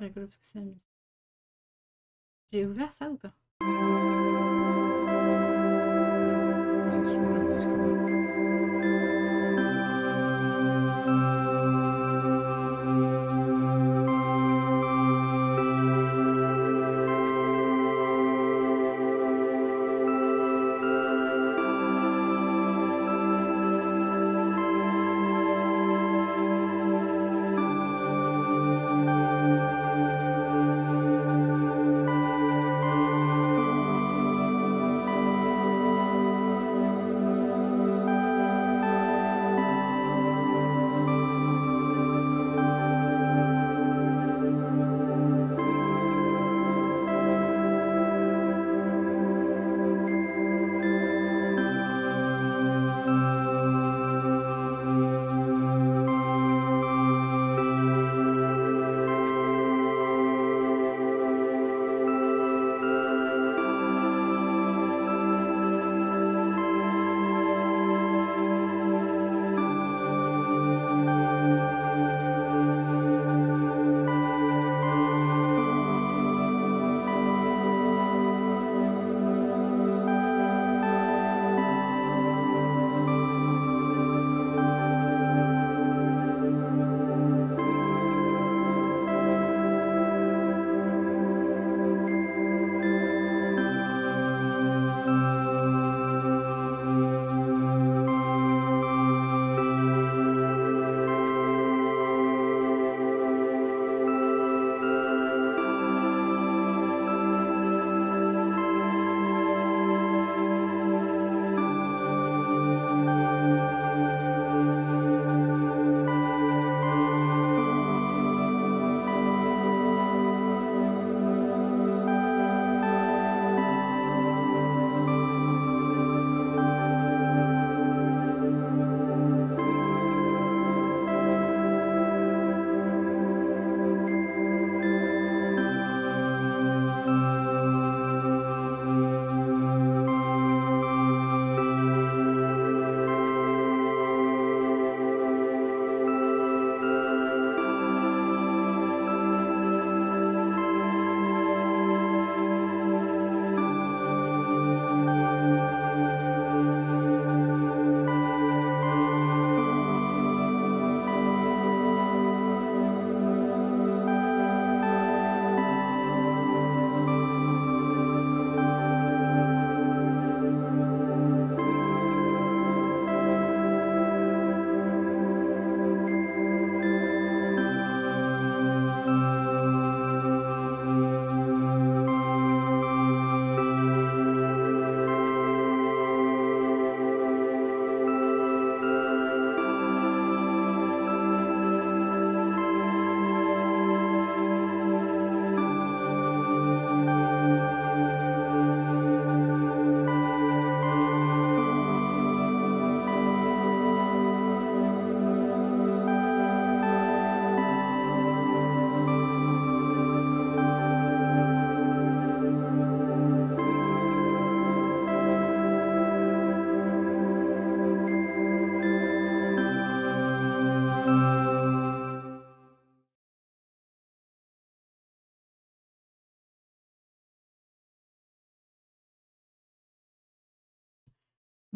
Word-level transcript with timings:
C'est 0.00 0.06
rigolo 0.06 0.26
parce 0.26 0.38
que 0.38 0.46
c'est 0.46 0.60
musique. 0.60 0.82
J'ai 2.52 2.64
ouvert 2.64 2.92
ça 2.92 3.10
ou 3.10 3.16
pas? 3.16 3.34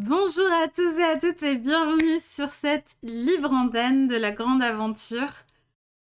Bonjour 0.09 0.53
à 0.53 0.69
tous 0.69 0.99
et 0.99 1.03
à 1.03 1.19
toutes 1.19 1.43
et 1.43 1.57
bienvenue 1.57 2.19
sur 2.19 2.51
cette 2.51 2.97
libre 3.03 3.51
antenne 3.53 4.07
de 4.07 4.17
la 4.17 4.33
grande 4.33 4.63
aventure. 4.63 5.33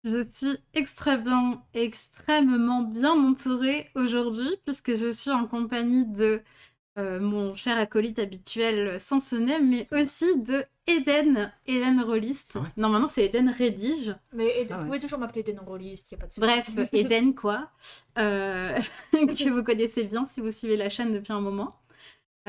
Je 0.04 0.26
suis 0.30 0.58
extrêmement, 0.74 1.66
extrêmement 1.74 2.82
bien 2.82 3.12
entourée 3.14 3.90
aujourd'hui 3.96 4.50
puisque 4.66 4.94
je 4.96 5.10
suis 5.10 5.32
en 5.32 5.48
compagnie 5.48 6.06
de 6.06 6.42
euh, 7.00 7.22
mon 7.22 7.56
cher 7.56 7.78
acolyte 7.78 8.20
habituel 8.20 9.00
Sansonnet, 9.00 9.60
mais 9.60 9.88
aussi 9.94 10.38
de 10.38 10.66
Eden, 10.86 11.54
Eden 11.66 12.02
Rollist. 12.02 12.56
Ouais 12.56 12.62
non, 12.76 12.90
maintenant 12.90 13.08
c'est 13.08 13.24
Eden 13.24 13.50
Rédige. 13.50 14.14
Mais 14.34 14.64
Eden- 14.64 14.68
Ah 14.72 14.76
ouais. 14.76 14.82
vous 14.82 14.86
pouvez 14.88 15.00
toujours 15.00 15.20
m'appeler 15.20 15.40
Eden 15.42 15.60
Rollist, 15.66 16.12
il 16.12 16.16
n'y 16.16 16.20
a 16.20 16.22
pas 16.22 16.28
de 16.28 16.34
souci. 16.34 16.42
Bref, 16.42 16.90
Eden 16.94 17.34
quoi, 17.36 17.70
euh, 18.20 18.78
que 19.14 19.50
vous 19.50 19.64
connaissez 19.64 20.04
bien 20.04 20.26
si 20.26 20.42
vous 20.42 20.52
suivez 20.52 20.76
la 20.76 20.90
chaîne 20.90 21.14
depuis 21.14 21.32
un 21.32 21.40
moment. 21.42 21.78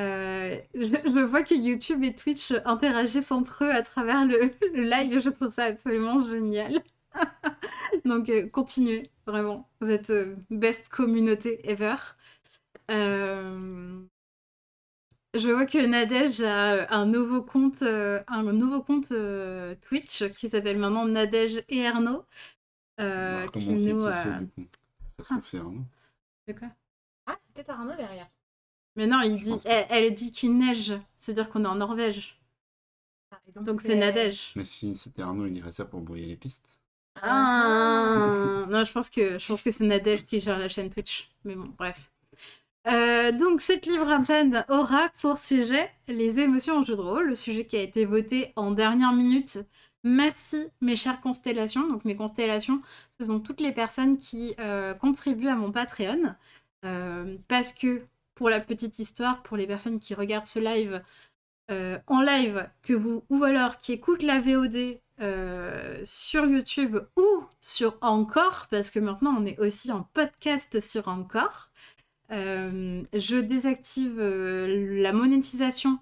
Euh, 0.00 0.58
je, 0.74 0.86
je 0.86 1.24
vois 1.24 1.44
que 1.44 1.54
YouTube 1.54 2.02
et 2.02 2.14
Twitch 2.14 2.52
interagissent 2.64 3.30
entre 3.32 3.64
eux 3.64 3.70
à 3.70 3.82
travers 3.82 4.26
le, 4.26 4.50
le 4.74 4.82
live, 4.82 5.20
je 5.20 5.30
trouve 5.30 5.50
ça 5.50 5.64
absolument 5.64 6.22
génial. 6.24 6.82
Donc 8.04 8.28
euh, 8.28 8.48
continuez, 8.48 9.04
vraiment, 9.26 9.68
vous 9.80 9.90
êtes 9.90 10.10
euh, 10.10 10.36
best 10.50 10.88
communauté 10.88 11.68
ever. 11.70 11.94
Euh, 12.90 14.04
Je 15.34 15.50
vois 15.50 15.66
que 15.66 15.84
Nadège 15.84 16.40
a 16.42 16.92
un 16.94 17.06
nouveau 17.06 17.42
compte, 17.42 17.82
euh, 17.82 18.22
un 18.28 18.42
nouveau 18.52 18.82
compte 18.82 19.10
euh, 19.10 19.74
Twitch 19.80 20.28
qui 20.30 20.48
s'appelle 20.48 20.78
maintenant 20.78 21.06
Nadège 21.06 21.64
et 21.68 21.86
Arnaud. 21.86 22.24
euh, 23.00 23.48
qui 23.48 23.64
comment 23.66 23.78
c'est 23.78 23.92
nous, 23.92 24.02
qui 24.02 24.06
euh, 24.06 24.12
fait, 24.12 24.40
du 24.40 24.48
coup 24.48 24.68
Ça 25.18 25.24
se 25.24 25.30
trouve, 25.34 25.46
c'est 25.46 25.58
Arnaud. 25.58 25.84
C'est 26.46 26.58
quoi? 26.58 26.68
Ah, 27.26 27.36
c'est 27.42 27.52
peut-être 27.54 27.70
Arnaud 27.70 27.96
derrière. 27.96 28.28
Mais 28.96 29.06
non, 29.06 29.20
il 29.22 29.40
dit, 29.40 29.58
elle, 29.64 29.86
elle 29.90 30.14
dit 30.14 30.30
qu'il 30.30 30.56
neige, 30.56 30.94
c'est-à-dire 31.16 31.48
qu'on 31.50 31.64
est 31.64 31.68
en 31.68 31.74
Norvège. 31.76 32.38
Ah, 33.30 33.38
et 33.48 33.64
Donc 33.64 33.82
c'est 33.82 33.96
Nadège. 33.96 34.52
Mais 34.54 34.64
si 34.64 34.94
c'était 34.94 35.22
Arnaud, 35.22 35.46
il 35.46 35.54
dirait 35.54 35.72
ça 35.72 35.84
pour 35.84 36.00
brouiller 36.00 36.26
les 36.26 36.36
pistes. 36.36 36.80
Ah. 37.22 38.66
Non, 38.68 38.84
je 38.84 38.92
pense 38.92 39.10
que, 39.10 39.38
je 39.38 39.46
pense 39.46 39.62
que 39.62 39.70
c'est 39.70 39.84
Nadège 39.84 40.26
qui 40.26 40.40
gère 40.40 40.58
la 40.58 40.68
chaîne 40.68 40.90
Twitch. 40.90 41.30
Mais 41.44 41.54
bon, 41.54 41.72
bref. 41.76 42.10
Euh, 42.86 43.32
donc, 43.32 43.60
cette 43.60 43.86
libre 43.86 44.08
antenne 44.08 44.64
aura 44.68 45.08
pour 45.20 45.38
sujet 45.38 45.90
les 46.06 46.38
émotions 46.40 46.78
en 46.78 46.82
jeu 46.82 46.96
de 46.96 47.00
rôle, 47.00 47.28
le 47.28 47.34
sujet 47.34 47.64
qui 47.64 47.76
a 47.76 47.82
été 47.82 48.04
voté 48.04 48.52
en 48.56 48.72
dernière 48.72 49.12
minute. 49.12 49.58
Merci, 50.02 50.66
mes 50.82 50.96
chères 50.96 51.20
constellations. 51.20 51.88
Donc, 51.88 52.04
mes 52.04 52.14
constellations, 52.14 52.82
ce 53.18 53.24
sont 53.24 53.40
toutes 53.40 53.62
les 53.62 53.72
personnes 53.72 54.18
qui 54.18 54.54
euh, 54.58 54.92
contribuent 54.92 55.48
à 55.48 55.56
mon 55.56 55.72
Patreon. 55.72 56.34
Euh, 56.84 57.36
parce 57.48 57.72
que, 57.72 58.02
pour 58.34 58.50
la 58.50 58.60
petite 58.60 58.98
histoire, 58.98 59.42
pour 59.42 59.56
les 59.56 59.66
personnes 59.66 60.00
qui 60.00 60.14
regardent 60.14 60.46
ce 60.46 60.58
live 60.58 61.02
en 62.06 62.20
live, 62.20 62.68
que 62.82 62.92
vous, 62.92 63.24
ou 63.30 63.42
alors 63.42 63.78
qui 63.78 63.92
écoutent 63.92 64.22
la 64.22 64.38
VOD 64.38 65.00
sur 66.04 66.44
YouTube 66.44 66.98
ou 67.16 67.44
sur 67.62 67.96
Encore, 68.02 68.66
parce 68.70 68.90
que 68.90 68.98
maintenant 68.98 69.34
on 69.38 69.46
est 69.46 69.58
aussi 69.58 69.90
en 69.90 70.02
podcast 70.12 70.78
sur 70.80 71.08
Encore. 71.08 71.70
Euh, 72.32 73.02
je 73.12 73.36
désactive 73.36 74.18
euh, 74.18 75.00
la 75.00 75.12
monétisation 75.12 75.98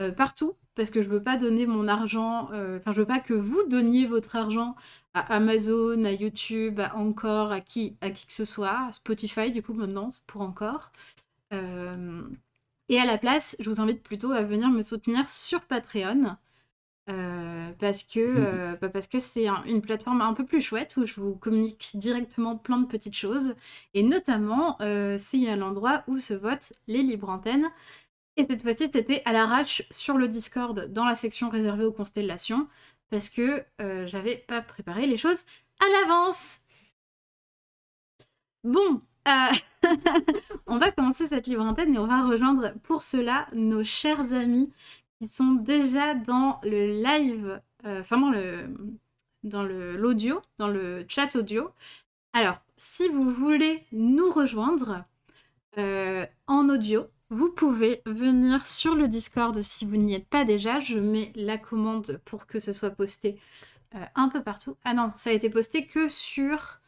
euh, 0.00 0.12
partout 0.12 0.52
parce 0.74 0.90
que 0.90 1.02
je 1.02 1.08
veux 1.08 1.22
pas 1.22 1.36
donner 1.36 1.66
mon 1.66 1.86
argent, 1.86 2.44
enfin 2.44 2.92
je 2.92 3.00
veux 3.00 3.06
pas 3.06 3.20
que 3.20 3.34
vous 3.34 3.62
donniez 3.68 4.06
votre 4.06 4.36
argent 4.36 4.74
à 5.12 5.20
Amazon, 5.34 6.02
à 6.04 6.12
YouTube, 6.12 6.80
à 6.80 6.96
Encore, 6.96 7.52
à 7.52 7.60
qui, 7.60 7.94
à 8.00 8.08
qui 8.08 8.26
que 8.26 8.32
ce 8.32 8.46
soit, 8.46 8.86
à 8.88 8.92
Spotify 8.92 9.50
du 9.50 9.62
coup 9.62 9.74
maintenant 9.74 10.08
pour 10.26 10.40
Encore. 10.40 10.90
Et 11.52 12.98
à 12.98 13.04
la 13.06 13.18
place, 13.18 13.56
je 13.60 13.70
vous 13.70 13.80
invite 13.80 14.02
plutôt 14.02 14.32
à 14.32 14.42
venir 14.42 14.68
me 14.70 14.82
soutenir 14.82 15.28
sur 15.28 15.62
Patreon. 15.62 16.36
parce 17.06 18.04
que 18.04 18.74
mmh. 18.74 18.78
bah, 18.80 18.88
parce 18.88 19.06
que 19.06 19.18
c'est 19.18 19.48
une 19.66 19.82
plateforme 19.82 20.20
un 20.20 20.34
peu 20.34 20.44
plus 20.46 20.60
chouette 20.60 20.96
où 20.96 21.06
je 21.06 21.20
vous 21.20 21.34
communique 21.34 21.90
directement 21.94 22.56
plein 22.56 22.78
de 22.78 22.86
petites 22.86 23.16
choses 23.16 23.54
et 23.94 24.02
notamment 24.02 24.78
c'est 25.18 25.48
un 25.48 25.62
endroit 25.62 26.04
où 26.06 26.18
se 26.18 26.34
votent 26.34 26.72
les 26.86 27.02
libres 27.02 27.28
antennes 27.28 27.70
et 28.36 28.44
cette 28.44 28.62
fois-ci 28.62 28.88
c'était 28.92 29.22
à 29.24 29.32
l'arrache 29.32 29.82
sur 29.90 30.16
le 30.16 30.28
Discord 30.28 30.86
dans 30.92 31.04
la 31.04 31.14
section 31.14 31.50
réservée 31.50 31.84
aux 31.84 31.92
constellations 31.92 32.68
parce 33.10 33.30
que 33.30 33.64
j'avais 34.06 34.36
pas 34.36 34.62
préparé 34.62 35.06
les 35.06 35.16
choses 35.16 35.44
à 35.80 35.88
l'avance. 35.88 36.60
Bon, 38.64 39.02
on 40.66 40.78
va 40.78 40.90
commencer 40.90 41.26
cette 41.26 41.46
libre 41.46 41.64
antenne 41.64 41.94
et 41.94 41.98
on 41.98 42.06
va 42.06 42.26
rejoindre 42.26 42.72
pour 42.82 43.02
cela 43.02 43.46
nos 43.52 43.84
chers 43.84 44.32
amis 44.32 44.72
qui 45.18 45.26
sont 45.26 45.52
déjà 45.52 46.14
dans 46.14 46.60
le 46.64 47.02
live, 47.02 47.60
euh, 47.86 48.00
enfin 48.00 48.18
dans 48.18 48.30
le 48.30 48.74
dans 49.44 49.64
l'audio, 49.64 50.40
dans 50.58 50.68
le 50.68 51.04
chat 51.08 51.34
audio. 51.36 51.70
Alors, 52.32 52.62
si 52.76 53.08
vous 53.08 53.30
voulez 53.30 53.84
nous 53.92 54.30
rejoindre 54.30 55.04
euh, 55.78 56.24
en 56.46 56.68
audio, 56.68 57.06
vous 57.30 57.48
pouvez 57.50 58.02
venir 58.06 58.64
sur 58.66 58.94
le 58.94 59.08
Discord 59.08 59.60
si 59.62 59.84
vous 59.84 59.96
n'y 59.96 60.14
êtes 60.14 60.28
pas 60.28 60.44
déjà. 60.44 60.78
Je 60.78 60.98
mets 60.98 61.32
la 61.34 61.58
commande 61.58 62.20
pour 62.24 62.46
que 62.46 62.58
ce 62.58 62.72
soit 62.72 62.90
posté 62.90 63.38
euh, 63.94 64.04
un 64.14 64.28
peu 64.28 64.42
partout. 64.42 64.76
Ah 64.84 64.94
non, 64.94 65.12
ça 65.16 65.30
a 65.30 65.32
été 65.32 65.50
posté 65.50 65.86
que 65.86 66.08
sur 66.08 66.80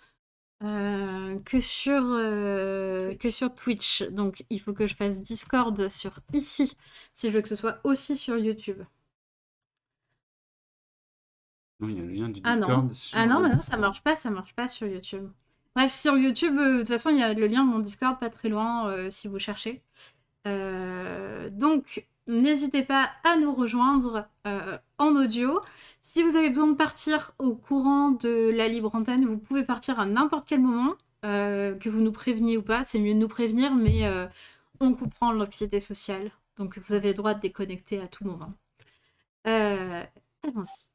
euh, 0.65 1.39
que, 1.45 1.61
sur, 1.61 2.03
euh, 2.03 3.15
que 3.17 3.31
sur 3.31 3.55
Twitch. 3.55 4.03
Donc 4.11 4.45
il 4.51 4.61
faut 4.61 4.73
que 4.73 4.87
je 4.87 4.95
fasse 4.95 5.21
Discord 5.21 5.89
sur 5.89 6.21
ici, 6.33 6.77
si 7.13 7.29
je 7.29 7.35
veux 7.35 7.43
que 7.43 7.49
ce 7.49 7.55
soit 7.55 7.81
aussi 7.85 8.17
sur 8.17 8.39
YouTube. 8.39 8.83
Non, 11.81 11.89
il 11.89 11.99
y 11.99 12.01
a 12.01 12.05
le 12.05 12.13
lien 12.13 12.29
du 12.29 12.41
ah 12.45 12.57
Discord. 12.57 12.85
Non. 12.85 12.91
Ah 13.13 13.27
non, 13.27 13.41
mais 13.41 13.51
non, 13.51 13.61
ça 13.61 13.77
marche 13.77 14.03
pas, 14.03 14.17
ça 14.17 14.31
marche 14.31 14.55
pas 14.55 14.69
sur 14.69 14.87
YouTube. 14.87 15.29
Bref, 15.75 15.93
sur 15.93 16.17
YouTube, 16.17 16.57
euh, 16.59 16.73
de 16.75 16.79
toute 16.79 16.89
façon, 16.89 17.11
il 17.11 17.19
y 17.19 17.23
a 17.23 17.35
le 17.35 17.47
lien 17.47 17.65
de 17.65 17.71
mon 17.71 17.81
Discord 17.81 18.19
pas 18.19 18.31
très 18.31 18.49
loin 18.49 19.11
si 19.11 19.29
vous 19.29 19.39
cherchez. 19.39 19.83
donc, 20.45 22.07
n'hésitez 22.27 22.83
pas 22.83 23.11
à 23.25 23.37
nous 23.37 23.55
rejoindre 23.55 24.27
euh, 24.47 24.79
en 24.99 25.17
audio. 25.17 25.61
Si 26.01 26.23
vous 26.23 26.37
avez 26.37 26.49
besoin 26.51 26.69
de 26.69 26.75
partir 26.75 27.33
au 27.39 27.55
courant 27.55 28.11
de 28.11 28.51
la 28.51 28.69
libre 28.69 28.95
antenne, 28.95 29.25
vous 29.25 29.39
pouvez 29.39 29.65
partir 29.65 30.01
à 30.01 30.07
n'importe 30.07 30.47
quel 30.47 30.61
moment, 30.61 30.95
euh, 31.25 31.75
que 31.75 31.89
vous 31.89 32.01
nous 32.01 32.13
préveniez 32.13 32.57
ou 32.57 32.63
pas. 32.63 32.83
C'est 32.83 32.99
mieux 32.99 33.15
de 33.15 33.19
nous 33.19 33.29
prévenir, 33.29 33.75
mais 33.75 34.07
euh, 34.07 34.27
on 34.81 34.93
comprend 34.95 35.33
l'anxiété 35.33 35.81
sociale. 35.81 36.31
Donc 36.57 36.79
vous 36.79 36.95
avez 36.95 37.09
le 37.09 37.15
droit 37.15 37.35
de 37.35 37.41
déconnecter 37.41 38.01
à 38.01 38.07
tout 38.07 38.25
moment. 38.25 38.51
Allons-y. 39.45 40.89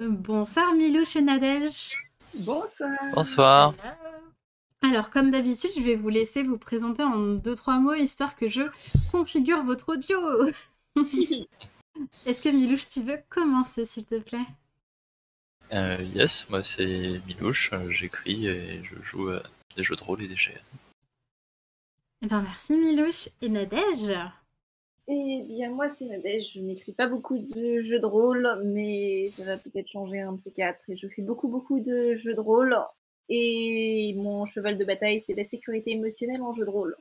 Bonsoir 0.00 0.74
Milouche 0.74 1.16
et 1.16 1.22
Nadège. 1.22 1.96
Bonsoir. 2.44 2.90
Bonsoir. 3.12 3.74
Alors, 4.82 5.10
comme 5.10 5.30
d'habitude, 5.30 5.70
je 5.76 5.82
vais 5.82 5.96
vous 5.96 6.08
laisser 6.08 6.42
vous 6.42 6.58
présenter 6.58 7.02
en 7.02 7.34
deux, 7.34 7.54
trois 7.54 7.78
mots, 7.78 7.94
histoire 7.94 8.34
que 8.36 8.48
je 8.48 8.62
configure 9.12 9.64
votre 9.64 9.92
audio. 9.94 10.18
Est-ce 12.26 12.42
que 12.42 12.48
Milouche, 12.48 12.88
tu 12.88 13.02
veux 13.02 13.18
commencer, 13.28 13.84
s'il 13.84 14.06
te 14.06 14.18
plaît? 14.18 14.46
Euh, 15.72 16.02
Yes, 16.14 16.48
moi 16.50 16.62
c'est 16.62 17.20
Milouche, 17.26 17.72
euh, 17.72 17.90
j'écris 17.90 18.46
et 18.48 18.82
je 18.84 19.00
joue 19.02 19.30
à 19.30 19.42
des 19.76 19.82
jeux 19.82 19.96
de 19.96 20.02
rôle 20.02 20.22
et 20.22 20.28
des 20.28 20.34
GN. 20.34 20.58
Eh 22.22 22.26
bien, 22.26 22.42
merci 22.42 22.76
Milouche. 22.76 23.28
Et 23.42 23.48
Nadège? 23.48 24.12
Eh 25.08 25.42
bien, 25.48 25.70
moi 25.70 25.88
c'est 25.88 26.04
Nadège, 26.06 26.52
je 26.54 26.60
n'écris 26.60 26.92
pas 26.92 27.06
beaucoup 27.06 27.38
de 27.38 27.80
jeux 27.82 27.98
de 28.00 28.06
rôle, 28.06 28.48
mais 28.66 29.28
ça 29.28 29.44
va 29.44 29.56
peut-être 29.56 29.88
changer 29.88 30.20
un 30.20 30.32
de 30.32 30.40
ces 30.40 30.52
quatre. 30.52 30.88
Et 30.90 30.96
je 30.96 31.08
fais 31.08 31.22
beaucoup, 31.22 31.48
beaucoup 31.48 31.80
de 31.80 32.14
jeux 32.14 32.34
de 32.34 32.40
rôle 32.40 32.76
et 33.28 34.14
mon 34.16 34.46
cheval 34.46 34.78
de 34.78 34.84
bataille, 34.84 35.20
c'est 35.20 35.34
la 35.34 35.44
sécurité 35.44 35.92
émotionnelle 35.92 36.42
en 36.42 36.54
jeu 36.54 36.64
de 36.64 36.70
rôle. 36.70 36.96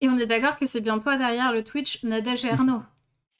Et 0.00 0.08
on 0.08 0.18
est 0.18 0.26
d'accord 0.26 0.56
que 0.56 0.66
c'est 0.66 0.80
bien 0.80 0.98
toi 0.98 1.16
derrière 1.16 1.52
le 1.52 1.62
Twitch 1.62 2.02
Nadège 2.02 2.44
et 2.44 2.50
Arnaud 2.50 2.82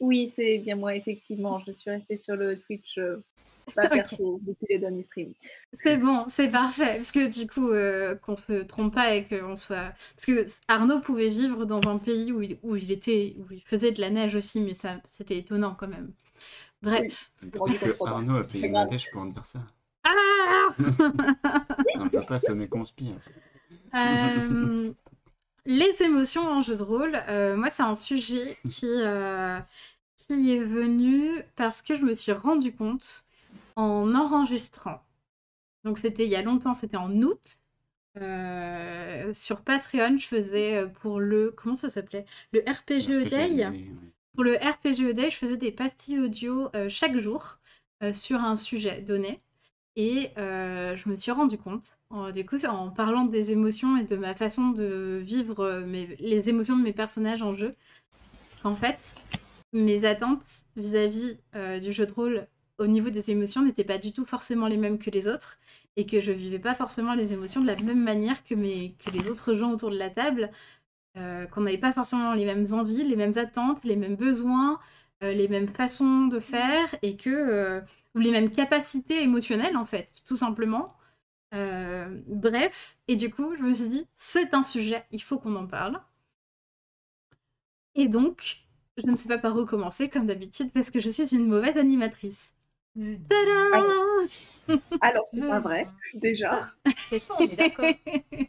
Oui, 0.01 0.27
c'est 0.27 0.59
bien 0.59 0.77
moi, 0.77 0.95
effectivement. 0.95 1.59
Je 1.59 1.73
suis 1.73 1.91
restée 1.91 2.17
sur 2.17 2.37
le 2.37 2.57
Twitch 2.57 2.99
euh, 2.99 3.23
pas 3.75 3.89
perso 3.89 4.41
depuis 4.43 4.67
les 4.71 4.79
derniers 4.79 5.03
streams. 5.03 5.35
C'est 5.73 5.97
bon, 5.97 6.25
c'est 6.29 6.49
parfait. 6.49 6.97
Parce 6.97 7.13
que 7.13 7.29
du 7.29 7.49
coup, 7.49 7.71
euh, 7.71 8.15
qu'on 8.15 8.37
se 8.37 8.63
trompe 8.63 8.95
pas 8.95 9.15
et 9.15 9.25
qu'on 9.25 9.57
soit. 9.57 9.93
Parce 10.17 10.25
que 10.25 10.47
Arnaud 10.69 11.01
pouvait 11.01 11.29
vivre 11.29 11.67
dans 11.67 11.89
un 11.89 11.99
pays 11.99 12.33
où 12.33 12.41
il, 12.43 12.59
où 12.63 12.77
il, 12.77 12.91
était, 12.93 13.35
où 13.39 13.53
il 13.53 13.61
faisait 13.61 13.91
de 13.91 14.01
la 14.01 14.11
neige 14.11 14.35
aussi, 14.35 14.61
mais 14.61 14.75
ça, 14.75 15.01
c'était 15.05 15.37
étonnant 15.37 15.75
quand 15.79 15.89
même. 15.89 16.13
Bref. 16.81 17.33
Arnaud 18.07 18.37
a 18.37 18.45
payé 18.45 18.69
la 18.69 18.87
neige 18.87 19.11
pour 19.13 19.23
en 19.23 19.27
dire 19.27 19.45
ça. 19.45 19.61
Ah 20.05 20.69
On 21.99 22.09
peut 22.09 22.23
pas 22.23 22.39
sonner 22.39 22.69
conspire. 22.69 23.17
Euh, 23.95 24.93
les 25.67 26.03
émotions 26.03 26.47
en 26.49 26.61
jeu 26.61 26.77
de 26.77 26.83
rôle, 26.83 27.23
euh, 27.29 27.57
moi 27.57 27.71
c'est 27.71 27.83
un 27.83 27.95
sujet 27.95 28.59
qui, 28.69 28.87
euh, 28.87 29.61
qui 30.17 30.57
est 30.57 30.65
venu 30.65 31.43
parce 31.57 31.83
que 31.83 31.95
je 31.95 32.03
me 32.03 32.15
suis 32.15 32.33
rendu 32.33 32.75
compte 32.75 33.25
en 33.77 34.15
enregistrant. 34.15 35.03
Donc 35.85 35.99
c'était 35.99 36.25
il 36.25 36.31
y 36.31 36.37
a 36.37 36.43
longtemps, 36.43 36.75
c'était 36.75 36.97
en 36.97 37.13
août. 37.23 37.61
sur 39.33 39.61
Patreon, 39.63 40.17
je 40.19 40.27
faisais 40.27 40.87
pour 41.01 41.21
le 41.21 41.51
comment 41.51 41.77
ça 41.77 41.89
s'appelait? 41.89 42.25
Le 42.53 42.61
RPG 42.61 43.29
Day. 43.29 43.69
Pour 44.35 44.45
le 44.45 44.55
RPG 44.55 45.13
Day, 45.15 45.31
je 45.31 45.37
faisais 45.37 45.59
des 45.59 45.73
pastilles 45.73 46.21
audio 46.21 46.71
chaque 46.89 47.17
jour 47.19 47.59
sur 48.13 48.41
un 48.41 48.57
sujet 48.57 49.01
donné. 49.03 49.41
Et 49.97 50.31
euh, 50.39 50.97
je 50.97 51.09
me 51.09 51.17
suis 51.17 51.31
rendu 51.33 51.59
compte, 51.59 51.99
du 52.33 52.47
coup, 52.47 52.57
en 52.65 52.91
parlant 52.91 53.25
des 53.25 53.53
émotions 53.53 53.99
et 53.99 54.05
de 54.05 54.17
ma 54.17 54.35
façon 54.35 54.71
de 54.71 55.21
vivre 55.23 55.61
euh, 55.61 56.05
les 56.19 56.49
émotions 56.49 56.77
de 56.77 56.83
mes 56.83 56.95
personnages 56.95 57.43
en 57.43 57.55
jeu, 57.55 57.75
qu'en 58.63 58.75
fait, 58.75 59.17
mes 59.75 60.07
attentes 60.07 60.65
vis-à-vis 60.77 61.37
euh, 61.55 61.79
du 61.79 61.93
jeu 61.93 62.07
de 62.07 62.13
rôle 62.13 62.47
au 62.79 62.87
niveau 62.87 63.11
des 63.11 63.31
émotions 63.31 63.63
n'étaient 63.63 63.85
pas 63.85 63.99
du 63.99 64.13
tout 64.13 64.25
forcément 64.25 64.67
les 64.67 64.79
mêmes 64.79 64.99
que 64.99 65.11
les 65.11 65.29
autres, 65.29 65.59
et 65.97 66.07
que 66.07 66.21
je 66.21 66.33
vivais 66.33 66.59
pas 66.59 66.73
forcément 66.73 67.13
les 67.15 67.35
émotions 67.35 67.61
de 67.61 67.67
la 67.67 67.77
même 67.77 68.03
manière 68.03 68.43
que, 68.45 68.55
mes, 68.55 68.95
que 69.05 69.11
les 69.11 69.29
autres 69.29 69.53
gens 69.53 69.73
autour 69.73 69.91
de 69.91 69.99
la 69.99 70.09
table, 70.09 70.51
qu'on 71.15 71.61
n'avait 71.61 71.77
pas 71.77 71.93
forcément 71.93 72.33
les 72.33 72.47
mêmes 72.47 72.65
envies, 72.73 73.05
les 73.05 73.17
mêmes 73.17 73.37
attentes, 73.37 73.85
les 73.85 73.97
mêmes 73.97 74.17
besoins, 74.17 74.81
les 75.23 75.49
mêmes 75.49 75.69
façons 75.69 76.27
de 76.27 76.41
faire, 76.41 76.95
et 77.03 77.17
que 77.17 77.83
ou 78.15 78.19
les 78.19 78.31
mêmes 78.31 78.51
capacités 78.51 79.23
émotionnelles 79.23 79.77
en 79.77 79.87
fait, 79.87 80.09
tout 80.27 80.37
simplement. 80.37 80.95
Euh, 81.55 82.21
bref, 82.27 82.97
et 83.09 83.17
du 83.17 83.31
coup, 83.31 83.55
je 83.57 83.63
me 83.63 83.75
suis 83.75 83.89
dit, 83.89 84.07
c'est 84.17 84.55
un 84.55 84.63
sujet, 84.63 85.05
il 85.11 85.23
faut 85.23 85.39
qu'on 85.39 85.55
en 85.57 85.67
parle. 85.67 86.01
Et 87.95 88.09
donc, 88.09 88.65
je 88.97 89.07
ne 89.07 89.17
sais 89.17 89.29
pas 89.29 89.39
par 89.39 89.57
où 89.57 89.67
commencer, 89.67 90.09
comme 90.09 90.27
d'habitude, 90.27 90.73
parce 90.73 90.91
que 90.91 91.01
je 91.01 91.11
suis 91.11 91.35
une 91.35 91.47
mauvaise 91.47 91.77
animatrice. 91.77 92.55
Tada 92.95 93.83
Alors, 95.03 95.25
c'est 95.27 95.47
pas 95.47 95.61
vrai, 95.61 95.89
déjà. 96.15 96.73
C'est 96.97 97.21
faux, 97.21 97.35
on 97.39 97.45
est 97.45 97.57
d'accord. 97.57 97.85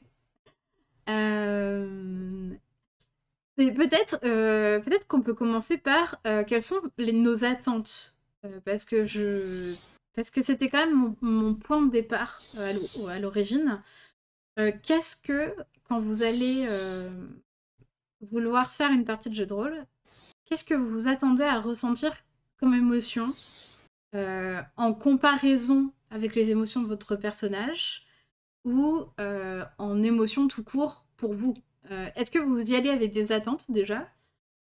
euh... 1.09 2.55
Peut-être 3.55 4.19
euh, 4.23 4.79
peut 4.79 5.07
qu'on 5.07 5.21
peut 5.21 5.35
commencer 5.35 5.77
par 5.77 6.19
euh, 6.25 6.43
quelles 6.43 6.61
sont 6.61 6.81
nos 6.97 7.43
attentes 7.43 8.15
euh, 8.45 8.59
parce 8.65 8.83
que 8.83 9.05
je 9.05 9.75
parce 10.15 10.31
que 10.31 10.41
c'était 10.41 10.69
quand 10.69 10.85
même 10.85 11.15
mon, 11.21 11.53
point 11.55 11.81
de 11.81 11.91
départ 11.91 12.41
à 12.57 12.73
l'o- 12.73 13.07
à 13.07 13.19
l'origine. 13.19 13.81
Qu'est-ce 14.83 15.15
que, 15.15 15.55
quand 15.87 15.99
vous 15.99 16.21
allez 16.21 16.67
vouloir 18.21 18.71
faire 18.71 18.91
une 18.91 19.05
partie 19.05 19.29
de 19.29 19.35
jeu 19.35 19.45
de 19.47 19.53
rôle, 19.53 19.85
qu'est-ce 20.45 20.63
que 20.63 20.75
vous 20.75 20.89
vous 20.89 21.07
attendez 21.07 21.43
à 21.43 21.59
ressentir 21.59 22.13
comme 22.59 22.75
émotion 22.75 23.33
en 24.13 24.93
comparaison 24.93 25.91
avec 26.11 26.35
les 26.35 26.51
émotions 26.51 26.83
de 26.83 26.87
votre 26.87 27.15
personnage 27.15 28.05
ou 28.65 29.05
en 29.79 30.03
émotion 30.03 30.47
tout 30.47 30.63
court 30.63 31.07
pour 31.17 31.33
vous? 31.33 31.55
Euh, 31.91 32.09
Est-ce 32.15 32.31
que 32.31 32.39
vous 32.39 32.61
y 32.71 32.75
allez 32.75 32.89
avec 32.89 33.11
des 33.11 33.31
attentes 33.31 33.69
déjà? 33.71 34.09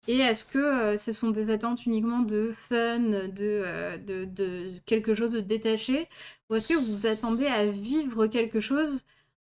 Et 0.09 0.19
est-ce 0.19 0.45
que 0.47 0.59
euh, 0.59 0.97
ce 0.97 1.12
sont 1.12 1.31
des 1.31 1.50
attentes 1.50 1.87
uniquement 1.87 2.21
de 2.21 2.53
fun, 2.53 3.00
de, 3.00 3.31
euh, 3.41 3.99
de, 3.99 4.25
de 4.27 4.79
quelque 4.87 5.15
chose 5.15 5.33
de 5.33 5.41
détaché? 5.41 6.09
Ou 6.50 6.57
est-ce 6.57 6.69
que 6.69 6.75
vous 6.75 6.87
vous 6.93 7.07
attendez 7.07 7.47
à 7.47 7.67
vivre 7.71 8.27
quelque 8.27 8.61
chose 8.61 9.05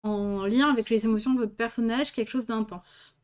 en 0.03 0.45
lien 0.45 0.71
avec 0.71 0.89
les 0.89 1.05
émotions 1.05 1.33
de 1.33 1.39
votre 1.39 1.55
personnage, 1.55 2.13
quelque 2.13 2.29
chose 2.29 2.45
d'intense? 2.45 3.19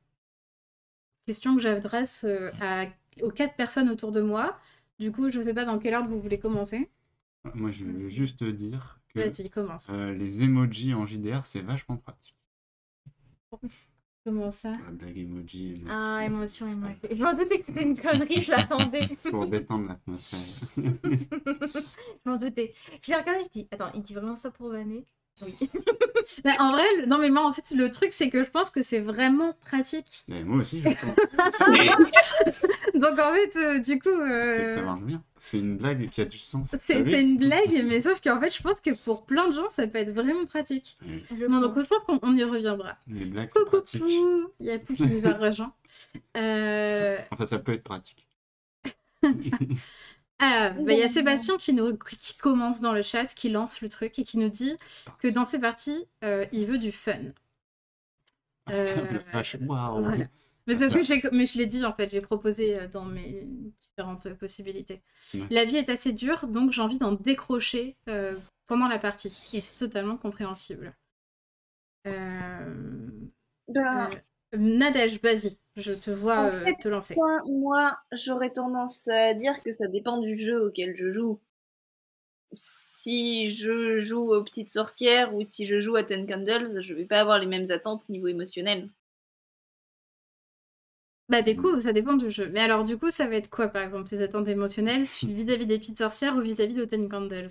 Question 1.26 1.56
que 1.56 1.62
j'adresse 1.62 2.26
euh, 2.26 2.52
à- 2.62 2.86
aux 3.22 3.32
quatre 3.32 3.56
personnes 3.56 3.90
autour 3.90 4.12
de 4.12 4.22
moi. 4.22 4.60
Du 5.00 5.12
coup, 5.12 5.30
je 5.30 5.38
ne 5.40 5.44
sais 5.44 5.54
pas 5.54 5.66
dans 5.66 5.80
quel 5.80 5.96
ordre 5.96 6.10
vous 6.10 6.20
voulez 6.22 6.40
commencer. 6.40 6.90
Moi, 7.56 7.72
je 7.72 7.86
veux 7.86 8.10
juste 8.10 8.44
dire 8.44 9.00
que 9.14 9.20
Vas-y, 9.20 9.50
commence. 9.50 9.90
euh, 9.92 10.14
les 10.14 10.44
emojis 10.44 10.94
en 10.94 11.06
JDR, 11.06 11.46
c'est 11.46 11.62
vachement 11.62 11.98
pratique. 11.98 12.36
Comment 14.26 14.52
ça? 14.52 14.72
La 14.72 14.92
blague 14.92 15.18
emoji. 15.18 15.84
Ah, 15.90 16.22
émotion, 16.26 16.72
émotion. 16.72 17.10
Je 17.12 17.22
m'en 17.22 17.34
doutais 17.34 17.60
que 17.60 17.66
c'était 17.66 17.84
une 17.84 17.98
connerie, 18.00 18.42
je 18.42 18.52
l'attendais. 18.52 19.08
Pour 19.30 19.48
détendre 19.48 19.90
l'atmosphère. 19.90 20.40
je 20.78 22.30
m'en 22.30 22.38
doutais. 22.38 22.74
Je 23.02 23.12
l'ai 23.12 23.18
regardé, 23.18 23.44
je 23.44 23.50
dis, 23.50 23.68
attends, 23.72 23.92
il 23.94 24.02
dit 24.02 24.14
vraiment 24.14 24.38
ça 24.38 24.50
pour 24.50 24.70
vanner 24.70 25.06
Oui. 25.42 25.56
Mais 26.46 26.58
en 26.60 26.72
vrai, 26.72 26.84
le- 27.00 27.06
non 27.08 27.18
mais 27.18 27.30
moi 27.30 27.46
en 27.46 27.52
fait 27.52 27.76
le 27.76 27.90
truc 27.92 28.14
c'est 28.14 28.30
que 28.30 28.44
je 28.44 28.50
pense 28.50 28.70
que 28.70 28.82
c'est 28.84 29.00
vraiment 29.00 29.54
pratique. 29.62 30.24
Mais 30.30 30.44
moi 30.44 30.58
aussi, 30.60 30.82
je 30.82 30.86
pense. 30.86 31.04
Donc 32.94 33.20
en 33.20 33.34
fait 33.34 33.56
euh, 33.58 33.80
du 33.80 34.00
coup 34.00 34.08
euh, 34.10 34.76
ça 34.76 34.82
marche 34.84 35.02
bien. 35.02 35.22
C'est 35.38 35.58
une 35.60 35.78
blague 35.78 36.10
qui 36.10 36.22
a 36.22 36.26
du 36.26 36.38
sens. 36.38 36.76
c'est 36.86 37.00
une 37.22 37.38
blague 37.38 37.84
mais 37.88 38.02
sauf 38.02 38.22
qu'en 38.22 38.40
fait 38.40 38.56
je 38.56 38.62
pense 38.62 38.80
que 38.80 38.92
pour 39.04 39.26
plein 39.26 39.48
de 39.50 39.54
gens 39.54 39.68
ça 39.70 39.86
peut 39.88 39.98
être 39.98 40.12
vraiment 40.12 40.46
pratique. 40.46 40.98
Je 41.06 41.46
Non 41.48 41.60
donc 41.62 41.78
je 41.78 41.88
pense 41.88 42.04
qu'on 42.04 42.20
on 42.22 42.36
y 42.36 42.44
reviendra. 42.44 42.96
Les 43.08 43.26
blagues, 43.26 43.50
Coucou. 43.50 43.82
Pou, 43.82 44.08
il 44.60 44.66
y 44.68 44.72
a 44.72 44.80
Pou 44.80 44.94
qui 44.94 45.04
nous 45.08 45.28
a 45.28 45.34
rejoint. 45.34 45.74
Euh, 46.38 47.18
Enfin, 47.32 47.48
ça 47.48 47.58
peut 47.60 47.74
être 47.74 47.84
pratique. 47.84 48.28
Alors, 50.44 50.84
bah, 50.84 50.94
il 50.94 51.00
y 51.00 51.04
a 51.04 51.08
Sébastien 51.08 51.58
qui, 51.58 51.74
nous, 51.74 51.98
qui 51.98 52.38
commence 52.38 52.82
dans 52.82 52.94
le 52.94 53.02
chat, 53.02 53.26
qui 53.26 53.50
lance 53.50 53.82
le 53.82 53.90
truc 53.90 54.18
et 54.20 54.24
qui 54.24 54.38
nous 54.38 54.50
dit 54.50 54.76
que 55.20 55.28
dans 55.28 55.46
ses 55.46 55.60
parties, 55.60 56.06
euh, 56.24 56.46
il 56.52 56.66
veut 56.66 56.78
du 56.78 56.92
fun. 56.92 57.14
Euh, 58.72 59.20
waouh. 59.60 60.02
Voilà. 60.02 60.26
Mais 60.68 60.76
c'est 60.76 60.90
parce 60.90 61.10
que 61.10 61.36
mais 61.36 61.46
je 61.46 61.58
l'ai 61.58 61.66
dit 61.66 61.84
en 61.84 61.94
fait, 61.94 62.10
j'ai 62.10 62.22
proposé 62.22 62.80
euh, 62.80 62.88
dans 62.88 63.04
mes 63.04 63.46
différentes 63.80 64.34
possibilités. 64.36 65.02
Ouais. 65.34 65.42
La 65.50 65.66
vie 65.66 65.76
est 65.76 65.90
assez 65.90 66.14
dure, 66.14 66.48
donc 66.48 66.72
j'ai 66.72 66.82
envie 66.82 66.98
d'en 66.98 67.12
décrocher 67.12 67.98
euh, 68.08 68.40
pendant 68.68 68.88
la 68.88 69.00
partie. 69.00 69.34
Et 69.52 69.60
c'est 69.62 69.76
totalement 69.76 70.16
compréhensible. 70.16 70.96
Euh... 72.08 73.10
Euh, 73.76 74.08
Nadège, 74.58 75.22
vas-y, 75.22 75.58
je 75.76 75.92
te 75.92 76.12
vois 76.12 76.40
En 76.40 76.48
euh, 76.48 76.66
fait, 76.66 76.76
te 76.76 76.88
lancer. 76.88 77.16
moi, 77.16 77.38
moi, 77.50 77.98
j'aurais 78.12 78.52
tendance 78.52 79.08
à 79.08 79.34
dire 79.34 79.62
que 79.64 79.72
ça 79.72 79.88
dépend 79.88 80.20
du 80.20 80.36
jeu 80.36 80.62
auquel 80.68 80.96
je 80.96 81.10
joue. 81.12 81.40
Si 82.54 83.52
je 83.52 84.00
joue 84.00 84.34
aux 84.34 84.44
petites 84.46 84.70
sorcières 84.70 85.36
ou 85.36 85.44
si 85.44 85.66
je 85.66 85.82
joue 85.82 85.98
à 85.98 86.04
Ten 86.04 86.26
Candles, 86.26 86.80
je 86.80 86.94
vais 86.94 87.04
pas 87.04 87.20
avoir 87.20 87.38
les 87.38 87.48
mêmes 87.48 87.70
attentes 87.70 88.08
niveau 88.08 88.28
émotionnel. 88.28 88.90
Bah 91.30 91.42
du 91.42 91.56
coup, 91.58 91.80
ça 91.82 91.92
dépend 91.94 92.14
du 92.14 92.30
jeu. 92.32 92.50
Mais 92.50 92.60
alors 92.62 92.84
du 92.86 92.98
coup, 92.98 93.10
ça 93.12 93.28
va 93.28 93.36
être 93.36 93.50
quoi 93.50 93.68
par 93.68 93.82
exemple 93.84 94.10
tes 94.10 94.22
attentes 94.22 94.48
émotionnelles? 94.48 95.04
Vis-à-vis 95.04 95.66
des 95.66 95.78
petites 95.80 95.98
sorcières 95.98 96.36
ou 96.38 96.42
vis-à-vis 96.42 96.76
de 96.76 96.86
Ten 96.86 97.10
Candles? 97.10 97.50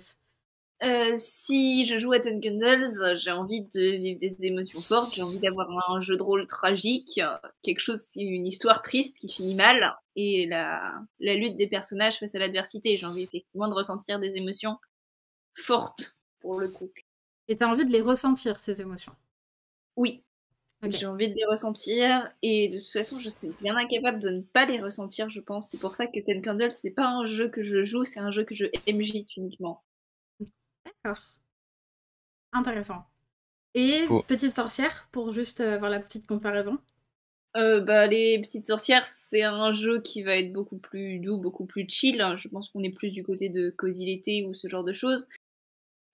Euh, 0.83 1.13
si 1.17 1.85
je 1.85 1.97
joue 1.97 2.11
à 2.11 2.19
Ten 2.19 2.41
Candles, 2.41 3.15
j'ai 3.15 3.31
envie 3.31 3.61
de 3.61 3.95
vivre 3.95 4.19
des 4.19 4.45
émotions 4.45 4.81
fortes, 4.81 5.13
j'ai 5.15 5.21
envie 5.21 5.39
d'avoir 5.39 5.69
un 5.89 6.01
jeu 6.01 6.17
de 6.17 6.23
rôle 6.23 6.45
tragique, 6.45 7.21
quelque 7.61 7.79
chose, 7.79 8.11
une 8.17 8.45
histoire 8.45 8.81
triste 8.81 9.17
qui 9.17 9.29
finit 9.29 9.55
mal, 9.55 9.95
et 10.17 10.45
la, 10.45 11.01
la 11.19 11.35
lutte 11.35 11.55
des 11.55 11.67
personnages 11.67 12.19
face 12.19 12.35
à 12.35 12.39
l'adversité. 12.39 12.97
J'ai 12.97 13.05
envie 13.05 13.23
effectivement 13.23 13.69
de 13.69 13.73
ressentir 13.73 14.19
des 14.19 14.35
émotions 14.35 14.77
fortes, 15.53 16.17
pour 16.41 16.59
le 16.59 16.67
coup. 16.67 16.91
Et 17.47 17.55
t'as 17.55 17.67
envie 17.67 17.85
de 17.85 17.91
les 17.91 18.01
ressentir, 18.01 18.59
ces 18.59 18.81
émotions? 18.81 19.13
Oui, 19.95 20.21
j'ai 20.89 21.05
envie 21.05 21.29
de 21.29 21.35
les 21.35 21.45
ressentir, 21.45 22.29
et 22.41 22.67
de 22.67 22.77
toute 22.79 22.91
façon, 22.91 23.19
je 23.19 23.29
serais 23.29 23.51
bien 23.61 23.77
incapable 23.77 24.19
de 24.19 24.29
ne 24.31 24.41
pas 24.41 24.65
les 24.65 24.81
ressentir, 24.81 25.29
je 25.29 25.39
pense. 25.39 25.69
C'est 25.69 25.79
pour 25.79 25.95
ça 25.95 26.07
que 26.07 26.19
Ten 26.19 26.41
Candles, 26.41 26.71
c'est 26.71 26.91
pas 26.91 27.07
un 27.07 27.25
jeu 27.25 27.47
que 27.47 27.63
je 27.63 27.85
joue, 27.85 28.03
c'est 28.03 28.19
un 28.19 28.31
jeu 28.31 28.43
que 28.43 28.53
je 28.53 28.65
MJ 28.87 29.25
uniquement. 29.37 29.81
D'accord. 30.85 31.21
Intéressant. 32.51 33.05
Et 33.73 34.05
petite 34.27 34.55
sorcière, 34.55 35.07
pour 35.11 35.31
juste 35.31 35.61
euh, 35.61 35.75
avoir 35.75 35.89
la 35.89 35.99
petite 35.99 36.27
comparaison. 36.27 36.77
Euh, 37.55 37.81
bah, 37.81 38.07
les 38.07 38.39
petites 38.39 38.67
sorcières, 38.67 39.05
c'est 39.05 39.43
un 39.43 39.73
jeu 39.73 40.01
qui 40.01 40.23
va 40.23 40.37
être 40.37 40.51
beaucoup 40.51 40.77
plus 40.77 41.19
doux, 41.19 41.37
beaucoup 41.37 41.65
plus 41.65 41.87
chill. 41.87 42.23
Je 42.35 42.47
pense 42.47 42.69
qu'on 42.69 42.83
est 42.83 42.95
plus 42.95 43.11
du 43.11 43.23
côté 43.23 43.49
de 43.49 43.69
Cozy 43.69 44.05
l'été 44.05 44.45
ou 44.45 44.53
ce 44.53 44.67
genre 44.67 44.83
de 44.83 44.93
choses. 44.93 45.27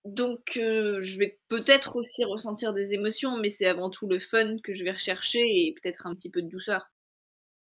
Donc, 0.05 0.57
euh, 0.57 0.99
je 1.01 1.17
vais 1.17 1.39
peut-être 1.49 1.95
aussi 1.95 2.23
ressentir 2.23 2.73
des 2.73 2.93
émotions, 2.93 3.37
mais 3.37 3.49
c'est 3.49 3.65
avant 3.65 3.89
tout 3.89 4.07
le 4.07 4.19
fun 4.19 4.57
que 4.59 4.73
je 4.73 4.83
vais 4.83 4.91
rechercher 4.91 5.39
et 5.39 5.73
peut-être 5.73 6.07
un 6.07 6.15
petit 6.15 6.29
peu 6.29 6.41
de 6.41 6.47
douceur. 6.47 6.91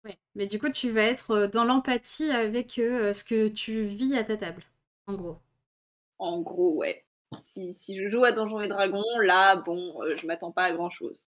Ouais. 0.03 0.17
Mais 0.35 0.47
du 0.47 0.59
coup, 0.59 0.69
tu 0.69 0.89
vas 0.89 1.03
être 1.03 1.31
euh, 1.31 1.47
dans 1.47 1.63
l'empathie 1.63 2.31
avec 2.31 2.79
euh, 2.79 3.13
ce 3.13 3.23
que 3.23 3.47
tu 3.47 3.83
vis 3.83 4.15
à 4.15 4.23
ta 4.23 4.35
table, 4.35 4.63
en 5.07 5.13
gros. 5.13 5.37
En 6.23 6.39
gros, 6.39 6.77
ouais. 6.77 7.03
Si, 7.41 7.73
si 7.73 7.97
je 8.01 8.07
joue 8.07 8.23
à 8.23 8.31
Donjons 8.31 8.61
et 8.61 8.69
Dragons, 8.69 9.03
là, 9.23 9.57
bon, 9.57 10.01
euh, 10.01 10.15
je 10.15 10.25
m'attends 10.25 10.51
pas 10.51 10.63
à 10.63 10.71
grand 10.71 10.89
chose. 10.89 11.25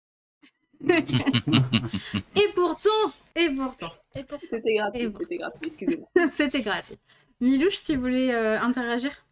Et 0.87 2.47
pourtant, 2.53 2.89
et 3.35 3.49
pourtant, 3.49 3.91
Et 4.15 4.23
pour 4.23 4.39
C'était 4.45 4.75
gratuit, 4.75 5.07
c'était 5.17 5.37
gratuit, 5.37 5.61
excusez-moi. 5.65 6.07
c'était 6.31 6.61
gratuit. 6.61 6.97
Milouche, 7.41 7.83
tu 7.83 7.95
voulais 7.97 8.33
euh, 8.33 8.59
interagir? 8.61 9.25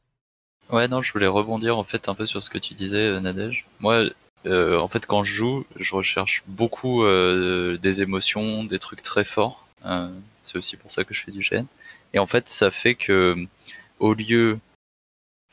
Ouais, 0.70 0.88
non, 0.88 1.02
je 1.02 1.14
voulais 1.14 1.28
rebondir 1.28 1.78
en 1.78 1.84
fait 1.84 2.10
un 2.10 2.16
peu 2.16 2.26
sur 2.26 2.42
ce 2.44 2.50
que 2.50 2.58
tu 2.58 2.74
disais, 2.74 3.08
euh, 3.08 3.20
Nadège. 3.20 3.66
Moi, 3.80 4.06
euh, 4.46 4.78
en 4.80 4.88
fait, 4.90 5.06
quand 5.06 5.24
je 5.24 5.34
joue, 5.34 5.66
je 5.78 5.96
recherche 5.96 6.44
beaucoup 6.48 7.04
euh, 7.04 7.78
des 7.78 8.02
émotions, 8.02 8.64
des 8.66 8.80
trucs 8.80 9.02
très 9.02 9.24
forts. 9.24 9.66
Euh, 9.86 10.10
c'est 10.44 10.58
aussi 10.58 10.76
pour 10.76 10.92
ça 10.92 11.04
que 11.04 11.14
je 11.14 11.24
fais 11.24 11.32
du 11.32 11.40
GN. 11.40 11.66
Et 12.14 12.20
en 12.20 12.28
fait, 12.28 12.50
ça 12.50 12.72
fait 12.72 12.96
que 12.96 13.36
au 14.00 14.14
lieu, 14.14 14.60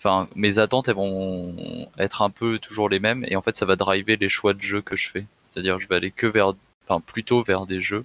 enfin, 0.00 0.28
mes 0.34 0.58
attentes 0.58 0.88
elles 0.88 0.94
vont 0.94 1.88
être 1.98 2.22
un 2.22 2.30
peu 2.30 2.58
toujours 2.58 2.88
les 2.88 3.00
mêmes, 3.00 3.24
et 3.28 3.36
en 3.36 3.42
fait, 3.42 3.56
ça 3.56 3.66
va 3.66 3.76
driver 3.76 4.16
les 4.16 4.28
choix 4.30 4.54
de 4.54 4.62
jeu 4.62 4.80
que 4.80 4.96
je 4.96 5.10
fais. 5.10 5.26
C'est-à-dire, 5.44 5.78
je 5.78 5.88
vais 5.88 5.96
aller 5.96 6.10
que 6.10 6.26
vers, 6.26 6.54
enfin, 6.84 7.00
plutôt 7.00 7.42
vers 7.42 7.66
des 7.66 7.80
jeux 7.80 8.04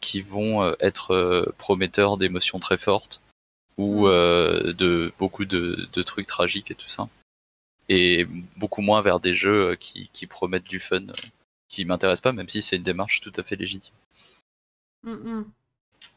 qui 0.00 0.20
vont 0.22 0.62
euh, 0.62 0.74
être 0.80 1.12
euh, 1.14 1.54
prometteurs 1.58 2.16
d'émotions 2.16 2.58
très 2.58 2.78
fortes 2.78 3.20
ou 3.76 4.08
euh, 4.08 4.72
de 4.74 5.12
beaucoup 5.18 5.44
de, 5.44 5.88
de 5.92 6.02
trucs 6.02 6.26
tragiques 6.26 6.70
et 6.70 6.74
tout 6.74 6.88
ça. 6.88 7.08
Et 7.88 8.26
beaucoup 8.56 8.82
moins 8.82 9.02
vers 9.02 9.20
des 9.20 9.34
jeux 9.34 9.76
qui, 9.76 10.10
qui 10.12 10.26
promettent 10.26 10.68
du 10.68 10.78
fun, 10.78 11.02
qui 11.68 11.84
m'intéressent 11.84 12.22
pas, 12.22 12.32
même 12.32 12.48
si 12.48 12.62
c'est 12.62 12.76
une 12.76 12.82
démarche 12.82 13.20
tout 13.20 13.32
à 13.36 13.42
fait 13.42 13.56
légitime. 13.56 13.94
Mm, 15.04 15.12
mm. 15.12 15.44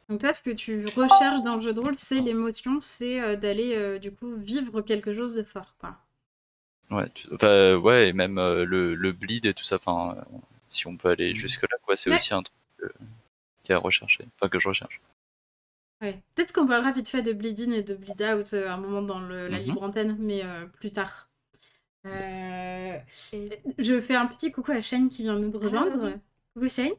Donc 0.10 0.20
toi, 0.22 0.34
ce 0.34 0.42
que 0.44 0.50
tu 0.52 0.86
recherches 0.96 1.42
dans 1.42 1.56
le 1.56 1.62
jeu 1.62 1.74
de 1.74 1.80
rôle, 1.80 1.96
c'est 1.98 2.20
l'émotion, 2.22 2.80
c'est 2.82 3.20
euh, 3.22 3.36
d'aller 3.36 3.76
euh, 3.76 4.00
du 4.00 4.12
coup 4.12 4.36
vivre 4.36 4.82
quelque 4.82 5.16
chose 5.16 5.34
de 5.36 5.44
fort, 5.44 5.76
quoi. 5.80 5.98
Ouais, 6.92 7.10
tu- 7.14 7.28
enfin, 7.34 7.76
ouais, 7.76 8.10
et 8.10 8.14
même 8.14 8.38
euh, 8.38 8.66
le, 8.66 8.94
le 8.96 9.12
bleed 9.14 9.46
et 9.46 9.54
tout 9.54 9.64
ça, 9.64 9.78
enfin, 9.78 10.16
euh, 10.18 10.38
si 10.68 10.86
on 10.88 10.98
peut 10.98 11.10
aller 11.10 11.34
jusque 11.36 11.64
là, 11.64 11.78
quoi, 11.84 11.96
c'est 11.96 12.10
Ouais. 12.10 12.18
aussi 12.18 12.34
un 12.34 12.44
truc 12.44 12.92
qui 13.64 13.72
est 13.72 13.76
à 13.76 13.80
rechercher, 13.80 14.26
enfin 14.36 14.50
que 14.50 14.60
je 14.60 14.68
recherche. 14.68 15.00
Ouais. 16.02 16.22
Peut-être 16.36 16.52
qu'on 16.52 16.68
parlera 16.68 16.92
vite 16.92 17.08
fait 17.08 17.22
de 17.22 17.32
Bleed 17.32 17.62
In 17.62 17.72
et 17.72 17.82
de 17.82 17.96
Bleed 17.96 18.22
Out 18.22 18.54
euh, 18.54 18.70
un 18.70 18.76
moment 18.78 19.02
dans 19.02 19.20
le- 19.22 19.48
la 19.48 19.60
Mhm. 19.60 19.64
libre 19.66 19.84
antenne, 19.84 20.18
mais 20.20 20.44
euh, 20.44 20.66
plus 20.66 20.92
tard. 20.92 21.30
Euh, 22.06 22.98
Je 23.78 24.02
fais 24.02 24.16
un 24.16 24.26
petit 24.26 24.52
coucou 24.52 24.74
à 24.74 24.82
Shane 24.82 25.08
qui 25.08 25.24
vient 25.24 25.40
de 25.40 25.46
nous 25.46 25.58
rejoindre. 25.58 26.12
Coucou 26.54 26.68
Shane. 26.68 26.92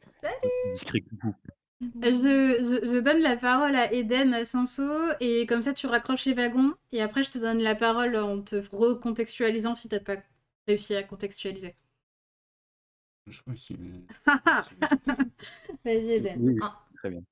Discret 0.72 1.02
coucou. 1.02 1.34
Je, 1.80 1.88
je- 2.10 2.86
je 2.86 3.00
donne 3.00 3.20
la 3.20 3.36
parole 3.36 3.74
à 3.76 3.92
Eden 3.92 4.44
Sanso 4.44 4.82
et 5.20 5.44
comme 5.46 5.60
ça 5.62 5.74
tu 5.74 5.86
raccroches 5.86 6.24
les 6.24 6.32
wagons 6.34 6.74
et 6.92 7.02
après 7.02 7.22
je 7.22 7.30
te 7.30 7.38
donne 7.38 7.58
la 7.58 7.74
parole 7.74 8.16
en 8.16 8.40
te 8.42 8.56
recontextualisant 8.74 9.74
si 9.74 9.88
t'as 9.88 10.00
pas 10.00 10.16
réussi 10.66 10.94
à 10.94 11.02
contextualiser. 11.02 11.74
Je 13.26 13.40
crois 13.40 13.54
qu'il 13.54 13.76
Vas-y 15.84 16.12
Eden. 16.12 16.48
Oui, 16.48 16.58
Ah. 16.62 16.84
très 16.96 17.10
bien. 17.10 17.22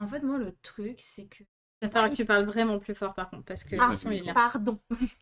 En 0.00 0.06
fait, 0.08 0.20
moi, 0.20 0.36
le 0.38 0.52
truc, 0.62 0.96
c'est 1.00 1.26
que 1.26 1.44
Il 1.80 1.86
va 1.86 1.90
falloir 1.90 2.10
que 2.10 2.16
tu 2.16 2.24
parles 2.24 2.44
vraiment 2.44 2.78
plus 2.78 2.94
fort 2.94 3.14
par 3.14 3.30
contre, 3.30 3.44
parce 3.44 3.64
que 3.64 3.76
Ah, 3.78 3.94
il 4.06 4.12
est 4.14 4.22
là. 4.22 4.34
Pardon. 4.34 4.78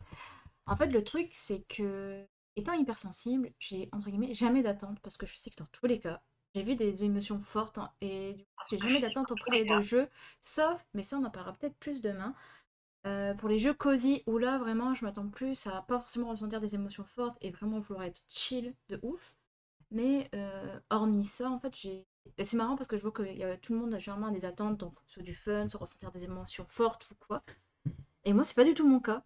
en 0.66 0.76
fait, 0.76 0.86
le 0.88 1.04
truc, 1.04 1.28
c'est 1.32 1.62
que, 1.68 2.24
étant 2.56 2.72
hypersensible, 2.72 3.52
j'ai, 3.58 3.88
entre 3.92 4.08
guillemets, 4.10 4.32
jamais 4.34 4.62
d'attente, 4.62 4.98
parce 5.00 5.16
que 5.18 5.26
je 5.26 5.36
sais 5.36 5.50
que 5.50 5.56
dans 5.56 5.66
tous 5.72 5.86
les 5.86 5.98
cas, 6.00 6.22
j'ai 6.54 6.62
vu 6.62 6.76
des 6.76 7.04
émotions 7.04 7.40
fortes, 7.40 7.78
hein, 7.78 7.90
et 8.00 8.34
du 8.34 8.44
coup, 8.44 8.64
j'ai 8.68 8.78
jamais 8.78 9.00
d'attente 9.00 9.32
auprès 9.32 9.64
de 9.64 9.80
jeux, 9.80 10.08
sauf, 10.40 10.84
mais 10.94 11.02
ça, 11.02 11.18
on 11.18 11.24
en 11.24 11.30
parlera 11.30 11.54
peut-être 11.54 11.76
plus 11.78 12.00
demain, 12.00 12.34
euh, 13.06 13.34
pour 13.34 13.48
les 13.48 13.58
jeux 13.58 13.74
cosy, 13.74 14.22
où 14.26 14.38
là, 14.38 14.58
vraiment, 14.58 14.94
je 14.94 15.04
m'attends 15.04 15.28
plus 15.28 15.66
à 15.66 15.82
pas 15.82 15.98
forcément 16.00 16.30
ressentir 16.30 16.60
des 16.60 16.74
émotions 16.74 17.04
fortes, 17.04 17.38
et 17.42 17.50
vraiment 17.50 17.78
vouloir 17.80 18.04
être 18.06 18.22
chill 18.28 18.74
de 18.90 19.00
ouf. 19.02 19.34
Mais, 19.92 20.30
euh, 20.34 20.80
hormis 20.90 21.24
ça, 21.24 21.50
en 21.50 21.60
fait, 21.60 21.76
j'ai... 21.76 22.06
C'est 22.42 22.56
marrant 22.56 22.76
parce 22.76 22.88
que 22.88 22.96
je 22.98 23.02
vois 23.02 23.12
que 23.12 23.22
y 23.22 23.44
a- 23.44 23.56
tout 23.58 23.74
le 23.74 23.80
monde 23.80 23.94
a 23.94 23.98
généralement 23.98 24.30
des 24.32 24.44
attentes, 24.46 24.78
donc 24.78 24.94
soit 25.06 25.22
du 25.22 25.34
fun, 25.34 25.68
soit 25.68 25.80
ressentir 25.80 26.12
des 26.12 26.24
émotions 26.24 26.66
fortes 26.66 27.08
ou 27.12 27.16
quoi. 27.26 27.42
Et 28.24 28.32
moi, 28.32 28.44
c'est 28.44 28.54
pas 28.54 28.64
du 28.64 28.74
tout 28.74 28.88
mon 28.88 29.00
cas. 29.00 29.24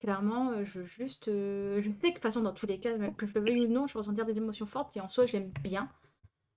Clairement, 0.00 0.50
euh, 0.52 0.64
je 0.64 0.82
juste. 0.84 1.28
euh, 1.28 1.80
je 1.80 1.90
sais 1.90 1.98
que 1.98 2.08
de 2.08 2.12
toute 2.14 2.22
façon, 2.22 2.42
dans 2.42 2.52
tous 2.54 2.66
les 2.66 2.80
cas, 2.80 2.98
que 3.12 3.26
je 3.26 3.34
le 3.36 3.42
veuille 3.42 3.66
ou 3.66 3.68
non, 3.68 3.86
je 3.86 3.94
vais 3.94 3.98
ressentir 4.00 4.26
des 4.26 4.38
émotions 4.38 4.66
fortes 4.66 4.96
et 4.96 5.00
en 5.00 5.08
soi, 5.08 5.26
j'aime 5.26 5.50
bien. 5.62 5.90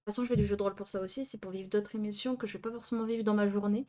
De 0.07 0.11
toute 0.11 0.15
façon, 0.15 0.23
je 0.23 0.29
fais 0.29 0.37
du 0.37 0.45
jeu 0.45 0.55
de 0.55 0.63
rôle 0.63 0.75
pour 0.75 0.87
ça 0.87 1.01
aussi, 1.01 1.25
c'est 1.25 1.37
pour 1.39 1.51
vivre 1.51 1.69
d'autres 1.69 1.95
émotions 1.95 2.35
que 2.37 2.47
je 2.47 2.53
vais 2.53 2.59
pas 2.61 2.71
forcément 2.71 3.03
vivre 3.05 3.23
dans 3.23 3.33
ma 3.33 3.45
journée. 3.47 3.85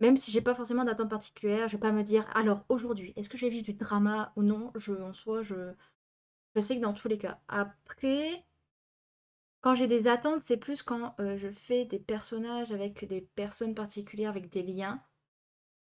Même 0.00 0.16
si 0.18 0.30
j'ai 0.32 0.42
pas 0.42 0.54
forcément 0.54 0.84
d'attente 0.84 1.10
particulière, 1.10 1.68
je 1.68 1.76
vais 1.76 1.80
pas 1.80 1.92
me 1.92 2.02
dire, 2.04 2.26
alors 2.34 2.64
aujourd'hui, 2.70 3.12
est-ce 3.16 3.28
que 3.30 3.38
je 3.38 3.46
vais 3.46 3.50
vivre 3.52 3.64
du 3.66 3.74
drama 3.74 4.32
ou 4.36 4.42
non? 4.44 4.72
Je, 4.76 4.92
En 4.94 5.14
soi, 5.14 5.42
je, 5.42 5.72
je 6.56 6.60
sais 6.60 6.76
que 6.76 6.82
dans 6.82 6.94
tous 6.94 7.08
les 7.08 7.18
cas. 7.18 7.40
Après, 7.48 8.44
quand 9.60 9.74
j'ai 9.74 9.86
des 9.86 10.08
attentes, 10.08 10.40
c'est 10.44 10.56
plus 10.56 10.82
quand 10.82 11.14
euh, 11.20 11.36
je 11.36 11.48
fais 11.48 11.84
des 11.84 12.00
personnages 12.00 12.72
avec 12.72 13.04
des 13.06 13.20
personnes 13.20 13.74
particulières, 13.74 14.30
avec 14.30 14.50
des 14.50 14.62
liens. 14.64 15.00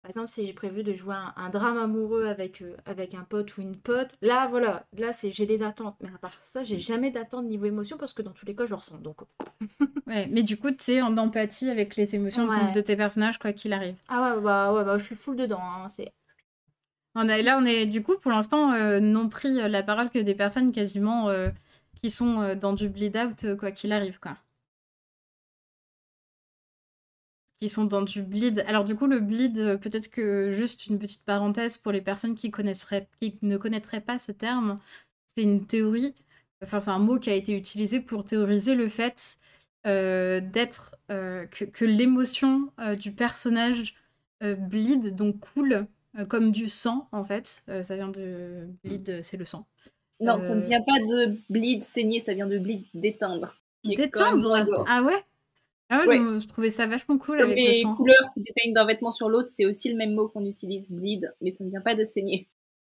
Par 0.07 0.11
exemple, 0.11 0.29
si 0.29 0.47
j'ai 0.47 0.53
prévu 0.53 0.83
de 0.83 0.93
jouer 0.93 1.15
un, 1.15 1.33
un 1.35 1.49
drame 1.49 1.77
amoureux 1.77 2.27
avec, 2.27 2.61
euh, 2.61 2.77
avec 2.85 3.13
un 3.13 3.23
pote 3.23 3.57
ou 3.57 3.61
une 3.61 3.75
pote, 3.75 4.15
là, 4.21 4.47
voilà, 4.47 4.85
là, 4.97 5.11
c'est 5.11 5.33
j'ai 5.33 5.45
des 5.45 5.61
attentes. 5.63 5.97
Mais 6.01 6.07
à 6.15 6.17
part 6.17 6.31
ça, 6.31 6.63
j'ai 6.63 6.79
jamais 6.79 7.11
d'attente 7.11 7.43
niveau 7.45 7.65
émotion 7.65 7.97
parce 7.97 8.13
que 8.13 8.21
dans 8.21 8.31
tous 8.31 8.45
les 8.45 8.55
cas, 8.55 8.63
je 8.65 8.69
le 8.69 8.77
ressens. 8.77 8.99
Donc, 8.99 9.17
Ouais, 10.07 10.29
mais 10.31 10.43
du 10.43 10.55
coup, 10.55 10.71
tu 10.71 10.91
es 10.91 11.01
en 11.01 11.17
empathie 11.17 11.69
avec 11.69 11.97
les 11.97 12.15
émotions 12.15 12.47
de 12.47 12.53
ton- 12.53 12.65
Ouais. 12.67 12.71
de 12.71 12.79
tes 12.79 12.95
personnages, 12.95 13.37
quoi 13.37 13.51
qu'il 13.51 13.73
arrive. 13.73 13.97
ah 14.07 14.33
ouais, 14.37 14.41
bah, 14.41 14.71
ouais, 14.71 14.85
bah, 14.85 14.97
je 14.97 15.03
suis 15.03 15.15
full 15.17 15.35
dedans. 15.35 15.59
hein, 15.61 15.89
c'est... 15.89 16.13
On 17.15 17.27
a, 17.27 17.41
là, 17.41 17.59
on 17.61 17.65
est 17.65 17.85
du 17.85 18.01
coup, 18.01 18.15
pour 18.17 18.31
l'instant, 18.31 18.71
euh, 18.71 19.01
non 19.01 19.27
pris 19.27 19.59
euh, 19.59 19.67
la 19.67 19.83
parole 19.83 20.09
que 20.09 20.19
des 20.19 20.35
personnes 20.35 20.71
quasiment 20.71 21.27
euh, 21.27 21.49
qui 21.95 22.09
sont 22.09 22.55
dans 22.55 22.71
du 22.71 22.87
bleed 22.87 23.17
out, 23.17 23.57
quoi 23.59 23.71
qu'il 23.71 23.91
arrive, 23.91 24.21
quoi. 24.21 24.37
Qui 27.59 27.69
sont 27.69 27.85
dans 27.85 28.03
du 28.03 28.21
bleed. 28.21 28.63
Alors, 28.67 28.83
du 28.83 28.95
coup, 28.95 29.07
le 29.07 29.19
bleed, 29.19 29.57
euh, 29.57 29.77
peut-être 29.77 30.09
que 30.09 30.51
juste 30.51 30.85
une 30.85 30.99
petite 30.99 31.25
parenthèse 31.25 31.77
pour 31.77 31.91
les 31.91 32.01
personnes 32.01 32.35
qui, 32.35 32.51
connaisseraient, 32.51 33.07
qui 33.19 33.37
ne 33.41 33.57
connaîtraient 33.57 34.01
pas 34.01 34.19
ce 34.19 34.31
terme, 34.31 34.75
c'est 35.25 35.41
une 35.41 35.65
théorie, 35.65 36.13
enfin, 36.63 36.79
c'est 36.79 36.91
un 36.91 36.99
mot 36.99 37.17
qui 37.17 37.31
a 37.31 37.33
été 37.33 37.57
utilisé 37.57 37.99
pour 37.99 38.25
théoriser 38.25 38.75
le 38.75 38.87
fait 38.87 39.39
euh, 39.87 40.41
d'être. 40.41 40.95
euh, 41.11 41.45
que, 41.47 41.65
que 41.65 41.85
l'émotion 41.85 42.71
euh, 42.79 42.95
du 42.95 43.11
personnage 43.11 43.95
bleed, 44.41 45.15
donc 45.15 45.39
coule 45.39 45.87
comme 46.29 46.51
du 46.51 46.67
sang 46.67 47.07
en 47.11 47.23
fait. 47.23 47.63
Ça 47.81 47.95
vient 47.95 48.09
de 48.09 48.67
bleed, 48.83 49.21
c'est 49.23 49.37
le 49.37 49.45
sang. 49.45 49.65
Non, 50.19 50.41
ça 50.43 50.53
ne 50.53 50.61
vient 50.61 50.81
pas 50.81 50.99
de 50.99 51.37
bleed 51.49 51.81
saigner, 51.81 52.19
ça 52.21 52.33
vient 52.35 52.45
de 52.45 52.59
bleed 52.59 52.83
d'éteindre. 52.93 53.55
gore. 54.65 54.85
Ah 54.87 55.01
ouais? 55.03 55.23
Ah 55.89 56.01
ouais, 56.05 56.19
Ouais. 56.19 56.39
je, 56.41 56.47
trouvais 56.47 56.69
ça 56.69 56.85
vachement 56.87 57.17
cool 57.17 57.37
Comme 57.39 57.51
avec 57.51 57.59
le 57.63 57.71
les 57.71 57.81
sang. 57.81 57.95
couleurs 57.95 58.29
qui 58.33 58.41
dépeignent 58.41 58.73
d'un 58.73 58.85
vêtement 58.85 59.11
sur 59.11 59.29
l'autre, 59.29 59.49
c'est 59.49 59.65
aussi 59.65 59.89
le 59.89 59.95
même 59.95 60.13
mot 60.13 60.27
qu'on 60.27 60.45
utilise, 60.45 60.89
bleed, 60.89 61.33
mais 61.41 61.51
ça 61.51 61.63
ne 61.63 61.69
vient 61.69 61.81
pas 61.81 61.95
de 61.95 62.03
saigner. 62.03 62.47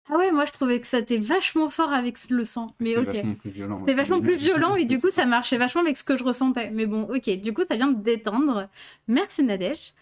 Ah 0.09 0.17
ouais, 0.17 0.31
moi 0.31 0.43
je 0.45 0.51
trouvais 0.51 0.79
que 0.81 0.85
ça 0.87 0.99
était 0.99 1.17
vachement 1.17 1.69
fort 1.69 1.93
avec 1.93 2.17
le 2.29 2.43
sang. 2.45 2.71
Mais 2.79 2.93
C'est 2.93 2.99
ok. 2.99 3.05
vachement 3.07 3.35
plus 3.35 3.49
violent. 3.51 3.79
C'était 3.79 3.93
vachement 3.93 4.19
plus 4.19 4.35
violent 4.37 4.75
et 4.75 4.85
du 4.85 4.99
coup 4.99 5.09
ça 5.09 5.25
marchait 5.25 5.57
vachement 5.57 5.81
avec 5.81 5.95
ce 5.97 6.03
que 6.03 6.17
je 6.17 6.23
ressentais. 6.25 6.71
Mais 6.71 6.85
bon, 6.85 7.03
ok, 7.03 7.29
du 7.39 7.53
coup 7.53 7.61
ça 7.67 7.75
vient 7.77 7.87
de 7.87 8.01
détendre. 8.01 8.67
Merci 9.07 9.43
Nadège. 9.43 9.93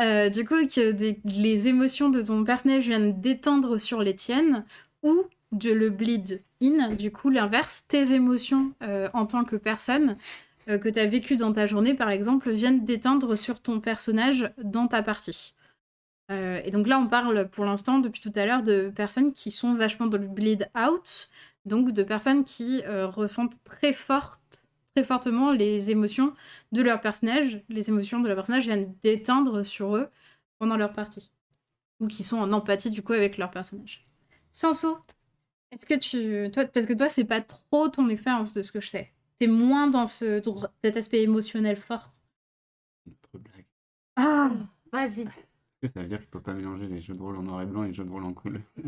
Euh, 0.00 0.28
du 0.28 0.44
coup, 0.44 0.56
que 0.66 0.90
des- 0.90 1.20
les 1.24 1.68
émotions 1.68 2.08
de 2.08 2.20
ton 2.20 2.42
personnage 2.42 2.88
viennent 2.88 3.20
détendre 3.20 3.78
sur 3.78 4.02
les 4.02 4.16
tiennes 4.16 4.64
ou 5.04 5.22
de 5.52 5.70
le 5.70 5.88
bleed 5.90 6.40
in, 6.60 6.88
du 6.88 7.12
coup 7.12 7.30
l'inverse, 7.30 7.84
tes 7.86 8.12
émotions 8.12 8.72
euh, 8.82 9.08
en 9.14 9.24
tant 9.24 9.44
que 9.44 9.54
personne 9.54 10.16
euh, 10.68 10.78
que 10.78 10.88
tu 10.88 10.98
as 10.98 11.06
vécu 11.06 11.36
dans 11.36 11.52
ta 11.52 11.66
journée 11.66 11.94
par 11.94 12.10
exemple 12.10 12.50
viennent 12.50 12.84
déteindre 12.84 13.36
sur 13.36 13.60
ton 13.60 13.80
personnage 13.80 14.52
dans 14.62 14.88
ta 14.88 15.02
partie. 15.02 15.54
Euh, 16.30 16.60
et 16.64 16.70
donc 16.70 16.88
là, 16.88 16.98
on 16.98 17.06
parle 17.06 17.48
pour 17.48 17.64
l'instant, 17.64 17.98
depuis 17.98 18.20
tout 18.20 18.32
à 18.34 18.46
l'heure, 18.46 18.62
de 18.62 18.90
personnes 18.94 19.32
qui 19.32 19.50
sont 19.50 19.74
vachement 19.74 20.06
dans 20.06 20.18
le 20.18 20.26
bleed 20.26 20.70
out, 20.76 21.28
donc 21.66 21.92
de 21.92 22.02
personnes 22.02 22.44
qui 22.44 22.82
euh, 22.86 23.06
ressentent 23.06 23.62
très 23.64 23.92
forte, 23.92 24.64
très 24.94 25.04
fortement 25.04 25.52
les 25.52 25.90
émotions 25.90 26.34
de 26.72 26.82
leur 26.82 27.00
personnage. 27.00 27.62
Les 27.68 27.88
émotions 27.90 28.20
de 28.20 28.28
leur 28.28 28.36
personnage 28.36 28.64
viennent 28.64 28.94
d'éteindre 29.02 29.62
sur 29.62 29.96
eux 29.96 30.08
pendant 30.58 30.76
leur 30.76 30.92
partie. 30.92 31.30
Ou 32.00 32.06
qui 32.08 32.22
sont 32.24 32.38
en 32.38 32.52
empathie 32.52 32.90
du 32.90 33.02
coup 33.02 33.12
avec 33.12 33.38
leur 33.38 33.50
personnage. 33.50 34.06
Sanso, 34.50 34.98
est-ce 35.72 35.86
que 35.86 35.94
tu. 35.94 36.50
Toi, 36.52 36.64
parce 36.66 36.86
que 36.86 36.92
toi, 36.94 37.08
c'est 37.08 37.24
pas 37.24 37.40
trop 37.40 37.88
ton 37.88 38.08
expérience 38.08 38.52
de 38.52 38.62
ce 38.62 38.72
que 38.72 38.80
je 38.80 38.88
sais. 38.88 39.13
T'es 39.44 39.50
moins 39.50 39.88
dans 39.88 40.06
ce, 40.06 40.40
cet 40.82 40.96
aspect 40.96 41.22
émotionnel 41.22 41.76
fort. 41.76 42.14
Autre 43.06 43.38
blague. 43.38 43.66
Ah 44.16 44.50
Vas-y. 44.90 45.20
Est-ce 45.20 45.28
que 45.82 45.88
ça 45.88 46.00
veut 46.00 46.08
dire 46.08 46.20
qu'il 46.20 46.30
faut 46.30 46.40
pas 46.40 46.54
mélanger 46.54 46.86
les 46.86 47.02
jeux 47.02 47.12
de 47.12 47.20
rôle 47.20 47.36
en 47.36 47.42
noir 47.42 47.60
et 47.60 47.66
blanc 47.66 47.84
et 47.84 47.88
les 47.88 47.92
jeux 47.92 48.06
de 48.06 48.10
rôle 48.10 48.24
en 48.24 48.32
couleur? 48.32 48.62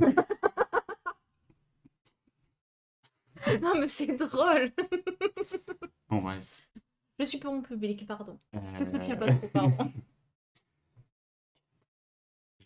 Non, 3.61 3.75
mais 3.79 3.87
c'est 3.87 4.16
drôle. 4.16 4.73
Bon, 6.09 6.23
bref. 6.23 6.66
Je 7.19 7.25
suis 7.27 7.37
pour 7.38 7.53
mon 7.53 7.61
public, 7.61 8.07
pardon. 8.07 8.38
Euh, 8.55 8.59
Je 8.77 8.81
me 8.81 8.85
souviens 8.87 9.16
pas 9.16 9.35
trop, 9.35 9.49
pardon? 9.49 9.92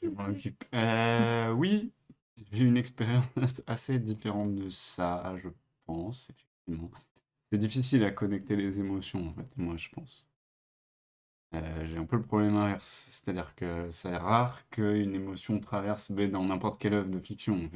Je 0.01 0.09
m'en 0.11 0.27
occupe. 0.29 0.63
Euh, 0.75 1.51
oui, 1.51 1.93
j'ai 2.37 2.59
eu 2.59 2.69
une 2.69 2.77
expérience 2.77 3.63
assez 3.67 3.99
différente 3.99 4.55
de 4.55 4.71
ça, 4.71 5.35
je 5.43 5.49
pense, 5.87 6.31
effectivement. 6.31 6.89
C'est 7.53 7.59
difficile 7.59 8.03
à 8.03 8.11
connecter 8.11 8.57
les 8.57 8.81
émotions, 8.81 9.29
en 9.29 9.35
fait, 9.35 9.47
moi, 9.57 9.77
je 9.77 9.89
pense. 9.91 10.29
Euh, 11.55 11.87
j'ai 11.87 11.97
un 11.97 12.05
peu 12.05 12.17
le 12.17 12.23
problème 12.23 12.55
inverse, 12.57 13.07
c'est-à-dire 13.09 13.55
que 13.57 13.91
c'est 13.91 14.17
rare 14.17 14.69
qu'une 14.71 15.15
émotion 15.15 15.59
traverse 15.59 16.13
ben, 16.13 16.31
dans 16.31 16.45
n'importe 16.45 16.81
quelle 16.81 16.95
œuvre 16.95 17.11
de 17.11 17.19
fiction. 17.19 17.69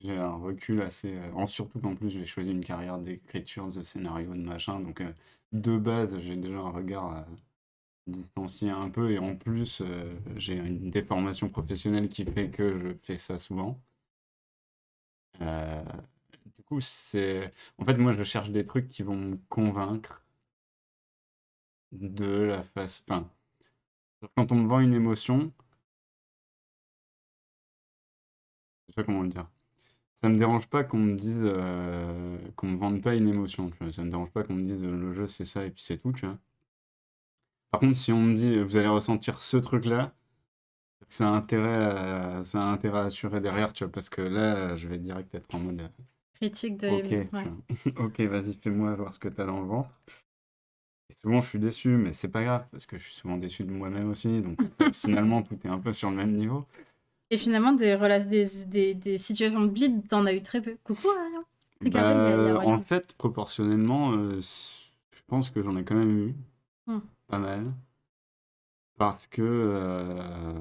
J'ai 0.00 0.16
un 0.18 0.32
recul 0.36 0.82
assez... 0.82 1.14
euh, 1.16 1.32
en- 1.34 1.46
surtout 1.48 1.80
qu'en 1.80 1.96
plus, 1.96 2.10
j'ai 2.10 2.26
choisi 2.26 2.52
une 2.52 2.64
carrière 2.64 2.98
d'écriture, 2.98 3.68
de 3.68 3.82
scénario, 3.84 4.34
de 4.34 4.40
machin, 4.42 4.80
donc 4.80 5.00
euh, 5.02 5.12
de 5.52 5.78
base, 5.78 6.18
j'ai 6.20 6.36
déjà 6.36 6.58
un 6.58 6.70
regard 6.70 7.26
distancié 8.08 8.70
un 8.70 8.90
peu, 8.90 9.12
et 9.12 9.18
en 9.20 9.36
plus, 9.36 9.82
j'ai 10.36 10.56
une 10.56 10.90
déformation 10.90 11.48
professionnelle 11.50 12.08
qui 12.10 12.24
fait 12.26 12.50
que 12.50 12.78
je 12.80 12.88
fais 13.04 13.18
ça 13.18 13.38
souvent. 13.38 13.80
C'est... 16.78 17.52
En 17.78 17.84
fait, 17.84 17.96
moi, 17.96 18.12
je 18.12 18.22
cherche 18.22 18.50
des 18.50 18.64
trucs 18.64 18.88
qui 18.88 19.02
vont 19.02 19.16
me 19.16 19.36
convaincre 19.48 20.22
de 21.92 22.26
la 22.26 22.62
face... 22.62 23.04
Enfin, 23.08 23.28
quand 24.36 24.52
on 24.52 24.56
me 24.56 24.68
vend 24.68 24.80
une 24.80 24.94
émotion, 24.94 25.52
pas 28.94 29.04
comment 29.04 29.22
le 29.22 29.28
dire. 29.28 29.46
Ça 30.14 30.28
me 30.28 30.38
dérange 30.38 30.68
pas 30.68 30.84
qu'on 30.84 30.98
me 30.98 31.14
dise 31.16 31.34
euh, 31.44 32.38
qu'on 32.56 32.68
me 32.68 32.76
vende 32.76 33.02
pas 33.02 33.14
une 33.14 33.28
émotion. 33.28 33.70
Ça 33.92 34.04
me 34.04 34.10
dérange 34.10 34.30
pas 34.30 34.44
qu'on 34.44 34.54
me 34.54 34.64
dise 34.64 34.82
le 34.82 35.14
jeu 35.14 35.26
c'est 35.26 35.44
ça 35.44 35.64
et 35.64 35.70
puis 35.70 35.82
c'est 35.82 35.98
tout, 35.98 36.12
tu 36.12 36.26
vois. 36.26 36.38
Par 37.70 37.80
contre, 37.80 37.96
si 37.96 38.12
on 38.12 38.22
me 38.22 38.34
dit 38.34 38.58
vous 38.60 38.76
allez 38.76 38.88
ressentir 38.88 39.38
ce 39.40 39.56
truc-là, 39.56 40.12
intérêt 41.20 42.42
ça 42.44 42.62
a 42.62 42.66
intérêt 42.66 42.98
à 43.00 43.04
assurer 43.04 43.40
derrière, 43.40 43.72
tu 43.72 43.84
vois, 43.84 43.92
parce 43.92 44.08
que 44.08 44.22
là, 44.22 44.76
je 44.76 44.88
vais 44.88 44.98
direct 44.98 45.34
être 45.34 45.54
en 45.54 45.58
mode 45.60 45.80
euh, 45.82 45.88
Critique 46.40 46.78
de 46.78 46.88
ok, 46.88 47.08
tu 47.08 47.16
vois. 47.30 47.42
ok, 48.06 48.20
vas-y, 48.22 48.54
fais-moi 48.54 48.94
voir 48.94 49.12
ce 49.12 49.18
que 49.18 49.28
t'as 49.28 49.44
dans 49.44 49.60
le 49.60 49.66
ventre. 49.66 49.90
Et 51.10 51.14
souvent, 51.16 51.40
je 51.40 51.48
suis 51.48 51.58
déçu, 51.58 51.88
mais 51.90 52.12
c'est 52.12 52.28
pas 52.30 52.42
grave, 52.42 52.66
parce 52.70 52.86
que 52.86 52.96
je 52.96 53.04
suis 53.04 53.12
souvent 53.14 53.36
déçu 53.36 53.64
de 53.64 53.70
moi-même 53.70 54.10
aussi, 54.10 54.40
donc 54.40 54.58
en 54.62 54.84
fait, 54.84 54.94
finalement, 54.94 55.42
tout 55.42 55.58
est 55.64 55.68
un 55.68 55.78
peu 55.78 55.92
sur 55.92 56.10
le 56.10 56.16
même 56.16 56.32
niveau. 56.32 56.66
Et 57.30 57.36
finalement, 57.36 57.72
des, 57.72 57.94
rela- 57.94 58.26
des, 58.26 58.46
des, 58.66 58.94
des 58.94 59.18
situations 59.18 59.60
de 59.62 59.68
bleed, 59.68 60.08
t'en 60.08 60.26
as 60.26 60.32
eu 60.32 60.42
très 60.42 60.60
peu. 60.62 60.76
Coucou, 60.82 61.08
Ariane. 61.10 61.42
Regardez, 61.84 62.14
il 62.20 62.24
y 62.24 62.32
a- 62.32 62.36
il 62.36 62.44
y 62.44 62.48
a 62.48 62.54
Bah, 62.54 62.60
rien. 62.60 62.76
en 62.76 62.80
fait, 62.80 63.12
proportionnellement, 63.14 64.12
euh, 64.12 64.40
c- 64.40 64.90
je 65.14 65.20
pense 65.26 65.50
que 65.50 65.62
j'en 65.62 65.76
ai 65.76 65.84
quand 65.84 65.94
même 65.94 66.10
eu 66.28 66.34
Hmm. 66.86 67.00
pas 67.28 67.38
mal. 67.38 67.72
Parce 68.96 69.26
que 69.26 69.42
euh, 69.42 70.54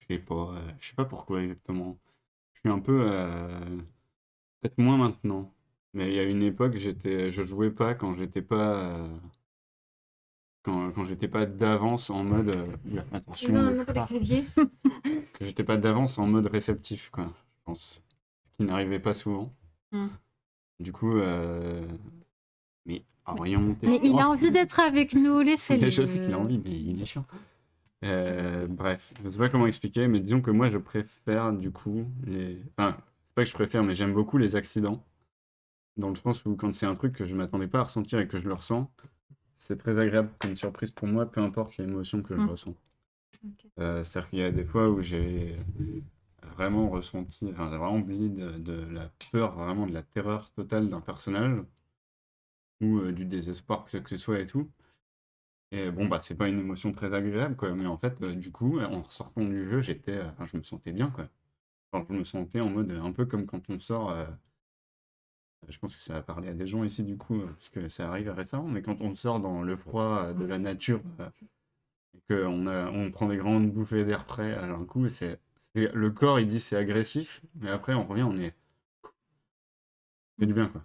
je 0.00 0.06
sais 0.14 0.18
pas, 0.20 0.34
euh, 0.34 0.72
je 0.80 0.88
sais 0.88 0.94
pas 0.94 1.04
pourquoi 1.04 1.42
exactement. 1.42 1.96
Je 2.58 2.68
suis 2.70 2.76
un 2.76 2.80
peu 2.80 3.02
euh, 3.06 3.60
peut-être 4.60 4.78
moins 4.78 4.96
maintenant. 4.96 5.52
Mais 5.94 6.08
il 6.08 6.14
y 6.14 6.18
a 6.18 6.24
une 6.24 6.42
époque, 6.42 6.76
j'étais, 6.76 7.30
je 7.30 7.42
jouais 7.44 7.70
pas 7.70 7.94
quand 7.94 8.14
j'étais 8.16 8.42
pas 8.42 8.74
euh, 8.74 9.08
quand, 10.64 10.90
quand 10.90 11.04
j'étais 11.04 11.28
pas 11.28 11.46
d'avance 11.46 12.10
en 12.10 12.24
mode 12.24 12.48
euh, 12.50 12.66
oula, 12.90 13.04
attention 13.12 13.52
Non, 13.52 13.70
non, 13.74 13.84
pas 13.84 13.92
les 13.92 14.00
chat. 14.00 14.06
claviers. 14.06 14.44
que 14.54 15.40
j'étais 15.44 15.64
pas 15.64 15.76
d'avance 15.76 16.18
en 16.18 16.26
mode 16.26 16.46
réceptif 16.46 17.10
quoi 17.10 17.24
je 17.26 17.62
pense 17.64 18.02
ce 18.52 18.56
qui 18.56 18.64
n'arrivait 18.70 18.98
pas 19.00 19.14
souvent 19.14 19.52
Hmm. 19.90 20.08
du 20.80 20.92
coup 20.92 21.16
euh, 21.16 21.82
mais 22.84 23.02
Orion 23.24 23.74
t'es 23.80 23.86
Mais 23.86 24.00
il 24.02 24.18
a 24.18 24.28
envie 24.28 24.50
d'être 24.50 24.80
avec 24.80 25.14
nous, 25.14 25.40
laissez-le. 25.40 25.88
je 25.90 26.04
sais 26.04 26.20
qu'il 26.20 26.34
a 26.34 26.38
envie 26.38 26.58
mais 26.58 26.72
il 26.78 27.00
est 27.00 27.06
chiant 27.06 27.24
Euh, 28.04 28.68
bref 28.68 29.12
je 29.24 29.28
sais 29.28 29.38
pas 29.38 29.48
comment 29.48 29.66
expliquer 29.66 30.06
mais 30.06 30.20
disons 30.20 30.40
que 30.40 30.52
moi 30.52 30.68
je 30.70 30.78
préfère 30.78 31.52
du 31.52 31.72
coup 31.72 32.06
les 32.24 32.62
enfin 32.78 32.96
c'est 33.26 33.34
pas 33.34 33.42
que 33.42 33.48
je 33.50 33.54
préfère 33.54 33.82
mais 33.82 33.94
j'aime 33.96 34.14
beaucoup 34.14 34.38
les 34.38 34.54
accidents 34.54 35.04
dans 35.96 36.10
le 36.10 36.16
sens 36.16 36.44
où 36.46 36.56
quand 36.56 36.74
c'est 36.74 36.86
un 36.86 36.94
truc 36.94 37.14
que 37.14 37.26
je 37.26 37.34
m'attendais 37.34 37.68
pas 37.68 37.80
à 37.80 37.84
ressentir 37.84 38.20
et 38.20 38.28
que 38.28 38.40
je 38.40 38.48
le 38.48 38.54
ressens 38.54 38.90
c'est 39.56 39.78
très 39.78 39.98
agréable 39.98 40.30
comme 40.40 40.56
surprise 40.56 40.90
pour 40.92 41.08
moi 41.08 41.30
peu 41.30 41.40
importe 41.42 41.76
l'émotion 41.78 42.22
que 42.22 42.38
je 42.38 42.46
Hmm. 42.46 42.48
ressens 42.48 42.74
euh, 43.80 44.04
C'est-à-dire 44.04 44.30
qu'il 44.30 44.38
y 44.40 44.42
a 44.42 44.50
des 44.50 44.64
fois 44.64 44.88
où 44.90 45.00
j'ai 45.02 45.56
vraiment 46.56 46.88
ressenti, 46.90 47.48
enfin, 47.52 47.70
j'ai 47.70 47.76
vraiment 47.76 47.98
oublié 47.98 48.28
de, 48.28 48.52
de 48.58 48.72
la 48.92 49.10
peur, 49.32 49.54
vraiment 49.56 49.86
de 49.86 49.92
la 49.94 50.02
terreur 50.02 50.50
totale 50.50 50.88
d'un 50.88 51.00
personnage, 51.00 51.60
ou 52.80 52.98
euh, 52.98 53.12
du 53.12 53.24
désespoir, 53.24 53.84
que 53.84 53.90
ce 53.92 53.96
que 53.98 54.10
ce 54.10 54.16
soit 54.16 54.40
et 54.40 54.46
tout. 54.46 54.68
Et 55.72 55.90
bon, 55.90 56.06
bah, 56.08 56.20
c'est 56.22 56.34
pas 56.36 56.48
une 56.48 56.58
émotion 56.60 56.92
très 56.92 57.12
agréable, 57.14 57.56
quoi, 57.56 57.74
mais 57.74 57.86
en 57.86 57.96
fait, 57.98 58.20
euh, 58.22 58.34
du 58.34 58.50
coup, 58.52 58.80
en 58.80 59.08
sortant 59.10 59.44
du 59.44 59.68
jeu, 59.68 59.80
j'étais, 59.82 60.12
euh, 60.12 60.28
enfin, 60.30 60.46
je 60.46 60.56
me 60.58 60.62
sentais 60.62 60.92
bien, 60.92 61.10
quoi. 61.10 61.28
Je 62.08 62.14
me 62.14 62.24
sentais 62.24 62.60
en 62.60 62.70
mode, 62.70 62.90
euh, 62.92 63.02
un 63.02 63.12
peu 63.12 63.26
comme 63.26 63.46
quand 63.46 63.70
on 63.70 63.78
sort, 63.80 64.10
euh, 64.12 64.26
je 65.68 65.78
pense 65.78 65.94
que 65.96 66.02
ça 66.02 66.16
a 66.16 66.22
parlé 66.22 66.48
à 66.48 66.54
des 66.54 66.66
gens 66.66 66.84
ici, 66.84 67.02
du 67.02 67.16
coup, 67.16 67.40
euh, 67.40 67.46
parce 67.46 67.68
que 67.68 67.88
ça 67.88 68.08
arrive 68.08 68.30
récemment, 68.30 68.68
mais 68.68 68.82
quand 68.82 69.00
on 69.00 69.14
sort 69.14 69.40
dans 69.40 69.62
le 69.62 69.76
froid 69.76 70.24
euh, 70.28 70.32
de 70.34 70.44
la 70.44 70.58
nature, 70.58 71.00
euh, 71.20 71.28
et 72.14 72.20
qu'on 72.34 72.66
a, 72.68 72.90
on 72.90 73.10
prend 73.12 73.28
des 73.28 73.38
grandes 73.38 73.72
bouffées 73.72 74.04
d'air 74.04 74.26
frais 74.26 74.54
à 74.54 74.64
un 74.66 74.84
coup, 74.86 75.08
c'est, 75.08 75.40
c'est- 75.74 75.92
le 75.94 76.10
corps 76.12 76.40
il 76.40 76.46
dit 76.48 76.60
c'est 76.60 76.76
agressif, 76.76 77.42
mais 77.56 77.70
après 77.70 77.94
on 77.94 78.06
revient, 78.06 78.24
on 78.24 78.38
est. 78.40 78.54
C'est 80.38 80.46
du 80.46 80.54
bien 80.54 80.68
quoi. 80.68 80.82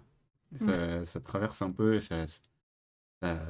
Et 0.54 0.58
ça, 0.58 1.04
ça 1.04 1.20
traverse 1.20 1.62
un 1.62 1.72
peu, 1.72 1.96
et, 1.96 2.00
ça, 2.00 2.26
ça- 3.22 3.46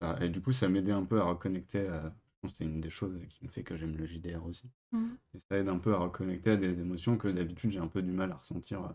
ça- 0.00 0.18
et 0.20 0.28
du 0.28 0.40
coup 0.40 0.52
ça 0.52 0.68
m'aidait 0.68 0.92
un 0.92 1.04
peu 1.04 1.20
à 1.20 1.24
reconnecter. 1.24 1.86
À, 1.88 2.04
je 2.04 2.40
pense 2.42 2.52
que 2.52 2.58
c'est 2.58 2.64
une 2.64 2.80
des 2.80 2.90
choses 2.90 3.18
qui 3.28 3.44
me 3.44 3.48
fait 3.50 3.62
que 3.62 3.76
j'aime 3.76 3.96
le 3.96 4.06
JDR 4.06 4.44
aussi. 4.44 4.70
Mhm. 4.92 5.16
Et 5.34 5.38
ça 5.38 5.56
aide 5.58 5.68
un 5.68 5.78
peu 5.78 5.94
à 5.94 5.98
reconnecter 5.98 6.50
à 6.50 6.56
des 6.56 6.78
émotions 6.80 7.16
que 7.16 7.28
d'habitude 7.28 7.70
j'ai 7.70 7.78
un 7.80 7.88
peu 7.88 8.02
du 8.02 8.12
mal 8.12 8.30
à 8.32 8.36
ressentir, 8.36 8.84
euh, 8.84 8.88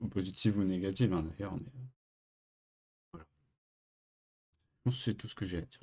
ou 0.00 0.08
positives 0.08 0.56
ou 0.58 0.64
négatives 0.64 1.12
hein, 1.12 1.22
d'ailleurs. 1.22 1.54
Mais 1.54 1.66
euh, 1.66 1.86
voilà. 3.12 3.26
Je 3.26 4.82
pense 4.84 4.96
que 4.96 5.02
c'est 5.02 5.14
tout 5.14 5.28
ce 5.28 5.34
que 5.34 5.44
j'ai 5.44 5.58
à 5.58 5.62
dire. 5.62 5.80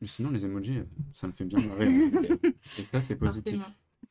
Mais 0.00 0.06
sinon, 0.06 0.30
les 0.30 0.44
emojis, 0.44 0.78
euh, 0.78 0.84
ça 1.12 1.26
me 1.26 1.32
fait 1.32 1.44
bien 1.44 1.58
fait. 1.60 2.40
Et 2.78 2.82
ça, 2.82 3.00
c'est 3.00 3.16
positif. 3.16 3.60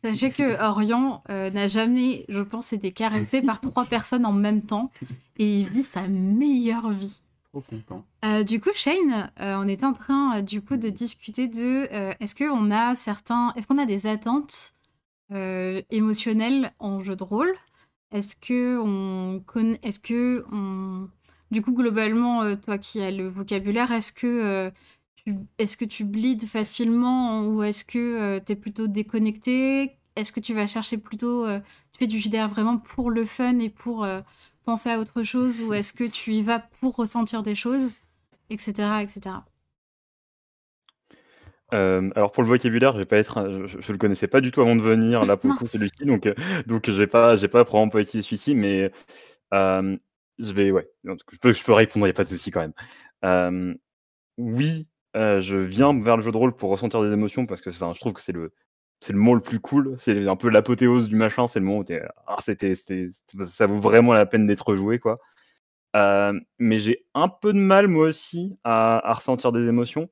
Sachez 0.04 0.32
que 0.32 0.62
Orion 0.64 1.22
euh, 1.30 1.50
n'a 1.50 1.68
jamais, 1.68 2.26
je 2.30 2.42
pense, 2.42 2.74
été 2.74 2.92
caressé 2.92 3.42
par 3.42 3.62
trois 3.62 3.86
personnes 3.90 4.26
en 4.26 4.34
même 4.34 4.64
temps 4.64 4.92
et 5.38 5.62
il 5.62 5.70
vit 5.70 5.84
sa 5.84 6.08
meilleure 6.08 6.90
vie. 6.92 7.22
Trop 7.58 7.76
content. 7.76 8.06
Euh, 8.24 8.44
du 8.44 8.60
coup, 8.60 8.70
Shane, 8.74 9.32
euh, 9.40 9.56
on 9.58 9.68
était 9.68 9.86
en 9.86 9.94
train 9.94 10.38
euh, 10.38 10.42
du 10.42 10.62
coup 10.62 10.78
de 10.78 10.90
discuter 10.90 11.48
de 11.48 11.88
est-ce 12.20 12.36
qu'on 12.36 12.72
a 12.72 12.94
certains, 12.94 13.52
est-ce 13.56 13.68
qu'on 13.68 13.78
a 13.78 13.86
des 13.86 14.06
attentes 14.06 14.74
émotionnelles 15.32 16.72
en 16.80 17.00
jeu 17.02 17.16
de 17.16 17.24
rôle? 17.24 17.54
Est-ce 18.12 18.36
que 18.36 18.78
on 18.78 19.42
connaît, 19.42 19.80
est-ce 19.82 20.00
que 20.00 20.46
on, 20.52 21.10
du 21.52 21.62
coup 21.62 21.74
globalement, 21.74 22.56
toi 22.56 22.78
qui 22.78 23.02
as 23.02 23.12
le 23.12 23.28
vocabulaire, 23.28 23.92
est-ce 23.92 24.14
que 24.14 24.72
tu, 25.16 25.36
est-ce 25.58 25.76
que 25.76 25.86
tu 25.86 26.06
bleeds 26.06 26.46
facilement 26.46 27.46
ou 27.48 27.64
est-ce 27.64 27.84
que 27.84 28.40
tu 28.40 28.52
es 28.52 28.56
plutôt 28.56 28.88
déconnecté? 28.88 29.98
Est-ce 30.16 30.32
que 30.32 30.40
tu 30.40 30.54
vas 30.54 30.66
chercher 30.66 30.98
plutôt, 30.98 31.46
tu 31.98 32.00
fais 32.00 32.08
du 32.08 32.20
JDR 32.20 32.48
vraiment 32.48 32.78
pour 32.78 33.10
le 33.10 33.26
fun 33.26 33.60
et 33.60 33.70
pour 33.70 34.04
euh, 34.04 34.22
penser 34.68 34.90
à 34.90 35.00
autre 35.00 35.24
chose 35.24 35.62
ou 35.62 35.74
est-ce 35.74 35.94
que 35.94 36.04
tu 36.04 36.34
y 36.34 36.44
vas 36.44 36.60
pour 36.60 36.98
ressentir 36.98 37.42
des 37.42 37.56
choses, 37.56 37.96
etc., 38.50 39.00
etc. 39.02 39.38
Euh, 41.74 42.10
alors 42.16 42.34
pour 42.34 42.44
le 42.44 42.50
vocabulaire, 42.50 42.92
je 42.92 42.98
vais 42.98 43.06
pas 43.06 43.18
être, 43.18 43.66
je, 43.68 43.80
je 43.80 43.92
le 43.94 43.98
connaissais 43.98 44.28
pas 44.28 44.42
du 44.42 44.52
tout 44.52 44.60
avant 44.60 44.76
de 44.76 44.82
venir 44.82 45.26
là 45.26 45.38
pour 45.38 45.56
celui-ci, 45.66 46.04
donc 46.04 46.26
euh, 46.26 46.34
donc 46.66 46.90
j'ai 46.90 47.08
pas 47.08 47.38
j'ai 47.38 47.48
pas 47.48 47.64
vraiment 47.64 47.88
pas 47.88 48.02
utilisé 48.02 48.28
celui-ci, 48.28 48.56
mais 48.56 48.92
euh, 49.54 49.96
je 50.38 50.52
vais 50.52 50.72
ouais, 50.72 50.90
je 51.06 51.38
peux 51.42 51.54
je 51.54 51.64
peux 51.64 51.74
répondre, 51.74 52.06
y 52.06 52.10
a 52.10 52.14
pas 52.14 52.26
de 52.26 52.30
souci 52.30 52.52
quand 52.52 52.62
même. 52.62 52.74
Euh, 53.24 53.74
oui, 54.38 54.86
je 55.16 55.56
viens 55.56 55.98
vers 55.98 56.18
le 56.18 56.24
jeu 56.24 56.32
de 56.34 56.38
rôle 56.38 56.54
pour 56.58 56.72
ressentir 56.72 57.02
des 57.02 57.14
émotions 57.14 57.46
parce 57.46 57.62
que 57.62 57.72
je 57.72 57.80
trouve 57.80 58.14
que 58.14 58.22
c'est 58.22 58.34
le 58.34 58.52
c'est 59.00 59.14
le 59.14 59.20
moment 59.20 59.36
le 59.36 59.42
plus 59.42 59.60
cool, 59.60 59.96
c'est 60.00 60.28
un 60.28 60.36
peu 60.36 60.50
l'apothéose 60.50 61.08
du 61.08 61.16
machin, 61.16 61.48
c'est 61.48 61.60
le 61.60 61.66
moment 61.66 61.80
où 61.80 61.86
ah 62.28 62.38
c'était 62.42 62.74
ça 62.76 63.68
vaut 63.68 63.80
vraiment 63.80 64.14
la 64.14 64.26
peine 64.26 64.48
d'être 64.48 64.76
joué 64.76 65.00
quoi. 65.00 65.20
Euh, 65.96 66.40
mais 66.60 66.80
j'ai 66.80 67.06
un 67.14 67.30
peu 67.30 67.54
de 67.54 67.60
mal 67.60 67.88
moi 67.88 68.08
aussi 68.08 68.58
à, 68.64 69.14
ressentir 69.14 69.52
des 69.52 69.68
émotions. 69.68 70.10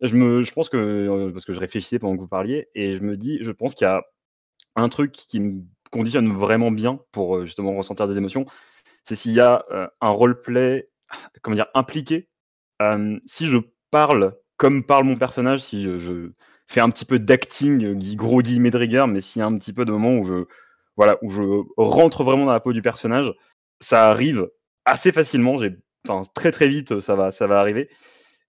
Je, 0.00 0.16
me, 0.16 0.42
je 0.42 0.52
pense 0.52 0.68
que, 0.68 0.76
euh, 0.76 1.30
parce 1.32 1.44
que 1.44 1.52
je 1.54 1.60
réfléchissais 1.60 1.98
pendant 1.98 2.16
que 2.16 2.20
vous 2.20 2.28
parliez, 2.28 2.68
et 2.74 2.94
je 2.94 3.00
me 3.02 3.16
dis, 3.16 3.38
je 3.42 3.52
pense 3.52 3.74
qu'il 3.74 3.86
y 3.86 3.90
a 3.90 4.02
un 4.76 4.88
truc 4.88 5.12
qui 5.12 5.40
me 5.40 5.62
conditionne 5.90 6.32
vraiment 6.32 6.70
bien 6.72 7.00
pour 7.12 7.36
euh, 7.36 7.44
justement 7.46 7.74
ressentir 7.76 8.08
des 8.08 8.16
émotions, 8.18 8.46
c'est 9.04 9.16
s'il 9.16 9.32
y 9.32 9.40
a 9.40 9.64
un 10.00 10.08
roleplay, 10.10 10.88
comment 11.42 11.56
dire, 11.56 11.66
impliqué. 11.74 12.28
Si 13.26 13.46
je 13.48 13.58
parle 13.90 14.36
comme 14.56 14.84
parle 14.84 15.04
mon 15.04 15.16
personnage, 15.16 15.60
si 15.60 15.84
je 15.84 16.30
fais 16.72 16.80
un 16.80 16.90
petit 16.90 17.04
peu 17.04 17.18
d'acting, 17.18 17.84
euh, 17.84 17.94
gui- 17.94 18.16
gros 18.16 18.42
guillemets 18.42 18.70
de 18.70 18.78
rigueur, 18.78 19.06
mais 19.08 19.20
s'il 19.20 19.40
y 19.40 19.42
a 19.42 19.46
un 19.46 19.56
petit 19.58 19.72
peu 19.72 19.84
de 19.84 19.92
moment 19.92 20.16
où 20.18 20.24
je, 20.24 20.44
voilà, 20.96 21.18
où 21.22 21.30
je 21.30 21.42
rentre 21.76 22.24
vraiment 22.24 22.46
dans 22.46 22.52
la 22.52 22.60
peau 22.60 22.72
du 22.72 22.82
personnage, 22.82 23.32
ça 23.80 24.10
arrive 24.10 24.48
assez 24.84 25.12
facilement. 25.12 25.58
J'ai, 25.58 25.76
enfin, 26.08 26.28
très 26.34 26.50
très 26.52 26.68
vite, 26.68 27.00
ça 27.00 27.14
va, 27.16 27.30
ça 27.30 27.46
va 27.46 27.60
arriver. 27.60 27.88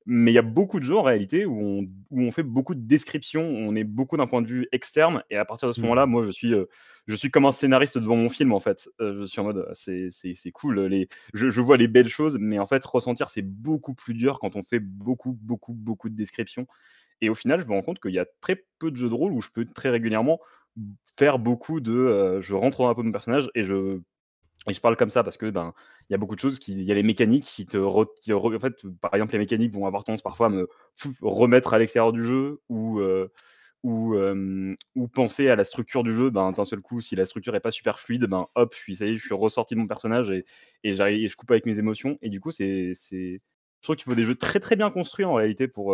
Mais 0.05 0.31
il 0.31 0.33
y 0.36 0.39
a 0.39 0.41
beaucoup 0.41 0.79
de 0.81 0.86
jeux 0.86 0.97
en 0.97 1.01
réalité 1.01 1.45
où 1.45 1.57
on, 1.62 1.81
où 2.12 2.21
on 2.23 2.31
fait 2.31 2.43
beaucoup 2.43 2.75
de 2.75 2.81
descriptions, 2.81 3.41
on 3.43 3.73
est 3.75 3.86
beaucoup 3.86 4.17
d'un 4.17 4.27
point 4.27 4.41
de 4.41 4.47
vue 4.47 4.67
externe, 4.73 5.23
et 5.29 5.38
à 5.38 5.45
partir 5.45 5.69
de 5.69 5.73
ce 5.73 5.79
Mhm. 5.79 5.86
moment-là, 5.86 6.05
moi 6.07 6.23
je 6.23 6.31
suis, 6.31 6.53
euh, 6.53 6.65
je 7.07 7.15
suis 7.15 7.31
comme 7.31 7.45
un 7.45 7.53
scénariste 7.53 7.97
devant 7.97 8.17
mon 8.17 8.27
film 8.29 8.51
en 8.51 8.59
fait. 8.59 8.89
Euh, 8.99 9.21
je 9.21 9.25
suis 9.25 9.39
en 9.39 9.45
mode, 9.45 9.65
c'est, 9.75 10.09
c'est, 10.12 10.33
c'est 10.36 10.51
cool, 10.51 10.81
les, 10.88 11.07
je, 11.33 11.49
je 11.49 11.62
vois 11.62 11.77
les 11.77 11.88
belles 11.88 12.09
choses, 12.09 12.38
mais 12.38 12.59
en 12.59 12.65
fait, 12.65 12.83
ressentir 12.86 13.29
c'est 13.29 13.43
beaucoup 13.43 13.93
plus 13.93 14.13
dur 14.13 14.39
quand 14.39 14.57
on 14.57 14.63
fait 14.63 14.79
beaucoup, 14.79 15.38
beaucoup, 15.41 15.71
beaucoup 15.73 16.09
de 16.09 16.15
descriptions. 16.15 16.67
Et 17.23 17.29
au 17.29 17.36
final, 17.36 17.62
je 17.62 17.65
me 17.65 17.71
rends 17.73 17.81
compte 17.81 17.99
qu'il 18.01 18.12
y 18.13 18.19
a 18.19 18.25
très 18.41 18.65
peu 18.79 18.91
de 18.91 18.97
jeux 18.97 19.09
de 19.09 19.13
rôle 19.13 19.33
où 19.33 19.41
je 19.41 19.49
peux 19.49 19.65
très 19.65 19.89
régulièrement 19.89 20.39
faire 21.17 21.39
beaucoup 21.39 21.79
de. 21.79 22.39
je 22.41 22.55
rentre 22.55 22.79
dans 22.79 22.88
la 22.88 22.95
peau 22.95 23.01
de 23.01 23.07
mon 23.07 23.12
personnage 23.13 23.49
et 23.55 23.63
je, 23.63 23.99
et 24.69 24.73
je 24.73 24.81
parle 24.81 24.97
comme 24.97 25.09
ça 25.09 25.23
parce 25.23 25.38
que 25.38 25.49
ben 25.49 25.73
il 26.09 26.13
y 26.13 26.15
a 26.15 26.17
beaucoup 26.17 26.36
de 26.36 26.39
choses 26.41 26.59
qui, 26.59 26.73
il 26.73 26.83
y 26.83 26.91
a 26.91 26.95
les 26.95 27.03
mécaniques 27.03 27.45
qui 27.45 27.65
te, 27.65 27.77
re- 27.77 28.07
qui 28.21 28.33
en 28.33 28.59
fait, 28.59 28.75
par 29.01 29.13
exemple, 29.15 29.33
les 29.33 29.39
mécaniques 29.39 29.73
vont 29.73 29.88
avoir 29.88 30.03
tendance 30.03 30.21
parfois 30.21 30.47
à 30.47 30.49
me 30.49 30.69
remettre 31.21 31.73
à 31.73 31.79
l'extérieur 31.79 32.13
du 32.13 32.25
jeu 32.25 32.62
ou 32.69 33.01
ou, 33.83 34.15
ou 34.95 35.07
penser 35.07 35.49
à 35.49 35.55
la 35.55 35.63
structure 35.65 36.03
du 36.03 36.13
jeu. 36.13 36.29
Ben 36.29 36.51
d'un 36.51 36.65
seul 36.65 36.81
coup, 36.81 37.01
si 37.01 37.15
la 37.15 37.25
structure 37.25 37.55
est 37.55 37.59
pas 37.59 37.71
super 37.71 37.99
fluide, 37.99 38.25
ben 38.25 38.47
hop, 38.55 38.73
je 38.75 38.79
suis 38.79 38.95
ça 38.97 39.05
y 39.05 39.12
est, 39.13 39.17
je 39.17 39.25
suis 39.25 39.33
ressorti 39.33 39.75
de 39.75 39.79
mon 39.79 39.88
personnage 39.88 40.31
et 40.31 40.45
et 40.83 40.91
et 40.91 41.27
je 41.27 41.36
coupe 41.36 41.51
avec 41.51 41.65
mes 41.65 41.79
émotions. 41.79 42.17
Et 42.21 42.29
du 42.29 42.39
coup, 42.39 42.51
c'est 42.51 42.93
c'est, 42.95 43.41
je 43.81 43.83
trouve 43.83 43.95
qu'il 43.95 44.05
faut 44.05 44.15
des 44.15 44.25
jeux 44.25 44.36
très 44.36 44.59
très 44.59 44.75
bien 44.75 44.89
construits 44.89 45.25
en 45.25 45.33
réalité 45.33 45.67
pour 45.67 45.93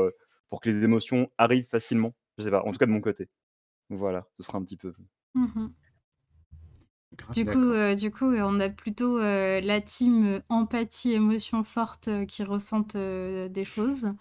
pour 0.50 0.62
que 0.62 0.70
les 0.70 0.84
émotions 0.84 1.30
arrivent 1.38 1.68
facilement. 1.68 2.14
Je 2.38 2.44
sais 2.44 2.52
pas, 2.52 2.64
en 2.64 2.72
tout 2.72 2.78
cas 2.78 2.86
de 2.86 2.92
mon 2.92 3.02
côté. 3.02 3.28
Voilà, 3.90 4.28
ce 4.38 4.44
sera 4.44 4.58
un 4.58 4.64
petit 4.64 4.78
peu. 4.78 4.94
Grave 7.16 7.34
Du 7.34 7.46
coup, 7.46 7.58
euh, 7.72 7.96
du 7.96 8.12
coup, 8.12 8.26
on 8.26 8.60
a 8.60 8.70
plutôt 8.70 9.18
euh, 9.18 9.62
la 9.62 9.82
team 9.82 10.42
empathie, 10.50 11.14
émotion 11.14 11.64
forte 11.64 12.08
euh, 12.08 12.26
qui 12.26 12.44
ressentent 12.44 12.96
euh, 12.96 13.50
des 13.50 13.64
choses. 13.64 14.12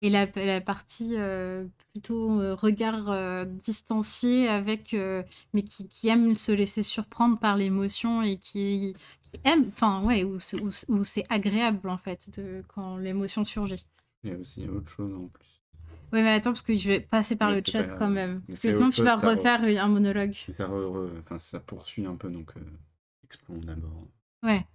Et 0.00 0.10
la, 0.10 0.26
la 0.36 0.60
partie 0.60 1.14
euh, 1.16 1.66
plutôt 1.92 2.40
euh, 2.40 2.54
regard 2.54 3.10
euh, 3.10 3.44
distancié 3.44 4.46
avec, 4.48 4.94
euh, 4.94 5.24
mais 5.52 5.62
qui, 5.62 5.88
qui 5.88 6.06
aime 6.08 6.36
se 6.36 6.52
laisser 6.52 6.84
surprendre 6.84 7.36
par 7.40 7.56
l'émotion 7.56 8.22
et 8.22 8.36
qui, 8.38 8.94
qui 9.22 9.40
aime, 9.44 9.66
enfin 9.66 10.00
ouais, 10.04 10.22
où, 10.22 10.38
c'est- 10.38 10.60
où, 10.60 10.70
c'est- 10.70 10.88
où 10.88 11.02
c'est 11.02 11.24
agréable 11.30 11.88
en 11.88 11.98
fait 11.98 12.30
de, 12.38 12.62
quand 12.68 12.96
l'émotion 12.96 13.44
surgit. 13.44 13.84
Il 14.22 14.30
y 14.30 14.32
a 14.32 14.38
aussi 14.38 14.68
autre 14.68 14.88
chose 14.88 15.12
en 15.12 15.26
plus. 15.26 15.57
Ouais, 16.12 16.22
mais 16.22 16.30
attends, 16.30 16.50
parce 16.52 16.62
que 16.62 16.74
je 16.74 16.88
vais 16.88 17.00
passer 17.00 17.36
par 17.36 17.50
Ouais, 17.50 17.56
le 17.56 17.62
chat 17.66 17.82
pas 17.84 17.96
quand 17.96 18.08
même. 18.08 18.42
Parce 18.46 18.60
que 18.60 18.70
sinon, 18.72 18.90
tu 18.90 19.02
vas 19.02 19.16
re- 19.16 19.36
refaire 19.36 19.84
un 19.84 19.88
monologue. 19.88 20.32
Ça, 20.56 20.66
re- 20.66 21.10
enfin, 21.20 21.38
ça 21.38 21.60
poursuit 21.60 22.06
un 22.06 22.16
peu, 22.16 22.30
donc 22.30 22.52
euh, 22.56 22.60
explorons 23.24 23.60
d'abord. 23.60 24.06
Ouais. 24.42 24.66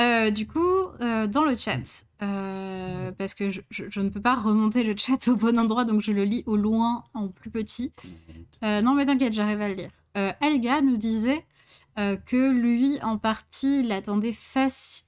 Euh, 0.00 0.30
du 0.30 0.46
coup, 0.46 0.58
euh, 1.02 1.26
dans 1.26 1.44
le 1.44 1.54
chat, 1.54 2.06
euh, 2.22 3.12
parce 3.12 3.34
que 3.34 3.50
je, 3.50 3.60
je- 3.70 3.90
je 3.90 4.00
ne 4.00 4.08
peux 4.08 4.22
pas 4.22 4.34
remonter 4.34 4.84
le 4.84 4.96
chat 4.96 5.18
au 5.28 5.36
bon 5.36 5.58
endroit, 5.58 5.84
donc 5.84 6.00
je 6.00 6.12
le 6.12 6.24
lis 6.24 6.42
au 6.46 6.56
loin 6.56 7.04
en 7.14 7.28
plus 7.28 7.50
petit. 7.50 7.92
Non, 8.62 8.94
mais 8.94 9.04
t'inquiète, 9.04 9.34
j'arrive 9.34 9.60
à 9.60 9.68
le 9.68 9.74
lire. 9.74 9.90
Alga 10.40 10.80
nous 10.82 10.96
disait 10.96 11.44
euh, 11.98 12.16
que 12.16 12.50
lui, 12.50 12.98
en 13.02 13.18
partie, 13.18 13.80
il 13.80 13.92
attendait 13.92 14.34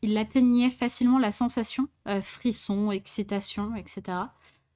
il 0.02 0.16
atteignait 0.18 0.70
facilement 0.70 1.18
la 1.18 1.32
sensation, 1.32 1.88
euh, 2.08 2.20
frisson, 2.20 2.90
excitation, 2.90 3.74
etc. 3.74 4.18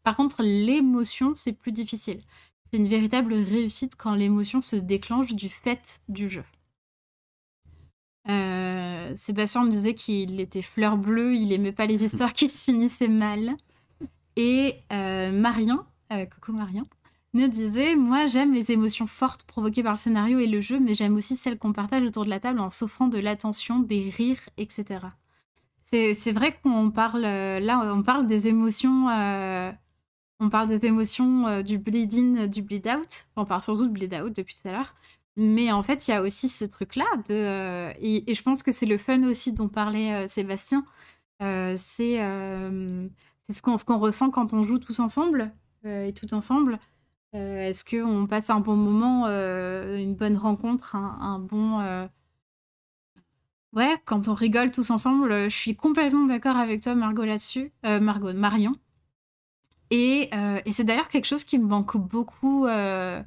Par 0.02 0.16
contre, 0.16 0.42
l'émotion, 0.42 1.34
c'est 1.34 1.52
plus 1.52 1.72
difficile. 1.72 2.20
C'est 2.64 2.78
une 2.78 2.88
véritable 2.88 3.34
réussite 3.34 3.96
quand 3.96 4.14
l'émotion 4.14 4.60
se 4.60 4.76
déclenche 4.76 5.34
du 5.34 5.48
fait 5.48 6.00
du 6.08 6.28
jeu. 6.28 6.44
Euh, 8.28 9.14
Sébastien 9.14 9.64
me 9.64 9.70
disait 9.70 9.94
qu'il 9.94 10.40
était 10.40 10.62
fleur 10.62 10.98
bleue, 10.98 11.34
il 11.34 11.52
aimait 11.52 11.72
pas 11.72 11.86
les 11.86 12.04
histoires 12.06 12.34
qui 12.34 12.48
se 12.48 12.64
finissaient 12.64 13.08
mal. 13.08 13.56
Et 14.36 14.76
euh, 14.92 15.32
Marion, 15.32 15.84
euh, 16.12 16.26
coucou 16.26 16.52
Marion, 16.52 16.86
nous 17.34 17.48
disait 17.48 17.96
Moi, 17.96 18.26
j'aime 18.26 18.54
les 18.54 18.70
émotions 18.70 19.06
fortes 19.06 19.44
provoquées 19.44 19.82
par 19.82 19.92
le 19.92 19.98
scénario 19.98 20.38
et 20.38 20.46
le 20.46 20.60
jeu, 20.60 20.78
mais 20.78 20.94
j'aime 20.94 21.16
aussi 21.16 21.36
celles 21.36 21.58
qu'on 21.58 21.72
partage 21.72 22.04
autour 22.04 22.24
de 22.24 22.30
la 22.30 22.40
table 22.40 22.60
en 22.60 22.70
s'offrant 22.70 23.08
de 23.08 23.18
l'attention, 23.18 23.80
des 23.80 24.10
rires, 24.10 24.48
etc. 24.56 25.00
C'est 25.80 26.32
vrai 26.32 26.54
qu'on 26.62 26.90
parle, 26.90 27.24
euh, 27.24 27.60
là, 27.60 27.94
on 27.94 28.02
parle 28.02 28.26
des 28.26 28.46
émotions, 28.46 29.08
on 30.40 30.48
parle 30.50 30.68
des 30.68 30.86
émotions 30.86 31.46
euh, 31.48 31.62
du 31.62 31.78
bleed 31.78 32.14
in, 32.14 32.46
du 32.46 32.62
bleed 32.62 32.86
out. 32.88 33.26
On 33.36 33.44
parle 33.44 33.62
surtout 33.62 33.86
de 33.86 33.92
bleed 33.92 34.14
out 34.14 34.34
depuis 34.36 34.54
tout 34.54 34.68
à 34.68 34.72
l'heure. 34.72 34.94
Mais 35.36 35.70
en 35.72 35.82
fait, 35.82 36.08
il 36.08 36.10
y 36.12 36.14
a 36.14 36.22
aussi 36.22 36.48
ce 36.48 36.64
truc-là. 36.64 37.04
Euh, 37.30 37.92
et, 38.00 38.34
je 38.34 38.42
pense 38.42 38.62
que 38.62 38.72
c'est 38.72 38.86
le 38.86 38.98
fun 38.98 39.22
aussi 39.24 39.52
dont 39.52 39.68
parlait 39.68 40.24
euh, 40.24 40.26
Sébastien. 40.26 40.84
Euh, 41.42 41.74
c'est 41.76 42.20
euh, 42.22 43.08
ce 43.50 43.62
qu'on 43.62 43.76
ce 43.78 43.84
ressent 43.92 44.30
quand 44.30 44.52
on 44.54 44.64
joue 44.64 44.78
tous 44.78 44.98
ensemble 45.00 45.52
euh, 45.86 46.06
et 46.06 46.12
tout 46.12 46.34
ensemble. 46.34 46.78
Euh, 47.34 47.68
Est-ce 47.68 47.84
qu'on 47.84 48.26
passe 48.26 48.50
un 48.50 48.60
bon 48.60 48.74
moment, 48.76 49.26
euh, 49.26 49.98
une 49.98 50.14
bonne 50.14 50.36
rencontre, 50.36 50.96
un, 50.96 51.38
bon. 51.38 51.80
euh, 51.80 52.06
Ouais, 53.74 53.94
quand 54.06 54.28
on 54.28 54.34
rigole 54.34 54.70
tous 54.70 54.90
ensemble, 54.90 55.30
euh, 55.30 55.48
je 55.48 55.54
suis 55.56 55.76
complètement 55.76 56.24
d'accord 56.26 56.56
avec 56.56 56.80
toi, 56.80 56.94
Margot, 56.94 57.24
là-dessus. 57.24 57.70
Euh, 57.84 58.00
Margot, 58.00 58.32
Marion. 58.32 58.72
Et, 59.90 60.28
euh, 60.34 60.60
et 60.66 60.72
c'est 60.72 60.84
d'ailleurs 60.84 61.08
quelque 61.08 61.24
chose 61.24 61.44
qui 61.44 61.58
me 61.58 61.66
manque 61.66 61.96
beaucoup 61.96 62.66
euh, 62.66 63.22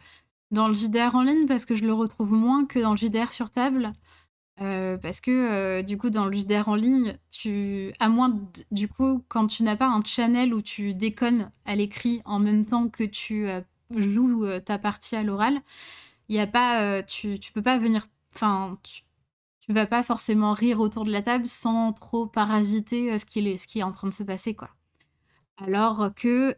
dans 0.52 0.68
le 0.68 0.74
JDR 0.74 1.16
en 1.16 1.24
ligne 1.24 1.48
parce 1.48 1.66
que 1.66 1.76
je 1.76 1.84
le 1.84 1.94
retrouve 1.94 2.32
moins 2.32 2.66
que 2.66 2.80
dans 2.80 2.92
le 2.92 2.98
JDR 2.98 3.32
sur 3.32 3.50
table. 3.50 3.94
Euh, 4.62 4.98
parce 4.98 5.22
que 5.22 5.82
du 5.82 5.98
coup, 5.98 6.12
dans 6.12 6.26
le 6.26 6.34
JDR 6.34 6.70
en 6.70 6.76
ligne, 6.76 7.18
tu, 7.32 7.94
à 8.00 8.10
moins 8.10 8.40
du 8.70 8.88
coup, 8.88 9.24
quand 9.28 9.48
tu 9.48 9.64
n'as 9.64 9.76
pas 9.76 9.88
un 9.88 10.04
channel 10.04 10.54
où 10.54 10.62
tu 10.62 10.94
déconnes 10.94 11.50
à 11.66 11.76
l'écrit 11.76 12.22
en 12.26 12.38
même 12.38 12.66
temps 12.66 12.88
que 12.88 13.04
tu 13.04 13.48
joues 13.96 14.46
ta 14.60 14.78
partie 14.78 15.16
à 15.16 15.24
l'oral, 15.24 15.62
il 16.30 16.40
a 16.40 16.48
pas, 16.48 17.02
tu, 17.04 17.40
tu 17.40 17.52
peux 17.54 17.64
pas 17.64 17.80
venir, 17.80 18.08
enfin, 18.36 18.78
tu, 18.84 19.02
tu 19.62 19.74
vas 19.74 19.88
pas 19.88 20.04
forcément 20.04 20.54
rire 20.54 20.80
autour 20.80 21.06
de 21.06 21.12
la 21.12 21.24
table 21.24 21.48
sans 21.48 21.94
trop 21.94 22.28
parasiter 22.28 23.18
ce 23.18 23.26
qui 23.26 23.40
est, 23.40 23.58
ce 23.58 23.68
qui 23.68 23.80
est 23.80 23.84
en 23.84 23.92
train 23.92 24.10
de 24.10 24.14
se 24.14 24.24
passer, 24.24 24.54
quoi. 24.54 24.70
Alors 25.58 26.10
que 26.16 26.56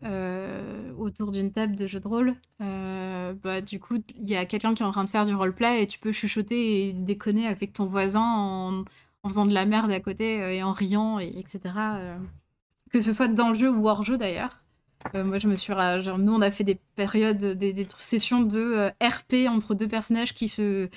autour 0.95 1.32
d'une 1.32 1.51
table 1.51 1.75
de 1.75 1.88
jeu 1.88 1.99
de 1.99 2.08
rôle, 2.08 2.36
bah, 2.60 3.62
du 3.62 3.79
coup, 3.79 3.97
il 4.17 4.29
y 4.29 4.36
a 4.36 4.45
quelqu'un 4.45 4.73
qui 4.73 4.84
est 4.84 4.86
en 4.86 4.91
train 4.91 5.03
de 5.03 5.10
faire 5.10 5.25
du 5.25 5.36
roleplay 5.36 5.84
et 5.84 5.88
tu 5.88 5.99
peux 5.99 6.12
chuchoter 6.12 6.88
et 6.88 6.93
déconner 6.93 7.47
avec 7.47 7.73
ton 7.73 7.86
voisin 7.86 8.23
en, 8.23 8.84
faisant 9.27 9.45
de 9.45 9.53
la 9.53 9.65
merde 9.65 9.91
à 9.91 9.99
côté 9.99 10.56
et 10.56 10.63
en 10.63 10.71
riant, 10.71 11.19
et, 11.19 11.34
etc. 11.38 11.73
que 12.91 12.99
ce 13.01 13.13
soit 13.13 13.27
dans 13.27 13.49
le 13.49 13.56
jeu 13.60 13.69
ou 13.69 13.88
hors 13.88 14.03
jeu 14.03 14.17
d'ailleurs. 14.17 14.63
Moi, 15.13 15.38
je 15.38 15.47
me 15.47 15.56
suis. 15.56 15.73
Genre, 15.73 16.17
nous, 16.17 16.34
on 16.34 16.41
a 16.41 16.51
fait 16.51 16.63
des 16.63 16.79
périodes, 16.95 17.38
des, 17.38 17.88
sessions 17.97 18.41
de 18.41 18.89
RP 19.01 19.49
entre 19.49 19.75
deux 19.75 19.88
personnages 19.88 20.34
qui 20.34 20.47
se 20.47 20.89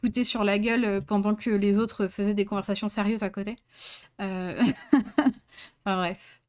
foutaient 0.00 0.24
sur 0.24 0.44
la 0.44 0.58
gueule 0.58 1.02
pendant 1.06 1.34
que 1.34 1.50
les 1.50 1.78
autres 1.78 2.08
faisaient 2.08 2.34
des 2.34 2.44
conversations 2.44 2.88
sérieuses 2.88 3.22
à 3.22 3.30
côté. 3.30 3.56
Enfin, 5.86 5.96
bref. 5.98 6.43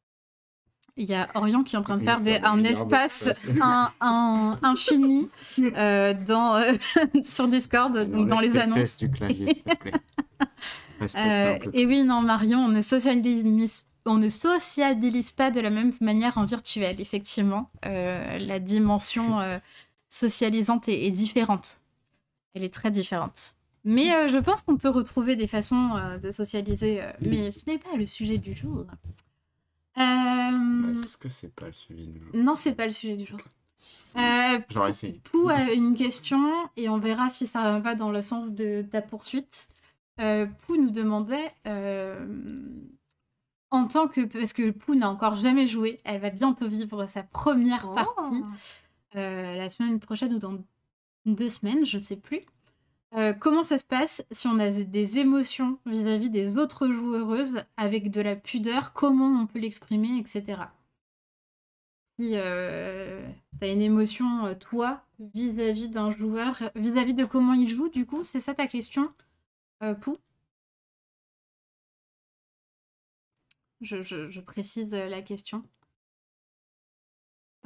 Il 0.98 1.04
y 1.10 1.14
a 1.14 1.28
Orion 1.34 1.62
qui 1.62 1.76
est 1.76 1.78
en 1.78 1.82
train 1.82 1.96
de 1.96 2.02
faire 2.04 2.20
des- 2.20 2.40
un 2.42 2.64
espace 2.64 3.28
un, 3.60 3.92
un- 4.00 4.58
infini 4.62 5.28
euh, 5.60 6.14
dans, 6.26 6.54
euh, 6.56 6.72
sur 7.24 7.48
Discord, 7.48 7.92
donc 7.98 8.28
dans 8.28 8.40
les 8.40 8.56
annonces. 8.56 8.96
Du 8.98 9.10
clavier, 9.10 9.54
s'il 9.54 9.62
te 9.62 9.76
plaît. 9.76 9.92
Euh, 11.14 11.58
et 11.74 11.84
oui, 11.84 12.02
non, 12.04 12.22
Marion, 12.22 12.58
on 12.64 12.68
ne 12.68 12.80
sociabilise, 12.80 13.84
on 14.06 14.14
ne 14.16 14.30
sociabilise 14.30 15.30
pas 15.30 15.50
de 15.50 15.60
la 15.60 15.68
même 15.68 15.92
manière 16.00 16.38
en 16.38 16.46
virtuel, 16.46 16.98
effectivement. 17.02 17.70
La 17.82 18.58
dimension 18.58 19.36
socialisante 20.08 20.88
est, 20.88 21.04
est 21.04 21.10
différente. 21.10 21.80
Elle 22.54 22.64
est 22.64 22.72
très 22.72 22.90
différente. 22.90 23.56
Mais 23.84 24.06
je 24.28 24.38
pense 24.38 24.62
qu'on 24.62 24.78
peut 24.78 24.88
retrouver 24.88 25.36
des 25.36 25.46
façons 25.46 25.90
de 26.22 26.30
socialiser, 26.30 27.02
mais 27.20 27.52
ce 27.52 27.68
n'est 27.68 27.78
pas 27.78 27.94
le 27.98 28.06
sujet 28.06 28.38
du 28.38 28.54
jour. 28.54 28.86
Euh, 29.98 30.92
Est-ce 30.94 31.16
que 31.16 31.28
c'est 31.28 31.54
pas 31.54 31.66
le 31.66 31.72
suivi 31.72 32.06
du 32.06 32.18
jour 32.20 32.28
Non, 32.34 32.54
c'est 32.54 32.74
pas 32.74 32.86
le 32.86 32.92
sujet 32.92 33.16
du 33.16 33.24
jour. 33.26 33.40
Euh, 34.16 34.58
J'aurais 34.70 34.90
essayé. 34.90 35.20
Pou 35.30 35.48
a 35.48 35.72
une 35.72 35.94
question 35.94 36.50
et 36.76 36.88
on 36.88 36.98
verra 36.98 37.30
si 37.30 37.46
ça 37.46 37.78
va 37.78 37.94
dans 37.94 38.10
le 38.10 38.22
sens 38.22 38.50
de 38.50 38.82
ta 38.82 39.02
poursuite. 39.02 39.68
Euh, 40.20 40.46
Pou 40.46 40.76
nous 40.76 40.90
demandait, 40.90 41.52
euh, 41.66 42.26
en 43.70 43.86
tant 43.86 44.08
que. 44.08 44.22
Parce 44.24 44.52
que 44.54 44.70
Pou 44.70 44.94
n'a 44.94 45.10
encore 45.10 45.34
jamais 45.34 45.66
joué, 45.66 46.00
elle 46.04 46.20
va 46.20 46.30
bientôt 46.30 46.68
vivre 46.68 47.06
sa 47.06 47.22
première 47.22 47.86
Oh. 47.90 47.94
partie 47.94 48.42
euh, 49.16 49.56
la 49.56 49.68
semaine 49.70 49.98
prochaine 50.00 50.34
ou 50.34 50.38
dans 50.38 50.58
deux 51.26 51.48
semaines, 51.48 51.84
je 51.84 51.98
ne 51.98 52.02
sais 52.02 52.16
plus. 52.16 52.40
Euh, 53.14 53.32
comment 53.32 53.62
ça 53.62 53.78
se 53.78 53.84
passe 53.84 54.24
si 54.30 54.46
on 54.46 54.58
a 54.58 54.70
des 54.70 55.18
émotions 55.18 55.78
vis-à-vis 55.86 56.30
des 56.30 56.58
autres 56.58 56.90
joueuses 56.90 57.62
avec 57.76 58.10
de 58.10 58.20
la 58.20 58.36
pudeur? 58.36 58.92
Comment 58.92 59.42
on 59.42 59.46
peut 59.46 59.60
l'exprimer, 59.60 60.18
etc. 60.18 60.56
Si 62.18 62.32
euh, 62.36 63.26
une 63.60 63.82
émotion, 63.82 64.46
euh, 64.46 64.54
toi, 64.54 65.04
vis-à-vis 65.34 65.88
d'un 65.90 66.10
joueur, 66.12 66.62
vis-à-vis 66.74 67.14
de 67.14 67.24
comment 67.26 67.52
il 67.52 67.68
joue, 67.68 67.88
du 67.90 68.06
coup, 68.06 68.24
c'est 68.24 68.40
ça 68.40 68.54
ta 68.54 68.66
question, 68.66 69.12
euh, 69.82 69.94
Pou? 69.94 70.18
Je, 73.80 74.40
précise 74.40 74.94
la 74.94 75.22
question. 75.22 75.62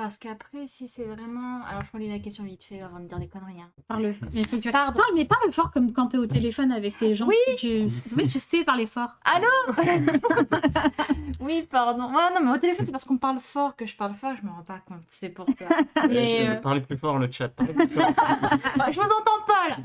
Parce 0.03 0.17
qu'après, 0.17 0.67
si 0.67 0.89
c'est 0.89 1.05
vraiment. 1.05 1.61
Alors, 1.69 1.83
je 1.85 1.93
relis 1.93 2.09
la 2.09 2.19
question 2.21 2.43
vite 2.45 2.65
fait 2.65 2.81
avant 2.81 3.01
de 3.01 3.07
dire 3.07 3.19
des 3.19 3.29
conneries. 3.29 3.61
hein. 3.61 3.69
Parle, 3.87 4.01
mais, 4.33 4.45
faut 4.45 4.57
que 4.57 4.63
tu- 4.63 4.73
Pardon. 4.73 4.99
Parle, 4.99 5.13
mais 5.15 5.27
parle 5.27 5.53
fort 5.53 5.71
comme 5.71 5.93
quand 5.93 6.09
tu 6.09 6.17
es 6.17 6.19
au 6.19 6.27
téléphone 6.27 6.73
avec 6.73 6.97
tes 6.97 7.15
gens. 7.15 7.27
Oui. 7.27 7.37
Tu, 7.59 7.87
c'est 7.87 8.11
vrai 8.13 8.23
que 8.25 8.31
tu 8.33 8.39
sais 8.39 8.65
parler 8.65 8.87
fort. 8.87 9.19
Allô? 9.25 9.47
Oui, 11.41 11.67
pardon. 11.71 12.05
Ouais, 12.05 12.33
non, 12.35 12.41
mais 12.45 12.53
au 12.53 12.59
téléphone, 12.59 12.85
c'est 12.87 12.93
parce 12.93 13.05
qu'on 13.05 13.17
parle 13.19 13.41
fort 13.41 13.75
que 13.77 13.85
je 13.87 13.95
parle 13.97 14.15
fort, 14.15 14.33
je 14.41 14.47
me 14.47 14.51
rends 14.53 14.63
pas 14.63 14.79
compte. 14.87 15.03
C'est 15.09 15.31
pour 15.31 15.47
ça. 15.57 15.67
Mais, 16.09 16.49
euh, 16.49 16.55
Parlez 16.57 16.81
plus 16.83 16.97
fort, 16.99 17.19
le 17.19 17.31
chat. 17.31 17.49
Plus 17.49 17.67
fort. 17.89 18.13
bah, 18.77 18.91
je 18.91 19.01
vous 19.01 19.07
entends 19.07 19.45
pas 19.47 19.69
là 19.71 19.77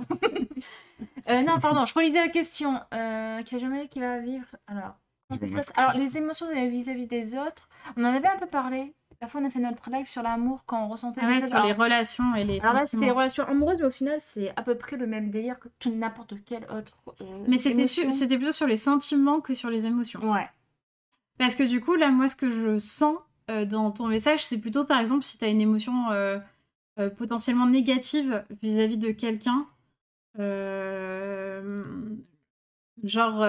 Euh, 1.30 1.42
Non, 1.44 1.58
pardon, 1.60 1.86
je 1.86 1.94
relisais 1.94 2.20
la 2.20 2.28
question. 2.30 2.80
Euh, 2.94 3.42
qui 3.44 3.58
jamais, 3.60 3.88
qui 3.88 4.00
va 4.02 4.20
vivre. 4.20 4.46
Alors, 4.68 4.96
Alors, 5.76 5.94
les 5.94 6.18
émotions 6.18 6.46
vis-à-vis 6.70 7.08
des 7.08 7.36
autres, 7.38 7.70
on 7.98 8.04
en 8.04 8.14
avait 8.14 8.28
un 8.28 8.38
peu 8.38 8.48
parlé. 8.48 8.94
La 9.22 9.28
fois, 9.30 9.42
on 9.42 9.46
a 9.46 9.50
fait 9.50 9.60
notre 9.60 9.90
live 9.90 10.08
sur 10.08 10.22
l'amour 10.22 10.66
quand 10.66 10.86
on 10.86 10.88
ressentait 10.90 11.22
Ah 11.24 11.28
ouais, 11.28 11.42
sur 11.48 11.64
les 11.64 11.72
relations 11.72 12.36
et 12.36 12.44
les 12.44 12.60
alors 12.60 12.74
là, 12.74 12.86
c'était 12.86 13.06
les 13.06 13.12
relations 13.12 13.44
amoureuses, 13.48 13.80
mais 13.80 13.86
au 13.86 13.92
final, 13.92 14.18
c'est 14.20 14.52
à 14.58 14.62
peu 14.62 14.76
près 14.76 14.98
le 14.98 15.08
même 15.08 15.32
délire 15.32 15.58
que 15.60 15.70
tout 15.80 15.92
n'importe 15.92 16.34
quel 16.46 16.64
autre. 16.66 16.98
euh, 17.22 17.46
Mais 17.48 17.58
c'était 17.58 17.88
sur- 17.88 18.12
c'était 18.14 18.38
plutôt 18.38 18.52
sur 18.52 18.68
les 18.68 18.78
sentiments 18.78 19.40
que 19.42 19.54
sur 19.54 19.70
les 19.70 19.88
émotions. 19.88 20.20
Ouais. 20.32 20.48
Parce 21.38 21.56
que 21.56 21.64
du 21.64 21.82
coup, 21.82 21.96
là, 21.96 22.10
moi, 22.12 22.28
ce 22.28 22.36
que 22.36 22.52
je 22.52 22.78
sens 22.78 23.18
euh, 23.50 23.66
dans 23.66 23.90
ton 23.92 24.08
message, 24.08 24.46
c'est 24.46 24.58
plutôt, 24.58 24.86
par 24.86 25.00
exemple, 25.00 25.24
si 25.24 25.38
tu 25.38 25.46
as 25.46 25.50
une 25.50 25.62
émotion 25.62 26.10
euh, 26.12 26.40
potentiellement 27.18 27.68
négative 27.68 28.44
vis-à-vis 28.62 28.98
de 28.98 29.12
quelqu'un, 29.12 29.66
genre 33.04 33.46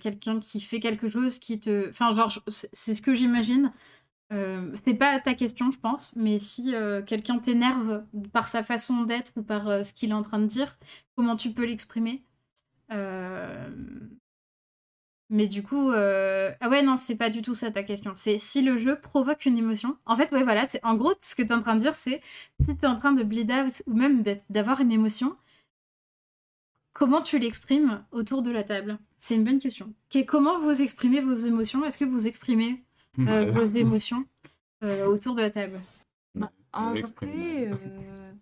quelqu'un 0.00 0.40
qui 0.40 0.60
fait 0.60 0.80
quelque 0.80 1.08
chose 1.08 1.38
qui 1.38 1.60
te... 1.60 1.88
Enfin, 1.90 2.10
genre, 2.12 2.32
c'est 2.48 2.94
ce 2.94 3.02
que 3.02 3.14
j'imagine. 3.14 3.72
Euh, 4.32 4.72
c'est 4.84 4.94
pas 4.94 5.20
ta 5.20 5.34
question, 5.34 5.70
je 5.70 5.78
pense, 5.78 6.12
mais 6.16 6.38
si 6.40 6.74
euh, 6.74 7.00
quelqu'un 7.02 7.38
t'énerve 7.38 8.04
par 8.32 8.48
sa 8.48 8.64
façon 8.64 9.04
d'être 9.04 9.32
ou 9.36 9.42
par 9.42 9.68
euh, 9.68 9.82
ce 9.84 9.92
qu'il 9.92 10.10
est 10.10 10.14
en 10.14 10.22
train 10.22 10.40
de 10.40 10.46
dire, 10.46 10.78
comment 11.16 11.36
tu 11.36 11.52
peux 11.52 11.64
l'exprimer? 11.64 12.24
Euh, 12.92 13.68
mais 15.28 15.46
du 15.46 15.62
coup, 15.62 15.90
ah 15.90 16.68
ouais, 16.68 16.82
non, 16.82 16.96
c'est 16.96 17.16
pas 17.16 17.30
du 17.30 17.42
tout 17.42 17.54
ça 17.54 17.70
ta 17.70 17.82
question. 17.82 18.12
C'est 18.14 18.38
si 18.38 18.62
le 18.62 18.76
jeu 18.76 18.96
provoque 19.00 19.44
une 19.44 19.58
émotion. 19.58 19.96
En 20.06 20.14
fait, 20.14 20.30
ouais, 20.32 20.44
voilà, 20.44 20.68
en 20.84 20.94
gros, 20.94 21.14
ce 21.20 21.34
que 21.34 21.42
tu 21.42 21.48
es 21.48 21.52
en 21.52 21.62
train 21.62 21.74
de 21.74 21.80
dire, 21.80 21.96
c'est 21.96 22.20
si 22.60 22.76
tu 22.76 22.84
es 22.84 22.86
en 22.86 22.94
train 22.94 23.12
de 23.12 23.24
bleed 23.24 23.50
out 23.50 23.82
ou 23.86 23.94
même 23.94 24.22
d'avoir 24.50 24.80
une 24.80 24.92
émotion, 24.92 25.36
comment 26.92 27.22
tu 27.22 27.40
l'exprimes 27.40 28.04
autour 28.12 28.42
de 28.42 28.52
la 28.52 28.62
table? 28.62 28.98
C'est 29.18 29.34
une 29.34 29.44
bonne 29.44 29.58
question. 29.58 29.92
Que- 30.10 30.24
comment 30.24 30.60
vous 30.60 30.80
exprimez 30.80 31.20
vos 31.20 31.36
émotions? 31.36 31.84
Est-ce 31.84 31.98
que 31.98 32.04
vous 32.04 32.28
exprimez 32.28 32.85
euh, 33.20 33.50
vos 33.52 33.64
émotions 33.76 34.24
euh, 34.84 35.06
autour 35.06 35.34
de 35.34 35.42
la 35.42 35.50
table 35.50 35.80
En 36.72 36.90
Je 36.90 36.94
l'exprime. 36.96 37.30
vrai, 37.30 37.68
euh, 37.68 38.32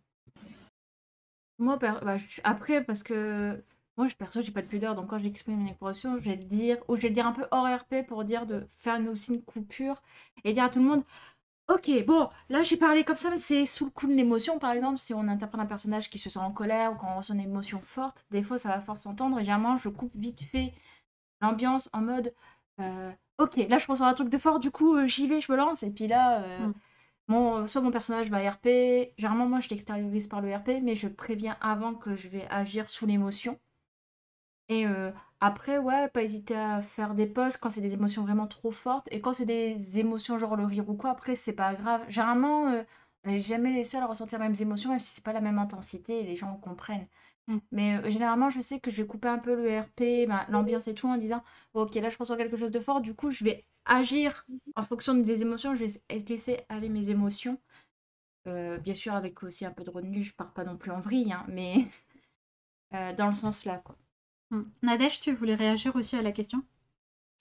moi, 1.58 1.78
per- 1.78 2.00
bah, 2.02 2.16
je 2.16 2.26
suis- 2.26 2.40
après, 2.44 2.82
parce 2.84 3.02
que 3.02 3.62
moi, 3.96 4.08
je 4.08 4.16
perso, 4.16 4.42
j'ai 4.42 4.50
pas 4.50 4.62
de 4.62 4.66
pudeur, 4.66 4.94
donc 4.94 5.08
quand 5.10 5.18
j'exprime 5.18 5.60
une 5.60 5.68
émotion, 5.68 6.18
je 6.18 6.24
vais 6.24 6.36
le 6.36 6.44
dire, 6.44 6.78
ou 6.88 6.96
je 6.96 7.02
vais 7.02 7.08
le 7.08 7.14
dire 7.14 7.26
un 7.26 7.32
peu 7.32 7.46
hors 7.52 7.66
RP 7.66 8.02
pour 8.06 8.24
dire 8.24 8.46
de 8.46 8.66
faire 8.68 8.96
une, 8.96 9.08
aussi 9.08 9.34
une 9.34 9.42
coupure 9.42 10.02
et 10.44 10.52
dire 10.52 10.64
à 10.64 10.68
tout 10.70 10.80
le 10.80 10.84
monde 10.84 11.04
Ok, 11.68 11.90
bon, 12.06 12.28
là 12.50 12.62
j'ai 12.62 12.76
parlé 12.76 13.04
comme 13.04 13.16
ça, 13.16 13.30
mais 13.30 13.38
c'est 13.38 13.66
sous 13.66 13.86
le 13.86 13.90
coup 13.92 14.06
de 14.08 14.12
l'émotion, 14.14 14.58
par 14.58 14.72
exemple, 14.72 14.98
si 14.98 15.14
on 15.14 15.28
interprète 15.28 15.62
un 15.62 15.66
personnage 15.66 16.10
qui 16.10 16.18
se 16.18 16.30
sent 16.30 16.38
en 16.40 16.52
colère 16.52 16.92
ou 16.92 16.96
quand 16.96 17.08
on 17.14 17.18
ressent 17.18 17.34
une 17.34 17.40
émotion 17.40 17.80
forte, 17.80 18.26
des 18.32 18.42
fois 18.42 18.58
ça 18.58 18.70
va 18.70 18.80
fort 18.82 18.96
s'entendre, 18.98 19.38
et 19.38 19.44
généralement 19.44 19.76
je 19.76 19.88
coupe 19.88 20.14
vite 20.16 20.42
fait 20.42 20.74
l'ambiance 21.40 21.90
en 21.92 22.02
mode, 22.02 22.34
euh, 22.80 23.12
ok, 23.38 23.56
là 23.68 23.78
je 23.78 23.86
pense 23.86 24.00
à 24.00 24.06
un 24.06 24.14
truc 24.14 24.28
de 24.28 24.38
fort, 24.38 24.60
du 24.60 24.70
coup 24.70 24.96
euh, 24.96 25.06
j'y 25.06 25.26
vais, 25.28 25.40
je 25.40 25.50
me 25.52 25.56
lance, 25.56 25.82
et 25.82 25.90
puis 25.90 26.06
là, 26.06 26.42
euh, 26.44 26.68
Mm. 26.68 26.72
mon, 27.28 27.66
soit 27.66 27.80
mon 27.82 27.90
personnage 27.92 28.30
va 28.30 28.38
RP, 28.50 29.14
généralement 29.18 29.48
moi 29.48 29.60
je 29.60 29.68
l'extériorise 29.70 30.26
par 30.28 30.40
le 30.42 30.54
RP, 30.54 30.80
mais 30.82 30.94
je 30.96 31.08
préviens 31.08 31.56
avant 31.62 31.94
que 31.94 32.16
je 32.16 32.28
vais 32.28 32.46
agir 32.50 32.88
sous 32.88 33.06
l'émotion. 33.06 33.60
Et 34.68 34.86
euh, 34.86 35.10
après, 35.40 35.78
ouais, 35.78 36.08
pas 36.08 36.22
hésiter 36.22 36.56
à 36.56 36.80
faire 36.80 37.14
des 37.14 37.26
pauses 37.26 37.56
quand 37.56 37.70
c'est 37.70 37.80
des 37.82 37.94
émotions 37.94 38.22
vraiment 38.22 38.46
trop 38.46 38.70
fortes. 38.72 39.06
Et 39.10 39.20
quand 39.20 39.34
c'est 39.34 39.44
des 39.46 39.98
émotions 39.98 40.38
genre 40.38 40.56
le 40.56 40.64
rire 40.64 40.88
ou 40.88 40.94
quoi, 40.94 41.10
après, 41.10 41.36
c'est 41.36 41.52
pas 41.52 41.74
grave. 41.74 42.02
Généralement, 42.08 42.64
on 43.24 43.30
n'est 43.30 43.40
jamais 43.40 43.72
les 43.72 43.84
seuls 43.84 44.02
à 44.02 44.06
ressentir 44.06 44.38
les 44.38 44.46
mêmes 44.46 44.54
émotions, 44.60 44.90
même 44.90 45.00
si 45.00 45.14
c'est 45.14 45.24
pas 45.24 45.32
la 45.32 45.40
même 45.42 45.58
intensité 45.58 46.20
et 46.20 46.24
les 46.24 46.36
gens 46.36 46.56
comprennent. 46.56 47.06
Mm. 47.46 47.58
Mais 47.72 47.96
euh, 47.96 48.10
généralement, 48.10 48.50
je 48.50 48.60
sais 48.60 48.80
que 48.80 48.90
je 48.90 49.02
vais 49.02 49.06
couper 49.06 49.28
un 49.28 49.38
peu 49.38 49.54
le 49.54 49.80
RP, 49.80 50.28
ben, 50.28 50.46
l'ambiance 50.48 50.88
et 50.88 50.94
tout, 50.94 51.08
en 51.08 51.16
disant 51.16 51.42
Ok, 51.74 51.94
là, 51.96 52.08
je 52.08 52.18
ressens 52.18 52.36
quelque 52.36 52.56
chose 52.56 52.72
de 52.72 52.80
fort, 52.80 53.00
du 53.00 53.14
coup, 53.14 53.30
je 53.30 53.44
vais 53.44 53.64
agir 53.84 54.46
en 54.76 54.82
fonction 54.82 55.14
des 55.14 55.42
émotions, 55.42 55.74
je 55.74 55.84
vais 55.84 56.18
laisser 56.28 56.60
aller 56.68 56.88
mes 56.88 57.10
émotions. 57.10 57.58
Euh, 58.46 58.78
bien 58.78 58.94
sûr, 58.94 59.14
avec 59.14 59.42
aussi 59.42 59.64
un 59.64 59.70
peu 59.70 59.84
de 59.84 59.90
retenue, 59.90 60.22
je 60.22 60.34
pars 60.34 60.52
pas 60.52 60.64
non 60.64 60.76
plus 60.76 60.90
en 60.90 61.00
vrille, 61.00 61.32
hein, 61.32 61.44
mais 61.48 61.86
euh, 62.94 63.12
dans 63.14 63.28
le 63.28 63.34
sens 63.34 63.64
là, 63.64 63.78
quoi. 63.78 63.96
Hmm. 64.50 64.64
Nadège, 64.82 65.20
tu 65.20 65.32
voulais 65.32 65.54
réagir 65.54 65.96
aussi 65.96 66.16
à 66.16 66.22
la 66.22 66.32
question? 66.32 66.62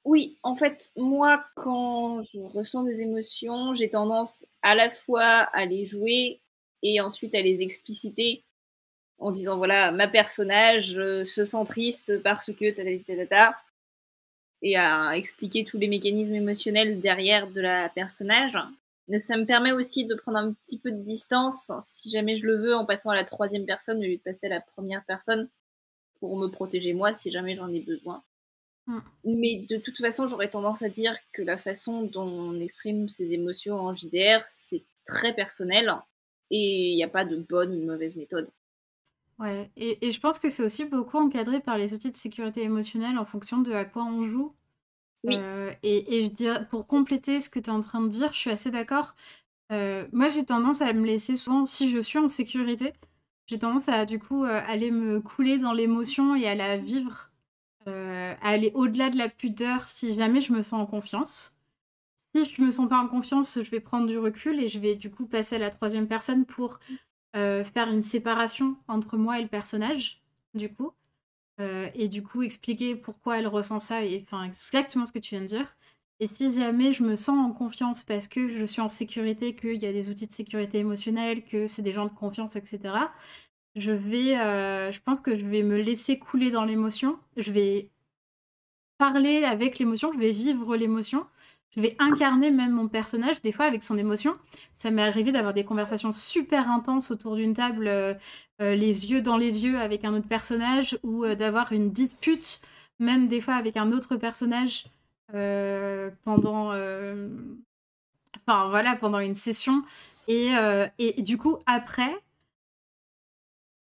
Oui, 0.05 0.37
en 0.43 0.55
fait, 0.55 0.91
moi, 0.97 1.45
quand 1.55 2.21
je 2.21 2.39
ressens 2.39 2.83
des 2.83 3.01
émotions, 3.01 3.73
j'ai 3.73 3.89
tendance 3.89 4.47
à 4.61 4.75
la 4.75 4.89
fois 4.89 5.23
à 5.23 5.65
les 5.65 5.85
jouer 5.85 6.41
et 6.81 6.99
ensuite 6.99 7.35
à 7.35 7.41
les 7.41 7.61
expliciter 7.61 8.45
en 9.23 9.31
disant 9.31 9.57
voilà, 9.57 9.91
ma 9.91 10.07
personnage 10.07 10.97
euh, 10.97 11.23
se 11.23 11.45
sent 11.45 11.63
triste 11.65 12.21
parce 12.23 12.51
que 12.51 12.71
ta 12.71 12.83
ta 12.83 13.15
ta 13.15 13.25
ta 13.25 13.57
et 14.61 14.77
à 14.77 15.15
expliquer 15.17 15.63
tous 15.65 15.77
les 15.77 15.87
mécanismes 15.87 16.35
émotionnels 16.35 16.99
derrière 16.99 17.47
de 17.47 17.61
la 17.61 17.89
personnage. 17.89 18.57
Mais 19.09 19.19
ça 19.19 19.35
me 19.35 19.45
permet 19.45 19.73
aussi 19.73 20.05
de 20.05 20.15
prendre 20.15 20.37
un 20.37 20.53
petit 20.53 20.77
peu 20.77 20.91
de 20.91 21.03
distance, 21.03 21.71
si 21.81 22.09
jamais 22.09 22.37
je 22.37 22.45
le 22.45 22.55
veux, 22.55 22.73
en 22.73 22.85
passant 22.85 23.09
à 23.09 23.15
la 23.15 23.25
troisième 23.25 23.65
personne 23.65 23.97
au 23.97 24.03
lieu 24.03 24.15
de 24.15 24.21
passer 24.21 24.45
à 24.45 24.49
la 24.49 24.61
première 24.61 25.03
personne 25.05 25.49
pour 26.19 26.37
me 26.37 26.47
protéger 26.47 26.93
moi 26.93 27.13
si 27.13 27.29
jamais 27.29 27.55
j'en 27.57 27.71
ai 27.73 27.81
besoin. 27.81 28.23
Mm. 28.87 28.99
Mais 29.25 29.55
de 29.57 29.77
toute 29.77 29.97
façon, 29.97 30.27
j'aurais 30.27 30.49
tendance 30.49 30.81
à 30.81 30.89
dire 30.89 31.17
que 31.33 31.41
la 31.41 31.57
façon 31.57 32.03
dont 32.03 32.27
on 32.27 32.59
exprime 32.59 33.09
ses 33.09 33.33
émotions 33.33 33.79
en 33.79 33.93
JDR, 33.93 34.41
c'est 34.45 34.83
très 35.05 35.33
personnel 35.33 35.93
et 36.49 36.91
il 36.91 36.95
n'y 36.95 37.03
a 37.03 37.09
pas 37.09 37.25
de 37.25 37.35
bonne 37.35 37.73
ou 37.73 37.79
de 37.81 37.85
mauvaise 37.85 38.15
méthode. 38.15 38.49
Ouais, 39.39 39.71
et, 39.75 40.07
et 40.07 40.11
je 40.11 40.19
pense 40.19 40.39
que 40.39 40.49
c'est 40.49 40.63
aussi 40.63 40.85
beaucoup 40.85 41.17
encadré 41.17 41.59
par 41.59 41.77
les 41.77 41.93
outils 41.93 42.11
de 42.11 42.15
sécurité 42.15 42.61
émotionnelle 42.63 43.17
en 43.17 43.25
fonction 43.25 43.59
de 43.59 43.71
à 43.71 43.83
quoi 43.85 44.03
on 44.03 44.23
joue. 44.29 44.53
Oui. 45.23 45.35
Euh, 45.35 45.71
et, 45.83 46.17
et 46.17 46.23
je 46.25 46.29
dirais, 46.29 46.67
pour 46.67 46.87
compléter 46.87 47.41
ce 47.41 47.49
que 47.49 47.59
tu 47.59 47.69
es 47.69 47.73
en 47.73 47.81
train 47.81 48.01
de 48.01 48.09
dire, 48.09 48.33
je 48.33 48.37
suis 48.37 48.51
assez 48.51 48.71
d'accord. 48.71 49.15
Euh, 49.71 50.07
moi, 50.13 50.29
j'ai 50.29 50.45
tendance 50.45 50.81
à 50.81 50.93
me 50.93 51.05
laisser 51.05 51.35
souvent, 51.35 51.65
si 51.65 51.89
je 51.89 51.99
suis 51.99 52.19
en 52.19 52.27
sécurité, 52.27 52.93
j'ai 53.47 53.59
tendance 53.59 53.89
à 53.89 54.05
du 54.05 54.19
coup 54.19 54.43
euh, 54.45 54.61
aller 54.67 54.91
me 54.91 55.21
couler 55.21 55.57
dans 55.59 55.73
l'émotion 55.73 56.35
et 56.35 56.47
à 56.47 56.55
la 56.55 56.77
vivre, 56.77 57.31
à 57.87 58.49
aller 58.49 58.71
au-delà 58.75 59.09
de 59.09 59.17
la 59.17 59.29
pudeur 59.29 59.87
si 59.87 60.13
jamais 60.13 60.41
je 60.41 60.53
me 60.53 60.61
sens 60.61 60.81
en 60.81 60.85
confiance. 60.85 61.57
Si 62.35 62.45
je 62.45 62.61
me 62.61 62.71
sens 62.71 62.89
pas 62.89 62.99
en 62.99 63.07
confiance, 63.07 63.59
je 63.63 63.69
vais 63.71 63.79
prendre 63.79 64.07
du 64.07 64.17
recul 64.17 64.59
et 64.59 64.67
je 64.67 64.79
vais 64.79 64.95
du 64.95 65.11
coup 65.11 65.25
passer 65.27 65.55
à 65.55 65.59
la 65.59 65.69
troisième 65.69 66.07
personne 66.07 66.45
pour 66.45 66.79
euh, 67.35 67.63
faire 67.63 67.89
une 67.89 68.03
séparation 68.03 68.77
entre 68.87 69.17
moi 69.17 69.39
et 69.39 69.43
le 69.43 69.47
personnage, 69.47 70.21
du 70.53 70.73
coup. 70.73 70.93
Euh, 71.59 71.87
et 71.93 72.07
du 72.07 72.23
coup 72.23 72.41
expliquer 72.41 72.95
pourquoi 72.95 73.37
elle 73.37 73.45
ressent 73.47 73.79
ça 73.79 74.03
et 74.03 74.23
enfin 74.25 74.43
exactement 74.43 75.05
ce 75.05 75.11
que 75.11 75.19
tu 75.19 75.35
viens 75.35 75.41
de 75.41 75.47
dire. 75.47 75.75
Et 76.19 76.27
si 76.27 76.53
jamais 76.53 76.93
je 76.93 77.03
me 77.03 77.15
sens 77.15 77.37
en 77.37 77.51
confiance 77.51 78.03
parce 78.03 78.27
que 78.27 78.49
je 78.49 78.65
suis 78.65 78.81
en 78.81 78.89
sécurité, 78.89 79.55
qu'il 79.55 79.81
y 79.81 79.85
a 79.85 79.91
des 79.91 80.09
outils 80.09 80.27
de 80.27 80.31
sécurité 80.33 80.79
émotionnelle, 80.79 81.43
que 81.45 81.67
c'est 81.67 81.81
des 81.81 81.93
gens 81.93 82.05
de 82.05 82.11
confiance, 82.11 82.55
etc., 82.55 82.95
je 83.75 83.91
vais, 83.91 84.39
euh, 84.39 84.91
je 84.91 85.01
pense 85.01 85.19
que 85.19 85.37
je 85.37 85.45
vais 85.45 85.63
me 85.63 85.77
laisser 85.81 86.19
couler 86.19 86.51
dans 86.51 86.65
l'émotion. 86.65 87.19
Je 87.37 87.51
vais 87.51 87.89
parler 88.97 89.43
avec 89.43 89.79
l'émotion, 89.79 90.11
je 90.13 90.19
vais 90.19 90.31
vivre 90.31 90.75
l'émotion. 90.75 91.25
Je 91.75 91.81
vais 91.81 91.95
incarner 91.97 92.51
même 92.51 92.71
mon 92.71 92.87
personnage, 92.87 93.41
des 93.41 93.51
fois 93.51 93.65
avec 93.65 93.81
son 93.81 93.97
émotion. 93.97 94.35
Ça 94.73 94.91
m'est 94.91 95.01
arrivé 95.01 95.31
d'avoir 95.31 95.53
des 95.53 95.63
conversations 95.63 96.11
super 96.11 96.69
intenses 96.69 97.09
autour 97.09 97.35
d'une 97.35 97.53
table, 97.53 97.87
euh, 97.87 98.13
euh, 98.61 98.75
les 98.75 99.09
yeux 99.09 99.21
dans 99.21 99.37
les 99.37 99.63
yeux 99.63 99.79
avec 99.79 100.05
un 100.05 100.13
autre 100.13 100.27
personnage, 100.27 100.99
ou 101.01 101.25
euh, 101.25 101.35
d'avoir 101.35 101.71
une 101.71 101.91
dispute, 101.91 102.61
même 102.99 103.27
des 103.27 103.41
fois 103.41 103.55
avec 103.55 103.75
un 103.77 103.91
autre 103.91 104.15
personnage 104.17 104.85
pendant, 106.23 106.67
enfin 108.45 108.69
voilà, 108.69 108.95
pendant 108.95 109.17
une 109.17 109.33
session. 109.33 109.83
Et, 110.27 110.53
du 111.17 111.37
coup, 111.37 111.57
après, 111.65 112.15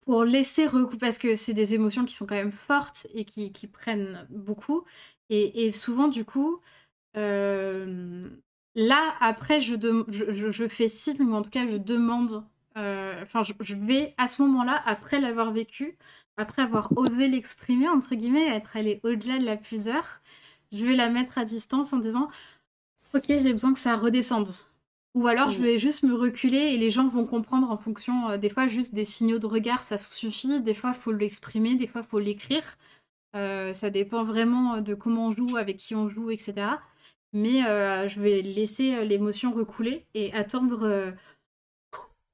pour 0.06 0.24
laisser 0.24 0.66
recouper, 0.66 0.98
parce 0.98 1.18
que 1.18 1.36
c'est 1.36 1.54
des 1.54 1.74
émotions 1.74 2.06
qui 2.06 2.14
sont 2.14 2.26
quand 2.26 2.36
même 2.36 2.54
fortes 2.54 3.06
et 3.14 3.26
qui, 3.26 3.52
prennent 3.68 4.26
beaucoup. 4.30 4.86
Et 5.30 5.74
souvent, 5.74 6.08
du 6.08 6.24
coup, 6.24 6.62
euh, 7.18 8.30
là, 8.76 9.16
après, 9.20 9.62
je, 9.62 9.76
dem- 9.76 10.06
je, 10.10 10.32
je- 10.32 10.52
je 10.52 10.68
fais 10.68 10.88
signe, 10.88 11.22
ou 11.24 11.34
en 11.34 11.42
tout 11.42 11.50
cas, 11.50 11.68
je 11.68 11.78
demande. 11.78 12.44
Enfin, 12.78 13.42
je, 13.44 13.54
je 13.62 13.76
vais 13.76 14.14
à 14.18 14.28
ce 14.28 14.42
moment-là, 14.42 14.82
après 14.86 15.22
l'avoir 15.22 15.52
vécu, 15.54 15.98
après 16.38 16.62
avoir 16.62 16.92
osé 16.98 17.28
l'exprimer, 17.30 17.88
entre 17.88 18.16
guillemets, 18.16 18.48
être 18.50 18.76
allé 18.76 19.00
au-delà 19.04 19.38
de 19.40 19.46
la 19.46 19.56
pudeur, 19.56 20.22
je 20.74 20.84
vais 20.86 20.96
la 20.96 21.10
mettre 21.10 21.38
à 21.38 21.46
distance 21.46 21.94
en 21.94 22.00
disant 22.00 22.28
Ok, 23.14 23.26
j'ai 23.28 23.54
besoin 23.54 23.74
que 23.74 23.80
ça 23.80 23.96
redescende. 23.96 24.50
Ou 25.16 25.28
alors, 25.28 25.50
je 25.52 25.60
Mhm. 25.60 25.64
vais 25.64 25.78
juste 25.80 26.04
me 26.04 26.14
reculer 26.14 26.58
et 26.74 26.78
les 26.78 26.92
gens 26.92 27.08
vont 27.08 27.26
comprendre 27.26 27.72
en 27.72 27.78
fonction. 27.78 28.30
euh, 28.32 28.38
des 28.38 28.50
fois, 28.50 28.68
juste 28.68 28.94
des 28.94 29.06
signaux 29.06 29.40
de 29.40 29.48
regard, 29.48 29.84
ça 29.84 29.98
suffit. 29.98 30.60
Des 30.62 30.74
fois, 30.74 30.92
il 30.96 31.00
faut 31.02 31.12
l'exprimer, 31.14 31.76
des 31.76 31.88
fois, 31.88 32.02
il 32.02 32.08
faut 32.08 32.20
l'écrire. 32.20 32.76
Euh, 33.36 33.74
ça 33.74 33.90
dépend 33.90 34.24
vraiment 34.24 34.82
de 34.82 34.94
comment 34.94 35.28
on 35.28 35.32
joue, 35.32 35.58
avec 35.58 35.78
qui 35.78 35.96
on 35.96 36.10
joue, 36.10 36.32
etc. 36.32 36.82
Mais 37.34 37.66
euh, 37.66 38.08
je 38.08 38.22
vais 38.22 38.42
laisser 38.42 38.96
euh, 38.96 39.04
l'émotion 39.04 39.52
recouler 39.54 40.06
et 40.14 40.34
attendre. 40.34 40.84
euh, 40.84 41.12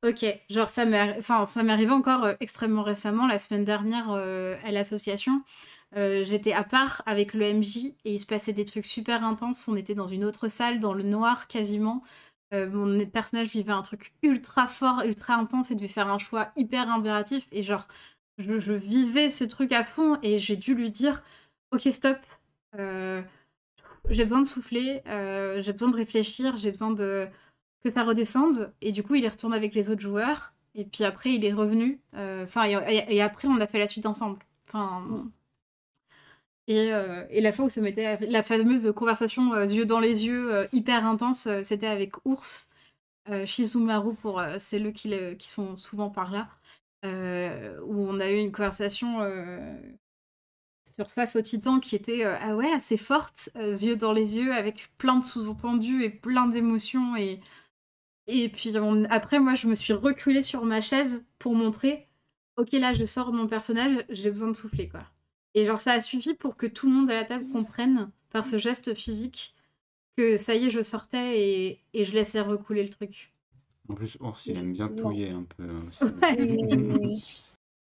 Ok, 0.03 0.25
genre 0.49 0.69
ça 0.69 0.85
m'est 0.85 1.15
enfin, 1.19 1.45
ça 1.45 1.61
m'est 1.61 1.71
arrivé 1.71 1.91
encore 1.91 2.23
euh, 2.25 2.33
extrêmement 2.39 2.81
récemment, 2.81 3.27
la 3.27 3.37
semaine 3.37 3.63
dernière 3.63 4.09
euh, 4.11 4.55
à 4.63 4.71
l'association. 4.71 5.43
Euh, 5.95 6.23
J'étais 6.25 6.53
à 6.53 6.63
part 6.63 7.03
avec 7.05 7.33
le 7.35 7.45
MJ 7.45 7.93
et 8.05 8.13
il 8.15 8.19
se 8.19 8.25
passait 8.25 8.53
des 8.53 8.65
trucs 8.65 8.85
super 8.85 9.23
intenses. 9.23 9.67
On 9.67 9.75
était 9.75 9.93
dans 9.93 10.07
une 10.07 10.25
autre 10.25 10.47
salle, 10.47 10.79
dans 10.79 10.93
le 10.93 11.03
noir 11.03 11.47
quasiment. 11.47 12.01
Euh, 12.53 12.67
mon 12.69 13.05
personnage 13.05 13.49
vivait 13.49 13.73
un 13.73 13.83
truc 13.83 14.13
ultra 14.23 14.65
fort, 14.67 15.03
ultra 15.05 15.35
intense 15.35 15.69
et 15.71 15.75
devait 15.75 15.87
faire 15.87 16.09
un 16.09 16.17
choix 16.19 16.51
hyper 16.55 16.89
impératif. 16.91 17.47
Et 17.51 17.61
genre, 17.63 17.87
je, 18.37 18.59
je 18.59 18.73
vivais 18.73 19.29
ce 19.29 19.43
truc 19.43 19.71
à 19.71 19.83
fond 19.83 20.17
et 20.23 20.39
j'ai 20.39 20.55
dû 20.55 20.73
lui 20.75 20.91
dire 20.91 21.23
Ok, 21.71 21.81
stop. 21.91 22.17
Euh, 22.77 23.21
j'ai 24.09 24.23
besoin 24.23 24.41
de 24.41 24.47
souffler, 24.47 25.01
euh, 25.07 25.61
j'ai 25.61 25.73
besoin 25.73 25.89
de 25.89 25.95
réfléchir, 25.95 26.55
j'ai 26.57 26.71
besoin 26.71 26.91
de 26.91 27.27
que 27.83 27.89
ça 27.91 28.03
redescende. 28.03 28.73
Et 28.81 28.91
du 28.91 29.03
coup, 29.03 29.15
il 29.15 29.25
est 29.25 29.29
retourné 29.29 29.55
avec 29.57 29.73
les 29.75 29.89
autres 29.89 30.01
joueurs. 30.01 30.53
Et 30.75 30.85
puis 30.85 31.03
après, 31.03 31.33
il 31.33 31.45
est 31.45 31.53
revenu. 31.53 31.99
Euh, 32.15 32.43
Enfin, 32.43 32.65
et, 32.67 32.73
et- 32.95 33.15
et 33.17 33.21
après, 33.21 33.47
on 33.47 33.59
a 33.59 33.67
fait 33.67 33.79
la 33.79 33.87
suite 33.87 34.05
ensemble. 34.05 34.39
Enfin. 34.69 35.29
Et, 36.67 36.93
euh, 36.93 37.25
et 37.29 37.41
la 37.41 37.51
fois 37.51 37.65
où 37.65 37.69
se 37.69 37.79
mettait 37.79 38.17
la 38.27 38.43
fameuse 38.43 38.91
conversation 38.95 39.53
yeux 39.63 39.86
dans 39.86 39.99
les 39.99 40.25
yeux 40.25 40.67
hyper 40.73 41.05
intense, 41.05 41.47
c'était 41.63 41.88
avec 41.88 42.13
Ours, 42.25 42.69
Shizumaru 43.45 44.15
pour 44.21 44.39
euh, 44.39 44.57
celles 44.59 44.93
qui, 44.93 45.09
le- 45.09 45.34
qui 45.36 45.51
sont 45.51 45.75
souvent 45.77 46.09
par 46.09 46.32
là, 46.32 46.49
euh, 47.04 47.80
où 47.84 48.08
on 48.08 48.20
a 48.20 48.30
eu 48.30 48.38
une 48.38 48.52
conversation 48.52 49.22
euh, 49.22 49.76
sur 50.95 51.10
Face 51.12 51.36
au 51.36 51.41
Titan 51.41 51.80
qui 51.80 51.95
était 51.95 52.26
euh, 52.26 52.36
ah 52.39 52.56
ouais 52.56 52.72
assez 52.72 52.97
forte, 52.97 53.49
yeux 53.56 53.95
dans 53.95 54.14
les 54.14 54.38
yeux, 54.38 54.54
avec 54.54 54.91
plein 54.97 55.18
de 55.18 55.26
sous-entendus 55.26 56.04
et 56.04 56.10
plein 56.10 56.47
d'émotions 56.47 57.16
et 57.16 57.39
puis 58.49 58.74
après 59.10 59.39
moi 59.39 59.56
je 59.56 59.68
me 59.68 59.76
suis 59.76 59.93
reculée 59.93 60.41
sur 60.41 60.64
ma 60.64 60.80
chaise 60.80 61.26
pour 61.39 61.56
montrer 61.56 62.08
ok 62.58 62.72
là 62.74 62.93
je 62.93 63.06
sors 63.06 63.32
de 63.32 63.38
mon 63.38 63.47
personnage, 63.47 64.06
j'ai 64.10 64.30
besoin 64.30 64.49
de 64.49 64.56
souffler 64.56 64.88
quoi. 64.89 65.02
Et 65.54 65.66
genre 65.66 65.80
ça 65.80 65.93
a 65.93 66.02
suffi 66.02 66.34
pour 66.36 66.56
que 66.56 66.68
tout 66.68 66.88
le 66.88 66.93
monde 66.93 67.10
à 67.10 67.16
la 67.16 67.26
table 67.26 67.45
comprenne 67.52 68.12
par 68.30 68.45
ce 68.45 68.58
geste 68.58 68.93
physique 68.95 69.56
que 70.18 70.38
ça 70.38 70.56
y 70.56 70.66
est 70.68 70.70
je 70.70 70.84
sortais 70.84 71.39
et, 71.39 71.84
et 71.93 72.06
je 72.06 72.14
laissais 72.14 72.41
recouler 72.41 72.84
le 72.84 72.89
truc. 72.89 73.30
En 73.91 73.95
plus, 73.95 74.17
Ours, 74.21 74.45
il 74.45 74.57
aime 74.57 74.71
bien 74.73 74.87
touiller 74.89 75.31
un 75.31 75.43
peu. 75.43 75.67
aussi. 75.87 76.03
Ouais. 76.05 76.37
Mmh. 76.37 77.15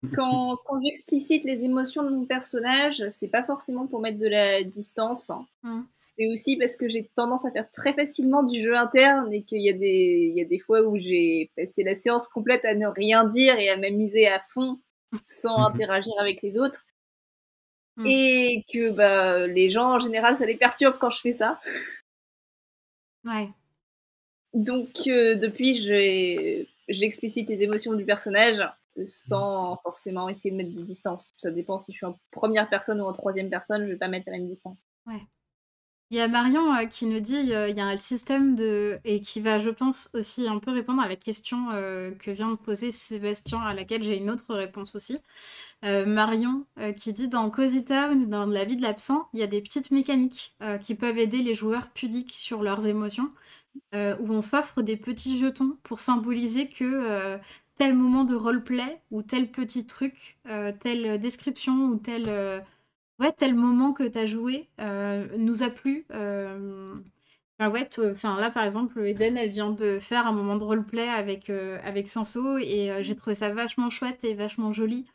quand, 0.13 0.57
quand 0.65 0.79
j'explicite 0.81 1.43
les 1.45 1.65
émotions 1.65 2.03
de 2.03 2.09
mon 2.15 2.25
personnage, 2.25 3.03
c'est 3.09 3.27
pas 3.27 3.43
forcément 3.43 3.87
pour 3.87 3.99
mettre 4.01 4.19
de 4.19 4.27
la 4.27 4.61
distance. 4.63 5.31
hein. 5.31 5.47
Mm. 5.63 5.81
C'est 5.93 6.27
aussi 6.27 6.57
parce 6.57 6.75
que 6.75 6.87
j'ai 6.87 7.09
tendance 7.15 7.43
à 7.45 7.51
faire 7.51 7.69
très 7.71 7.93
facilement 7.93 8.43
du 8.43 8.61
jeu 8.61 8.75
interne 8.77 9.33
et 9.33 9.41
qu'il 9.41 9.61
y, 9.61 9.69
a 9.69 9.73
des- 9.73 10.29
il 10.31 10.37
y 10.37 10.41
a 10.41 10.45
des 10.45 10.59
fois 10.59 10.83
où 10.83 10.95
j'ai 10.97 11.49
passé 11.57 11.83
la 11.83 11.95
séance 11.95 12.27
complète 12.27 12.65
à 12.65 12.75
ne 12.75 12.85
rien 12.85 13.23
dire 13.23 13.57
et 13.57 13.69
à 13.69 13.77
m'amuser 13.77 14.27
à 14.27 14.39
fond 14.41 14.79
sans 15.17 15.57
Mhm. 15.57 15.65
interagir 15.65 16.13
avec 16.19 16.41
les 16.43 16.57
autres. 16.59 16.85
Mm. 17.97 18.03
Et 18.05 18.63
que 18.71 18.89
bah, 18.91 19.47
les 19.47 19.71
gens, 19.71 19.95
en 19.95 19.99
général, 19.99 20.35
ça 20.35 20.45
les 20.45 20.57
perturbe 20.57 20.97
quand 20.99 21.09
je 21.09 21.21
fais 21.21 21.31
ça. 21.33 21.59
Ouais. 23.23 23.49
Donc, 24.55 25.01
euh, 25.07 25.35
depuis, 25.35 25.75
j'explicite 26.87 27.49
les 27.49 27.61
émotions 27.61 27.93
du 27.93 28.05
personnage 28.05 28.63
sans 29.03 29.75
forcément 29.83 30.29
essayer 30.29 30.51
de 30.51 30.55
mettre 30.55 30.73
de 30.73 30.81
distance. 30.81 31.33
Ça 31.37 31.51
dépend 31.51 31.77
si 31.77 31.91
je 31.91 31.97
suis 31.97 32.05
en 32.05 32.17
première 32.31 32.69
personne 32.69 33.01
ou 33.01 33.03
en 33.03 33.11
troisième 33.11 33.49
personne, 33.49 33.83
je 33.85 33.91
vais 33.91 33.97
pas 33.97 34.07
mettre 34.07 34.27
la 34.27 34.37
même 34.37 34.47
distance. 34.47 34.87
Il 36.11 36.17
y 36.17 36.21
a 36.21 36.29
Marion 36.29 36.73
euh, 36.73 36.85
qui 36.85 37.07
nous 37.07 37.19
dit 37.19 37.53
euh, 37.53 37.67
il 37.67 37.75
y 37.75 37.81
a 37.81 37.85
un 37.87 37.97
système 37.97 38.55
de. 38.55 38.99
et 39.03 39.19
qui 39.19 39.41
va, 39.41 39.59
je 39.59 39.71
pense, 39.71 40.09
aussi 40.13 40.47
un 40.47 40.59
peu 40.59 40.71
répondre 40.71 41.01
à 41.01 41.09
la 41.09 41.17
question 41.17 41.57
que 41.71 42.31
vient 42.31 42.51
de 42.51 42.55
poser 42.55 42.93
Sébastien, 42.93 43.59
à 43.59 43.73
laquelle 43.73 44.03
j'ai 44.03 44.15
une 44.15 44.29
autre 44.29 44.55
réponse 44.55 44.95
aussi. 44.95 45.19
Marion 45.83 46.65
qui 46.95 47.11
dit 47.11 47.27
dans 47.27 47.49
Cozy 47.49 47.83
Town, 47.83 48.29
dans 48.29 48.45
la 48.45 48.63
vie 48.63 48.77
de 48.77 48.81
l'absent, 48.81 49.27
il 49.33 49.41
y 49.41 49.43
a 49.43 49.47
des 49.47 49.61
petites 49.61 49.91
mécaniques 49.91 50.55
qui 50.81 50.95
peuvent 50.95 51.17
aider 51.17 51.39
les 51.39 51.53
joueurs 51.53 51.89
pudiques 51.89 52.31
sur 52.31 52.63
leurs 52.63 52.85
émotions, 52.87 53.29
euh, 53.93 54.15
où 54.19 54.31
on 54.31 54.41
s'offre 54.41 54.81
des 54.81 54.97
petits 54.97 55.39
jetons 55.39 55.77
pour 55.83 55.99
symboliser 55.99 56.67
que 56.67 56.83
euh, 56.83 57.37
tel 57.75 57.93
moment 57.93 58.23
de 58.25 58.35
roleplay 58.35 59.01
ou 59.11 59.21
tel 59.21 59.51
petit 59.51 59.85
truc, 59.85 60.37
euh, 60.47 60.71
telle 60.79 61.19
description 61.19 61.87
ou 61.87 61.95
tel. 61.95 62.27
ouais, 63.19 63.31
tel 63.33 63.55
moment 63.55 63.93
que 63.93 64.03
tu 64.03 64.17
as 64.17 64.25
joué 64.25 64.69
nous 65.37 65.63
a 65.63 65.69
plu. 65.69 66.05
Enfin, 67.57 67.71
ouais, 67.71 67.87
enfin, 68.11 68.39
là, 68.39 68.51
par 68.51 68.63
exemple, 68.63 68.99
Eden, 69.05 69.37
elle 69.37 69.49
vient 69.49 69.71
de 69.71 69.99
faire 69.99 70.27
un 70.27 70.33
moment 70.33 70.57
de 70.57 70.63
roleplay 70.65 71.07
avec, 71.07 71.49
avec 71.49 72.07
Sanso 72.09 72.57
et 72.57 73.01
j'ai 73.01 73.15
trouvé 73.15 73.35
ça 73.35 73.49
vachement 73.49 73.89
chouette 73.89 74.23
et 74.25 74.33
vachement 74.35 74.73
joli. 74.73 75.05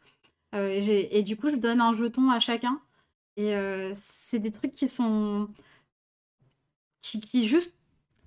Et, 0.55 1.23
du 1.23 1.37
coup, 1.37 1.51
je 1.51 1.57
donne 1.57 1.81
un 1.81 1.95
jeton 1.95 2.31
à 2.31 2.41
chacun. 2.41 2.81
Et 3.37 3.55
c'est 3.95 4.39
des 4.39 4.53
trucs 4.53 4.73
qui 4.73 4.89
sont. 4.89 5.49
qui 7.03 7.47
juste 7.47 7.75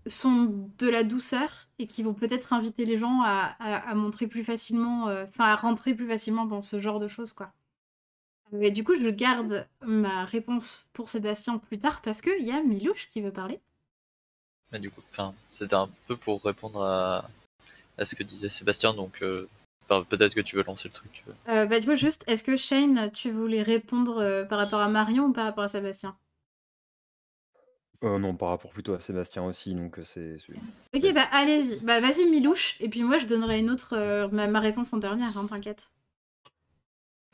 sont 0.08 0.70
de 0.80 0.88
la 0.90 1.04
douceur 1.04 1.68
et 1.80 1.88
qui 1.88 2.04
vont 2.04 2.14
peut-être 2.14 2.54
inviter 2.54 2.86
les 2.86 2.98
gens 2.98 3.22
à, 3.24 3.56
à- 3.60 3.90
à 3.90 3.96
montrer 3.96 4.28
plus 4.28 4.44
facilement, 4.44 5.08
euh, 5.08 5.26
enfin, 5.30 5.46
à 5.46 5.56
rentrer 5.56 5.94
plus 5.94 6.08
facilement 6.08 6.46
dans 6.46 6.62
ce 6.62 6.80
genre 6.80 7.00
de 7.00 7.08
choses, 7.08 7.34
quoi. 7.34 7.52
Et 8.62 8.70
du 8.70 8.84
coup, 8.84 8.94
je 8.96 9.10
garde 9.10 9.66
ma 9.86 10.26
réponse 10.26 10.90
pour 10.94 11.10
Sébastien 11.10 11.58
plus 11.58 11.80
tard 11.80 12.02
parce 12.02 12.22
qu'il 12.22 12.44
y 12.44 12.52
a 12.52 12.62
Milouche 12.62 13.10
qui 13.10 13.22
veut 13.22 13.32
parler. 13.32 13.60
Mais 14.72 14.80
du 14.80 14.92
coup, 14.92 15.02
enfin, 15.12 15.34
c'était 15.50 15.76
un 15.76 15.90
peu 16.08 16.16
pour 16.18 16.44
répondre 16.44 16.84
à, 16.84 17.28
à 17.98 18.06
ce 18.06 18.16
que 18.16 18.24
disait 18.24 18.50
Sébastien, 18.50 18.94
donc 18.94 19.22
euh, 19.24 19.48
peut-être 20.10 20.36
que 20.36 20.42
tu 20.42 20.56
veux 20.56 20.64
lancer 20.64 20.88
le 20.88 20.94
truc. 20.94 21.24
Euh, 21.48 21.66
bah, 21.66 21.80
du 21.80 21.88
coup, 21.88 21.96
juste, 21.96 22.24
est-ce 22.28 22.44
que 22.44 22.56
Shane, 22.56 23.12
tu 23.12 23.32
voulais 23.32 23.62
répondre 23.64 24.20
euh, 24.20 24.46
par 24.46 24.60
rapport 24.60 24.82
à 24.82 24.90
Marion 24.90 25.26
ou 25.26 25.34
par 25.34 25.46
rapport 25.46 25.64
à 25.64 25.70
Sébastien? 25.70 26.16
Euh, 28.04 28.20
non, 28.20 28.36
par 28.36 28.50
rapport 28.50 28.72
plutôt 28.72 28.94
à 28.94 29.00
Sébastien 29.00 29.44
aussi, 29.44 29.74
donc 29.74 29.98
euh, 30.00 30.04
c'est. 30.04 30.38
c'est- 30.40 30.54
Ok, 30.98 31.14
bah 31.14 31.28
allez-y. 31.32 31.80
Bah 31.84 32.00
vas-y, 32.02 32.26
Milouche. 32.30 32.76
Et 32.80 32.90
puis 32.90 33.02
moi, 33.04 33.18
je 33.18 33.26
donnerai 33.28 33.60
une 33.60 33.70
autre, 33.70 33.94
euh, 33.98 34.28
ma, 34.30 34.48
ma 34.48 34.60
réponse 34.60 34.92
en 34.94 34.98
dernière, 34.98 35.38
hein, 35.38 35.46
t'inquiète. 35.48 35.90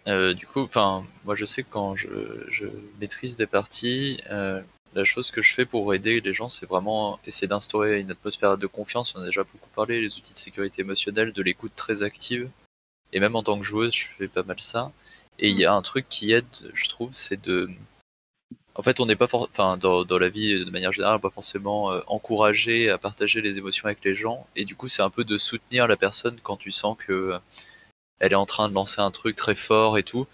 Euh, 0.07 0.33
du 0.33 0.47
coup, 0.47 0.61
enfin, 0.61 1.05
moi 1.25 1.35
je 1.35 1.45
sais 1.45 1.61
que 1.63 1.67
quand 1.69 1.95
je, 1.95 2.07
je 2.49 2.67
maîtrise 3.01 3.35
des 3.35 3.45
parties, 3.47 4.21
euh, 4.31 4.61
la 4.95 5.03
chose 5.03 5.29
que 5.29 5.41
je 5.41 5.53
fais 5.53 5.65
pour 5.65 5.93
aider 5.93 6.21
les 6.21 6.33
gens, 6.33 6.49
c'est 6.49 6.65
vraiment 6.65 7.19
essayer 7.25 7.47
d'instaurer 7.47 7.99
une 7.99 8.09
atmosphère 8.11 8.57
de 8.57 8.65
confiance. 8.67 9.13
On 9.15 9.19
en 9.19 9.23
a 9.23 9.25
déjà 9.25 9.43
beaucoup 9.43 9.69
parlé, 9.75 10.01
les 10.01 10.17
outils 10.17 10.33
de 10.33 10.37
sécurité 10.37 10.81
émotionnelle, 10.81 11.31
de 11.33 11.41
l'écoute 11.41 11.73
très 11.75 12.01
active. 12.01 12.49
Et 13.11 13.19
même 13.19 13.35
en 13.35 13.43
tant 13.43 13.57
que 13.57 13.65
joueuse, 13.65 13.93
je 13.93 14.07
fais 14.17 14.27
pas 14.27 14.43
mal 14.43 14.59
ça. 14.61 14.91
Et 15.37 15.49
il 15.49 15.57
y 15.57 15.65
a 15.65 15.73
un 15.73 15.81
truc 15.81 16.07
qui 16.09 16.31
aide, 16.31 16.45
je 16.73 16.87
trouve, 16.89 17.09
c'est 17.13 17.41
de. 17.41 17.69
En 18.75 18.81
fait, 18.81 18.99
on 18.99 19.05
n'est 19.05 19.15
pas 19.15 19.27
enfin, 19.33 19.77
dans, 19.77 20.05
dans 20.05 20.19
la 20.19 20.29
vie 20.29 20.63
de 20.63 20.71
manière 20.71 20.93
générale, 20.93 21.19
pas 21.19 21.29
forcément 21.29 21.91
euh, 21.91 21.99
encouragé 22.07 22.89
à 22.89 22.97
partager 22.97 23.41
les 23.41 23.57
émotions 23.57 23.85
avec 23.85 24.03
les 24.05 24.15
gens. 24.15 24.47
Et 24.55 24.63
du 24.63 24.75
coup, 24.75 24.87
c'est 24.87 25.01
un 25.01 25.09
peu 25.09 25.23
de 25.23 25.37
soutenir 25.37 25.87
la 25.87 25.97
personne 25.97 26.37
quand 26.41 26.55
tu 26.55 26.71
sens 26.71 26.95
que 26.97 27.11
euh, 27.11 27.37
elle 28.19 28.31
est 28.31 28.35
en 28.35 28.45
train 28.45 28.69
de 28.69 28.73
lancer 28.73 29.01
un 29.01 29.11
truc 29.11 29.35
très 29.35 29.55
fort 29.55 29.97
et 29.97 30.03
tout. 30.03 30.27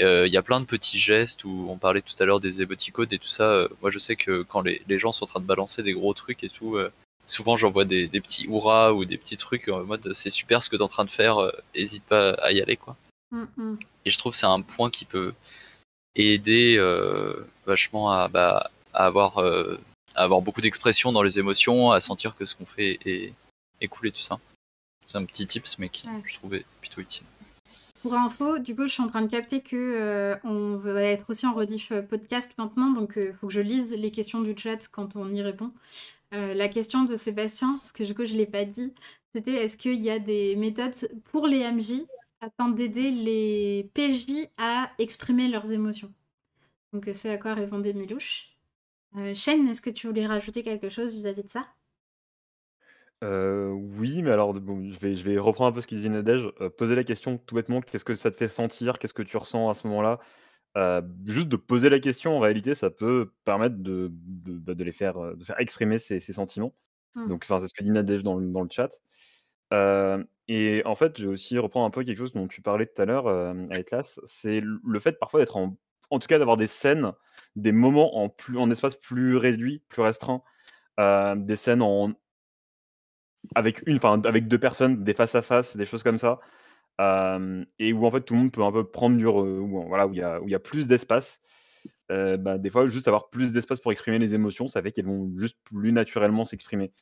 Euh, 0.00 0.26
Il 0.26 0.32
y 0.32 0.38
a 0.38 0.42
plein 0.42 0.60
de 0.60 0.64
petits 0.64 0.98
gestes 0.98 1.44
où 1.44 1.66
on 1.68 1.76
parlait 1.76 2.00
tout 2.00 2.14
à 2.18 2.24
l'heure 2.24 2.40
des 2.40 2.62
émoticônes 2.62 3.08
et 3.10 3.18
tout 3.18 3.28
ça. 3.28 3.44
Euh, 3.44 3.68
moi, 3.82 3.90
je 3.90 3.98
sais 3.98 4.16
que 4.16 4.42
quand 4.42 4.62
les, 4.62 4.80
les 4.88 4.98
gens 4.98 5.12
sont 5.12 5.24
en 5.24 5.28
train 5.28 5.40
de 5.40 5.46
balancer 5.46 5.82
des 5.82 5.92
gros 5.92 6.14
trucs 6.14 6.44
et 6.44 6.48
tout, 6.48 6.78
souvent 7.26 7.56
j'envoie 7.56 7.84
des, 7.84 8.08
des 8.08 8.20
petits 8.20 8.46
hurrahs 8.46 8.94
ou 8.94 9.04
des 9.04 9.18
petits 9.18 9.36
trucs 9.36 9.68
en 9.68 9.84
mode 9.84 10.12
c'est 10.12 10.30
super 10.30 10.62
ce 10.62 10.70
que 10.70 10.76
t'es 10.76 10.82
en 10.82 10.88
train 10.88 11.04
de 11.04 11.10
faire, 11.10 11.36
hésite 11.74 12.04
pas 12.04 12.30
à 12.34 12.52
y 12.52 12.60
aller 12.60 12.76
quoi. 12.76 12.96
Mm, 13.32 13.44
mm. 13.56 13.78
Et 14.06 14.10
je 14.10 14.18
trouve 14.18 14.32
que 14.32 14.38
c'est 14.38 14.46
un 14.46 14.60
point 14.60 14.90
qui 14.90 15.04
peut 15.04 15.32
aider 16.14 16.76
euh, 16.78 17.46
vachement 17.66 18.10
à, 18.10 18.28
bah, 18.28 18.70
à 18.92 19.06
avoir, 19.06 19.38
euh, 19.38 19.78
à 20.14 20.24
avoir 20.24 20.42
beaucoup 20.42 20.60
d'expression 20.60 21.12
dans 21.12 21.22
les 21.22 21.38
émotions, 21.38 21.92
à 21.92 22.00
sentir 22.00 22.34
que 22.36 22.44
ce 22.44 22.54
qu'on 22.54 22.66
fait 22.66 22.98
est, 23.04 23.32
est 23.80 23.88
cool 23.88 24.08
et 24.08 24.12
tout 24.12 24.20
ça. 24.20 24.38
C'est 25.06 25.18
un 25.18 25.24
petit 25.24 25.46
tips, 25.46 25.78
mais 25.78 25.88
qui 25.88 26.06
Ouais. 26.08 26.22
je 26.24 26.34
trouvais 26.34 26.64
plutôt 26.80 27.00
utile. 27.00 27.24
Pour 28.02 28.14
info, 28.14 28.58
du 28.58 28.74
coup, 28.74 28.82
je 28.82 28.92
suis 28.92 29.02
en 29.02 29.06
train 29.08 29.22
de 29.22 29.30
capter 29.30 29.60
que 29.60 29.76
euh, 29.76 30.36
on 30.44 30.76
va 30.76 31.02
être 31.02 31.30
aussi 31.30 31.46
en 31.46 31.52
rediff 31.52 31.92
euh, 31.92 32.02
podcast 32.02 32.52
maintenant, 32.58 32.90
donc 32.90 33.12
il 33.16 33.32
faut 33.40 33.46
que 33.46 33.52
je 33.52 33.60
lise 33.60 33.92
les 33.94 34.10
questions 34.10 34.40
du 34.40 34.54
chat 34.56 34.88
quand 34.90 35.14
on 35.14 35.32
y 35.32 35.40
répond. 35.40 35.70
Euh, 36.34 36.52
la 36.54 36.68
question 36.68 37.04
de 37.04 37.16
Sébastien, 37.16 37.76
parce 37.78 37.92
que 37.92 38.02
du 38.02 38.14
coup, 38.14 38.24
je 38.24 38.34
l'ai 38.34 38.46
pas 38.46 38.64
dit, 38.64 38.92
c'était 39.32 39.52
est-ce 39.52 39.76
qu'il 39.76 40.00
y 40.00 40.10
a 40.10 40.18
des 40.18 40.56
méthodes 40.56 40.94
pour 41.30 41.46
les 41.46 41.70
MJ 41.70 42.02
afin 42.40 42.70
d'aider 42.70 43.10
les 43.12 43.88
PJ 43.94 44.48
à 44.56 44.90
exprimer 44.98 45.46
leurs 45.48 45.70
émotions? 45.72 46.10
Donc, 46.92 47.08
ce 47.12 47.28
à 47.28 47.38
quoi 47.38 47.54
répondait 47.54 47.92
Milouche. 47.92 48.50
Euh, 49.16 49.34
Shane, 49.34 49.68
est-ce 49.68 49.80
que 49.82 49.90
tu 49.90 50.06
voulais 50.06 50.26
rajouter 50.26 50.62
quelque 50.62 50.88
chose 50.88 51.14
vis-à-vis 51.14 51.42
de 51.42 51.48
ça? 51.48 51.66
Euh, 53.22 53.68
oui, 53.70 54.22
mais 54.22 54.30
alors, 54.30 54.52
bon, 54.54 54.90
je 54.90 54.98
vais, 54.98 55.14
je 55.14 55.22
vais 55.22 55.38
reprendre 55.38 55.70
un 55.70 55.72
peu 55.72 55.80
ce 55.80 55.86
qu'il 55.86 55.98
disait 55.98 56.08
Nadège. 56.08 56.50
euh, 56.60 56.70
poser 56.70 56.94
la 56.94 57.04
question 57.04 57.38
tout 57.38 57.54
bêtement, 57.54 57.80
qu'est-ce 57.80 58.04
que 58.04 58.14
ça 58.14 58.30
te 58.30 58.36
fait 58.36 58.48
sentir, 58.48 58.98
qu'est-ce 58.98 59.14
que 59.14 59.22
tu 59.22 59.36
ressens 59.36 59.70
à 59.70 59.74
ce 59.74 59.86
moment-là? 59.86 60.18
Euh, 60.76 61.02
juste 61.26 61.48
de 61.48 61.56
poser 61.56 61.88
la 61.88 62.00
question, 62.00 62.36
en 62.36 62.40
réalité, 62.40 62.74
ça 62.74 62.90
peut 62.90 63.32
permettre 63.44 63.76
de, 63.76 64.10
de, 64.12 64.58
bah, 64.58 64.74
de 64.74 64.84
les 64.84 64.92
faire, 64.92 65.36
de 65.36 65.44
faire 65.44 65.60
exprimer 65.60 65.98
ses, 65.98 66.18
ses 66.20 66.32
sentiments. 66.32 66.74
Hmm. 67.14 67.28
Donc, 67.28 67.44
c'est 67.44 67.60
ce 67.60 67.74
que 67.74 67.84
dit 67.84 67.90
Nadège 67.90 68.24
dans, 68.24 68.36
le- 68.36 68.48
dans 68.48 68.62
le 68.62 68.70
chat. 68.70 68.90
Et 70.48 70.82
en 70.84 70.94
fait, 70.94 71.18
je 71.18 71.26
vais 71.26 71.32
aussi 71.32 71.58
reprendre 71.58 71.86
un 71.86 71.90
peu 71.90 72.02
quelque 72.02 72.18
chose 72.18 72.32
dont 72.32 72.48
tu 72.48 72.60
parlais 72.60 72.86
tout 72.86 73.00
à 73.00 73.04
l'heure, 73.04 73.28
Atlas. 73.70 74.18
C'est 74.24 74.60
le 74.62 74.98
fait 74.98 75.18
parfois 75.18 75.40
d'être 75.40 75.56
en, 75.56 75.78
en 76.12 76.18
tout 76.18 76.28
cas 76.28 76.38
d'avoir 76.38 76.56
des 76.56 76.66
scènes, 76.66 77.12
des 77.56 77.72
moments 77.72 78.18
en 78.18 78.28
plus, 78.28 78.58
en 78.58 78.70
espace 78.70 78.96
plus 78.96 79.36
réduit, 79.36 79.82
plus 79.88 80.02
restreint, 80.02 80.42
euh, 81.00 81.34
des 81.36 81.56
scènes 81.56 81.82
en, 81.82 82.12
avec 83.54 83.82
une, 83.86 83.96
enfin 83.96 84.20
avec 84.24 84.48
deux 84.48 84.58
personnes, 84.58 85.04
des 85.04 85.14
face 85.14 85.34
à 85.34 85.42
face, 85.42 85.76
des 85.76 85.84
choses 85.84 86.02
comme 86.02 86.18
ça, 86.18 86.38
euh, 87.00 87.64
et 87.78 87.92
où 87.92 88.06
en 88.06 88.10
fait 88.10 88.22
tout 88.22 88.34
le 88.34 88.40
monde 88.40 88.52
peut 88.52 88.62
un 88.62 88.72
peu 88.72 88.84
prendre 88.84 89.16
du, 89.16 89.26
où, 89.26 89.88
voilà, 89.88 90.06
où 90.06 90.12
il 90.12 90.18
y 90.18 90.22
a, 90.22 90.40
où 90.40 90.48
il 90.48 90.52
y 90.52 90.54
a 90.54 90.60
plus 90.60 90.86
d'espace. 90.86 91.40
Euh, 92.10 92.36
bah, 92.36 92.58
des 92.58 92.68
fois, 92.70 92.86
juste 92.86 93.08
avoir 93.08 93.30
plus 93.30 93.52
d'espace 93.52 93.80
pour 93.80 93.92
exprimer 93.92 94.18
les 94.18 94.34
émotions, 94.34 94.68
ça 94.68 94.82
fait 94.82 94.92
qu'elles 94.92 95.06
vont 95.06 95.30
juste 95.34 95.56
plus 95.64 95.92
naturellement 95.92 96.44
s'exprimer. 96.44 96.92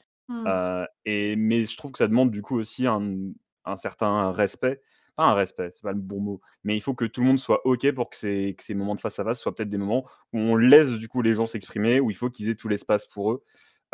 Euh, 0.46 0.86
et 1.04 1.34
mais 1.36 1.64
je 1.64 1.76
trouve 1.76 1.92
que 1.92 1.98
ça 1.98 2.08
demande 2.08 2.30
du 2.30 2.42
coup 2.42 2.56
aussi 2.56 2.86
un, 2.86 3.16
un 3.64 3.76
certain 3.76 4.30
respect. 4.32 4.80
Pas 5.16 5.24
un 5.24 5.34
respect, 5.34 5.70
c'est 5.72 5.82
pas 5.82 5.92
le 5.92 5.98
bon 6.00 6.20
mot, 6.20 6.40
mais 6.64 6.76
il 6.76 6.80
faut 6.80 6.94
que 6.94 7.04
tout 7.04 7.20
le 7.20 7.26
monde 7.26 7.38
soit 7.38 7.66
OK 7.66 7.90
pour 7.92 8.10
que 8.10 8.16
ces, 8.16 8.54
que 8.56 8.62
ces 8.64 8.74
moments 8.74 8.94
de 8.94 9.00
face 9.00 9.18
à 9.18 9.24
face 9.24 9.40
soient 9.40 9.54
peut-être 9.54 9.68
des 9.68 9.78
moments 9.78 10.06
où 10.32 10.38
on 10.38 10.56
laisse 10.56 10.92
du 10.92 11.08
coup 11.08 11.20
les 11.22 11.34
gens 11.34 11.46
s'exprimer, 11.46 12.00
où 12.00 12.10
il 12.10 12.16
faut 12.16 12.30
qu'ils 12.30 12.48
aient 12.48 12.54
tout 12.54 12.68
l'espace 12.68 13.06
pour 13.06 13.32
eux. 13.32 13.44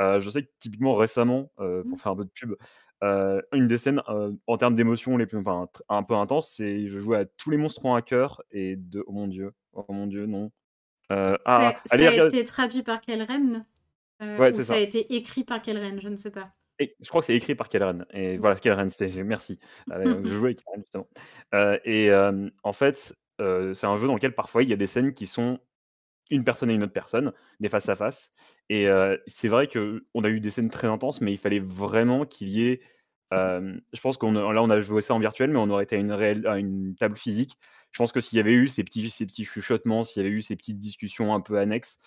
Euh, 0.01 0.21
je 0.21 0.29
sais 0.31 0.43
que 0.43 0.51
typiquement 0.59 0.95
récemment, 0.95 1.51
euh, 1.59 1.83
pour 1.83 1.93
Mmh. 1.93 1.97
faire 1.97 2.12
un 2.12 2.17
peu 2.17 2.25
de 2.25 2.31
pub, 2.31 2.55
euh, 3.03 3.41
une 3.53 3.67
des 3.67 3.79
scènes 3.79 4.03
en 4.47 4.57
termes 4.59 4.75
d'émotions 4.75 5.17
les 5.17 5.27
plus, 5.27 5.39
enfin, 5.39 5.69
un 5.89 6.03
peu 6.03 6.14
intenses, 6.14 6.53
c'est 6.55 6.87
je 6.89 6.99
jouais 6.99 7.19
à 7.19 7.25
tous 7.25 7.51
les 7.51 7.57
monstres 7.57 7.85
ont 7.87 7.95
un 7.95 8.03
cœur 8.03 8.43
et 8.51 8.77
de 8.77 9.03
oh 9.07 9.12
mon 9.12 9.27
dieu, 9.27 9.53
oh 9.73 9.85
mon 9.89 10.07
dieu, 10.07 10.27
non. 10.27 10.51
Ah, 11.11 11.39
ça, 11.47 11.81
allez, 11.91 12.05
ça 12.05 12.09
a 12.09 12.11
regardez- 12.12 12.39
été 12.39 12.45
traduit 12.47 12.83
par 12.83 13.01
quelle 13.01 13.23
reine? 13.23 13.64
Ouais, 14.21 14.51
Ou 14.51 14.55
c'est 14.55 14.64
ça 14.64 14.75
a 14.75 14.79
été 14.79 15.14
écrit 15.14 15.45
par 15.45 15.62
quelle 15.62 15.79
reine? 15.79 16.01
Je 16.01 16.09
ne 16.09 16.17
sais 16.17 16.31
pas. 16.31 16.53
Et 16.79 16.97
je 17.01 17.09
crois 17.09 17.20
que 17.20 17.27
c'est 17.27 17.37
écrit 17.37 17.55
par 17.55 17.68
Kelren. 17.68 18.07
Et 18.12 18.37
voilà, 18.37 18.57
Kelren, 18.57 18.91
c'était 18.91 19.09
merci. 19.24 19.59
Euh, 19.93 20.05
je 20.24 20.35
jouais 20.35 20.49
avec 20.49 20.62
Kelren, 20.62 20.83
justement. 20.83 21.09
Euh, 21.55 21.79
et 21.85 22.11
euh, 22.11 22.49
en 22.62 22.72
fait, 22.72 23.14
euh, 23.41 23.74
c'est 23.74 23.87
un 23.87 23.97
jeu 23.97 24.07
dans 24.07 24.14
lequel 24.14 24.35
parfois 24.35 24.62
il 24.62 24.68
y 24.68 24.72
a 24.72 24.77
des 24.77 24.87
scènes 24.87 25.12
qui 25.12 25.27
sont 25.27 25.59
une 26.31 26.45
personne 26.45 26.70
et 26.70 26.74
une 26.74 26.83
autre 26.83 26.93
personne, 26.93 27.33
des 27.61 27.68
face 27.68 27.89
à 27.89 27.97
face. 27.97 28.33
Et 28.68 28.89
euh, 28.89 29.16
c'est 29.27 29.49
vrai 29.49 29.68
que 29.68 30.05
on 30.12 30.24
a 30.24 30.29
eu 30.29 30.41
des 30.41 30.51
scènes 30.51 30.70
très 30.70 30.89
intenses, 30.89 31.20
mais 31.20 31.33
il 31.33 31.39
fallait 31.39 31.61
vraiment 31.61 32.24
qu'il 32.27 32.49
y 32.49 32.68
ait 32.68 32.81
je 33.33 34.01
pense 34.01 34.18
qu'on 34.18 34.33
là, 34.33 34.62
on 34.62 34.70
a 34.70 34.81
joué 34.81 35.03
ça 35.03 35.12
en 35.12 35.18
virtuel, 35.18 35.51
mais 35.51 35.59
on 35.59 35.68
aurait 35.68 35.83
été 35.83 35.97
à 35.97 35.99
une, 35.99 36.12
réelle, 36.12 36.47
à 36.47 36.59
une 36.59 36.95
table 36.95 37.16
physique. 37.16 37.59
Je 37.91 37.99
pense 37.99 38.12
que 38.12 38.20
s'il 38.20 38.37
y 38.37 38.41
avait 38.41 38.53
eu 38.53 38.68
ces 38.68 38.85
petits, 38.85 39.11
ces 39.11 39.27
petits 39.27 39.45
chuchotements, 39.45 40.05
s'il 40.05 40.22
y 40.22 40.27
avait 40.27 40.35
eu 40.35 40.43
ces 40.43 40.55
petites 40.55 40.79
discussions 40.79 41.35
un 41.35 41.41
peu 41.41 41.59
annexes, 41.59 41.99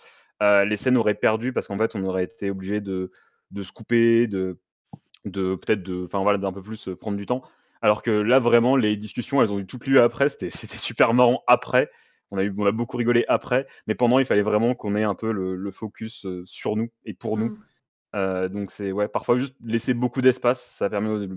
les 0.42 0.78
scènes 0.78 0.96
auraient 0.96 1.16
perdu 1.16 1.52
parce 1.52 1.68
qu'en 1.68 1.78
fait, 1.78 1.94
on 1.94 2.06
aurait 2.06 2.24
été 2.24 2.50
obligé 2.50 2.80
de, 2.80 3.12
de 3.52 3.64
se 3.64 3.72
couper, 3.72 4.28
de, 4.28 4.60
de 5.26 5.56
peut-être 5.56 5.84
de, 5.84 6.06
enfin 6.06 6.22
voilà, 6.24 6.38
d'un 6.38 6.52
peu 6.52 6.62
plus 6.62 6.90
prendre 7.00 7.18
du 7.18 7.26
temps. 7.26 7.44
Alors 7.82 8.04
que 8.04 8.12
là, 8.12 8.40
vraiment, 8.40 8.76
les 8.76 8.98
discussions, 8.98 9.42
elles 9.42 9.52
ont 9.52 9.60
eu 9.60 9.66
toutes 9.66 9.88
lieu 9.88 10.02
après. 10.02 10.30
C'était, 10.30 10.50
c'était 10.52 10.78
super 10.78 11.14
marrant 11.14 11.44
après. 11.48 11.90
On 12.32 12.38
a, 12.38 12.44
eu, 12.44 12.54
on 12.58 12.66
a 12.66 12.72
beaucoup 12.72 12.98
rigolé 12.98 13.26
après, 13.28 13.66
mais 13.88 13.96
pendant, 13.96 14.20
il 14.20 14.26
fallait 14.26 14.44
vraiment 14.44 14.76
qu'on 14.76 14.96
ait 14.96 15.04
un 15.04 15.16
peu 15.16 15.32
le, 15.32 15.72
focus 15.72 16.28
sur 16.46 16.76
nous 16.76 16.90
et 17.04 17.16
pour 17.16 17.38
nous. 17.38 17.50
Mmh. 17.50 17.64
Euh, 18.16 18.50
donc 18.50 18.72
c'est 18.72 18.92
ouais, 18.92 19.08
parfois 19.08 19.38
juste 19.38 19.56
laisser 19.64 19.94
beaucoup 19.94 20.22
d'espace, 20.22 20.64
ça 20.64 20.90
permet, 20.90 21.28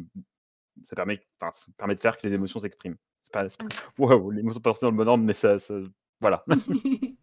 ça 0.85 0.97
permet, 0.97 1.21
ça 1.39 1.51
permet 1.77 1.95
de 1.95 2.01
faire 2.01 2.17
que 2.17 2.27
les 2.27 2.35
émotions 2.35 2.61
s'expriment. 2.61 2.97
C'est 3.23 3.33
pas, 3.33 3.45
pas... 3.45 3.67
Wow, 3.99 4.31
l'émotion 4.31 4.61
passe 4.61 4.81
dans 4.81 4.91
le 4.91 4.97
bon 4.97 5.09
ordre, 5.09 5.25
mais 5.25 5.35
ça, 5.35 5.59
ça... 5.59 5.75
voilà. 6.21 6.45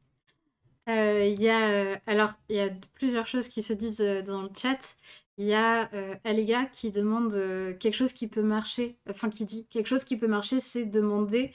Euh, 0.89 1.25
il 1.25 1.41
y 1.41 1.49
a, 1.49 1.69
euh, 1.69 1.95
alors, 2.07 2.33
il 2.49 2.55
y 2.57 2.59
a 2.59 2.69
plusieurs 2.95 3.27
choses 3.27 3.47
qui 3.47 3.61
se 3.63 3.73
disent 3.73 3.99
dans 4.25 4.43
le 4.43 4.49
chat. 4.55 4.97
Il 5.37 5.45
y 5.45 5.53
a 5.53 5.89
Aliga 6.25 6.65
qui 6.65 6.91
demande 6.91 7.31
quelque 7.79 7.93
chose 7.93 8.11
qui 8.11 8.27
peut 8.27 8.43
marcher, 8.43 8.97
enfin 9.09 9.29
qui 9.29 9.45
dit 9.45 9.67
quelque 9.67 9.87
chose 9.87 10.03
qui 10.03 10.17
peut 10.17 10.27
marcher, 10.27 10.59
c'est 10.59 10.85
demander 10.85 11.53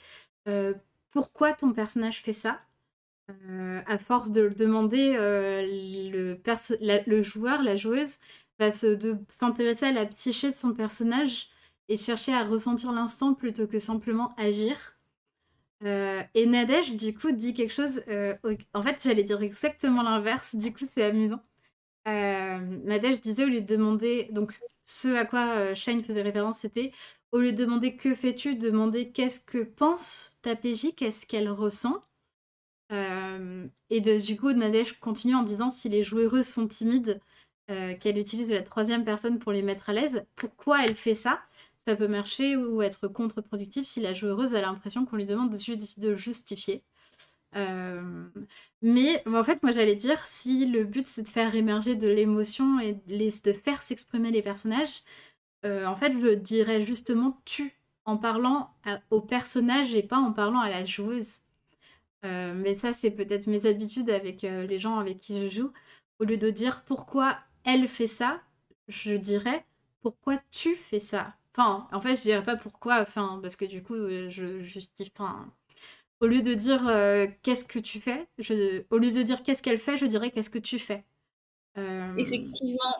pourquoi 1.11 1.53
ton 1.53 1.71
personnage 1.71 2.21
fait 2.21 2.33
ça. 2.33 2.61
Euh, 3.49 3.81
à 3.87 3.97
force 3.97 4.29
de 4.31 4.41
le 4.41 4.53
demander, 4.53 5.15
euh, 5.17 5.61
le, 5.63 6.39
le, 7.07 7.21
joueur, 7.23 7.63
la 7.63 7.75
joueuse, 7.75 8.17
va 8.59 8.71
s'intéresser 8.71 9.87
à 9.87 9.91
la 9.91 10.05
psyché 10.05 10.51
de 10.51 10.55
son 10.55 10.73
personnage 10.73 11.49
et 11.89 11.97
chercher 11.97 12.33
à 12.33 12.43
ressentir 12.43 12.91
l'instant 12.91 13.33
plutôt 13.33 13.67
que 13.67 13.79
simplement 13.79 14.33
agir. 14.37 14.94
Euh, 15.83 16.21
et 16.33 16.45
Nadège, 16.45 16.95
du 16.95 17.13
coup, 17.13 17.31
dit 17.31 17.53
quelque 17.53 17.73
chose. 17.73 18.01
en 18.73 18.83
fait, 18.83 19.01
j'allais 19.03 19.23
dire 19.23 19.41
exactement 19.41 20.03
l'inverse, 20.03 20.55
du 20.55 20.73
coup, 20.73 20.85
c'est 20.89 21.03
amusant. 21.03 21.41
Nadège 22.05 23.21
disait 23.21 23.45
au 23.45 23.49
lieu 23.49 23.61
de 23.61 23.65
demander. 23.65 24.27
Donc, 24.31 24.59
ce 24.83 25.07
à 25.15 25.25
quoi 25.25 25.73
Shane 25.73 26.03
faisait 26.03 26.21
référence, 26.21 26.59
c'était 26.59 26.91
au 27.31 27.39
lieu 27.39 27.51
de 27.51 27.57
demander 27.57 27.97
que 27.97 28.15
fais-tu, 28.15 28.55
demander 28.55 29.11
qu'est-ce 29.11 29.39
que 29.39 29.63
pense 29.63 30.37
ta 30.41 30.55
PJ, 30.55 30.93
qu'est-ce 30.95 31.25
qu'elle 31.25 31.49
ressent. 31.49 32.03
Euh, 32.91 33.67
et 33.89 34.01
de, 34.01 34.23
du 34.23 34.37
coup, 34.37 34.51
Nadège 34.53 34.99
continue 34.99 35.35
en 35.35 35.43
disant 35.43 35.69
si 35.69 35.89
les 35.89 36.03
joueuses 36.03 36.47
sont 36.47 36.67
timides, 36.67 37.19
euh, 37.71 37.95
qu'elle 37.95 38.17
utilise 38.17 38.51
la 38.51 38.61
troisième 38.61 39.03
personne 39.03 39.39
pour 39.39 39.51
les 39.51 39.63
mettre 39.63 39.89
à 39.89 39.93
l'aise. 39.93 40.25
Pourquoi 40.35 40.85
elle 40.85 40.95
fait 40.95 41.15
ça? 41.15 41.41
Ça 41.87 41.95
peut 41.95 42.07
marcher 42.07 42.55
ou 42.57 42.81
être 42.81 43.07
contre-productif 43.07 43.85
si 43.85 44.01
la 44.01 44.13
joueuse 44.13 44.55
a 44.55 44.61
l'impression 44.61 45.05
qu'on 45.05 45.17
lui 45.17 45.25
demande 45.25 45.51
de, 45.51 46.15
justifier. 46.15 46.83
Euh, 47.55 48.27
mais 48.81 49.23
en 49.27 49.43
fait, 49.43 49.61
moi 49.63 49.71
j'allais 49.71 49.95
dire, 49.95 50.25
si 50.27 50.65
le 50.65 50.83
but 50.83 51.07
c'est 51.07 51.23
de 51.23 51.29
faire 51.29 51.55
émerger 51.55 51.95
de 51.95 52.07
l'émotion 52.07 52.79
et 52.79 52.93
de, 53.07 53.53
faire 53.53 53.83
s'exprimer 53.83 54.31
les 54.31 54.41
personnages, 54.41 55.01
en 55.63 55.95
fait, 55.95 56.13
je 56.13 56.35
dirais 56.35 56.85
justement 56.85 57.41
tu 57.45 57.73
en 58.05 58.17
parlant 58.17 58.71
au 59.09 59.21
personnage 59.21 59.95
et 59.95 60.03
pas 60.03 60.17
en 60.17 60.31
parlant 60.31 60.59
à 60.59 60.69
la 60.69 60.85
joueuse. 60.85 61.39
Euh, 62.25 62.53
mais 62.55 62.75
ça, 62.75 62.93
c'est 62.93 63.11
peut-être 63.11 63.47
mes 63.47 63.65
habitudes 63.65 64.09
avec 64.09 64.43
euh, 64.43 64.65
les 64.65 64.79
gens 64.79 64.97
avec 64.97 65.19
qui 65.19 65.41
je 65.49 65.49
joue. 65.49 65.71
Au 66.19 66.23
lieu 66.23 66.37
de 66.37 66.49
dire 66.49 66.83
pourquoi 66.85 67.37
elle 67.63 67.87
fait 67.87 68.07
ça, 68.07 68.41
je 68.87 69.15
dirais 69.15 69.65
pourquoi 70.01 70.37
tu 70.51 70.75
fais 70.75 70.99
ça. 70.99 71.35
Enfin, 71.57 71.87
en 71.91 72.01
fait, 72.01 72.15
je 72.15 72.21
dirais 72.21 72.43
pas 72.43 72.57
pourquoi, 72.57 73.01
enfin, 73.01 73.39
parce 73.41 73.55
que 73.55 73.65
du 73.65 73.81
coup, 73.81 73.95
euh, 73.95 74.29
je 74.29 74.61
justifie. 74.61 75.11
Enfin, 75.17 75.51
au 76.19 76.27
lieu 76.27 76.41
de 76.41 76.53
dire 76.53 76.81
qu'est-ce 77.43 77.65
que 77.65 77.79
tu 77.79 77.99
fais, 77.99 78.27
je... 78.37 78.83
au 78.89 78.97
lieu 78.97 79.11
de 79.11 79.23
dire 79.23 79.43
qu'est-ce 79.43 79.61
qu'elle 79.61 79.79
fait, 79.79 79.97
je 79.97 80.05
dirais 80.05 80.31
qu'est-ce 80.31 80.49
que 80.49 80.59
tu 80.59 80.79
fais. 80.79 81.03
Effectivement, 82.17 82.95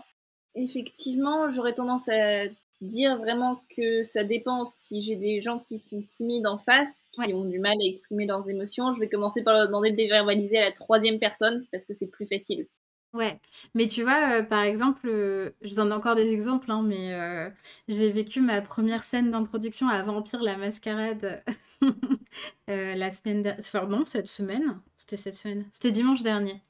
effectivement, 0.56 1.50
j'aurais 1.50 1.74
tendance 1.74 2.10
à 2.10 2.46
dire 2.82 3.18
vraiment 3.18 3.62
que 3.76 4.04
ça 4.04 4.24
dépend. 4.24 4.66
Si 4.66 5.02
j'ai 5.02 5.16
des 5.16 5.42
gens 5.42 5.60
qui 5.60 5.78
sont 5.78 6.04
timides 6.10 6.48
en 6.48 6.58
face, 6.58 7.08
qui 7.12 7.34
ont 7.34 7.46
du 7.46 7.60
mal 7.60 7.74
à 7.74 7.86
exprimer 7.86 8.26
leurs 8.26 8.50
émotions, 8.50 8.92
je 8.92 9.00
vais 9.00 9.10
commencer 9.10 9.44
par 9.44 9.54
leur 9.54 9.68
demander 9.68 9.92
de 9.92 9.96
déverbaliser 9.96 10.58
à 10.58 10.66
la 10.66 10.72
troisième 10.72 11.20
personne 11.20 11.66
parce 11.72 11.86
que 11.86 11.94
c'est 11.94 12.08
plus 12.08 12.26
facile. 12.26 12.68
Ouais, 13.16 13.40
mais 13.74 13.88
tu 13.88 14.04
vois, 14.04 14.40
euh, 14.40 14.44
par 14.44 14.64
exemple, 14.64 15.08
euh, 15.08 15.52
je 15.62 15.74
donne 15.74 15.94
encore 15.94 16.16
des 16.16 16.34
exemples, 16.34 16.70
hein, 16.70 16.84
mais 16.84 17.14
euh, 17.14 17.50
j'ai 17.88 18.12
vécu 18.12 18.42
ma 18.42 18.62
première 18.62 19.06
scène 19.06 19.32
d'introduction 19.32 19.88
à 19.88 20.04
Vampire 20.04 20.42
la 20.42 20.58
Mascarade 20.58 21.42
la 22.68 23.12
semaine 23.12 23.42
dernière. 23.42 23.60
Enfin, 23.60 23.88
non, 23.88 24.04
cette 24.06 24.28
semaine. 24.28 24.82
C'était 24.98 25.16
cette 25.16 25.36
semaine. 25.36 25.66
C'était 25.72 25.92
dimanche 25.92 26.24
dernier. 26.24 26.62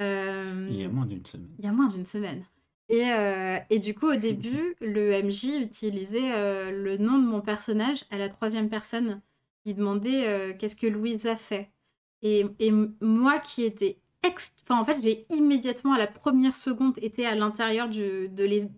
Il 0.00 0.76
y 0.76 0.84
a 0.84 0.88
moins 0.88 1.04
d'une 1.04 1.26
semaine. 1.26 1.50
Il 1.58 1.64
y 1.66 1.68
a 1.68 1.72
moins 1.72 1.88
d'une 1.88 2.06
semaine. 2.06 2.44
Et, 2.88 3.10
euh, 3.12 3.58
et, 3.68 3.78
du 3.78 3.94
coup, 3.94 4.06
au 4.06 4.16
début, 4.16 4.76
le 4.80 5.22
MJ 5.22 5.60
utilisait 5.60 6.32
euh, 6.32 6.70
le 6.70 6.96
nom 6.98 7.18
de 7.18 7.26
mon 7.26 7.40
personnage 7.40 8.04
à 8.10 8.16
la 8.16 8.28
troisième 8.28 8.68
personne. 8.68 9.20
Il 9.64 9.74
demandait 9.74 10.28
euh, 10.28 10.54
qu'est-ce 10.56 10.76
que 10.76 10.86
Louise 10.86 11.26
a 11.26 11.36
fait. 11.36 11.70
Et, 12.22 12.46
et 12.60 12.72
moi 13.00 13.40
qui 13.40 13.64
étais 13.64 13.98
En 14.68 14.84
fait, 14.84 14.96
j'ai 15.02 15.26
immédiatement, 15.30 15.94
à 15.94 15.98
la 15.98 16.06
première 16.06 16.54
seconde, 16.54 16.98
été 17.02 17.26
à 17.26 17.34
l'intérieur 17.34 17.88
de 17.88 18.28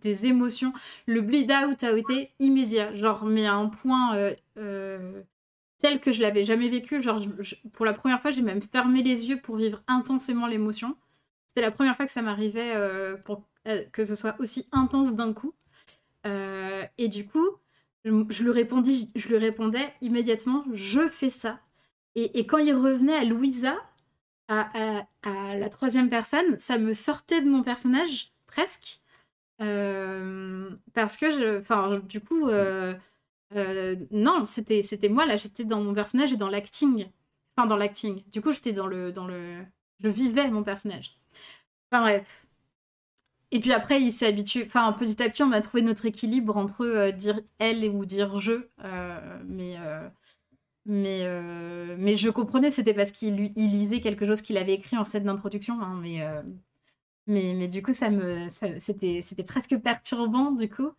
des 0.00 0.26
émotions. 0.26 0.72
Le 1.06 1.20
bleed 1.20 1.50
out 1.50 1.82
a 1.82 1.96
été 1.96 2.30
immédiat. 2.38 2.94
Genre, 2.94 3.24
mais 3.24 3.46
à 3.46 3.54
un 3.54 3.66
point 3.66 4.32
tel 5.78 6.00
que 6.00 6.12
je 6.12 6.20
l'avais 6.20 6.44
jamais 6.44 6.68
vécu. 6.68 7.02
Genre, 7.02 7.20
pour 7.72 7.86
la 7.86 7.94
première 7.94 8.20
fois, 8.20 8.30
j'ai 8.30 8.42
même 8.42 8.60
fermé 8.60 9.02
les 9.02 9.28
yeux 9.28 9.40
pour 9.40 9.56
vivre 9.56 9.82
intensément 9.86 10.46
l'émotion. 10.46 10.96
C'était 11.46 11.62
la 11.62 11.70
première 11.70 11.96
fois 11.96 12.04
que 12.04 12.12
ça 12.12 12.22
m'arrivait 12.22 12.74
pour 13.24 13.42
euh, 13.68 13.82
que 13.92 14.04
ce 14.04 14.14
soit 14.14 14.34
aussi 14.38 14.66
intense 14.72 15.14
d'un 15.14 15.32
coup. 15.32 15.54
Euh, 16.26 16.84
et 16.96 17.08
du 17.08 17.26
coup, 17.26 17.48
je, 18.04 18.44
lui 18.44 18.50
répondis, 18.50 19.10
je 19.14 19.28
lui 19.28 19.36
répondais 19.36 19.94
immédiatement, 20.00 20.64
je 20.72 21.08
fais 21.08 21.30
ça. 21.30 21.60
Et, 22.14 22.46
quand 22.46 22.58
il 22.58 22.74
revenait 22.74 23.14
à 23.14 23.24
Louisa, 23.24 23.76
à, 24.48 25.06
la 25.24 25.68
troisième 25.68 26.08
personne, 26.08 26.58
ça 26.58 26.78
me 26.78 26.92
sortait 26.92 27.40
de 27.40 27.48
mon 27.48 27.62
personnage 27.62 28.32
presque. 28.46 29.00
Euh, 29.60 30.70
parce 30.94 31.16
que, 31.16 31.58
enfin, 31.58 32.00
du 32.08 32.20
coup, 32.20 32.48
non, 34.10 34.44
c'était, 34.44 34.82
c'était 34.82 35.08
moi 35.08 35.26
là, 35.26 35.36
j'étais 35.36 35.64
dans 35.64 35.80
mon 35.82 35.94
personnage 35.94 36.32
et 36.32 36.36
dans 36.36 36.48
l'acting. 36.48 37.10
Enfin, 37.56 37.66
dans 37.66 37.76
l'acting. 37.76 38.22
Du 38.30 38.40
coup, 38.40 38.52
j'étais 38.52 38.72
dans 38.72 38.86
le, 38.86 39.12
dans 39.12 39.26
le, 39.26 39.64
je 40.00 40.08
vivais 40.08 40.48
mon 40.48 40.62
personnage. 40.62 41.18
Enfin 41.90 42.02
bref, 42.02 42.46
et 43.50 43.60
puis 43.60 43.72
après, 43.72 44.00
il 44.00 44.10
s'est 44.12 44.26
habitué. 44.26 44.64
Enfin, 44.64 44.92
petit 44.92 45.22
à 45.22 45.28
petit, 45.28 45.42
on 45.42 45.52
a 45.52 45.60
trouvé 45.60 45.82
notre 45.82 46.06
équilibre 46.06 46.56
entre 46.56 46.84
euh, 46.84 47.10
dire 47.12 47.40
elle 47.58 47.88
ou 47.88 48.04
dire 48.04 48.40
je. 48.40 48.68
Euh, 48.84 49.40
mais, 49.46 49.76
euh, 49.78 50.06
mais, 50.88 51.22
mais 51.98 52.16
je 52.16 52.28
comprenais, 52.30 52.70
c'était 52.70 52.94
parce 52.94 53.12
qu'il 53.12 53.52
lisait 53.54 54.00
quelque 54.00 54.26
chose 54.26 54.42
qu'il 54.42 54.56
avait 54.56 54.74
écrit 54.74 54.96
en 54.96 55.04
scène 55.04 55.24
d'introduction. 55.24 55.80
Hein, 55.80 56.00
mais, 56.02 56.20
mais, 57.26 57.54
mais 57.54 57.68
du 57.68 57.82
coup, 57.82 57.94
ça 57.94 58.10
me, 58.10 58.48
c'était, 58.48 59.20
c'était 59.22 59.44
presque 59.44 59.76
perturbant, 59.78 60.50
du 60.50 60.68
coup, 60.68 60.90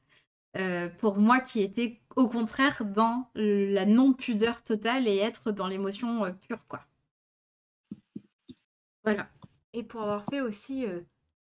pour 0.99 1.17
moi 1.17 1.39
qui 1.41 1.61
était 1.61 1.99
au 2.15 2.29
contraire 2.29 2.85
dans 2.85 3.29
la 3.35 3.85
non-pudeur 3.85 4.63
totale 4.63 5.07
et 5.07 5.17
être 5.17 5.51
dans 5.51 5.67
l'émotion 5.67 6.33
pure, 6.47 6.65
quoi. 6.67 6.85
Voilà. 9.03 9.27
Et 9.73 9.83
pour 9.83 10.03
avoir 10.03 10.23
fait 10.29 10.41
aussi 10.41 10.85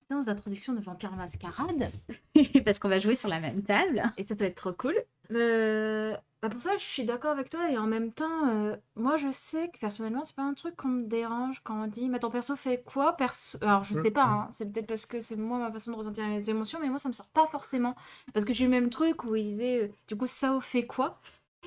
séance 0.09 0.27
d'introduction 0.27 0.75
de 0.75 0.81
Vampire 0.81 1.13
Mascarade. 1.13 1.91
Parce 2.65 2.79
qu'on 2.79 2.89
va 2.89 3.01
jouer 3.01 3.17
sur 3.17 3.29
la 3.29 3.41
même 3.41 3.63
table. 3.63 4.03
Et 4.17 4.25
ça, 4.25 4.35
va 4.35 4.47
être 4.47 4.57
trop 4.57 4.73
cool. 4.73 4.95
Euh, 5.33 6.17
bah 6.45 6.51
pour 6.51 6.61
ça, 6.61 6.77
je 6.77 6.85
suis 6.85 7.05
d'accord 7.05 7.31
avec 7.31 7.49
toi. 7.49 7.71
Et 7.71 7.79
en 7.79 7.87
même 7.87 8.13
temps, 8.13 8.49
euh, 8.49 8.77
moi, 8.97 9.17
je 9.17 9.31
sais 9.31 9.71
que 9.71 9.79
personnellement, 9.79 10.25
c'est 10.25 10.37
pas 10.37 10.43
un 10.43 10.53
truc 10.53 10.77
qu'on 10.77 10.89
me 10.89 11.05
dérange 11.05 11.63
quand 11.65 11.85
on 11.85 11.87
dit 11.87 12.11
Mais 12.11 12.19
ton 12.19 12.29
perso 12.29 12.55
fait 12.55 12.83
quoi? 12.85 13.17
Perso... 13.17 13.57
Alors, 13.63 13.83
je 13.83 13.95
sais 13.95 14.11
pas. 14.11 14.25
Hein. 14.25 14.49
c'est 14.53 14.71
peut-être 14.71 14.87
parce 14.87 15.07
que 15.07 15.23
c'est 15.23 15.37
moi 15.37 15.59
ma 15.59 15.73
façon 15.73 15.93
de 15.93 15.97
ressentir 15.97 16.27
mes 16.27 16.51
émotions. 16.51 16.81
Mais 16.83 16.91
moi, 16.91 16.99
ça 16.99 17.09
me 17.09 17.15
sort 17.15 17.31
pas 17.31 17.47
forcément. 17.47 17.97
Parce 18.35 18.45
que 18.45 18.53
j'ai 18.53 18.65
eu 18.65 18.69
le 18.69 18.73
même 18.73 18.91
truc 18.91 19.25
où 19.25 19.35
il 19.35 19.45
disait 19.45 19.85
euh, 19.85 19.89
Du 20.07 20.17
coup, 20.17 20.27
Sao 20.27 20.61
fait 20.61 20.87
quoi? 20.87 21.19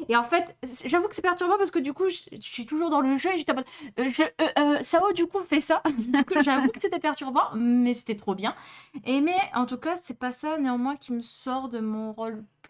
Et 0.09 0.15
en 0.15 0.23
fait, 0.23 0.55
j'avoue 0.85 1.07
que 1.07 1.15
c'est 1.15 1.21
perturbant 1.21 1.57
parce 1.57 1.71
que 1.71 1.79
du 1.79 1.93
coup, 1.93 2.07
je, 2.09 2.37
suis 2.39 2.65
toujours 2.65 2.89
dans 2.89 3.01
le 3.01 3.17
jeu 3.17 3.33
et 3.33 3.37
j'étais 3.37 3.51
en 3.51 3.55
mode, 3.55 3.65
euh, 3.99 4.07
je, 4.07 4.23
euh, 4.23 4.47
euh, 4.59 4.77
Sao 4.81 5.11
du 5.13 5.25
coup 5.27 5.41
fait 5.41 5.61
ça. 5.61 5.81
j'avoue 6.43 6.69
que 6.69 6.79
c'était 6.79 6.99
perturbant, 6.99 7.53
mais 7.55 7.93
c'était 7.93 8.15
trop 8.15 8.35
bien. 8.35 8.55
Et 9.05 9.21
mais 9.21 9.37
en 9.53 9.65
tout 9.65 9.77
cas, 9.77 9.95
c'est 9.95 10.17
pas 10.17 10.31
ça 10.31 10.57
néanmoins 10.57 10.95
qui 10.95 11.13
me 11.13 11.21
sort 11.21 11.69
de 11.69 11.79
mon 11.79 12.11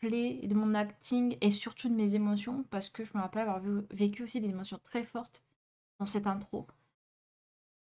de 0.03 0.53
mon 0.53 0.73
acting 0.75 1.37
et 1.41 1.51
surtout 1.51 1.89
de 1.89 1.93
mes 1.93 2.15
émotions 2.15 2.63
parce 2.69 2.89
que 2.89 3.03
je 3.03 3.11
me 3.15 3.21
rappelle 3.21 3.41
avoir 3.43 3.61
vécu 3.91 4.23
aussi 4.23 4.39
des 4.39 4.49
émotions 4.49 4.79
très 4.83 5.03
fortes 5.03 5.43
dans 5.99 6.05
cette 6.05 6.27
intro. 6.27 6.67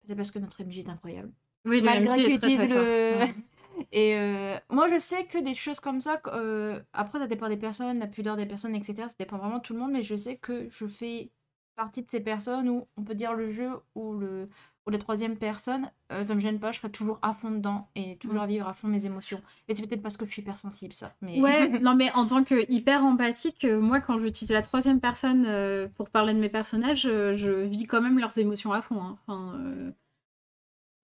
C'est 0.05 0.17
parce 0.17 0.31
que 0.31 0.39
notre 0.39 0.63
MJ 0.63 0.79
est 0.79 0.89
incroyable. 0.89 1.33
Oui, 1.65 1.83
malgré 1.83 2.25
qu'il 2.25 2.35
utilise 2.35 2.69
le. 2.69 3.27
Et 3.93 4.17
euh, 4.17 4.59
moi, 4.71 4.89
je 4.89 4.99
sais 4.99 5.27
que 5.27 5.39
des 5.39 5.55
choses 5.55 5.79
comme 5.79 6.01
ça, 6.01 6.21
euh, 6.27 6.81
après, 6.93 7.19
ça 7.19 7.29
dépend 7.29 7.49
des 7.49 7.57
personnes, 7.57 8.01
la 8.01 8.09
pudeur 8.09 8.37
des 8.37 8.47
personnes, 8.47 8.75
etc. 8.75 9.05
Ça 9.09 9.15
dépend 9.19 9.39
vraiment 9.39 9.59
de 9.59 9.63
tout 9.63 9.73
le 9.73 9.79
monde, 9.79 9.93
mais 9.93 10.03
je 10.03 10.17
sais 10.17 10.37
que 10.37 10.69
je 10.69 10.87
fais 10.87 11.31
partie 11.77 12.03
de 12.03 12.11
ces 12.11 12.21
personnes 12.21 12.69
où 12.69 12.89
on 12.97 13.05
peut 13.05 13.15
dire 13.15 13.35
le 13.35 13.51
jeu 13.51 13.71
ou 13.95 14.15
le 14.15 14.49
ou 14.89 14.91
la 14.91 14.97
troisième 14.99 15.37
personne, 15.37 15.91
euh, 16.13 16.25
ça 16.25 16.35
me 16.35 16.41
gêne 16.41 16.59
pas, 16.59 16.73
je 16.73 16.79
serai 16.79 16.91
toujours 16.91 17.19
à 17.21 17.35
fond 17.35 17.51
dedans 17.51 17.89
et 17.95 18.17
toujours 18.17 18.41
à 18.41 18.47
vivre 18.47 18.67
à 18.67 18.73
fond 18.73 18.89
mes 18.89 19.05
émotions. 19.05 19.43
Mais 19.69 19.75
c'est 19.75 19.87
peut-être 19.87 20.01
parce 20.01 20.17
que 20.17 20.25
je 20.25 20.31
suis 20.31 20.41
hypersensible, 20.41 20.95
ça. 20.95 21.15
Mais... 21.21 21.39
Ouais, 21.41 21.69
non, 21.81 21.95
mais 21.95 22.11
en 22.15 22.27
tant 22.27 22.43
que 22.43 22.71
hyper 22.73 23.05
empathique, 23.05 23.65
euh, 23.67 23.81
moi, 23.81 24.01
quand 24.01 24.19
j'utilise 24.19 24.51
la 24.51 24.63
troisième 24.63 24.99
personne 24.99 25.45
euh, 25.47 25.89
pour 25.95 26.09
parler 26.09 26.33
de 26.33 26.41
mes 26.41 26.49
personnages, 26.49 27.05
euh, 27.05 27.37
je 27.37 27.51
vis 27.67 27.87
quand 27.87 28.01
même 28.01 28.19
leurs 28.19 28.39
émotions 28.39 28.73
à 28.73 28.81
fond. 28.81 28.99
hein. 29.03 29.19
Enfin, 29.27 29.93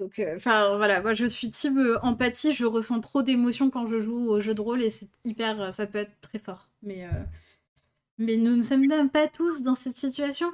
Donc, 0.00 0.20
enfin, 0.34 0.76
voilà, 0.78 1.02
moi, 1.02 1.12
je 1.12 1.26
suis 1.26 1.50
euh, 1.66 1.98
empathie, 2.02 2.54
je 2.54 2.64
ressens 2.64 3.00
trop 3.00 3.22
d'émotions 3.22 3.68
quand 3.68 3.86
je 3.86 4.00
joue 4.00 4.30
au 4.30 4.40
jeu 4.40 4.54
de 4.54 4.62
rôle 4.62 4.82
et 4.82 4.90
c'est 4.90 5.10
hyper, 5.26 5.74
ça 5.74 5.86
peut 5.86 5.98
être 5.98 6.18
très 6.22 6.38
fort. 6.38 6.70
Mais, 6.82 7.06
mais 8.16 8.38
nous 8.38 8.56
ne 8.56 8.62
sommes 8.62 9.10
pas 9.10 9.28
tous 9.28 9.60
dans 9.62 9.74
cette 9.74 9.98
situation. 9.98 10.50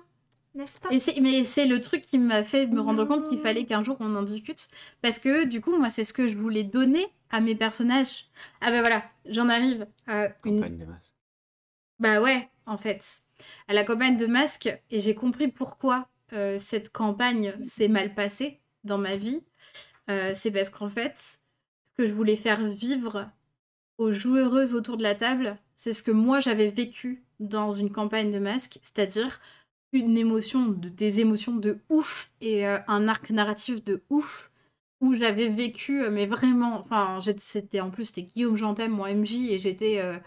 N'est-ce 0.55 0.81
pas 0.81 0.89
Et 0.93 1.01
c'est, 1.01 1.21
mais 1.21 1.45
c'est 1.45 1.67
le 1.67 1.81
truc 1.81 2.03
qui 2.03 2.19
m'a 2.19 2.43
fait 2.43 2.67
me 2.67 2.81
rendre 2.81 3.05
compte 3.05 3.29
qu'il 3.29 3.41
fallait 3.41 3.65
qu'un 3.65 3.85
jour 3.85 3.97
on 4.01 4.15
en 4.17 4.23
discute. 4.23 4.69
Parce 5.01 5.19
que 5.19 5.45
du 5.45 5.61
coup, 5.61 5.77
moi, 5.77 5.91
c'est 5.91 6.05
ce 6.05 6.13
que 6.13 6.27
je 6.27 6.37
voulais 6.37 6.65
donner 6.65 7.07
à 7.31 7.41
mes 7.41 7.55
personnages. 7.55 8.27
Ah 8.61 8.71
ben 8.71 8.81
voilà, 8.81 9.05
j'en 9.27 9.49
arrive 9.49 9.87
à 10.07 10.29
une... 10.45 10.61
Campagne 10.61 10.79
des 10.79 10.87
masses. 10.87 11.15
Bah 12.01 12.21
ouais, 12.21 12.49
en 12.67 12.77
fait. 12.77 13.05
À 13.69 13.75
la 13.75 13.85
campagne 13.85 14.17
de 14.17 14.27
masque, 14.27 14.75
et 14.91 15.01
j'ai 15.01 15.15
compris 15.15 15.49
pourquoi 15.49 16.09
euh, 16.33 16.59
cette 16.59 16.91
campagne 16.91 17.55
s'est 17.63 17.89
mal 17.89 18.15
passée 18.15 18.61
dans 18.85 18.99
ma 18.99 19.17
vie. 19.17 19.43
Euh, 20.11 20.33
c'est 20.35 20.51
parce 20.51 20.71
qu'en 20.71 20.89
fait, 20.89 21.41
ce 21.85 21.93
que 21.97 22.07
je 22.07 22.15
voulais 22.15 22.37
faire 22.37 22.65
vivre 22.65 23.31
aux 23.99 24.13
joueuses 24.13 24.75
autour 24.75 24.97
de 24.97 25.03
la 25.03 25.15
table, 25.15 25.59
c'est 25.75 25.93
ce 25.93 26.03
que 26.03 26.11
moi 26.11 26.41
j'avais 26.41 26.71
vécu 26.71 27.25
dans 27.39 27.73
une 27.73 27.93
campagne 27.93 28.31
de 28.31 28.39
masque, 28.39 28.79
c'est-à-dire 28.83 29.41
une 29.93 30.17
émotion, 30.17 30.67
de, 30.69 30.89
des 30.89 31.21
émotions 31.21 31.57
de 31.57 31.79
ouf 31.89 32.31
et 32.41 32.67
euh, 32.67 32.79
un 32.89 33.09
arc 33.09 33.31
narratif 33.31 33.85
de 33.85 34.03
ouf 34.11 34.51
où 35.01 35.15
j'avais 35.15 35.49
vécu, 35.49 36.03
euh, 36.05 36.11
mais 36.11 36.27
vraiment, 36.27 36.81
enfin, 36.81 37.19
c'était 37.39 37.81
en 37.81 37.91
plus, 37.91 38.07
c'était 38.07 38.23
Guillaume 38.23 38.57
Jantem, 38.57 38.93
mon 38.93 39.07
MJ, 39.07 39.51
et 39.53 39.59
j'étais, 39.59 40.01
euh, 40.01 40.19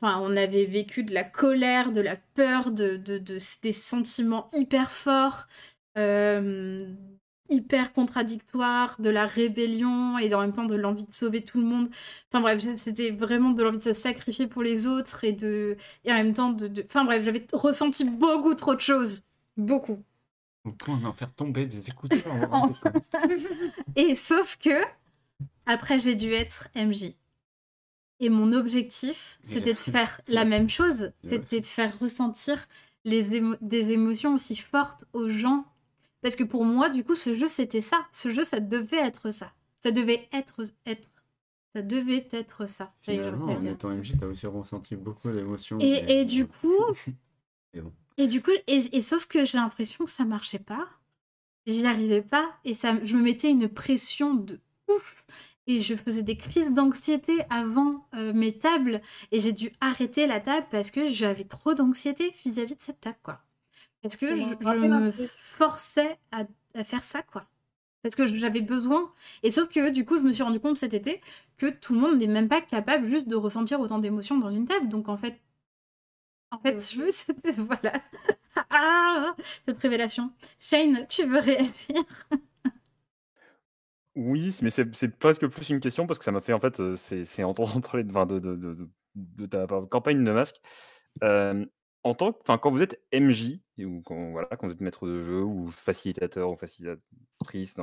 enfin, 0.00 0.20
on 0.22 0.36
avait 0.36 0.66
vécu 0.66 1.04
de 1.04 1.14
la 1.14 1.24
colère, 1.24 1.92
de 1.92 2.00
la 2.00 2.16
peur, 2.16 2.72
de, 2.72 2.96
de, 2.96 3.18
de- 3.18 3.38
des 3.62 3.72
sentiments 3.72 4.48
hyper 4.54 4.92
forts, 4.92 5.46
hyper 7.50 7.92
contradictoires, 7.92 9.00
de 9.00 9.10
la 9.10 9.26
rébellion 9.26 10.18
et 10.18 10.32
en 10.34 10.40
même 10.40 10.52
temps 10.52 10.64
de 10.64 10.74
l'envie 10.74 11.04
de 11.04 11.14
sauver 11.14 11.42
tout 11.44 11.58
le 11.58 11.64
monde. 11.64 11.88
Enfin 12.30 12.40
bref, 12.40 12.64
c'était 12.76 13.10
vraiment 13.10 13.50
de 13.50 13.62
l'envie 13.62 13.78
de 13.78 13.82
se 13.82 13.92
sacrifier 13.92 14.46
pour 14.46 14.62
les 14.62 14.86
autres 14.86 15.24
et 15.24 15.32
de, 15.32 15.76
et 16.04 16.12
en 16.12 16.16
même 16.16 16.32
temps 16.32 16.50
de, 16.52 16.68
de- 16.68 16.82
enfin 16.84 17.04
bref, 17.04 17.24
j'avais 17.24 17.46
ressenti 17.52 18.04
beaucoup 18.04 18.54
trop 18.54 18.74
de 18.74 18.80
choses, 18.80 19.22
beaucoup. 19.56 20.02
Au 20.64 20.72
point 20.72 20.96
d'en 20.98 21.12
faire 21.12 21.30
tomber 21.32 21.66
des 21.66 21.88
écouteurs. 21.88 22.18
En- 22.52 22.72
Et 23.96 24.14
sauf 24.14 24.56
que, 24.58 24.82
après, 25.66 25.98
j'ai 26.00 26.14
dû 26.14 26.32
être 26.32 26.68
MJ. 26.74 27.14
Et 28.18 28.30
mon 28.30 28.52
objectif, 28.52 29.38
c'était 29.44 29.74
de 29.74 29.78
faire 29.78 30.20
la 30.26 30.44
même 30.44 30.70
chose. 30.70 31.12
C'était 31.22 31.60
de 31.60 31.66
faire 31.66 31.98
ressentir 31.98 32.66
les 33.04 33.32
émo- 33.32 33.56
des 33.60 33.92
émotions 33.92 34.34
aussi 34.34 34.56
fortes 34.56 35.04
aux 35.12 35.28
gens. 35.28 35.64
Parce 36.22 36.36
que 36.36 36.44
pour 36.44 36.64
moi, 36.64 36.88
du 36.88 37.04
coup, 37.04 37.14
ce 37.14 37.34
jeu, 37.34 37.46
c'était 37.46 37.80
ça. 37.80 38.06
Ce 38.10 38.30
jeu, 38.30 38.44
ça 38.44 38.60
devait 38.60 38.96
être 38.98 39.30
ça. 39.30 39.52
Ça 39.76 39.90
devait 39.90 40.28
être... 40.32 40.62
être. 40.86 41.10
Ça 41.74 41.82
devait 41.82 42.26
être 42.32 42.66
ça. 42.66 42.94
Finalement, 43.02 43.46
le 43.46 43.52
en 43.52 43.60
étant 43.60 43.90
MJ, 43.90 44.14
t'as 44.18 44.26
aussi 44.26 44.46
ressenti 44.46 44.96
beaucoup 44.96 45.30
d'émotions. 45.30 45.78
Et, 45.78 46.20
et 46.20 46.24
du 46.24 46.46
coup, 46.46 46.74
Et 47.74 47.80
bon. 47.82 47.92
et 48.16 48.26
du 48.26 48.40
coup, 48.42 48.52
et, 48.66 48.78
et 48.96 49.02
sauf 49.02 49.26
que 49.26 49.44
j'ai 49.44 49.58
l'impression 49.58 50.06
que 50.06 50.10
ça 50.10 50.24
marchait 50.24 50.58
pas. 50.58 50.88
J'y 51.66 51.84
arrivais 51.84 52.22
pas 52.22 52.48
et 52.64 52.74
ça, 52.74 52.94
je 53.02 53.16
me 53.16 53.22
mettais 53.22 53.50
une 53.50 53.68
pression 53.68 54.34
de 54.34 54.60
ouf. 54.88 55.24
Et 55.66 55.80
je 55.80 55.96
faisais 55.96 56.22
des 56.22 56.36
crises 56.36 56.70
d'anxiété 56.70 57.42
avant 57.50 58.06
euh, 58.14 58.32
mes 58.32 58.56
tables 58.56 59.02
et 59.32 59.40
j'ai 59.40 59.52
dû 59.52 59.72
arrêter 59.80 60.28
la 60.28 60.38
table 60.38 60.66
parce 60.70 60.92
que 60.92 61.12
j'avais 61.12 61.42
trop 61.42 61.74
d'anxiété 61.74 62.30
vis-à-vis 62.44 62.76
de 62.76 62.80
cette 62.80 63.00
table, 63.00 63.18
quoi. 63.22 63.42
Parce 64.06 64.16
que 64.16 64.34
je, 64.34 64.86
me 64.88 65.10
forçais 65.12 66.18
à, 66.32 66.44
à 66.74 66.84
faire 66.84 67.04
ça, 67.04 67.22
quoi. 67.22 67.46
Parce 68.02 68.14
que 68.14 68.26
j'avais 68.26 68.60
besoin. 68.60 69.12
Et 69.42 69.50
sauf 69.50 69.68
que 69.68 69.90
du 69.90 70.04
coup, 70.04 70.16
je 70.16 70.22
me 70.22 70.32
suis 70.32 70.44
rendu 70.44 70.60
compte 70.60 70.78
cet 70.78 70.94
été 70.94 71.20
que 71.56 71.66
tout 71.70 71.94
le 71.94 72.00
monde 72.00 72.18
n'est 72.18 72.28
même 72.28 72.48
pas 72.48 72.60
capable 72.60 73.06
juste 73.08 73.26
de 73.28 73.34
ressentir 73.34 73.80
autant 73.80 73.98
d'émotions 73.98 74.38
dans 74.38 74.50
une 74.50 74.64
table. 74.66 74.88
Donc 74.88 75.08
en 75.08 75.16
fait, 75.16 75.40
en 76.50 76.58
fait, 76.58 76.88
je 76.92 77.00
veux 77.00 77.10
c'était 77.10 77.50
voilà. 77.60 77.92
Ah, 78.70 79.34
cette 79.66 79.80
révélation. 79.80 80.32
Shane, 80.60 81.06
tu 81.08 81.24
veux 81.24 81.40
réagir? 81.40 82.04
Oui, 84.14 84.56
mais 84.62 84.70
c'est 84.70 85.18
presque 85.18 85.46
plus 85.46 85.68
une 85.68 85.80
question 85.80 86.06
parce 86.06 86.18
que 86.18 86.24
ça 86.24 86.32
m'a 86.32 86.40
fait 86.40 86.54
en 86.54 86.60
fait, 86.60 86.80
euh, 86.80 86.96
c'est 86.96 87.24
c'est 87.24 87.44
en 87.44 87.50
entendant 87.50 87.80
parler 87.82 88.02
de, 88.04 88.10
de, 88.12 88.38
de, 88.38 88.56
de, 88.56 88.74
de- 88.74 88.88
de 89.14 89.46
ta 89.46 89.66
campagne 89.90 90.24
de 90.24 90.32
masque. 90.32 90.56
Euh, 91.22 91.66
en 92.04 92.14
tant 92.14 92.32
que, 92.32 92.38
enfin, 92.42 92.58
quand 92.58 92.70
vous 92.70 92.82
êtes 92.82 93.00
MJ 93.12 93.60
ou 93.84 94.02
quand 94.02 94.30
voilà, 94.30 94.48
vous 94.60 94.70
êtes 94.70 94.80
maître 94.80 95.06
de 95.06 95.18
jeu 95.18 95.42
ou 95.42 95.68
facilitateur 95.68 96.50
ou 96.50 96.56
facilitatrice, 96.56 97.76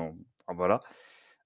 voilà, 0.48 0.80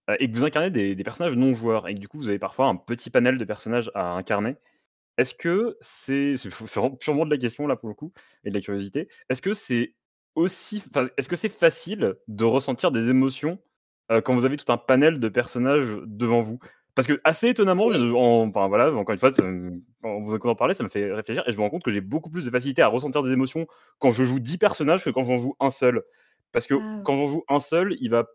euh, 0.09 0.15
et 0.19 0.29
que 0.29 0.37
vous 0.37 0.45
incarnez 0.45 0.69
des, 0.69 1.03
personnages 1.03 1.35
non 1.35 1.55
joueurs 1.55 1.87
et 1.87 1.95
que 1.95 1.99
du 1.99 2.07
coup 2.07 2.17
vous 2.17 2.29
avez 2.29 2.39
parfois 2.39 2.67
un 2.67 2.75
petit 2.75 3.09
panel 3.09 3.37
de 3.37 3.45
personnages 3.45 3.91
à 3.93 4.13
incarner. 4.13 4.55
Est-ce 5.17 5.35
que 5.35 5.77
c'est, 5.81 6.35
c'est 6.37 6.49
purement 6.99 7.25
de 7.25 7.31
la 7.31 7.37
question 7.37 7.67
là 7.67 7.75
pour 7.75 7.89
le 7.89 7.95
coup 7.95 8.13
et 8.43 8.49
de 8.49 8.55
la 8.55 8.61
curiosité. 8.61 9.09
Est-ce 9.29 9.41
que 9.41 9.53
c'est 9.53 9.95
aussi, 10.35 10.83
est-ce 11.17 11.27
que 11.27 11.35
c'est 11.35 11.49
facile 11.49 12.15
de 12.27 12.43
ressentir 12.45 12.91
des 12.91 13.09
émotions 13.09 13.59
euh, 14.11 14.21
quand 14.21 14.35
vous 14.35 14.45
avez 14.45 14.57
tout 14.57 14.71
un 14.71 14.77
panel 14.77 15.19
de 15.19 15.29
personnages 15.29 15.97
devant 16.05 16.41
vous? 16.41 16.59
Parce 16.97 17.07
que 17.07 17.21
assez 17.25 17.49
étonnamment, 17.49 17.93
je- 17.93 18.11
en- 18.13 18.49
enfin 18.49 18.67
voilà, 18.67 18.91
encore 18.93 19.13
une 19.13 19.19
fois, 19.19 19.31
ça 19.33 19.43
en 20.03 20.21
vous 20.21 20.35
écoutant 20.35 20.55
parler, 20.55 20.75
ça 20.75 20.83
me 20.83 20.89
fait 20.89 21.13
réfléchir 21.13 21.43
et 21.47 21.53
je 21.53 21.57
me 21.57 21.63
rends 21.63 21.69
compte 21.69 21.83
que 21.83 21.91
j'ai 21.91 22.01
beaucoup 22.01 22.31
plus 22.31 22.45
de 22.45 22.51
facilité 22.51 22.81
à 22.81 22.89
ressentir 22.89 23.23
des 23.23 23.31
émotions 23.31 23.67
quand 23.99 24.11
je 24.11 24.25
joue 24.25 24.39
10 24.39 24.57
personnages 24.57 25.03
que 25.05 25.11
quand 25.11 25.23
j'en 25.23 25.39
joue 25.39 25.55
un 25.61 25.71
seul. 25.71 26.03
Parce 26.51 26.67
que 26.67 26.75
Ah 26.75 27.01
quand 27.05 27.15
j'en 27.15 27.27
joue 27.27 27.43
un 27.49 27.59
seul, 27.61 27.95
il 28.01 28.09
va 28.11 28.27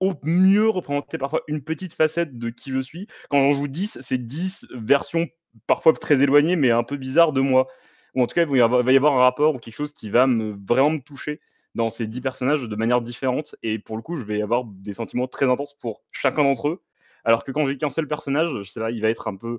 au 0.00 0.14
mieux 0.24 0.68
représenter 0.68 1.18
parfois 1.18 1.42
une 1.48 1.62
petite 1.64 1.94
facette 1.94 2.38
de 2.38 2.50
qui 2.50 2.72
je 2.72 2.80
suis. 2.80 3.06
Quand 3.30 3.40
j'en 3.40 3.54
joue 3.54 3.68
10, 3.68 3.98
c'est 4.02 4.18
10 4.18 4.66
versions 4.74 5.26
parfois 5.66 5.92
très 5.94 6.20
éloignées 6.22 6.56
mais 6.56 6.70
un 6.70 6.84
peu 6.84 6.96
bizarres 6.96 7.32
de 7.32 7.40
moi. 7.40 7.68
Ou 8.14 8.22
en 8.22 8.26
tout 8.26 8.34
cas, 8.34 8.42
il 8.42 8.48
va 8.48 8.56
y 8.56 8.60
avoir, 8.62 8.80
il 8.80 8.86
va 8.86 8.92
y 8.92 8.96
avoir 8.96 9.14
un 9.14 9.20
rapport 9.22 9.54
ou 9.54 9.58
quelque 9.58 9.74
chose 9.76 9.92
qui 9.92 10.10
va 10.10 10.26
me, 10.26 10.56
vraiment 10.68 10.90
me 10.90 11.00
toucher 11.00 11.40
dans 11.74 11.90
ces 11.90 12.06
10 12.08 12.20
personnages 12.20 12.62
de 12.68 12.76
manière 12.76 13.00
différente. 13.02 13.54
Et 13.62 13.78
pour 13.78 13.96
le 13.96 14.02
coup, 14.02 14.16
je 14.16 14.24
vais 14.24 14.42
avoir 14.42 14.64
des 14.64 14.92
sentiments 14.94 15.28
très 15.28 15.48
intenses 15.50 15.74
pour 15.74 16.02
chacun 16.12 16.42
d'entre 16.42 16.68
eux. 16.68 16.82
Alors 17.24 17.44
que 17.44 17.52
quand 17.52 17.66
j'ai 17.66 17.76
qu'un 17.76 17.90
seul 17.90 18.08
personnage, 18.08 18.50
je 18.62 18.70
sais 18.70 18.80
pas, 18.80 18.90
il 18.90 19.00
va 19.02 19.08
être 19.10 19.28
un 19.28 19.36
peu. 19.36 19.58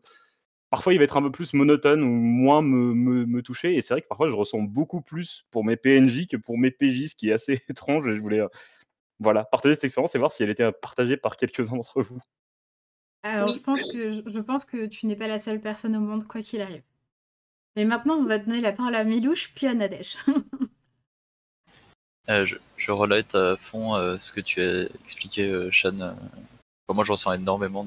Parfois, 0.70 0.93
il 0.93 0.97
va 0.99 1.03
être 1.03 1.18
un 1.18 1.22
peu 1.22 1.32
plus 1.32 1.53
monotone 1.53 2.01
ou 2.01 2.07
moins 2.07 2.62
me, 2.62 2.93
me, 2.93 3.26
me 3.26 3.41
toucher. 3.41 3.76
Et 3.76 3.82
c'est 3.82 3.93
vrai 3.93 4.01
que 4.01 4.07
parfois, 4.07 4.30
je 4.30 4.36
ressens 4.36 4.59
beaucoup 4.59 5.01
plus 5.01 5.45
pour 5.51 5.66
mes 5.66 5.76
PNJ 5.76 6.28
que 6.28 6.38
pour 6.38 6.57
mes 6.57 6.72
PJ, 6.72 7.09
ce 7.09 7.16
qui 7.16 7.30
est 7.30 7.34
assez 7.34 7.62
étrange. 7.70 8.07
Et 8.07 8.16
je 8.16 8.22
voulais 8.22 8.39
euh, 8.39 8.47
voilà, 9.20 9.43
partager 9.43 9.76
cette 9.76 9.84
expérience 9.86 10.16
et 10.16 10.20
voir 10.20 10.32
si 10.32 10.43
elle 10.43 10.49
était 10.49 10.72
partagée 10.72 11.18
par 11.18 11.36
quelques-uns 11.38 11.76
d'entre 11.76 12.01
vous. 12.01 12.20
Alors, 13.24 13.49
Oui. 13.49 13.55
je 13.55 13.59
pense 13.62 13.91
que 13.91 14.24
je 14.26 14.39
pense 14.39 14.66
que 14.66 14.88
tu 14.88 15.05
n'es 15.07 15.16
pas 15.16 15.28
la 15.28 15.39
seule 15.39 15.62
personne 15.62 15.95
au 15.95 15.99
monde, 15.99 16.26
quoi 16.26 16.41
qu'il 16.41 16.62
arrive. 16.62 16.84
Mais 17.76 17.86
maintenant, 17.86 18.16
on 18.16 18.26
va 18.26 18.38
donner 18.38 18.62
la 18.62 18.72
parole 18.74 18.95
à 18.95 19.03
Milouche, 19.03 19.53
puis 19.53 19.68
à 19.68 19.74
Nadège. 19.74 20.18
Euh, 22.30 22.45
je, 22.45 22.55
je 22.78 22.91
relate 22.91 23.34
à 23.34 23.57
fond 23.57 23.95
euh, 23.95 24.18
ce 24.20 24.32
que 24.32 24.41
tu 24.41 24.62
as 24.62 24.84
expliqué, 25.03 25.47
euh, 25.49 25.72
Shan. 25.72 25.99
euh. 25.99 26.14
Enfin, 26.14 26.61
moi, 26.89 27.03
je 27.03 27.11
ressens 27.11 27.34
énormément 27.34 27.86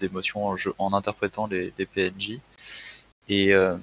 d'émotions 0.00 0.54
en, 0.78 0.92
interprétant 0.92 1.46
les, 1.46 1.72
les 1.78 1.86
PNJ. 1.86 2.38
Et, 3.28 3.52
euh, 3.52 3.76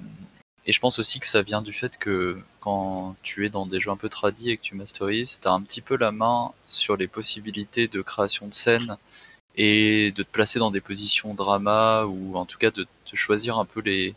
et 0.66 0.72
je 0.72 0.80
pense 0.80 0.98
aussi 0.98 1.20
que 1.20 1.26
ça 1.26 1.42
vient 1.42 1.62
du 1.62 1.72
fait 1.72 1.98
que 1.98 2.38
quand 2.60 3.14
tu 3.22 3.44
es 3.44 3.50
dans 3.50 3.66
des 3.66 3.80
jeux 3.80 3.90
un 3.90 3.96
peu 3.96 4.08
tradis 4.08 4.50
et 4.50 4.56
que 4.56 4.62
tu 4.62 4.74
masterises, 4.74 5.40
tu 5.40 5.48
as 5.48 5.52
un 5.52 5.60
petit 5.60 5.82
peu 5.82 5.96
la 5.96 6.12
main 6.12 6.52
sur 6.68 6.96
les 6.96 7.08
possibilités 7.08 7.88
de 7.88 8.00
création 8.00 8.46
de 8.46 8.54
scènes 8.54 8.96
et 9.56 10.12
de 10.12 10.22
te 10.22 10.30
placer 10.30 10.58
dans 10.58 10.70
des 10.70 10.80
positions 10.80 11.34
drama 11.34 12.04
ou 12.06 12.36
en 12.36 12.46
tout 12.46 12.58
cas 12.58 12.70
de, 12.70 12.84
de 12.84 13.16
choisir 13.16 13.58
un 13.58 13.66
peu 13.66 13.80
les 13.80 14.14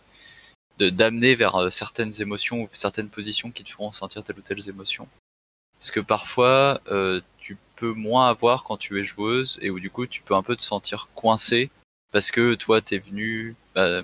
d'amener 0.80 1.36
vers 1.36 1.56
euh, 1.56 1.70
certaines 1.70 2.22
émotions 2.22 2.62
ou 2.62 2.70
certaines 2.72 3.10
positions 3.10 3.52
qui 3.52 3.64
te 3.64 3.70
feront 3.70 3.92
sentir 3.92 4.24
telle 4.24 4.38
ou 4.38 4.42
telle 4.42 4.70
émotion. 4.70 5.08
Parce 5.78 5.92
que 5.92 6.00
parfois, 6.00 6.82
euh, 6.92 7.22
peux 7.78 7.94
moins 7.94 8.30
avoir 8.30 8.64
quand 8.66 8.78
tu 8.78 9.00
es 9.00 9.04
joueuse 9.04 9.58
et 9.62 9.70
où 9.70 9.80
du 9.80 9.90
coup, 9.90 10.06
tu 10.08 10.22
peux 10.22 10.36
un 10.36 10.44
peu 10.44 10.56
te 10.56 10.62
sentir 10.64 11.08
coincé 11.16 11.70
parce 12.12 12.32
que 12.32 12.56
toi, 12.56 12.82
t'es 12.82 13.00
venu. 13.00 13.56
bah, 13.76 14.02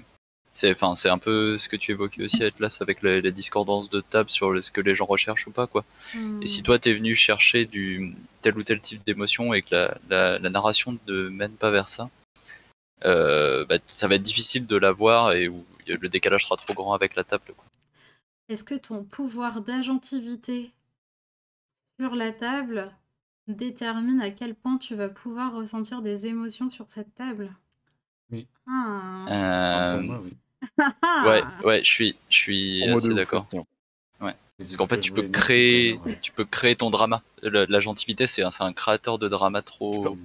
c'est, 0.56 0.72
enfin, 0.72 0.94
c'est 0.94 1.10
un 1.10 1.18
peu 1.18 1.58
ce 1.58 1.68
que 1.68 1.76
tu 1.76 1.92
évoquais 1.92 2.24
aussi, 2.26 2.44
Atlas, 2.44 2.80
avec 2.82 3.02
la, 3.02 3.20
la 3.22 3.32
discordance 3.32 3.90
de 3.90 4.02
table 4.02 4.30
sur 4.30 4.52
le- 4.52 4.62
ce 4.62 4.70
que 4.72 4.82
les 4.82 4.94
gens 4.94 5.06
recherchent 5.06 5.48
ou 5.48 5.52
pas, 5.52 5.66
quoi. 5.66 5.84
Et 6.44 6.48
si 6.48 6.62
toi, 6.62 6.78
t'es 6.78 6.94
venu 6.94 7.16
chercher 7.16 7.66
du 7.66 8.16
tel 8.44 8.56
ou 8.58 8.64
tel 8.64 8.80
type 8.80 9.04
d'émotion 9.04 9.54
et 9.56 9.64
que 9.64 9.74
la, 9.74 9.98
la, 10.10 10.38
la 10.38 10.50
narration 10.52 10.96
ne 11.08 11.30
mène 11.30 11.54
pas 11.54 11.72
vers 11.72 11.90
ça, 11.90 12.08
euh, 13.06 13.66
bah, 13.66 13.78
ça 13.88 14.08
va 14.08 14.16
être 14.16 14.22
difficile 14.22 14.68
de 14.68 14.78
l'avoir 14.78 15.32
et 15.34 15.48
où 15.48 15.66
le 15.88 16.08
décalage 16.08 16.44
sera 16.44 16.56
trop 16.56 16.74
grand 16.76 16.94
avec 16.94 17.16
la 17.16 17.24
table. 17.24 17.44
Est-ce 18.50 18.64
que 18.64 18.76
ton 18.76 19.04
pouvoir 19.04 19.62
d'agentivité 19.62 20.72
sur 22.00 22.14
la 22.16 22.32
table 22.32 22.92
détermine 23.48 24.22
à 24.22 24.32
quel 24.32 24.56
point 24.56 24.78
tu 24.78 24.96
vas 24.96 25.10
pouvoir 25.10 25.54
ressentir 25.54 26.02
des 26.02 26.28
émotions 26.28 26.70
sur 26.70 26.90
cette 26.90 27.14
table 27.16 27.54
Oui. 28.32 28.48
Ah. 28.68 29.26
Euh, 29.30 29.98
pour 29.98 30.04
moi, 30.04 30.22
oui. 30.24 30.34
ouais, 31.26 31.44
ouais, 31.66 31.80
je 31.84 31.90
suis, 31.90 32.16
je 32.30 32.36
suis 32.36 32.84
assez 32.90 33.14
d'accord. 33.14 33.48
Christian. 33.48 33.68
Parce 34.58 34.78
qu'en 34.78 34.88
fait, 34.88 35.00
tu 35.00 35.12
peux 35.12 35.24
créer, 35.24 36.00
ouais. 36.06 36.18
tu 36.22 36.32
peux 36.32 36.46
créer 36.46 36.76
ton 36.76 36.90
drama. 36.90 37.22
Le- 37.42 37.66
L'agentivité, 37.66 38.28
c'est 38.28 38.44
un, 38.44 38.74
créateur 38.74 39.18
de 39.20 39.28
drama 39.28 39.62
trop. 39.62 40.16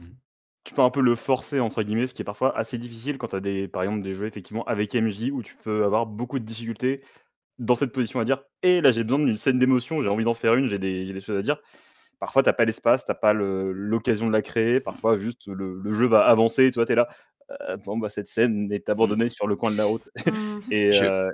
Tu 0.64 0.74
peux 0.74 0.82
un 0.82 0.90
peu 0.90 1.00
le 1.00 1.16
forcer, 1.16 1.60
entre 1.60 1.82
guillemets, 1.82 2.06
ce 2.06 2.14
qui 2.14 2.22
est 2.22 2.26
parfois 2.26 2.56
assez 2.56 2.76
difficile 2.76 3.16
quand 3.16 3.28
tu 3.28 3.36
as 3.36 3.40
des, 3.40 3.68
par 3.68 3.82
exemple 3.82 4.02
des 4.02 4.14
jeux 4.14 4.26
effectivement 4.26 4.64
avec 4.64 4.94
MJ 4.94 5.30
où 5.32 5.42
tu 5.42 5.56
peux 5.64 5.82
avoir 5.84 6.04
beaucoup 6.04 6.38
de 6.38 6.44
difficultés 6.44 7.00
dans 7.58 7.74
cette 7.74 7.90
position 7.90 8.20
à 8.20 8.24
dire 8.26 8.42
Et 8.62 8.82
là, 8.82 8.92
j'ai 8.92 9.02
besoin 9.02 9.18
d'une 9.18 9.36
scène 9.36 9.58
d'émotion, 9.58 10.02
j'ai 10.02 10.08
envie 10.08 10.24
d'en 10.24 10.34
faire 10.34 10.54
une, 10.54 10.66
j'ai 10.66 10.78
des, 10.78 11.06
j'ai 11.06 11.14
des 11.14 11.20
choses 11.22 11.38
à 11.38 11.42
dire. 11.42 11.56
Parfois, 12.20 12.42
t'as 12.42 12.52
pas 12.52 12.64
l'espace, 12.64 13.04
t'as 13.04 13.14
pas 13.14 13.32
le- 13.32 13.72
l'occasion 13.72 14.26
de 14.26 14.32
la 14.32 14.42
créer. 14.42 14.80
Parfois, 14.80 15.18
juste 15.18 15.46
le, 15.46 15.80
le 15.80 15.92
jeu 15.92 16.06
va 16.06 16.26
avancer 16.26 16.66
et 16.66 16.70
toi, 16.70 16.84
tu 16.86 16.92
es 16.92 16.94
là. 16.96 17.06
Euh, 17.68 17.76
bon, 17.78 17.96
bah, 17.96 18.08
cette 18.08 18.28
scène 18.28 18.70
est 18.72 18.88
abandonnée 18.88 19.28
sur 19.28 19.46
le 19.46 19.56
coin 19.56 19.70
de 19.70 19.76
la 19.76 19.84
route. 19.86 20.08
Hmm. 20.26 20.58
et 20.72 20.92
Je- 20.92 21.04
euh, 21.04 21.30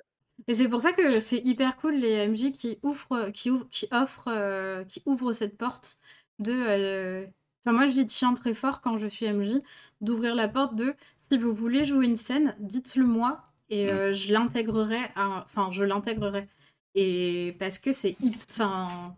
Et 0.49 0.55
c'est 0.55 0.69
pour 0.69 0.81
ça 0.81 0.93
que 0.93 1.21
c'est 1.21 1.39
hyper 1.45 1.77
cool 1.77 1.95
les 1.95 2.27
MJ 2.29 2.53
qui 2.53 2.79
ouvrent, 2.83 3.31
qui 3.31 3.51
ouvrent, 3.51 3.69
qui 3.71 3.89
offrent, 3.93 4.29
euh, 4.29 4.85
qui 4.85 5.03
ouvrent 5.07 5.33
cette 5.33 5.57
porte 5.57 5.97
de. 6.39 6.53
euh, 6.53 7.27
Enfin, 7.67 7.77
moi, 7.77 7.87
je 7.87 7.93
dis 7.93 8.07
tiens 8.07 8.35
très 8.35 8.53
fort 8.53 8.83
quand 8.83 8.99
je 8.99 9.07
suis 9.07 9.25
MJ, 9.25 9.63
d'ouvrir 10.03 10.35
la 10.35 10.49
porte 10.49 10.77
de 10.77 10.95
si 11.19 11.39
vous 11.39 11.55
voulez 11.55 11.87
jouer 11.87 12.05
une 12.05 12.17
scène, 12.17 12.55
dites-le 12.61 13.07
moi 13.07 13.41
et 13.71 13.91
euh, 13.91 14.13
je 14.13 14.31
l'intégrerai. 14.35 14.99
à- 15.17 15.43
Enfin, 15.47 15.71
je 15.71 15.83
l'intégrerai. 15.83 16.47
Et 16.95 17.57
parce 17.59 17.79
que 17.79 17.93
c'est, 17.93 18.17
enfin, 18.51 19.17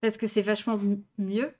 parce 0.00 0.16
que 0.16 0.26
c'est 0.26 0.42
vachement 0.42 0.78
mieux. 1.18 1.52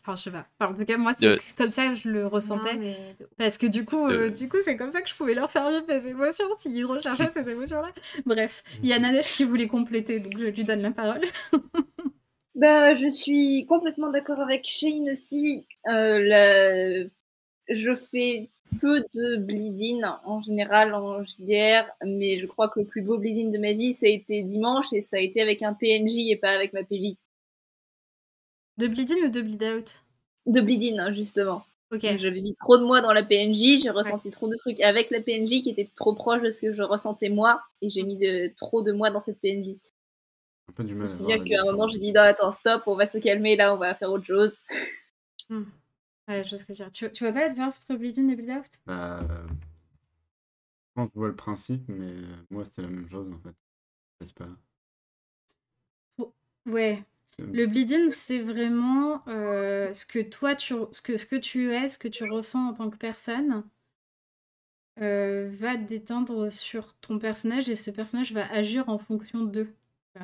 Enfin, 0.00 0.16
je 0.16 0.22
sais 0.22 0.30
pas. 0.30 0.46
Enfin, 0.58 0.72
en 0.72 0.74
tout 0.76 0.84
cas, 0.84 0.96
moi, 0.96 1.14
c'est 1.18 1.26
Euh, 1.26 1.36
comme 1.56 1.70
ça 1.70 1.88
que 1.88 1.94
je 1.96 2.08
le 2.08 2.26
ressentais. 2.26 2.74
Non, 2.74 2.80
mais 2.80 2.96
de- 3.20 3.28
Parce 3.36 3.58
que 3.58 3.66
du 3.66 3.84
coup, 3.84 4.06
euh, 4.06 4.26
Euh. 4.26 4.30
du 4.30 4.48
coup, 4.48 4.58
c'est 4.62 4.76
comme 4.76 4.90
ça 4.90 5.00
que 5.02 5.08
je 5.08 5.14
pouvais 5.14 5.34
leur 5.34 5.50
faire 5.50 5.68
vivre 5.70 5.84
des 5.86 6.06
émotions 6.08 6.46
s'ils 6.56 6.84
recherchaient 6.86 7.30
ces 7.34 7.48
émotions-là. 7.48 7.90
Bref, 8.26 8.62
il 8.82 8.88
y 8.88 8.92
a 8.92 8.98
Nadège 8.98 9.26
qui 9.32 9.44
voulait 9.44 9.66
compléter, 9.68 10.20
donc 10.20 10.38
je 10.38 10.46
lui 10.46 10.64
donne 10.64 10.82
la 10.82 10.90
parole. 10.92 11.22
Bah, 12.54 12.92
je 12.94 13.06
suis 13.08 13.66
complètement 13.66 14.10
d'accord 14.10 14.40
avec 14.40 14.64
Shane 14.66 15.10
aussi. 15.10 15.64
Euh, 15.86 16.18
la- 16.18 17.04
Je 17.68 17.94
fais 17.94 18.48
peu 18.80 19.04
de 19.14 19.36
bleeding 19.36 20.02
en 20.24 20.40
général 20.42 20.92
en 20.94 21.22
JDR, 21.22 21.84
mais 22.04 22.40
je 22.40 22.46
crois 22.46 22.68
que 22.68 22.80
le 22.80 22.86
plus 22.86 23.02
beau 23.02 23.16
bleeding 23.18 23.52
de 23.52 23.58
ma 23.58 23.72
vie, 23.74 23.92
ça 23.94 24.06
a 24.06 24.08
été 24.08 24.42
dimanche 24.42 24.86
et 24.92 25.02
ça 25.02 25.18
a 25.18 25.20
été 25.20 25.40
avec 25.42 25.62
un 25.62 25.72
PNJ 25.74 26.30
et 26.30 26.36
pas 26.36 26.50
avec 26.50 26.72
ma 26.72 26.82
PJ. 26.82 27.14
De 28.78 28.86
bleed 28.88 29.10
in 29.10 29.26
ou 29.26 29.28
de 29.30 29.42
bleed 29.42 29.62
out? 29.62 30.02
De 30.46 30.60
bleeding, 30.60 30.98
hein, 30.98 31.12
justement. 31.12 31.64
Ok. 31.90 32.00
J'avais 32.02 32.40
mis 32.40 32.54
trop 32.54 32.76
de 32.78 32.84
moi 32.84 33.00
dans 33.00 33.12
la 33.12 33.22
PNJ, 33.22 33.78
j'ai 33.82 33.90
ressenti 33.90 34.30
trop 34.30 34.48
de 34.48 34.56
trucs 34.56 34.80
avec 34.80 35.10
la 35.10 35.20
PNJ 35.20 35.62
qui 35.62 35.70
était 35.70 35.88
trop 35.96 36.14
proche 36.14 36.42
de 36.42 36.50
ce 36.50 36.60
que 36.60 36.72
je 36.72 36.82
ressentais 36.82 37.28
moi, 37.30 37.62
et 37.80 37.88
j'ai 37.90 38.02
mis 38.02 38.16
de- 38.16 38.52
trop 38.56 38.82
de 38.82 38.92
moi 38.92 39.10
dans 39.10 39.20
cette 39.20 39.40
PNJ. 39.40 39.76
Un 40.68 40.72
peu 40.72 40.84
du 40.84 40.94
mal 40.94 41.06
à 41.06 41.10
Si 41.10 41.22
voir 41.22 41.36
bien 41.38 41.44
qu'à 41.44 41.62
un 41.62 41.72
moment 41.72 41.88
j'ai 41.88 41.98
dit 41.98 42.12
non 42.12 42.20
attends 42.22 42.52
stop, 42.52 42.82
on 42.86 42.94
va 42.94 43.06
se 43.06 43.18
calmer 43.18 43.56
là, 43.56 43.74
on 43.74 43.78
va 43.78 43.94
faire 43.94 44.10
autre 44.10 44.24
chose. 44.24 44.58
Ouais, 46.28 46.44
je 46.44 46.50
vois 46.50 46.58
ce 46.58 46.64
que 46.64 46.72
tu 46.74 46.82
veux 46.82 46.90
dire. 46.90 46.90
Tu, 46.90 47.10
tu 47.10 47.24
vois 47.24 47.32
pas 47.32 47.40
la 47.40 47.48
différence 47.48 47.80
entre 47.82 47.96
bleed 47.98 48.18
in 48.18 48.28
et 48.28 48.36
bleed 48.36 48.50
out? 48.50 48.66
Bah, 48.86 49.20
je 49.26 49.54
pense 50.94 51.06
que 51.08 51.12
je 51.14 51.18
vois 51.20 51.28
le 51.28 51.36
principe, 51.36 51.88
mais 51.88 52.12
euh, 52.12 52.36
moi 52.50 52.64
c'était 52.66 52.82
la 52.82 52.88
même 52.88 53.08
chose 53.08 53.32
en 53.32 53.38
fait. 53.38 53.54
J'espère. 54.20 54.54
Ouais. 56.66 57.02
Le 57.38 57.66
bleed 57.66 57.92
in, 57.92 58.08
c'est 58.10 58.40
vraiment 58.40 59.22
euh, 59.28 59.86
ce 59.86 60.04
que 60.04 60.18
toi, 60.18 60.54
tu, 60.56 60.74
ce 60.90 61.00
que, 61.00 61.16
ce 61.16 61.24
que 61.26 61.36
tu 61.36 61.72
es, 61.72 61.88
ce 61.88 61.98
que 61.98 62.08
tu 62.08 62.24
ressens 62.24 62.68
en 62.70 62.74
tant 62.74 62.90
que 62.90 62.96
personne, 62.96 63.62
euh, 65.00 65.48
va 65.58 65.76
déteindre 65.76 66.50
sur 66.52 66.94
ton 67.00 67.18
personnage 67.18 67.68
et 67.68 67.76
ce 67.76 67.90
personnage 67.92 68.32
va 68.32 68.50
agir 68.52 68.88
en 68.88 68.98
fonction 68.98 69.44
d'eux. 69.44 69.72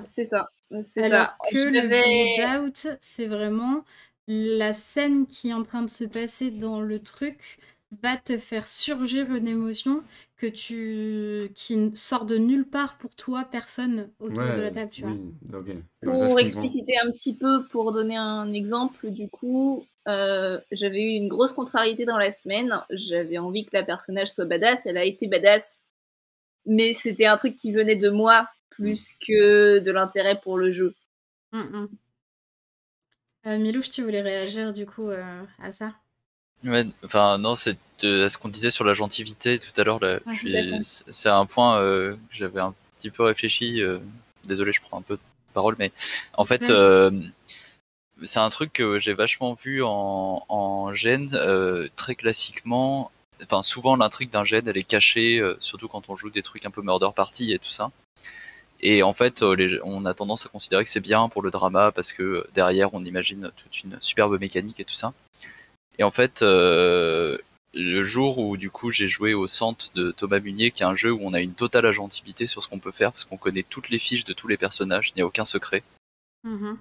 C'est 0.02 0.24
ça, 0.24 0.48
c'est 0.82 1.04
Alors 1.04 1.28
ça. 1.28 1.36
que 1.52 1.68
le 1.68 1.74
J'avais- 1.82 2.02
bleed 2.02 2.60
out, 2.60 2.86
c'est 3.00 3.28
vraiment 3.28 3.84
la 4.26 4.74
scène 4.74 5.26
qui 5.28 5.50
est 5.50 5.52
en 5.52 5.62
train 5.62 5.82
de 5.82 5.90
se 5.90 6.02
passer 6.04 6.50
dans 6.50 6.80
le 6.80 6.98
truc 6.98 7.58
va 8.02 8.16
te 8.16 8.38
faire 8.38 8.66
surgir 8.66 9.34
une 9.34 9.48
émotion 9.48 10.02
que 10.36 10.46
tu 10.46 11.50
qui 11.54 11.92
sort 11.94 12.24
de 12.24 12.36
nulle 12.36 12.68
part 12.68 12.98
pour 12.98 13.14
toi, 13.14 13.46
personne 13.50 14.10
autour 14.18 14.42
de 14.42 14.60
la 14.60 14.70
table, 14.70 14.90
tu 14.90 15.04
oui, 15.04 15.34
Pour 16.02 16.38
expliciter 16.38 16.94
un 17.02 17.10
petit 17.10 17.36
peu, 17.36 17.66
pour 17.68 17.92
donner 17.92 18.16
un 18.16 18.52
exemple, 18.52 19.10
du 19.10 19.28
coup, 19.28 19.86
euh, 20.06 20.60
j'avais 20.70 21.02
eu 21.02 21.16
une 21.16 21.28
grosse 21.28 21.52
contrariété 21.52 22.04
dans 22.04 22.18
la 22.18 22.30
semaine. 22.30 22.82
J'avais 22.90 23.38
envie 23.38 23.64
que 23.64 23.70
la 23.72 23.82
personnage 23.82 24.32
soit 24.32 24.44
badass. 24.44 24.86
Elle 24.86 24.98
a 24.98 25.04
été 25.04 25.28
badass. 25.28 25.82
Mais 26.66 26.94
c'était 26.94 27.26
un 27.26 27.36
truc 27.36 27.56
qui 27.56 27.72
venait 27.72 27.96
de 27.96 28.10
moi 28.10 28.48
plus 28.70 29.14
que 29.26 29.78
de 29.78 29.90
l'intérêt 29.90 30.40
pour 30.40 30.58
le 30.58 30.70
jeu. 30.70 30.94
Mm, 31.52 31.58
mm. 31.58 31.88
Euh, 33.46 33.58
Milouche, 33.58 33.90
tu 33.90 34.02
voulais 34.02 34.22
réagir 34.22 34.72
du 34.72 34.86
coup 34.86 35.08
euh, 35.10 35.44
à 35.58 35.70
ça 35.70 35.94
Ouais, 36.64 36.86
enfin 37.04 37.38
non, 37.38 37.54
c'est 37.54 37.76
de- 38.00 38.26
ce 38.28 38.38
qu'on 38.38 38.48
disait 38.48 38.70
sur 38.70 38.84
la 38.84 38.94
gentilité 38.94 39.58
tout 39.58 39.78
à 39.80 39.84
l'heure. 39.84 40.00
là, 40.00 40.18
c'est 40.42 40.70
c'est 41.10 41.28
un 41.28 41.46
point 41.46 41.78
euh, 41.80 42.14
que 42.14 42.18
j'avais 42.36 42.60
un 42.60 42.74
petit 42.98 43.10
peu 43.10 43.22
réfléchi. 43.24 43.82
euh, 43.82 43.98
désolé, 44.44 44.72
je 44.72 44.80
prends 44.80 44.98
un 44.98 45.02
peu 45.02 45.14
de 45.16 45.20
parole, 45.52 45.76
mais 45.78 45.92
en 46.34 46.44
fait, 46.44 46.62
euh, 46.70 47.10
c'est 48.22 48.38
un 48.40 48.48
truc 48.50 48.72
que 48.72 48.98
j'ai 48.98 49.12
vachement 49.14 49.54
vu 49.54 49.82
en, 49.82 50.44
en 50.48 50.92
gène, 50.94 51.28
euh, 51.34 51.88
très 51.96 52.14
classiquement. 52.14 53.10
Enfin, 53.42 53.62
souvent 53.62 53.96
l'intrigue 53.96 54.30
d'un 54.30 54.44
gène, 54.44 54.66
elle 54.68 54.76
est 54.76 54.84
cachée, 54.84 55.38
euh, 55.40 55.56
surtout 55.60 55.88
quand 55.88 56.08
on 56.08 56.14
joue 56.16 56.30
des 56.30 56.42
trucs 56.42 56.64
un 56.66 56.70
peu 56.70 56.82
murder 56.82 57.08
party 57.14 57.52
et 57.52 57.58
tout 57.58 57.70
ça. 57.70 57.90
Et 58.80 59.02
en 59.02 59.12
fait, 59.14 59.42
euh, 59.42 59.54
les- 59.56 59.80
on 59.82 60.04
a 60.06 60.14
tendance 60.14 60.46
à 60.46 60.48
considérer 60.48 60.84
que 60.84 60.90
c'est 60.90 61.00
bien 61.00 61.28
pour 61.28 61.42
le 61.42 61.50
drama 61.50 61.90
parce 61.92 62.12
que 62.12 62.22
euh, 62.22 62.46
derrière, 62.54 62.94
on 62.94 63.04
imagine 63.04 63.50
toute 63.56 63.82
une 63.82 63.98
superbe 64.00 64.38
mécanique 64.40 64.80
et 64.80 64.84
tout 64.84 64.94
ça. 64.94 65.12
Et 65.98 66.02
en 66.02 66.10
fait, 66.10 66.42
euh, 66.42 67.38
le 67.72 68.02
jour 68.02 68.38
où 68.38 68.56
du 68.56 68.70
coup 68.70 68.90
j'ai 68.90 69.08
joué 69.08 69.34
au 69.34 69.46
centre 69.46 69.92
de 69.94 70.10
Thomas 70.10 70.40
Munier, 70.40 70.70
qui 70.70 70.82
est 70.82 70.86
un 70.86 70.94
jeu 70.94 71.12
où 71.12 71.20
on 71.22 71.32
a 71.32 71.40
une 71.40 71.54
totale 71.54 71.86
agentivité 71.86 72.46
sur 72.46 72.62
ce 72.62 72.68
qu'on 72.68 72.78
peut 72.78 72.92
faire 72.92 73.12
parce 73.12 73.24
qu'on 73.24 73.36
connaît 73.36 73.64
toutes 73.68 73.90
les 73.90 73.98
fiches 73.98 74.24
de 74.24 74.32
tous 74.32 74.48
les 74.48 74.56
personnages, 74.56 75.10
il 75.10 75.18
n'y 75.18 75.22
a 75.22 75.26
aucun 75.26 75.44
secret. 75.44 75.82
Mhm. 76.44 76.78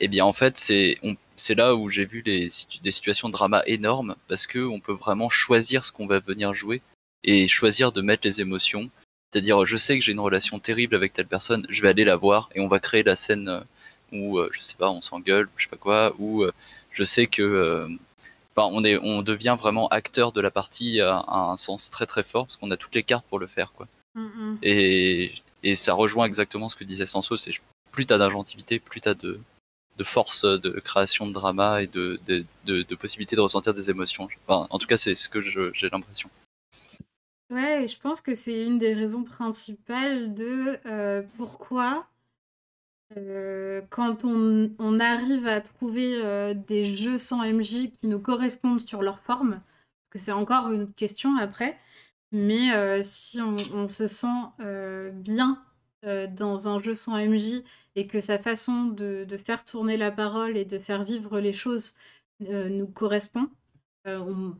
Et 0.00 0.08
bien 0.08 0.24
en 0.24 0.32
fait, 0.32 0.58
c'est 0.58 1.54
là 1.54 1.74
où 1.74 1.88
j'ai 1.88 2.04
vu 2.04 2.22
les, 2.24 2.48
des 2.82 2.90
situations 2.90 3.28
de 3.28 3.32
drama 3.32 3.62
énormes 3.66 4.14
parce 4.28 4.46
que 4.46 4.58
on 4.58 4.80
peut 4.80 4.92
vraiment 4.92 5.28
choisir 5.28 5.84
ce 5.84 5.92
qu'on 5.92 6.06
va 6.06 6.18
venir 6.18 6.52
jouer 6.52 6.82
et 7.24 7.48
choisir 7.48 7.92
de 7.92 8.02
mettre 8.02 8.26
les 8.26 8.40
émotions. 8.40 8.90
C'est-à-dire, 9.32 9.66
je 9.66 9.76
sais 9.76 9.98
que 9.98 10.04
j'ai 10.04 10.12
une 10.12 10.20
relation 10.20 10.58
terrible 10.60 10.94
avec 10.94 11.12
telle 11.12 11.26
personne, 11.26 11.66
je 11.68 11.82
vais 11.82 11.88
aller 11.88 12.04
la 12.04 12.16
voir 12.16 12.48
et 12.54 12.60
on 12.60 12.68
va 12.68 12.78
créer 12.78 13.02
la 13.02 13.16
scène 13.16 13.64
où 14.12 14.38
euh, 14.38 14.48
je 14.52 14.60
sais 14.60 14.76
pas, 14.76 14.90
on 14.90 15.00
s'engueule, 15.00 15.48
je 15.56 15.64
sais 15.64 15.70
pas 15.70 15.76
quoi, 15.76 16.14
où 16.18 16.42
euh, 16.42 16.52
je 16.92 17.04
sais 17.04 17.26
que 17.26 17.42
euh, 17.42 17.88
enfin, 18.56 18.70
on 18.72 18.84
est, 18.84 18.98
on 19.02 19.22
devient 19.22 19.56
vraiment 19.58 19.88
acteur 19.88 20.32
de 20.32 20.40
la 20.40 20.50
partie 20.50 21.00
à, 21.00 21.18
à 21.18 21.50
un 21.50 21.56
sens 21.56 21.90
très 21.90 22.06
très 22.06 22.22
fort 22.22 22.46
parce 22.46 22.56
qu'on 22.56 22.70
a 22.70 22.76
toutes 22.76 22.94
les 22.94 23.02
cartes 23.02 23.26
pour 23.28 23.38
le 23.38 23.46
faire 23.46 23.72
quoi. 23.72 23.86
Mm, 24.14 24.22
mm. 24.22 24.58
Et, 24.62 25.32
et 25.62 25.74
ça 25.74 25.94
rejoint 25.94 26.26
exactement 26.26 26.68
ce 26.68 26.76
que 26.76 26.84
disait 26.84 27.06
Sanso, 27.06 27.36
c'est 27.36 27.52
plus 27.92 28.06
t'as 28.06 28.18
d'ingentivité, 28.18 28.78
plus 28.78 29.00
t'as 29.00 29.14
de, 29.14 29.40
de 29.96 30.04
force 30.04 30.44
de 30.44 30.70
création 30.80 31.26
de 31.26 31.32
drama 31.32 31.82
et 31.82 31.86
de, 31.86 32.20
de, 32.26 32.44
de, 32.64 32.82
de 32.82 32.94
possibilité 32.94 33.36
de 33.36 33.40
ressentir 33.40 33.74
des 33.74 33.90
émotions. 33.90 34.28
Enfin, 34.46 34.66
en 34.70 34.78
tout 34.78 34.86
cas, 34.86 34.96
c'est 34.96 35.14
ce 35.14 35.28
que 35.28 35.40
j'ai 35.40 35.88
l'impression. 35.90 36.28
Ouais, 37.50 37.86
je 37.88 37.98
pense 37.98 38.20
que 38.20 38.34
c'est 38.34 38.64
une 38.64 38.78
des 38.78 38.92
raisons 38.92 39.22
principales 39.22 40.34
de 40.34 40.78
euh, 40.86 41.22
pourquoi 41.36 42.06
euh, 43.16 43.82
quand 43.90 44.24
on, 44.24 45.00
arrive 45.00 45.46
à 45.46 45.60
trouver 45.60 46.22
euh, 46.24 46.54
des 46.54 46.84
jeux 46.84 47.18
sans 47.18 47.44
MJ 47.44 47.90
qui 47.92 48.06
nous 48.06 48.18
correspondent 48.18 48.86
sur 48.86 49.02
leur 49.02 49.20
forme, 49.20 49.60
parce 49.60 50.10
que 50.10 50.18
c'est 50.18 50.32
encore 50.32 50.70
une 50.72 50.82
autre 50.82 50.94
question 50.94 51.36
après, 51.36 51.78
mais 52.32 52.72
euh, 52.74 53.00
si 53.04 53.40
on, 53.40 53.88
se 53.88 54.06
sent 54.06 54.26
bien 55.12 55.62
dans 56.30 56.68
un 56.68 56.80
jeu 56.80 56.94
sans 56.94 57.16
MJ 57.16 57.62
et 57.96 58.06
que 58.06 58.20
sa 58.20 58.38
façon 58.38 58.86
de, 58.86 59.26
faire 59.44 59.64
tourner 59.64 59.96
la 59.96 60.10
parole 60.12 60.56
et 60.56 60.64
de 60.64 60.78
faire 60.78 61.02
vivre 61.02 61.40
les 61.40 61.52
choses 61.52 61.94
nous 62.40 62.88
correspond, 62.88 63.48
on, 64.06 64.54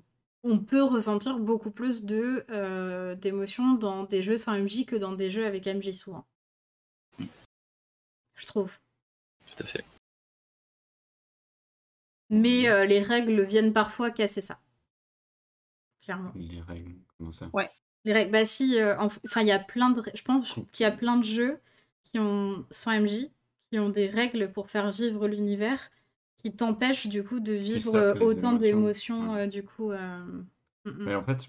on 0.45 0.59
peut 0.59 0.83
ressentir 0.83 1.39
beaucoup 1.39 1.71
plus 1.71 2.05
d'émotions 2.05 3.75
dans 3.75 4.05
des 4.05 4.23
jeux 4.23 4.37
sans 4.39 4.59
MJ 4.59 4.87
que 4.87 4.97
dans 4.97 5.13
des 5.13 5.31
jeux 5.31 5.47
avec 5.47 5.67
MJ 5.67 5.93
souvent. 5.93 6.27
Je 8.37 8.47
trouve. 8.47 8.79
Tout 9.57 9.63
à 9.65 9.67
fait. 9.67 9.85
Mais 12.31 12.69
euh, 12.69 12.85
les 12.85 13.01
règles 13.03 13.43
viennent 13.45 13.73
parfois 13.73 14.11
casser 14.11 14.41
ça. 14.41 14.61
clairement. 16.03 16.33
Les 16.37 16.61
règles, 16.61 16.95
comment 17.19 17.33
ça? 17.33 17.51
Les 18.05 18.13
règles, 18.13 18.31
bah 18.31 18.45
si, 18.45 18.79
euh, 18.81 18.97
en- 18.99 19.07
enfin 19.25 19.41
il 19.41 19.49
y 19.49 19.53
a 19.53 19.59
plein 19.59 19.91
de, 19.91 20.01
je 20.15 20.23
pense 20.23 20.55
qu'il 20.73 20.85
y 20.85 20.87
a 20.87 20.93
plein 20.93 21.17
de 21.17 21.25
jeux 21.25 21.59
qui 22.05 22.21
ont 22.21 22.65
sans 22.71 22.93
MJ, 22.93 23.29
qui 23.71 23.81
ont 23.81 23.89
des 23.89 24.07
règles 24.07 24.53
pour 24.53 24.71
faire 24.71 24.93
vivre 24.93 25.27
l'univers, 25.27 25.91
qui 26.39 26.53
t'empêchent 26.55 27.09
du 27.09 27.25
coup 27.25 27.41
de 27.41 27.53
vivre 27.53 27.97
euh, 27.97 28.15
autant 28.21 28.51
émotions. 28.53 28.59
d'émotions 28.59 29.33
Ouais. 29.33 29.41
euh, 29.41 29.47
du 29.49 29.65
coup. 29.65 29.91
euh, 29.91 30.19
mm, 30.85 30.91
mm. 30.91 31.05
Mais 31.05 31.15
en 31.17 31.23
fait, 31.23 31.43
je 31.43 31.49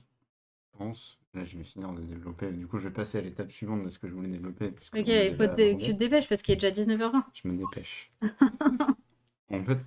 pense, 0.80 1.20
là 1.38 1.44
je 1.46 1.58
vais 1.58 1.64
finir 1.64 1.94
de 1.94 2.02
développer, 2.02 2.52
du 2.52 2.68
coup 2.68 2.78
je 2.78 2.88
vais 2.88 2.94
passer 2.94 3.18
à 3.20 3.22
l'étape 3.22 3.52
suivante 3.52 3.84
de 3.84 3.90
ce 3.90 4.00
que 4.00 4.08
je 4.08 4.14
voulais 4.14 4.30
développer. 4.30 4.68
Ok, 4.68 5.08
il 5.08 5.36
faut 5.38 5.78
que 5.78 5.86
tu 5.86 5.94
te 5.94 5.98
dépêches 6.00 6.28
parce 6.28 6.42
qu'il 6.42 6.54
est 6.54 6.58
déjà 6.58 6.72
19h20. 6.72 7.26
Je 7.34 7.48
me 7.48 7.58
dépêche. 7.58 8.12
en 9.50 9.64
fait, 9.64 9.80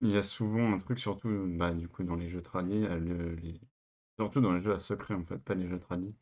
il 0.00 0.10
y 0.10 0.16
a 0.16 0.22
souvent 0.22 0.72
un 0.72 0.78
truc, 0.78 0.98
surtout 0.98 1.46
bah, 1.48 1.72
du 1.72 1.88
coup 1.88 2.04
dans 2.04 2.16
les 2.16 2.28
jeux 2.28 2.42
tradis, 2.42 2.84
euh, 2.86 2.98
le- 2.98 3.34
les... 3.36 3.60
surtout 4.18 4.40
dans 4.40 4.52
les 4.52 4.60
jeux 4.60 4.74
à 4.74 4.80
secret 4.80 5.14
en 5.14 5.24
fait, 5.24 5.38
pas 5.38 5.54
les 5.54 5.68
jeux 5.68 5.78
tradis. 5.78 6.14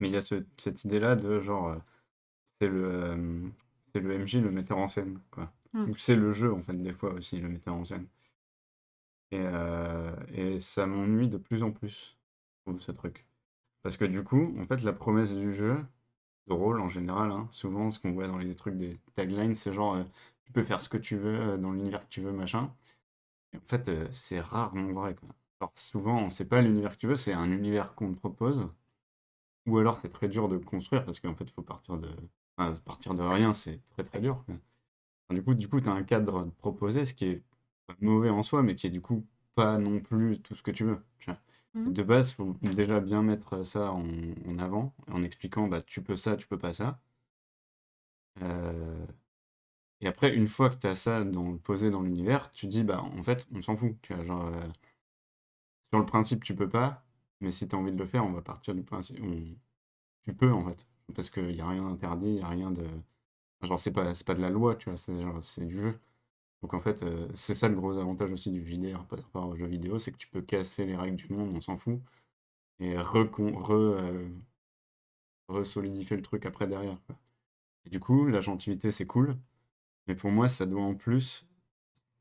Mais 0.00 0.08
il 0.08 0.14
y 0.14 0.16
a 0.16 0.22
ce- 0.22 0.44
cette 0.56 0.84
idée-là 0.84 1.16
de 1.16 1.40
genre, 1.40 1.68
euh, 1.68 1.76
c'est 2.60 2.68
le, 2.68 2.84
euh, 2.86 3.48
c'est 3.94 4.00
le 4.00 4.12
MJ, 4.14 4.40
le 4.40 4.50
metteur 4.50 4.78
en 4.78 4.88
scène, 4.88 5.20
quoi. 5.30 5.52
Mm. 5.74 5.90
Ou 5.90 5.96
c'est 5.96 6.16
le 6.16 6.32
jeu 6.32 6.52
en 6.54 6.62
fait, 6.62 6.76
des 6.76 6.92
fois 6.94 7.12
aussi, 7.14 7.40
le 7.40 7.48
metteur 7.50 7.74
en 7.74 7.84
scène. 7.84 8.08
Et, 9.30 9.40
euh, 9.40 10.14
et 10.32 10.60
ça 10.60 10.86
m'ennuie 10.86 11.28
de 11.28 11.36
plus 11.38 11.62
en 11.62 11.70
plus, 11.72 12.18
ce 12.80 12.92
truc. 12.92 13.26
Parce 13.82 13.96
que 13.96 14.04
du 14.04 14.22
coup, 14.24 14.56
en 14.60 14.66
fait, 14.66 14.82
la 14.82 14.92
promesse 14.92 15.32
du 15.34 15.54
jeu, 15.54 15.84
de 16.48 16.52
rôle 16.54 16.80
en 16.80 16.88
général, 16.88 17.30
hein, 17.32 17.48
souvent 17.50 17.90
ce 17.90 18.00
qu'on 18.00 18.12
voit 18.12 18.28
dans 18.28 18.38
les 18.38 18.54
trucs 18.54 18.76
des 18.76 18.98
taglines, 19.14 19.54
c'est 19.54 19.72
genre 19.74 19.94
euh, 19.96 20.04
tu 20.44 20.52
peux 20.52 20.64
faire 20.64 20.80
ce 20.80 20.88
que 20.88 20.96
tu 20.98 21.16
veux 21.16 21.40
euh, 21.40 21.56
dans 21.58 21.72
l'univers 21.72 22.02
que 22.02 22.08
tu 22.10 22.20
veux, 22.22 22.32
machin. 22.32 22.72
En 23.56 23.60
fait, 23.64 23.88
euh, 23.88 24.08
c'est 24.12 24.40
rarement 24.40 24.92
vrai. 24.92 25.16
Alors 25.60 25.72
souvent, 25.76 26.30
c'est 26.30 26.46
pas 26.46 26.62
l'univers 26.62 26.92
que 26.94 26.98
tu 26.98 27.06
veux, 27.08 27.16
c'est 27.16 27.32
un 27.34 27.50
univers 27.50 27.94
qu'on 27.94 28.12
te 28.12 28.18
propose. 28.18 28.68
Ou 29.66 29.78
alors 29.78 29.98
c'est 30.02 30.08
très 30.10 30.28
dur 30.28 30.48
de 30.48 30.58
construire 30.58 31.04
parce 31.04 31.20
qu'en 31.20 31.34
fait, 31.34 31.44
il 31.44 31.52
faut 31.52 31.62
partir 31.62 31.98
de. 31.98 32.08
partir 32.84 33.14
de 33.14 33.22
rien, 33.22 33.52
c'est 33.52 33.80
très 33.90 34.04
très 34.04 34.20
dur. 34.20 34.44
du 35.30 35.42
coup, 35.42 35.54
du 35.54 35.68
coup, 35.68 35.80
tu 35.80 35.88
as 35.88 35.92
un 35.92 36.02
cadre 36.04 36.44
proposé, 36.58 37.06
ce 37.06 37.14
qui 37.14 37.26
est 37.26 37.42
mauvais 38.00 38.30
en 38.30 38.42
soi, 38.42 38.62
mais 38.62 38.74
qui 38.76 38.86
est 38.86 38.90
du 38.90 39.00
coup 39.02 39.26
pas 39.54 39.78
non 39.78 40.00
plus 40.00 40.40
tout 40.40 40.54
ce 40.54 40.62
que 40.62 40.70
tu 40.70 40.84
veux. 40.84 41.02
Mhm. 41.74 41.92
De 41.92 42.02
base, 42.04 42.30
il 42.30 42.34
faut 42.34 42.56
déjà 42.62 43.00
bien 43.00 43.22
mettre 43.22 43.64
ça 43.64 43.90
en, 43.92 44.58
avant, 44.60 44.94
en 45.10 45.22
expliquant 45.24 45.66
bah, 45.68 45.80
tu 45.82 46.02
peux 46.02 46.16
ça, 46.16 46.36
tu 46.36 46.46
peux 46.46 46.58
pas 46.58 46.74
ça. 46.74 47.00
Euh, 48.42 49.06
Et 50.00 50.08
après, 50.08 50.34
une 50.34 50.48
fois 50.48 50.70
que 50.70 50.76
tu 50.76 50.88
as 50.88 50.96
ça 50.96 51.24
posé 51.64 51.90
dans 51.90 52.02
l'univers, 52.02 52.50
tu 52.52 52.66
dis 52.66 52.82
bah 52.84 53.00
en 53.02 53.22
fait, 53.22 53.46
on 53.54 53.62
s'en 53.62 53.76
fout. 53.76 53.96
Tu 54.02 54.12
vois, 54.14 54.24
genre, 54.24 54.46
euh, 54.46 54.52
sur 55.90 55.98
le 55.98 56.06
principe, 56.06 56.44
tu 56.44 56.54
peux 56.54 56.68
pas, 56.68 57.04
mais 57.40 57.50
si 57.50 57.68
tu 57.68 57.74
as 57.76 57.78
envie 57.78 57.92
de 57.92 57.98
le 57.98 58.06
faire, 58.06 58.24
on 58.24 58.32
va 58.32 58.42
partir 58.42 58.74
du 58.74 58.82
principe. 58.82 59.18
on- 59.22 59.56
Tu 60.22 60.34
peux 60.34 60.52
en 60.52 60.64
fait, 60.68 60.86
parce 61.16 61.30
qu'il 61.30 61.48
n'y 61.48 61.60
a 61.62 61.68
rien 61.68 61.84
d'interdit, 61.84 62.28
il 62.28 62.34
n'y 62.36 62.42
a 62.42 62.48
rien 62.48 62.70
de. 62.72 62.84
Genre, 63.62 63.80
c'est 63.80 63.92
pas, 63.92 64.14
c'est 64.14 64.26
pas 64.26 64.34
de 64.34 64.42
la 64.42 64.50
loi, 64.50 64.76
tu 64.76 64.90
vois, 64.90 64.96
c'est 64.98 65.20
genre, 65.20 65.42
c'est 65.44 65.66
du 65.66 65.78
jeu. 65.80 66.00
Donc 66.62 66.74
en 66.74 66.80
fait, 66.80 67.02
euh, 67.02 67.28
c'est 67.34 67.54
ça 67.54 67.68
le 67.68 67.76
gros 67.76 67.96
avantage 67.98 68.32
aussi 68.32 68.50
du 68.50 68.66
JDR 68.66 69.04
par 69.06 69.20
rapport 69.20 69.48
au 69.48 69.56
jeu 69.56 69.66
vidéo, 69.66 69.98
c'est 69.98 70.12
que 70.12 70.16
tu 70.16 70.28
peux 70.28 70.42
casser 70.42 70.86
les 70.86 70.96
règles 70.96 71.16
du 71.16 71.32
monde, 71.32 71.52
on 71.54 71.60
s'en 71.60 71.76
fout, 71.76 72.00
et 72.80 72.98
re, 72.98 73.28
euh, 73.70 74.28
resolidifier 75.48 76.16
le 76.16 76.22
truc 76.22 76.46
après 76.46 76.66
derrière. 76.66 76.98
Et 77.86 77.90
du 77.90 78.00
coup, 78.00 78.26
l'agentivité, 78.26 78.90
c'est 78.90 79.06
cool, 79.06 79.34
mais 80.06 80.14
pour 80.14 80.30
moi, 80.30 80.48
ça 80.48 80.66
doit 80.66 80.82
en 80.82 80.94
plus, 80.94 81.46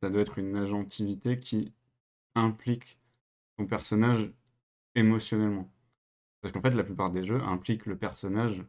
ça 0.01 0.09
doit 0.09 0.21
être 0.21 0.39
une 0.39 0.55
agentivité 0.55 1.39
qui 1.39 1.73
implique 2.35 2.99
ton 3.57 3.65
personnage 3.65 4.31
émotionnellement. 4.95 5.69
Parce 6.41 6.51
qu'en 6.51 6.61
fait, 6.61 6.71
la 6.71 6.83
plupart 6.83 7.11
des 7.11 7.25
jeux 7.25 7.41
impliquent 7.43 7.88
le 7.88 7.97
personnage 7.97 8.63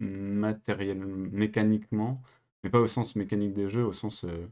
matériel, 0.00 0.98
mécaniquement, 0.98 2.14
mais 2.62 2.70
pas 2.70 2.80
au 2.80 2.86
sens 2.86 3.16
mécanique 3.16 3.52
des 3.52 3.68
jeux, 3.68 3.84
au 3.84 3.92
sens 3.92 4.24
euh, 4.24 4.46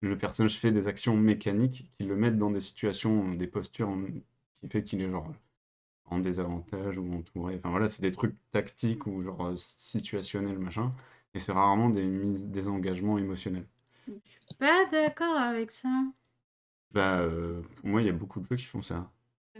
le 0.00 0.16
personnage 0.18 0.58
fait 0.58 0.72
des 0.72 0.86
actions 0.88 1.16
mécaniques 1.16 1.90
qui 1.98 2.04
le 2.06 2.16
mettent 2.16 2.38
dans 2.38 2.50
des 2.50 2.60
situations, 2.60 3.34
des 3.34 3.46
postures 3.46 3.88
en- 3.88 4.04
qui 4.04 4.68
fait 4.70 4.82
qu'il 4.84 5.00
est 5.02 5.10
genre 5.10 5.32
en 6.06 6.18
désavantage 6.20 6.98
ou 6.98 7.12
entouré. 7.14 7.56
Enfin 7.58 7.70
voilà, 7.70 7.88
c'est 7.88 8.02
des 8.02 8.12
trucs 8.12 8.36
tactiques 8.52 9.06
ou 9.06 9.22
genre 9.22 9.46
euh, 9.48 9.54
situationnels, 9.56 10.58
machin. 10.58 10.90
Et 11.34 11.38
c'est 11.38 11.52
rarement 11.52 11.90
des, 11.90 12.06
des 12.38 12.68
engagements 12.68 13.18
émotionnels. 13.18 13.66
Pas 14.58 14.86
d'accord 14.90 15.36
avec 15.36 15.70
ça. 15.70 15.88
Bah, 16.92 17.18
euh, 17.20 17.60
pour 17.76 17.88
moi, 17.88 18.00
il 18.02 18.06
y 18.06 18.10
a 18.10 18.12
beaucoup 18.12 18.40
de 18.40 18.46
jeux 18.46 18.56
qui 18.56 18.64
font 18.64 18.82
ça. 18.82 19.10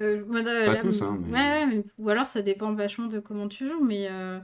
Euh, 0.00 0.24
Pas 0.24 0.42
là, 0.74 0.76
tous, 0.80 1.02
hein, 1.02 1.18
mais- 1.20 1.32
Ouais, 1.32 1.38
ouais, 1.38 1.66
mais- 1.66 1.84
ou 1.98 2.08
alors 2.08 2.26
ça 2.26 2.42
dépend 2.42 2.72
vachement 2.74 3.06
de 3.06 3.18
comment 3.20 3.48
tu 3.48 3.66
joues, 3.66 3.84
mais 3.84 4.08
euh, 4.10 4.38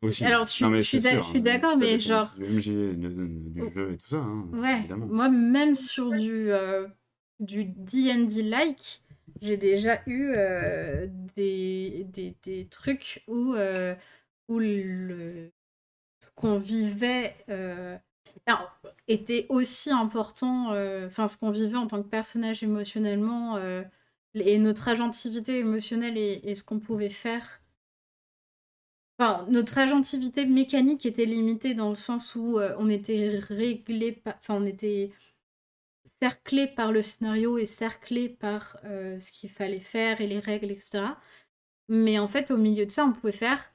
Aussi. 0.00 0.24
Alors, 0.24 0.44
je 0.44 0.50
suis- 0.50 0.64
Non, 0.64 0.70
mais 0.70 0.82
je 0.82 0.88
suis 0.88 0.98
c'est 0.98 1.02
d'a- 1.02 1.10
sûr, 1.10 1.22
je 1.22 1.28
suis 1.28 1.40
d'accord, 1.40 1.76
mais 1.76 1.98
genre- 1.98 2.30
aussi 2.40 2.40
Du 2.40 3.62
Oh. 3.62 3.70
jeu 3.74 3.92
et 3.92 3.96
tout 3.98 4.08
ça, 4.08 4.16
hein, 4.16 4.48
ouais, 4.52 4.78
évidemment. 4.78 5.06
moi 5.06 5.28
même 5.28 5.76
sur 5.76 6.10
du, 6.10 6.50
euh, 6.50 6.86
du 7.40 7.64
D&D-like, 7.64 9.02
j'ai 9.42 9.56
déjà 9.56 10.00
eu 10.06 10.32
euh, 10.36 11.06
des, 11.36 12.06
des, 12.12 12.36
des 12.42 12.66
trucs 12.66 13.22
où, 13.28 13.54
euh, 13.54 13.94
où 14.48 14.58
le, 14.58 15.50
ce 16.20 16.30
qu'on 16.36 16.58
vivait 16.58 17.34
alors, 18.46 18.78
était 19.08 19.46
aussi 19.50 19.90
important, 19.90 20.68
enfin 21.06 21.28
ce 21.28 21.36
qu'on 21.36 21.50
vivait 21.50 21.76
en 21.76 21.86
tant 21.86 22.02
que 22.02 22.08
personnage 22.08 22.62
émotionnellement, 22.62 23.58
et 24.34 24.58
notre 24.58 24.88
agentivité 24.88 25.58
émotionnelle 25.58 26.16
et, 26.16 26.40
et 26.44 26.54
ce 26.54 26.64
qu'on 26.64 26.78
pouvait 26.78 27.08
faire. 27.10 27.60
Notre 29.48 29.78
agentivité 29.78 30.46
mécanique 30.46 31.06
était 31.06 31.26
limitée 31.26 31.74
dans 31.74 31.88
le 31.90 31.94
sens 31.94 32.34
où 32.34 32.58
euh, 32.58 32.74
on 32.78 32.88
était 32.88 33.28
réglé, 33.28 34.22
enfin 34.26 34.54
on 34.54 34.64
était 34.64 35.10
cerclé 36.22 36.66
par 36.66 36.92
le 36.92 37.02
scénario 37.02 37.58
et 37.58 37.66
cerclé 37.66 38.28
par 38.28 38.78
euh, 38.84 39.18
ce 39.18 39.32
qu'il 39.32 39.50
fallait 39.50 39.80
faire 39.80 40.20
et 40.20 40.26
les 40.26 40.38
règles, 40.38 40.70
etc. 40.70 41.04
Mais 41.88 42.18
en 42.18 42.28
fait, 42.28 42.50
au 42.50 42.56
milieu 42.56 42.86
de 42.86 42.90
ça, 42.90 43.04
on 43.04 43.12
pouvait 43.12 43.32
faire 43.32 43.72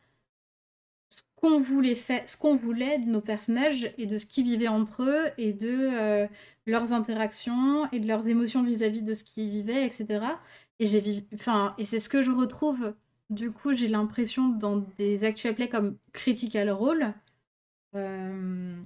ce 1.10 1.22
qu'on 1.36 1.60
voulait 1.62 1.95
ce 1.95 2.38
qu'on 2.38 2.56
voulait 2.56 3.00
de 3.00 3.06
nos 3.06 3.22
personnages 3.22 3.93
et 3.98 4.06
de 4.06 4.18
ce 4.18 4.26
qu'ils 4.26 4.45
vivaient 4.45 4.68
entre 4.68 5.04
eux 5.04 5.32
et 5.38 5.54
de 5.54 5.68
euh, 5.70 6.28
leurs 6.66 6.93
interactions 6.93 7.89
et 7.91 8.00
de 8.00 8.08
leurs 8.08 8.28
émotions 8.28 8.64
vis-à-vis 8.64 9.04
de 9.04 9.14
ce 9.14 9.24
qu'ils 9.24 9.50
vivaient, 9.50 9.86
etc. 9.86 10.26
Et 10.80 10.88
c'est 11.86 12.00
ce 12.00 12.10
que 12.10 12.22
je 12.22 12.32
retrouve. 12.32 12.93
Du 13.30 13.52
coup, 13.52 13.74
j'ai 13.76 13.90
l'impression 13.90 14.50
dans 14.50 14.78
des 14.98 15.24
actual 15.26 15.54
plays 15.54 15.68
comme 15.68 15.98
Critical 16.14 16.70
Role, 16.70 17.14
euh, 17.96 18.82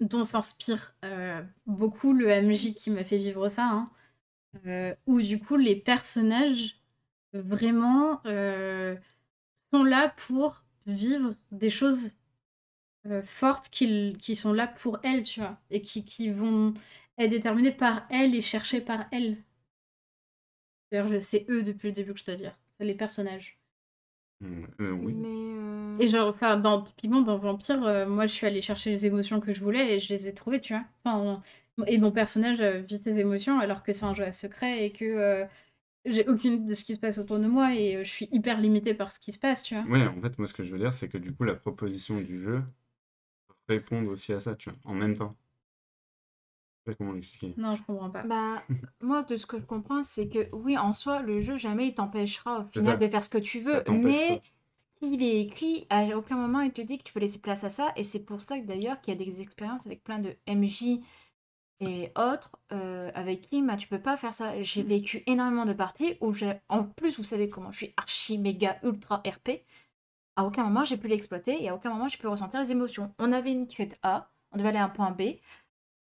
dont 0.00 0.24
s'inspire 0.24 0.94
euh, 1.04 1.42
beaucoup 1.66 2.12
le 2.12 2.26
MJ 2.28 2.74
qui 2.74 2.90
m'a 2.90 3.04
fait 3.04 3.18
vivre 3.18 3.48
ça, 3.48 3.68
hein, 3.68 3.90
euh, 4.66 4.94
où 5.06 5.20
du 5.22 5.38
coup 5.40 5.56
les 5.56 5.76
personnages 5.76 6.80
vraiment 7.34 8.22
sont 9.72 9.84
là 9.84 10.14
pour 10.26 10.64
vivre 10.86 11.34
des 11.52 11.70
choses 11.70 12.14
fortes 13.24 13.68
qui, 13.70 14.36
sont 14.36 14.52
là 14.52 14.66
pour 14.66 14.98
elles, 15.02 15.22
tu 15.22 15.40
vois, 15.40 15.58
et 15.70 15.82
qui, 15.82 16.04
qui 16.04 16.30
vont 16.30 16.74
être 17.18 17.30
déterminées 17.30 17.72
par 17.72 18.06
elles 18.10 18.34
et 18.34 18.42
cherchées 18.42 18.80
par 18.80 19.06
elles. 19.12 19.36
D'ailleurs, 20.90 21.22
c'est 21.22 21.46
eux 21.50 21.62
depuis 21.62 21.88
le 21.88 21.92
début 21.92 22.14
que 22.14 22.20
je 22.20 22.24
dois 22.24 22.34
dire, 22.36 22.58
c'est 22.78 22.84
les 22.84 22.94
personnages. 22.94 23.58
Mm, 24.40 24.64
euh, 24.80 24.90
oui. 24.92 25.14
Mais 25.14 25.28
euh, 25.28 25.98
Et 25.98 26.08
genre, 26.08 26.28
enfin, 26.28 26.58
dans, 26.58 26.82
typiquement 26.82 27.22
dans 27.22 27.38
Vampire, 27.38 27.82
euh, 27.84 28.06
moi 28.06 28.26
je 28.26 28.32
suis 28.32 28.46
allée 28.46 28.62
chercher 28.62 28.90
les 28.90 29.06
émotions 29.06 29.40
que 29.40 29.54
je 29.54 29.62
voulais 29.62 29.94
et 29.94 29.98
je 30.00 30.12
les 30.12 30.28
ai 30.28 30.34
trouvées, 30.34 30.60
tu 30.60 30.74
vois. 30.74 30.84
Enfin, 31.04 31.42
et 31.86 31.98
mon 31.98 32.10
personnage 32.12 32.60
vit 32.60 32.98
ses 33.02 33.18
émotions 33.18 33.58
alors 33.60 33.82
que 33.82 33.92
c'est 33.92 34.04
un 34.04 34.14
jeu 34.14 34.24
à 34.24 34.32
secret 34.32 34.84
et 34.84 34.92
que 34.92 35.04
euh, 35.04 35.44
j'ai 36.06 36.26
aucune 36.28 36.54
idée 36.54 36.70
de 36.70 36.74
ce 36.74 36.84
qui 36.84 36.94
se 36.94 36.98
passe 37.00 37.18
autour 37.18 37.38
de 37.38 37.46
moi 37.46 37.74
et 37.74 37.96
euh, 37.96 38.04
je 38.04 38.10
suis 38.10 38.28
hyper 38.32 38.60
limitée 38.60 38.94
par 38.94 39.12
ce 39.12 39.20
qui 39.20 39.32
se 39.32 39.38
passe, 39.38 39.62
tu 39.62 39.74
vois. 39.74 39.84
Ouais, 39.84 40.06
en 40.06 40.20
fait, 40.20 40.38
moi, 40.38 40.46
ce 40.46 40.54
que 40.54 40.62
je 40.62 40.72
veux 40.72 40.78
dire, 40.78 40.92
c'est 40.92 41.08
que 41.08 41.18
du 41.18 41.34
coup, 41.34 41.44
la 41.44 41.54
proposition 41.54 42.20
du 42.20 42.40
jeu 42.40 42.62
répond 43.68 44.04
aussi 44.06 44.32
à 44.32 44.40
ça, 44.40 44.54
tu 44.56 44.70
vois, 44.70 44.78
en 44.84 44.94
même 44.94 45.14
temps. 45.16 45.36
Je 46.86 46.92
sais 46.92 46.96
pas 46.96 47.04
comment 47.04 47.12
l'expliquer. 47.12 47.54
Non, 47.56 47.74
je 47.74 47.82
comprends 47.82 48.10
pas. 48.10 48.22
Bah, 48.22 48.62
moi, 49.00 49.22
de 49.22 49.36
ce 49.36 49.46
que 49.46 49.58
je 49.58 49.66
comprends, 49.66 50.02
c'est 50.02 50.28
que 50.28 50.48
oui, 50.52 50.78
en 50.78 50.92
soi, 50.92 51.20
le 51.20 51.40
jeu, 51.40 51.56
jamais 51.56 51.88
il 51.88 51.94
t'empêchera 51.94 52.60
au 52.60 52.64
final 52.64 52.98
de 52.98 53.08
faire 53.08 53.22
ce 53.22 53.28
que 53.28 53.38
tu 53.38 53.58
veux. 53.58 53.82
Mais 53.90 54.40
il 55.02 55.22
est 55.22 55.42
écrit, 55.42 55.86
à 55.90 56.04
aucun 56.16 56.36
moment 56.36 56.60
il 56.60 56.72
te 56.72 56.80
dit 56.80 56.98
que 56.98 57.02
tu 57.04 57.12
peux 57.12 57.20
laisser 57.20 57.40
place 57.40 57.64
à 57.64 57.70
ça. 57.70 57.92
Et 57.96 58.04
c'est 58.04 58.24
pour 58.24 58.40
ça 58.40 58.58
que 58.58 58.66
d'ailleurs 58.66 59.00
qu'il 59.00 59.18
y 59.18 59.22
a 59.22 59.24
des 59.24 59.42
expériences 59.42 59.86
avec 59.86 60.02
plein 60.02 60.18
de 60.18 60.36
MJ 60.48 61.00
et 61.80 62.10
autres 62.16 62.56
euh, 62.72 63.10
avec 63.14 63.42
qui 63.42 63.62
bah, 63.62 63.76
tu 63.76 63.88
peux 63.88 64.00
pas 64.00 64.16
faire 64.16 64.32
ça. 64.32 64.60
J'ai 64.62 64.82
vécu 64.82 65.22
énormément 65.26 65.66
de 65.66 65.74
parties 65.74 66.16
où 66.20 66.32
j'ai, 66.32 66.54
en 66.68 66.84
plus, 66.84 67.18
vous 67.18 67.24
savez 67.24 67.50
comment 67.50 67.72
je 67.72 67.78
suis 67.78 67.94
archi 67.96 68.38
méga 68.38 68.78
ultra 68.82 69.16
RP. 69.26 69.62
À 70.36 70.44
aucun 70.44 70.64
moment 70.64 70.84
j'ai 70.84 70.98
pu 70.98 71.08
l'exploiter 71.08 71.62
et 71.62 71.68
à 71.70 71.74
aucun 71.74 71.90
moment 71.90 72.08
j'ai 72.08 72.18
pu 72.18 72.26
ressentir 72.26 72.60
les 72.60 72.70
émotions. 72.70 73.14
On 73.18 73.32
avait 73.32 73.52
une 73.52 73.66
quête 73.66 73.98
A, 74.02 74.30
on 74.52 74.58
devait 74.58 74.68
aller 74.68 74.78
à 74.78 74.84
un 74.84 74.90
point 74.90 75.10
B. 75.10 75.22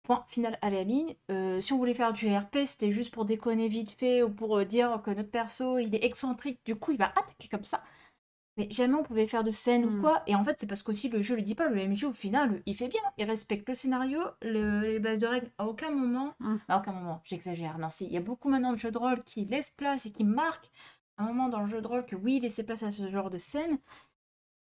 Point 0.02 0.24
final 0.26 0.58
à 0.62 0.70
la 0.70 0.82
ligne. 0.82 1.14
Euh, 1.30 1.60
si 1.60 1.72
on 1.72 1.76
voulait 1.78 1.94
faire 1.94 2.12
du 2.12 2.26
RP, 2.34 2.58
c'était 2.66 2.90
juste 2.90 3.12
pour 3.12 3.24
déconner 3.26 3.68
vite 3.68 3.92
fait 3.92 4.22
ou 4.22 4.30
pour 4.30 4.58
euh, 4.58 4.64
dire 4.64 5.00
que 5.04 5.10
notre 5.10 5.30
perso 5.30 5.78
il 5.78 5.94
est 5.94 6.04
excentrique, 6.04 6.58
du 6.64 6.74
coup 6.74 6.92
il 6.92 6.98
va 6.98 7.06
attaquer 7.08 7.48
comme 7.48 7.64
ça. 7.64 7.82
Mais 8.56 8.68
jamais 8.70 8.94
on 8.94 9.02
pouvait 9.02 9.26
faire 9.26 9.44
de 9.44 9.50
scène 9.50 9.84
ou 9.86 9.90
Hmm. 9.90 10.00
quoi. 10.00 10.22
Et 10.26 10.34
en 10.34 10.44
fait, 10.44 10.56
c'est 10.58 10.66
parce 10.66 10.82
qu'aussi 10.82 11.08
le 11.08 11.22
jeu 11.22 11.36
le 11.36 11.42
dit 11.42 11.54
pas. 11.54 11.68
Le 11.68 11.78
MJ 11.80 12.04
au 12.04 12.12
final, 12.12 12.62
il 12.66 12.74
fait 12.76 12.88
bien. 12.88 13.00
Il 13.18 13.24
respecte 13.24 13.68
le 13.68 13.74
scénario, 13.74 14.20
le- 14.42 14.80
les 14.82 14.98
bases 14.98 15.20
de 15.20 15.26
règles. 15.26 15.50
À 15.58 15.66
aucun 15.66 15.90
moment, 15.90 16.34
Hmm. 16.40 16.56
à 16.68 16.78
aucun 16.78 16.92
moment, 16.92 17.22
j'exagère. 17.24 17.78
Non, 17.78 17.90
si, 17.90 18.06
il 18.06 18.12
y 18.12 18.16
a 18.16 18.20
beaucoup 18.20 18.48
maintenant 18.50 18.72
de 18.72 18.78
jeux 18.78 18.90
de 18.90 18.98
rôle 18.98 19.22
qui 19.24 19.44
laissent 19.44 19.70
place 19.70 20.06
et 20.06 20.12
qui 20.12 20.24
marquent 20.24 20.70
un 21.18 21.24
moment 21.26 21.48
dans 21.48 21.60
le 21.60 21.68
jeu 21.68 21.80
de 21.80 21.86
rôle 21.86 22.04
que 22.06 22.16
oui, 22.16 22.40
laisser 22.40 22.64
place 22.64 22.82
à 22.82 22.90
ce 22.90 23.08
genre 23.08 23.30
de 23.30 23.38
scène. 23.38 23.78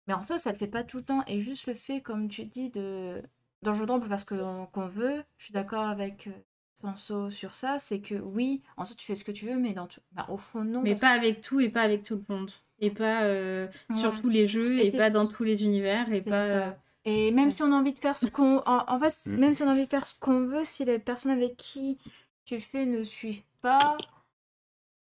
Mais 0.07 0.15
en 0.15 0.23
soi, 0.23 0.39
ça 0.39 0.53
le 0.53 0.59
fait 0.59 0.69
pas 0.69 0.85
tout 0.85 0.99
le 0.99 1.05
temps. 1.05 1.23
Et 1.27 1.41
juste 1.41 1.67
le 1.67 1.75
fait, 1.75 2.01
comme 2.03 2.29
tu 2.29 2.45
dis, 2.47 2.71
de 2.71 3.23
dans 3.63 3.73
le 3.73 3.77
jeu 3.79 3.87
de 3.87 3.91
rôle, 3.93 4.01
on 4.01 4.03
peut 4.03 4.09
faire 4.09 4.19
ce 4.21 4.25
que- 4.25 4.65
qu'on 4.73 4.87
veut. 4.87 5.23
Je 5.39 5.45
suis 5.45 5.53
d'accord 5.55 5.87
avec 5.87 6.27
euh, 6.29 6.33
Sanso 6.75 7.31
sur 7.31 7.55
ça. 7.55 7.79
C'est 7.79 8.01
que 8.01 8.15
oui, 8.15 8.63
en 8.77 8.85
soi, 8.85 8.95
tu 8.97 9.05
fais 9.05 9.15
ce 9.17 9.25
que 9.25 9.33
tu 9.33 9.47
veux, 9.47 9.57
mais 9.57 9.73
dans 9.73 9.87
tout- 9.87 10.01
bah, 10.13 10.27
au 10.29 10.39
fond, 10.39 10.65
non. 10.65 10.83
Mais 10.83 10.95
pas 10.95 11.09
avec 11.11 11.41
tout 11.41 11.61
et 11.61 11.69
pas 11.71 11.83
avec 11.83 12.03
tout 12.05 12.15
le 12.29 12.35
monde. 12.35 12.51
Et 12.81 12.91
pas 12.91 13.25
euh, 13.25 13.67
sur 13.93 14.15
tous 14.15 14.29
les 14.29 14.47
jeux 14.47 14.79
Et 14.79 14.93
pas 14.97 15.11
dans 15.11 15.27
tous 15.27 15.43
les 15.45 15.65
univers 15.65 16.11
et 16.13 16.21
C'est 16.23 16.31
pas. 16.31 16.41
ça. 16.41 16.67
euh, 16.69 16.71
Et 17.05 17.31
même 17.33 17.51
si 17.51 17.63
on 17.63 17.73
a 17.73 17.75
envie 17.75 17.93
de 17.93 17.99
faire 17.99 18.17
ce 18.17 18.27
qu'on. 18.27 18.59
En, 18.67 18.85
en 18.87 19.01
fait, 19.01 19.31
Mm. 19.31 19.37
même 19.39 19.53
si 19.53 19.63
on 19.63 19.69
a 19.69 19.73
envie 19.73 19.85
de 19.87 19.91
faire 19.91 20.07
ce 20.07 20.19
qu'on 20.19 20.45
veut, 20.47 20.65
si 20.65 20.85
les 20.85 20.99
personnes 21.01 21.33
avec 21.33 21.57
qui 21.57 21.99
tu 22.45 22.61
fais 22.61 22.87
ne 22.87 23.03
suivent 23.03 23.43
pas. 23.61 23.97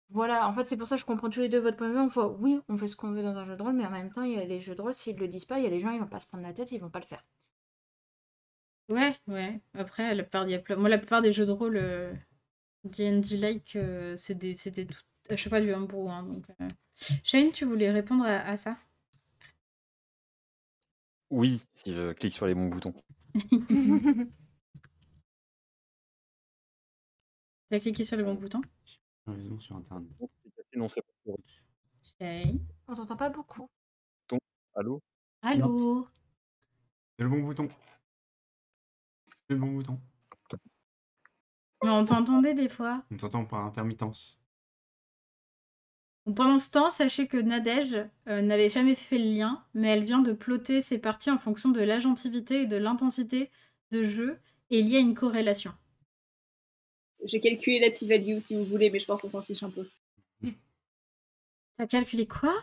Voilà, 0.09 0.47
en 0.47 0.53
fait, 0.53 0.65
c'est 0.65 0.77
pour 0.77 0.87
ça 0.87 0.95
que 0.95 1.01
je 1.01 1.05
comprends 1.05 1.29
tous 1.29 1.39
les 1.41 1.49
deux 1.49 1.59
votre 1.59 1.77
point 1.77 1.89
de 1.89 1.93
vue. 1.93 1.99
On 1.99 2.07
voit, 2.07 2.29
oui, 2.39 2.59
on 2.69 2.77
fait 2.77 2.87
ce 2.87 2.95
qu'on 2.95 3.11
veut 3.11 3.23
dans 3.23 3.35
un 3.35 3.43
jeu 3.45 3.55
de 3.57 3.61
rôle, 3.63 3.73
mais 3.73 3.85
en 3.85 3.89
même 3.89 4.11
temps, 4.11 4.21
il 4.23 4.33
y 4.33 4.37
a 4.37 4.45
les 4.45 4.61
jeux 4.61 4.75
de 4.75 4.81
rôle, 4.81 4.93
s'ils 4.93 5.17
le 5.17 5.27
disent 5.27 5.45
pas, 5.45 5.57
il 5.57 5.63
y 5.63 5.67
a 5.67 5.69
des 5.69 5.79
gens, 5.79 5.89
ils 5.89 5.99
vont 5.99 6.05
pas 6.07 6.19
se 6.19 6.27
prendre 6.27 6.43
la 6.43 6.53
tête, 6.53 6.71
ils 6.71 6.79
vont 6.79 6.89
pas 6.89 6.99
le 6.99 7.05
faire. 7.05 7.21
Ouais, 8.89 9.13
ouais. 9.27 9.59
Après, 9.73 10.13
la 10.13 10.23
plupart, 10.23 10.47
il 10.47 10.51
y 10.51 10.55
a 10.55 10.59
plein- 10.59 10.75
Moi, 10.75 10.89
la 10.89 10.97
plupart 10.97 11.21
des 11.21 11.33
jeux 11.33 11.45
de 11.45 11.51
rôle 11.51 11.77
euh, 11.77 12.13
D&D-like, 12.83 13.75
euh, 13.75 14.15
c'est 14.15 14.35
des- 14.35 14.53
c'était 14.55 14.85
tout... 14.85 14.99
Je 15.29 15.35
sais 15.35 15.49
pas, 15.49 15.61
du 15.61 15.73
homebrew. 15.73 16.07
Hein, 16.09 16.23
donc, 16.23 16.45
euh. 16.61 16.67
Shane, 17.23 17.51
tu 17.51 17.65
voulais 17.65 17.89
répondre 17.91 18.23
à, 18.25 18.41
à 18.47 18.57
ça? 18.57 18.77
Oui, 21.31 21.61
si 21.73 21.93
je 21.93 22.13
clique 22.13 22.33
sur 22.33 22.45
les 22.45 22.53
bons 22.53 22.67
boutons. 22.69 22.93
T'as 27.67 27.79
cliqué 27.79 28.03
sur 28.03 28.17
le 28.17 28.23
bon 28.23 28.35
bouton 28.35 28.61
Raison 29.25 29.59
sur 29.59 29.75
Internet. 29.75 30.07
Non, 30.75 30.87
c'est 30.87 31.01
pas 31.01 31.11
pour- 31.23 31.39
Shane? 32.19 32.59
On 32.87 32.93
t'entend 32.93 33.17
pas 33.17 33.29
beaucoup. 33.29 33.67
Allô? 34.75 35.01
Allô? 35.41 36.07
C'est 37.17 37.23
le 37.23 37.29
bon 37.29 37.39
bouton. 37.41 37.67
Le 39.49 39.55
bon 39.55 39.67
bouton. 39.67 39.99
Mais 41.83 41.91
on 41.91 42.05
t'entendait 42.05 42.55
des 42.55 42.69
fois. 42.69 43.03
On 43.11 43.17
t'entend 43.17 43.45
par 43.45 43.63
intermittence. 43.65 44.39
Pendant 46.35 46.57
ce 46.57 46.71
temps, 46.71 46.89
sachez 46.89 47.27
que 47.27 47.37
Nadège 47.37 47.97
euh, 48.27 48.41
n'avait 48.41 48.71
jamais 48.71 48.95
fait 48.95 49.19
le 49.19 49.31
lien, 49.31 49.63
mais 49.75 49.89
elle 49.89 50.03
vient 50.03 50.21
de 50.21 50.33
plotter 50.33 50.81
ses 50.81 50.97
parties 50.97 51.29
en 51.29 51.37
fonction 51.37 51.69
de 51.69 51.81
l'agentivité 51.81 52.61
et 52.61 52.65
de 52.65 52.77
l'intensité 52.77 53.51
de 53.91 54.01
jeu, 54.01 54.39
et 54.71 54.79
il 54.79 54.87
y 54.87 54.95
a 54.95 54.99
une 54.99 55.13
corrélation. 55.13 55.71
J'ai 57.23 57.39
calculé 57.39 57.79
la 57.79 57.91
p-value 57.91 58.39
si 58.39 58.55
vous 58.55 58.65
voulez, 58.65 58.89
mais 58.89 58.97
je 58.97 59.05
pense 59.05 59.21
qu'on 59.21 59.29
s'en 59.29 59.43
fiche 59.43 59.61
un 59.61 59.69
peu. 59.69 59.87
T'as 61.77 61.85
calculé 61.85 62.25
quoi? 62.25 62.55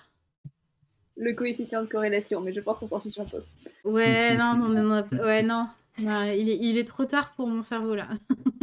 Le 1.16 1.32
coefficient 1.34 1.82
de 1.82 1.86
corrélation, 1.86 2.40
mais 2.40 2.52
je 2.52 2.60
pense 2.60 2.80
qu'on 2.80 2.86
s'en 2.88 3.00
fiche 3.00 3.18
un 3.18 3.26
peu. 3.26 3.44
Ouais, 3.84 4.36
non, 4.36 4.56
non, 4.56 4.68
non, 4.68 4.82
non, 4.82 5.18
ouais, 5.18 5.42
non. 5.44 5.68
Non, 5.98 6.22
il, 6.24 6.48
est, 6.48 6.58
il 6.58 6.78
est 6.78 6.84
trop 6.84 7.04
tard 7.04 7.32
pour 7.34 7.46
mon 7.48 7.62
cerveau 7.62 7.94
là. 7.94 8.08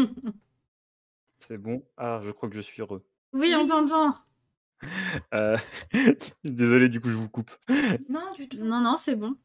C'est 1.40 1.58
bon? 1.58 1.84
Ah, 1.98 2.20
je 2.24 2.32
crois 2.32 2.50
que 2.50 2.56
je 2.56 2.62
suis 2.62 2.82
heureux. 2.82 3.06
Oui, 3.34 3.54
on 3.58 3.66
t'entend. 3.66 4.16
Euh, 5.34 5.58
Désolé, 6.46 6.88
du 6.88 7.02
coup, 7.02 7.10
je 7.10 7.16
vous 7.16 7.28
coupe. 7.28 7.52
Non, 8.08 8.32
du 8.38 8.48
tout. 8.48 8.64
Non, 8.64 8.80
non, 8.80 8.96
c'est 8.96 9.18
bon. 9.18 9.36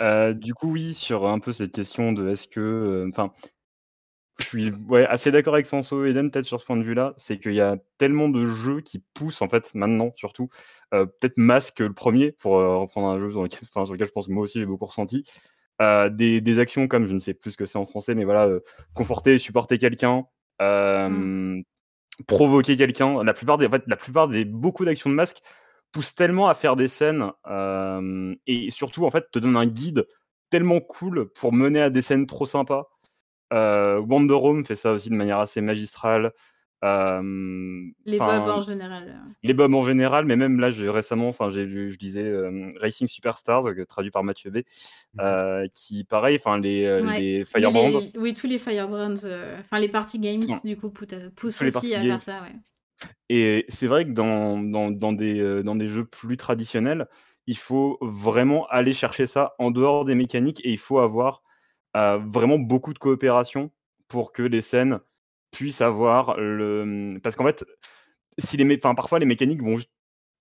Euh, 0.00 0.32
du 0.32 0.54
coup, 0.54 0.70
oui, 0.70 0.94
sur 0.94 1.26
un 1.26 1.40
peu 1.40 1.52
cette 1.52 1.72
question 1.72 2.12
de 2.12 2.28
est-ce 2.28 2.46
que. 2.46 2.60
euh, 2.60 3.08
Enfin, 3.08 3.32
je 4.38 4.46
suis 4.46 4.70
ouais, 4.88 5.04
assez 5.06 5.32
d'accord 5.32 5.54
avec 5.54 5.66
Sanso 5.66 6.04
et 6.04 6.10
Eden, 6.10 6.30
peut-être 6.30 6.44
sur 6.44 6.60
ce 6.60 6.64
point 6.64 6.76
de 6.76 6.84
vue-là. 6.84 7.14
C'est 7.16 7.40
qu'il 7.40 7.54
y 7.54 7.60
a 7.60 7.76
tellement 7.98 8.28
de 8.28 8.44
jeux 8.44 8.80
qui 8.80 9.00
poussent, 9.12 9.42
en 9.42 9.48
fait, 9.48 9.74
maintenant, 9.74 10.12
surtout. 10.14 10.48
euh, 10.94 11.06
peut-être 11.06 11.36
Masque, 11.38 11.80
le 11.80 11.92
premier, 11.92 12.30
pour 12.32 12.58
euh, 12.58 12.76
reprendre 12.78 13.08
un 13.08 13.18
jeu 13.18 13.32
sur 13.32 13.42
lequel, 13.42 13.58
enfin, 13.64 13.84
sur 13.84 13.94
lequel 13.94 14.06
je 14.06 14.12
pense 14.12 14.28
que 14.28 14.32
moi 14.32 14.44
aussi 14.44 14.60
j'ai 14.60 14.66
beaucoup 14.66 14.86
ressenti. 14.86 15.24
Euh, 15.80 16.08
des, 16.08 16.40
des 16.40 16.58
actions 16.58 16.88
comme, 16.88 17.06
je 17.06 17.12
ne 17.14 17.20
sais 17.20 17.34
plus 17.34 17.52
ce 17.52 17.56
que 17.56 17.64
c'est 17.64 17.78
en 17.78 17.86
français, 17.86 18.16
mais 18.16 18.24
voilà, 18.24 18.46
euh, 18.46 18.60
conforter 18.94 19.38
supporter 19.38 19.78
quelqu'un. 19.78 20.24
euh, 20.60 21.62
provoquer 22.26 22.76
quelqu'un. 22.76 23.22
La 23.22 23.32
plupart 23.32 23.58
des, 23.58 23.66
en 23.66 23.70
fait, 23.70 23.84
la 23.86 23.96
plupart 23.96 24.26
des 24.26 24.44
beaucoup 24.44 24.84
d'actions 24.84 25.08
de 25.08 25.14
masque 25.14 25.38
poussent 25.92 26.16
tellement 26.16 26.48
à 26.48 26.54
faire 26.54 26.74
des 26.74 26.88
scènes 26.88 27.30
et 28.46 28.70
surtout 28.70 29.06
en 29.06 29.10
fait 29.10 29.30
te 29.30 29.38
donnent 29.38 29.56
un 29.56 29.66
guide 29.66 30.04
tellement 30.50 30.80
cool 30.80 31.30
pour 31.32 31.52
mener 31.52 31.80
à 31.80 31.90
des 31.90 32.02
scènes 32.02 32.26
trop 32.26 32.44
sympas. 32.44 32.88
Wonder 33.52 34.34
Home 34.34 34.64
fait 34.64 34.74
ça 34.74 34.92
aussi 34.92 35.10
de 35.10 35.14
manière 35.14 35.38
assez 35.38 35.60
magistrale. 35.60 36.32
Euh, 36.84 37.22
Les 38.04 38.18
bobs 38.18 38.28
en 38.30 38.60
général. 38.60 39.08
euh. 39.08 39.30
les 39.42 39.52
bombs 39.54 39.74
en 39.74 39.82
général, 39.82 40.26
mais 40.26 40.36
même 40.36 40.60
là, 40.60 40.70
j'ai 40.70 40.88
récemment, 40.88 41.28
enfin, 41.28 41.50
j'ai 41.50 41.64
lu, 41.64 41.90
je 41.90 41.98
disais 41.98 42.22
euh, 42.22 42.72
Racing 42.80 43.08
Superstars, 43.08 43.66
euh, 43.68 43.84
traduit 43.84 44.10
par 44.12 44.22
Mathieu 44.22 44.50
B, 44.50 44.58
euh, 45.20 45.66
qui, 45.74 46.04
pareil, 46.04 46.36
enfin, 46.36 46.58
les, 46.60 47.02
Ouais. 47.02 47.18
les 47.20 47.44
Firebrands, 47.44 47.88
les- 47.88 48.12
oui, 48.16 48.32
tous 48.34 48.46
les 48.46 48.58
Firebrands, 48.58 49.24
euh, 49.24 49.58
enfin 49.60 49.80
les 49.80 49.88
party 49.88 50.20
games, 50.20 50.42
Ouais. 50.48 50.56
du 50.64 50.76
coup, 50.76 50.90
poussent, 50.90 51.60
aussi 51.62 51.94
à 51.94 51.98
games. 52.02 52.10
faire 52.10 52.22
ça, 52.22 52.42
ouais. 52.42 52.54
Et 53.28 53.64
c'est 53.68 53.86
vrai 53.86 54.04
que 54.04 54.10
dans, 54.10 54.58
dans, 54.60 54.90
dans 54.90 55.12
des, 55.12 55.62
dans 55.62 55.76
des 55.76 55.88
jeux 55.88 56.04
plus 56.04 56.36
traditionnels, 56.36 57.06
il 57.46 57.56
faut 57.56 57.98
vraiment 58.00 58.66
aller 58.68 58.92
chercher 58.92 59.26
ça 59.26 59.54
en 59.58 59.70
dehors 59.70 60.04
des 60.04 60.14
mécaniques 60.14 60.60
et 60.64 60.70
il 60.70 60.78
faut 60.78 60.98
avoir 60.98 61.42
euh, 61.96 62.18
vraiment 62.18 62.58
beaucoup 62.58 62.92
de 62.92 62.98
coopération 62.98 63.70
pour 64.08 64.32
que 64.32 64.42
les 64.42 64.62
scènes 64.62 65.00
puissent 65.50 65.80
avoir 65.80 66.38
le. 66.38 67.18
Parce 67.22 67.36
qu'en 67.36 67.44
fait, 67.44 67.64
si 68.38 68.56
les 68.56 68.64
mé- 68.64 68.78
enfin, 68.78 68.94
parfois 68.94 69.18
les 69.18 69.26
mécaniques 69.26 69.62
vont 69.62 69.76
juste 69.78 69.90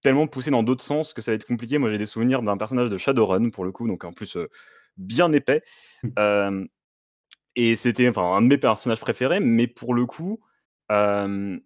tellement 0.03 0.27
pousser 0.27 0.51
dans 0.51 0.63
d'autres 0.63 0.83
sens 0.83 1.13
que 1.13 1.21
ça 1.21 1.31
va 1.31 1.35
être 1.35 1.45
compliqué. 1.45 1.77
Moi, 1.77 1.89
j'ai 1.89 1.97
des 1.97 2.05
souvenirs 2.05 2.41
d'un 2.41 2.57
personnage 2.57 2.89
de 2.89 2.97
Shadowrun, 2.97 3.49
pour 3.49 3.65
le 3.65 3.71
coup, 3.71 3.87
donc 3.87 4.03
en 4.03 4.13
plus 4.13 4.37
euh, 4.37 4.49
bien 4.97 5.31
épais. 5.31 5.63
Euh, 6.19 6.65
et 7.55 7.75
c'était 7.75 8.07
enfin, 8.07 8.35
un 8.35 8.41
de 8.41 8.47
mes 8.47 8.57
personnages 8.57 8.99
préférés, 8.99 9.39
mais 9.39 9.67
pour 9.67 9.93
le 9.93 10.05
coup, 10.05 10.39
euh, 10.91 11.57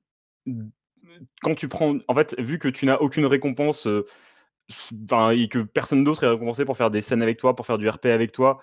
quand 1.41 1.55
tu 1.55 1.67
prends. 1.67 1.97
En 2.07 2.15
fait, 2.15 2.39
vu 2.39 2.59
que 2.59 2.69
tu 2.69 2.85
n'as 2.85 2.97
aucune 2.97 3.25
récompense 3.25 3.87
et 3.87 5.47
que 5.49 5.59
personne 5.59 6.03
d'autre 6.03 6.23
est 6.23 6.29
récompensé 6.29 6.63
pour 6.65 6.77
faire 6.77 6.91
des 6.91 7.01
scènes 7.01 7.21
avec 7.21 7.37
toi, 7.37 7.55
pour 7.55 7.65
faire 7.65 7.77
du 7.77 7.89
RP 7.89 8.05
avec 8.05 8.31
toi, 8.31 8.61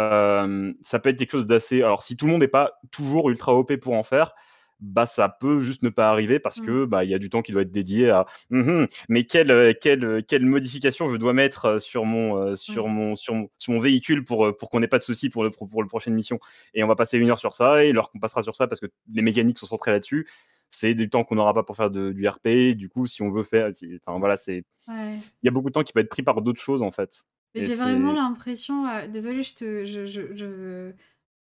euh, 0.00 0.72
ça 0.84 0.98
peut 0.98 1.10
être 1.10 1.18
quelque 1.18 1.32
chose 1.32 1.46
d'assez. 1.46 1.82
Alors, 1.82 2.02
si 2.02 2.16
tout 2.16 2.26
le 2.26 2.32
monde 2.32 2.40
n'est 2.40 2.48
pas 2.48 2.72
toujours 2.90 3.30
ultra 3.30 3.54
OP 3.54 3.76
pour 3.76 3.94
en 3.94 4.02
faire, 4.02 4.34
bah 4.82 5.04
ça 5.06 5.28
peut 5.28 5.60
juste 5.60 5.82
ne 5.82 5.90
pas 5.90 6.08
arriver 6.08 6.38
parce 6.40 6.58
Mm. 6.58 6.64
que 6.66 6.84
bah 6.86 7.04
il 7.04 7.10
y 7.10 7.14
a 7.14 7.18
du 7.18 7.28
temps 7.28 7.42
qui 7.42 7.52
doit 7.52 7.60
être 7.60 7.70
dédié 7.70 8.08
à 8.08 8.24
Mhm, 8.48 8.86
mais 9.10 9.24
quelle 9.24 9.50
euh, 9.50 9.74
quelle 9.78 10.02
euh, 10.06 10.22
quelle 10.26 10.46
modification 10.46 11.10
je 11.10 11.18
dois 11.18 11.34
mettre 11.34 11.82
sur 11.82 12.06
mon 12.06 12.38
euh, 12.38 12.56
sur 12.56 12.88
mon 12.88 13.14
sur 13.14 13.34
mon, 13.34 13.50
sur 13.58 13.74
mon 13.74 13.80
véhicule 13.80 14.24
pour 14.24 14.56
pour 14.56 14.70
qu'on 14.70 14.80
n'ait 14.80 14.88
pas 14.88 14.96
de 14.96 15.02
soucis 15.02 15.28
pour 15.28 15.44
le 15.44 15.50
pour, 15.50 15.68
pour 15.68 15.82
le 15.82 15.88
prochaine 15.88 16.14
mission 16.14 16.38
et 16.72 16.82
on 16.82 16.86
va 16.88 16.96
passer 16.96 17.18
une 17.18 17.28
heure 17.28 17.38
sur 17.38 17.52
ça 17.52 17.84
et 17.84 17.92
l'heure 17.92 18.10
qu'on 18.10 18.20
passera 18.20 18.42
sur 18.42 18.56
ça 18.56 18.66
parce 18.68 18.80
que 18.80 18.86
les 19.12 19.20
mécaniques 19.20 19.58
sont 19.58 19.66
centrées 19.66 19.90
là-dessus 19.90 20.26
c'est 20.70 20.94
du 20.94 21.10
temps 21.10 21.24
qu'on 21.24 21.34
n'aura 21.34 21.52
pas 21.52 21.62
pour 21.62 21.76
faire 21.76 21.90
de, 21.90 22.12
du 22.12 22.26
RP 22.26 22.74
du 22.74 22.88
coup 22.88 23.04
si 23.04 23.20
on 23.20 23.30
veut 23.30 23.42
faire 23.44 23.70
enfin 24.06 24.18
voilà 24.18 24.38
c'est 24.38 24.64
Ouais. 24.88 25.14
il 25.42 25.46
y 25.46 25.48
a 25.48 25.50
beaucoup 25.50 25.68
de 25.68 25.74
temps 25.74 25.82
qui 25.82 25.92
peut 25.92 26.00
être 26.00 26.08
pris 26.08 26.22
par 26.22 26.40
d'autres 26.40 26.62
choses 26.62 26.80
en 26.80 26.90
fait 26.90 27.24
Mais 27.54 27.62
j'ai 27.62 27.74
vraiment 27.74 28.12
l'impression. 28.12 28.86
euh, 28.86 29.06
Désolée, 29.08 29.42
je 29.42 29.54
te. 29.54 29.84
Je, 29.84 30.06
je, 30.06 30.34
je, 30.34 30.92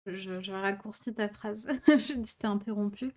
je, 0.07 0.41
je 0.41 0.51
raccourcis 0.51 1.13
ta 1.13 1.27
phrase. 1.29 1.67
je 1.87 2.37
t'ai 2.37 2.47
interrompu. 2.47 3.11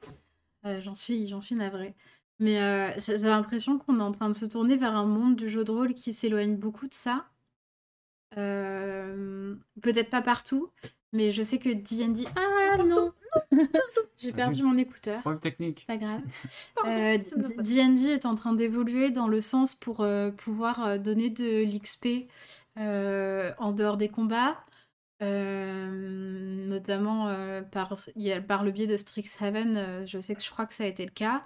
Euh, 0.66 0.80
j'en 0.80 0.94
suis, 0.94 1.26
j'en 1.26 1.40
suis 1.40 1.54
navrée. 1.54 1.94
Mais 2.38 2.60
euh, 2.60 2.90
j'ai 2.98 3.18
l'impression 3.18 3.78
qu'on 3.78 3.98
est 4.00 4.02
en 4.02 4.12
train 4.12 4.28
de 4.28 4.34
se 4.34 4.44
tourner 4.46 4.76
vers 4.76 4.96
un 4.96 5.06
monde 5.06 5.36
du 5.36 5.48
jeu 5.48 5.64
de 5.64 5.70
rôle 5.70 5.94
qui 5.94 6.12
s'éloigne 6.12 6.56
beaucoup 6.56 6.88
de 6.88 6.94
ça. 6.94 7.26
Euh, 8.38 9.54
Peut-être 9.82 10.10
pas 10.10 10.22
partout, 10.22 10.70
mais 11.12 11.32
je 11.32 11.42
sais 11.42 11.58
que 11.58 11.68
D&D... 11.70 12.24
Ah 12.36 12.82
non 12.82 13.12
J'ai 14.16 14.32
perdu 14.32 14.62
mon 14.62 14.76
écouteur. 14.78 15.20
Problème 15.20 15.40
technique. 15.40 15.84
Pas 15.86 15.96
grave. 15.96 16.20
Pardon, 16.74 16.90
Euh. 16.90 17.18
D&D 17.18 18.06
est 18.06 18.26
en 18.26 18.34
train 18.34 18.52
d'évoluer 18.54 19.10
dans 19.10 19.28
le 19.28 19.40
sens 19.40 19.74
pour 19.74 20.00
euh, 20.00 20.30
pouvoir 20.30 20.98
donner 20.98 21.30
de 21.30 21.64
l'XP 21.64 22.06
euh, 22.06 22.20
en 22.76 23.72
dehors 23.72 23.96
des 23.96 24.08
combats, 24.08 24.64
euh, 25.22 26.66
notamment 26.68 27.28
euh, 27.28 27.62
par, 27.62 27.94
il 28.16 28.22
y 28.22 28.32
a- 28.32 28.40
par 28.42 28.64
le 28.64 28.72
biais 28.72 28.86
de 28.86 28.96
Strixhaven. 28.96 29.76
euh, 29.76 30.06
je 30.06 30.20
sais 30.20 30.34
que 30.34 30.42
je 30.42 30.50
crois 30.50 30.66
que 30.66 30.74
ça 30.74 30.84
a 30.84 30.86
été 30.88 31.04
le 31.04 31.12
cas. 31.12 31.44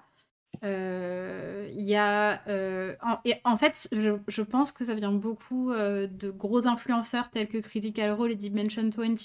Euh, 0.64 1.68
Il 1.74 1.83
y 1.87 1.97
a, 1.97 2.43
euh, 2.49 2.97
en, 3.03 3.18
et 3.24 3.35
en 3.45 3.57
fait, 3.57 3.89
je, 3.93 4.18
je 4.29 4.43
pense 4.43 4.72
que 4.72 4.85
ça 4.85 4.95
vient 4.95 5.12
beaucoup 5.12 5.70
euh, 5.72 6.07
de 6.07 6.31
gros 6.31 6.66
influenceurs 6.68 7.31
tels 7.31 7.49
que 7.49 7.59
Critical 7.59 8.12
Role 8.12 8.33
et 8.33 8.37
Dimension 8.37 8.91
20 8.91 9.16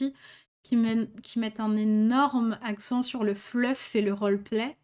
qui, 0.64 0.78
qui 1.24 1.39
mettent 1.39 1.60
un 1.60 1.76
énorme 1.78 2.60
accent 2.64 3.04
sur 3.04 3.24
le 3.24 3.34
fluff 3.34 3.95
et 3.95 4.02
le 4.02 4.14
roleplay. 4.14 4.78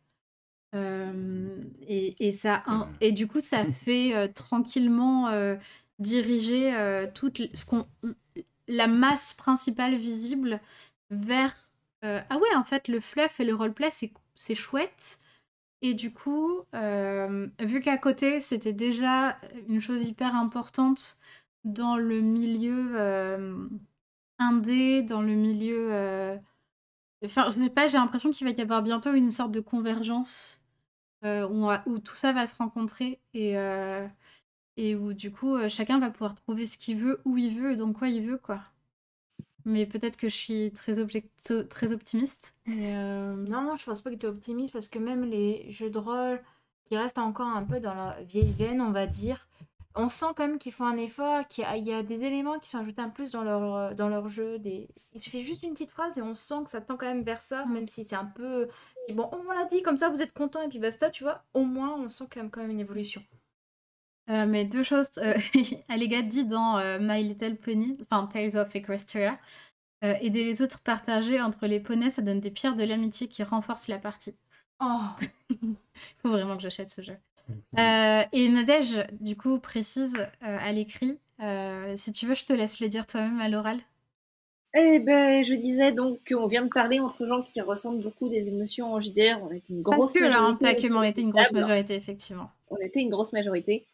Euh, 0.76 1.48
et, 1.88 2.16
et, 2.28 2.32
ça, 2.32 2.64
et 3.02 3.12
du 3.12 3.28
coup, 3.28 3.40
ça 3.40 3.66
fait 3.86 4.16
euh, 4.16 4.28
tranquillement 4.28 5.30
euh, 5.30 5.56
diriger 6.00 6.74
toute 7.14 7.42
ce 7.56 7.66
qu'on, 7.66 7.88
la 8.68 8.88
masse 8.88 9.34
principale 9.34 9.96
visible 9.96 10.60
vers 11.10 11.56
ah 12.04 12.38
ouais, 12.38 12.56
en 12.56 12.64
fait, 12.64 12.88
le 12.88 13.00
fluff 13.00 13.40
et 13.40 13.46
le 13.46 13.54
roleplay, 13.54 13.90
c'est 14.36 14.56
chouette. 14.56 15.20
Et 15.82 15.94
du 15.94 16.14
coup, 16.14 16.62
vu 17.60 17.82
qu'à 17.82 17.98
côté, 17.98 18.40
c'était 18.40 18.74
déjà 18.74 19.38
une 19.68 19.82
chose 19.82 20.08
hyper 20.08 20.36
importante 20.36 21.20
dans 21.64 21.98
le 21.98 22.22
milieu 22.22 22.98
indé, 24.40 25.02
dans 25.02 25.22
le 25.22 25.34
milieu 25.34 26.40
Enfin, 27.26 27.50
je 27.50 27.60
n'ai 27.60 27.70
pas, 27.70 27.88
j'ai 27.88 27.98
l'impression 27.98 28.32
qu'il 28.32 28.48
va 28.48 28.54
y 28.54 28.62
avoir 28.62 28.84
bientôt 28.84 29.14
une 29.14 29.32
sorte 29.32 29.52
de 29.52 29.60
convergence 29.60 30.64
euh, 31.26 31.48
où, 31.48 32.00
tout 32.00 32.16
ça 32.16 32.32
va 32.32 32.46
se 32.46 32.56
rencontrer 32.56 33.20
et, 33.34 33.58
euh, 33.58 34.08
et 34.78 34.96
où 34.96 35.14
du 35.14 35.32
coup 35.32 35.56
euh, 35.56 35.70
chacun 35.70 36.00
va 36.00 36.10
pouvoir 36.10 36.36
trouver 36.36 36.66
ce 36.66 36.78
qu'il 36.78 37.00
veut, 37.00 37.20
où 37.26 37.38
il 37.38 37.60
veut 37.60 37.72
et 37.74 37.76
dans 37.76 37.92
quoi 37.94 38.08
il 38.08 38.26
veut 38.26 38.38
quoi. 38.38 38.62
Mais 39.66 39.86
peut-être 39.86 40.16
que 40.16 40.30
je 40.30 40.36
suis 40.36 40.72
très, 40.72 40.94
très 41.66 41.92
optimiste. 41.92 42.56
Non, 42.68 43.62
non, 43.62 43.76
je 43.76 43.84
pense 43.84 44.02
pas 44.02 44.12
que 44.12 44.16
tu 44.16 44.26
es 44.26 44.30
optimiste 44.30 44.72
parce 44.72 44.88
que 44.88 44.98
même 44.98 45.26
les 45.26 45.70
jeux 45.70 45.90
de 45.90 45.98
rôle 45.98 46.42
qui 46.86 46.96
restent 46.96 47.18
encore 47.18 47.48
un 47.48 47.64
peu 47.64 47.82
dans 47.82 47.94
la 47.94 48.18
vieille 48.22 48.54
veine, 48.54 48.80
on 48.80 48.92
va 48.92 49.08
dire, 49.08 49.50
on 49.98 50.08
sent 50.08 50.28
quand 50.36 50.48
même 50.48 50.58
qu'ils 50.58 50.72
font 50.72 50.86
un 50.86 50.98
effort, 50.98 51.46
qu'il 51.48 51.66
y, 51.66 51.92
a 51.92 52.04
des 52.04 52.24
éléments 52.24 52.60
qui 52.60 52.70
sont 52.70 52.78
ajoutés 52.78 53.02
en 53.02 53.10
plus 53.10 53.32
dans 53.32 53.44
leur, 53.44 53.76
euh, 53.76 53.94
dans 53.94 54.08
leur 54.08 54.28
jeu. 54.30 54.60
Des... 54.60 54.88
Il 55.14 55.20
suffit 55.20 55.44
juste 55.44 55.62
d'une 55.62 55.74
petite 55.74 55.92
phrase 55.92 56.18
et 56.18 56.22
on 56.22 56.36
sent 56.36 56.64
que 56.64 56.70
ça 56.70 56.80
tend 56.80 56.96
quand 56.96 57.08
même 57.08 57.24
vers 57.24 57.42
ça, 57.42 57.66
même 57.66 57.88
si 57.88 58.04
c'est 58.04 58.16
un 58.16 58.26
peu. 58.26 58.70
bon, 59.14 59.30
on 59.32 59.52
l'a 59.52 59.66
dit, 59.66 59.82
comme 59.82 59.98
ça 59.98 60.10
vous 60.10 60.22
êtes 60.22 60.34
content 60.34 60.62
et 60.62 60.70
puis 60.70 60.80
basta, 60.80 61.10
tu 61.10 61.24
vois. 61.24 61.44
Au 61.54 61.64
moins, 61.64 61.96
on 61.98 62.10
sent 62.10 62.26
quand 62.32 62.40
même, 62.40 62.52
quand 62.52 62.62
même 62.62 62.72
une 62.72 62.80
évolution. 62.80 63.24
Euh, 64.30 64.46
mais 64.46 64.66
deux 64.66 64.84
choses. 64.84 65.12
Euh, 65.18 65.34
Allega 65.90 66.22
dit 66.22 66.46
dans 66.46 67.00
My 67.00 67.24
Little 67.24 67.56
Pony, 67.56 67.98
enfin 68.04 68.28
Tales 68.28 68.58
of 68.58 68.76
Equestria, 68.76 69.38
aider 70.02 70.44
les 70.44 70.62
autres 70.62 70.80
partager 70.82 71.42
entre 71.42 71.66
les 71.66 71.80
poneys, 71.80 72.12
ça 72.12 72.22
donne 72.22 72.40
des 72.40 72.52
pierres 72.52 72.76
de 72.76 72.84
l'amitié 72.84 73.28
qui 73.28 73.44
renforcent 73.44 73.88
la 73.88 73.98
partie. 73.98 74.36
Oh 74.80 75.00
Il 75.50 75.58
faut 76.22 76.30
vraiment 76.30 76.56
que 76.56 76.62
j'achète 76.62 76.90
ce 76.90 77.02
jeu. 77.02 77.18
Euh, 77.80 78.22
et 78.34 78.50
Nadège, 78.50 79.06
du 79.20 79.36
coup, 79.36 79.60
précise 79.60 80.16
euh, 80.18 80.58
à 80.60 80.72
l'écrit. 80.72 81.18
Euh, 81.42 81.94
si 81.98 82.12
tu 82.12 82.28
veux, 82.28 82.36
je 82.36 82.46
te 82.46 82.54
laisse 82.54 82.80
le 82.80 82.90
dire 82.90 83.08
toi-même 83.08 83.40
à 83.40 83.50
l'oral. 83.50 83.80
Eh 84.76 85.00
ben, 85.00 85.44
je 85.44 85.56
disais 85.56 85.92
donc 85.92 86.20
qu'on 86.28 86.48
vient 86.48 86.64
de 86.64 86.70
parler 86.70 87.00
entre 87.00 87.26
gens 87.26 87.42
qui 87.42 87.62
ressentent 87.62 88.02
beaucoup 88.02 88.28
des 88.28 88.50
émotions 88.50 88.94
en 88.94 89.00
JDR. 89.00 89.42
On 89.42 89.52
était 89.52 89.74
une 89.74 89.82
grosse 89.82 90.14
pas 90.14 90.20
que, 90.20 90.26
majorité. 90.26 90.66
Hein, 90.66 90.74
pas 90.74 90.76
que, 90.76 90.94
on 90.94 91.04
était 91.04 91.22
une 91.22 91.30
grosse 91.32 91.52
majorité, 91.52 91.96
effectivement. 91.96 92.52
On 92.70 92.78
était 92.78 93.00
une 93.00 93.10
grosse 93.10 93.34
majorité. 93.34 93.88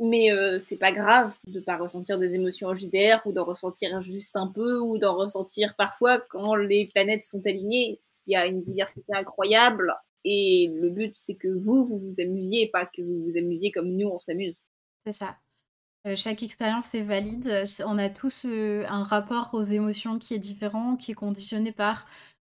Mais 0.00 0.30
c'est 0.60 0.76
pas 0.76 0.92
grave 0.92 1.34
de 1.46 1.58
pas 1.58 1.76
ressentir 1.76 2.18
des 2.18 2.36
émotions 2.36 2.68
en 2.68 2.74
JDR 2.74 3.20
ou 3.26 3.32
d'en 3.32 3.44
ressentir 3.44 4.00
juste 4.00 4.36
un 4.36 4.46
peu 4.46 4.78
ou 4.78 4.96
d'en 4.96 5.16
ressentir 5.16 5.74
parfois 5.76 6.18
quand 6.18 6.54
les 6.54 6.86
planètes 6.86 7.24
sont 7.24 7.44
alignées. 7.46 7.98
Il 8.26 8.34
y 8.34 8.36
a 8.36 8.46
une 8.46 8.62
diversité 8.62 9.12
incroyable 9.12 9.92
et 10.24 10.70
le 10.74 10.90
but, 10.90 11.14
c'est 11.16 11.36
que 11.36 11.48
vous, 11.48 11.84
vous 11.84 11.98
vous 11.98 12.20
amusiez, 12.20 12.68
pas 12.68 12.86
que 12.86 13.02
vous 13.02 13.24
vous 13.24 13.38
amusiez 13.38 13.70
comme 13.70 13.88
nous, 13.88 14.08
on 14.08 14.20
s'amuse. 14.20 14.54
C'est 15.04 15.12
ça. 15.12 15.36
Euh, 16.06 16.16
chaque 16.16 16.42
expérience 16.42 16.94
est 16.94 17.02
valide. 17.02 17.64
On 17.84 17.98
a 17.98 18.08
tous 18.08 18.44
euh, 18.46 18.84
un 18.88 19.04
rapport 19.04 19.50
aux 19.54 19.62
émotions 19.62 20.18
qui 20.18 20.34
est 20.34 20.38
différent, 20.38 20.96
qui 20.96 21.12
est 21.12 21.14
conditionné 21.14 21.72
par 21.72 22.06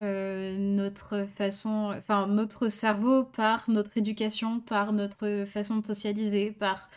euh, 0.02 0.56
notre 0.58 1.26
façon, 1.36 1.92
enfin 1.96 2.26
notre 2.26 2.68
cerveau, 2.68 3.24
par 3.24 3.70
notre 3.70 3.96
éducation, 3.96 4.60
par 4.60 4.92
notre 4.92 5.44
façon 5.46 5.76
de 5.76 5.86
socialiser, 5.86 6.50
par 6.50 6.90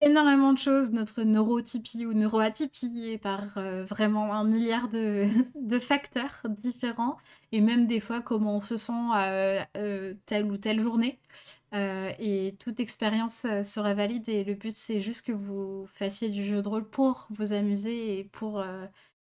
énormément 0.00 0.52
de 0.52 0.58
choses, 0.58 0.92
notre 0.92 1.22
neurotypie 1.22 2.06
ou 2.06 2.14
neuroatypie, 2.14 3.18
par 3.18 3.58
euh, 3.58 3.84
vraiment 3.84 4.34
un 4.34 4.44
milliard 4.44 4.88
de, 4.88 5.78
facteurs 5.78 6.42
différents, 6.48 7.16
et 7.52 7.60
même 7.60 7.86
des 7.86 8.00
fois 8.00 8.20
comment 8.20 8.56
on 8.56 8.60
se 8.60 8.76
sent 8.76 8.92
à 9.12 9.66
euh, 9.76 10.14
telle 10.26 10.50
ou 10.50 10.56
telle 10.56 10.80
journée. 10.80 11.18
Euh, 11.74 12.10
et 12.18 12.56
toute 12.58 12.80
expérience 12.80 13.46
sera 13.62 13.94
valide, 13.94 14.28
et 14.28 14.44
le 14.44 14.54
but 14.54 14.76
c'est 14.76 15.00
juste 15.00 15.26
que 15.26 15.32
vous 15.32 15.86
fassiez 15.86 16.28
du 16.28 16.44
jeu 16.44 16.62
de 16.62 16.68
rôle 16.68 16.88
pour 16.88 17.26
vous 17.30 17.52
amuser 17.52 18.18
et 18.18 18.24
pour, 18.24 18.64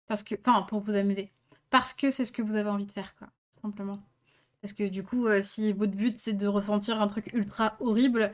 parce 0.07 0.23
que, 0.23 0.35
enfin, 0.45 0.63
pour 0.63 0.79
vous 0.81 0.95
amuser. 0.95 1.31
Parce 1.69 1.93
que 1.93 2.11
c'est 2.11 2.25
ce 2.25 2.31
que 2.31 2.41
vous 2.41 2.55
avez 2.55 2.69
envie 2.69 2.87
de 2.87 2.91
faire, 2.91 3.15
quoi, 3.15 3.27
simplement. 3.61 3.99
Parce 4.61 4.73
que 4.73 4.87
du 4.87 5.03
coup, 5.03 5.27
si 5.41 5.73
votre 5.73 5.93
but 5.93 6.17
c'est 6.19 6.33
de 6.33 6.47
ressentir 6.47 7.01
un 7.01 7.07
truc 7.07 7.31
ultra 7.33 7.77
horrible, 7.79 8.31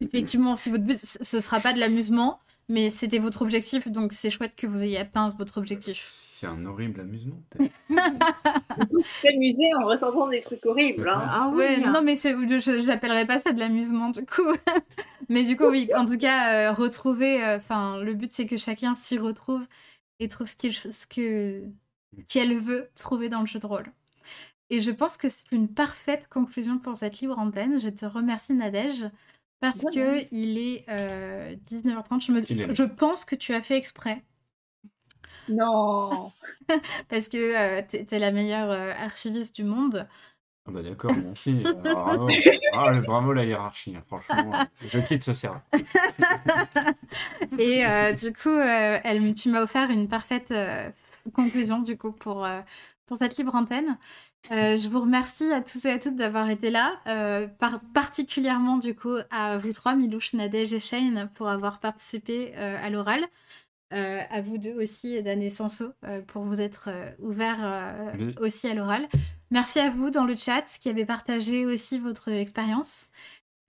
effectivement, 0.00 0.56
si 0.56 0.70
votre 0.70 0.84
but, 0.84 0.98
ce 0.98 1.40
sera 1.40 1.60
pas 1.60 1.72
de 1.72 1.80
l'amusement, 1.80 2.40
mais 2.70 2.88
c'était 2.88 3.18
votre 3.18 3.42
objectif, 3.42 3.88
donc 3.88 4.12
c'est 4.12 4.30
chouette 4.30 4.54
que 4.54 4.66
vous 4.66 4.84
ayez 4.84 4.98
atteint 4.98 5.28
votre 5.36 5.58
objectif. 5.58 5.98
C'est 6.00 6.46
un 6.46 6.64
horrible 6.66 7.00
amusement. 7.00 7.42
s'amuser 9.02 9.74
en 9.80 9.86
ressentant 9.86 10.28
des 10.28 10.40
trucs 10.40 10.64
horribles. 10.64 11.08
Hein. 11.08 11.26
Ah 11.28 11.48
ouais, 11.48 11.80
non 11.80 12.00
mais 12.02 12.16
je, 12.16 12.86
n'appellerais 12.86 13.26
pas 13.26 13.40
ça 13.40 13.52
de 13.52 13.58
l'amusement 13.58 14.10
du 14.10 14.24
coup. 14.24 14.52
mais 15.28 15.42
du 15.42 15.56
coup 15.56 15.68
oui, 15.68 15.90
en 15.96 16.04
tout 16.04 16.16
cas 16.16 16.70
euh, 16.70 16.72
retrouver, 16.72 17.44
euh, 17.44 17.56
enfin 17.56 18.00
le 18.00 18.14
but 18.14 18.32
c'est 18.32 18.46
que 18.46 18.56
chacun 18.56 18.94
s'y 18.94 19.18
retrouve 19.18 19.66
et 20.20 20.28
trouve 20.28 20.46
ce 20.46 21.06
qu'elle 22.28 22.58
veut 22.58 22.88
trouver 22.94 23.28
dans 23.28 23.40
le 23.40 23.46
jeu 23.46 23.58
de 23.58 23.66
rôle. 23.66 23.92
Et 24.70 24.80
je 24.80 24.92
pense 24.92 25.16
que 25.16 25.28
c'est 25.28 25.50
une 25.50 25.68
parfaite 25.68 26.28
conclusion 26.28 26.78
pour 26.78 26.94
cette 26.94 27.20
libre 27.20 27.38
antenne. 27.38 27.80
Je 27.80 27.88
te 27.88 28.06
remercie 28.06 28.54
Nadège. 28.54 29.10
Parce 29.60 29.80
que 29.80 30.26
il 30.32 30.58
est 30.58 30.86
19h30. 30.88 32.24
Je, 32.24 32.32
me... 32.32 32.74
je 32.74 32.84
pense 32.84 33.24
que 33.24 33.34
tu 33.34 33.54
as 33.54 33.62
fait 33.62 33.76
exprès. 33.76 34.24
Non 35.48 36.32
Parce 37.08 37.28
que 37.28 37.80
tu 37.82 38.14
es, 38.14 38.18
la 38.18 38.30
meilleure 38.30 38.70
archiviste 38.70 39.56
du 39.56 39.64
monde. 39.64 40.08
Ah 40.66 40.70
bah 40.72 40.82
d'accord, 40.82 41.12
merci. 41.12 41.52
bravo. 41.84 42.28
Ah, 42.74 42.98
bravo 43.00 43.32
la 43.32 43.44
hiérarchie, 43.44 43.96
hein, 43.96 44.02
franchement. 44.06 44.52
je 44.86 44.98
quitte 45.00 45.22
ce 45.22 45.32
serveur. 45.32 45.62
Et 47.58 47.84
du 48.14 48.32
coup, 48.32 48.58
elle, 48.58 49.34
tu 49.34 49.50
m'as 49.50 49.62
offert 49.62 49.90
une 49.90 50.08
parfaite 50.08 50.54
conclusion 51.34 51.80
du 51.80 51.98
coup 51.98 52.12
pour, 52.12 52.48
pour 53.06 53.16
cette 53.16 53.36
libre 53.36 53.54
antenne. 53.54 53.98
Euh, 54.50 54.78
je 54.78 54.88
vous 54.88 55.00
remercie 55.00 55.52
à 55.52 55.60
tous 55.60 55.84
et 55.84 55.90
à 55.90 55.98
toutes 55.98 56.16
d'avoir 56.16 56.50
été 56.50 56.70
là, 56.70 57.00
euh, 57.06 57.46
particulièrement 57.94 58.78
du 58.78 58.94
coup 58.94 59.14
à 59.30 59.58
vous 59.58 59.72
trois, 59.72 59.94
Milouche, 59.94 60.32
Nadège 60.32 60.72
et 60.72 60.80
Shane, 60.80 61.30
pour 61.34 61.48
avoir 61.48 61.78
participé 61.78 62.52
euh, 62.56 62.76
à 62.82 62.90
l'oral. 62.90 63.24
à 63.90 64.40
vous 64.40 64.58
deux 64.58 64.74
aussi, 64.74 65.22
Dan 65.22 65.42
et 65.42 65.50
Sanso, 65.50 65.92
pour 66.28 66.44
vous 66.44 66.60
être 66.60 66.90
ouverts 67.18 68.14
aussi 68.40 68.68
à 68.68 68.74
l'oral. 68.74 69.08
Merci 69.50 69.80
à 69.80 69.90
vous 69.90 70.10
dans 70.10 70.24
le 70.24 70.36
chat 70.36 70.64
qui 70.80 70.88
avez 70.88 71.04
partagé 71.04 71.66
aussi 71.66 71.98
votre 71.98 72.28
expérience. 72.28 73.10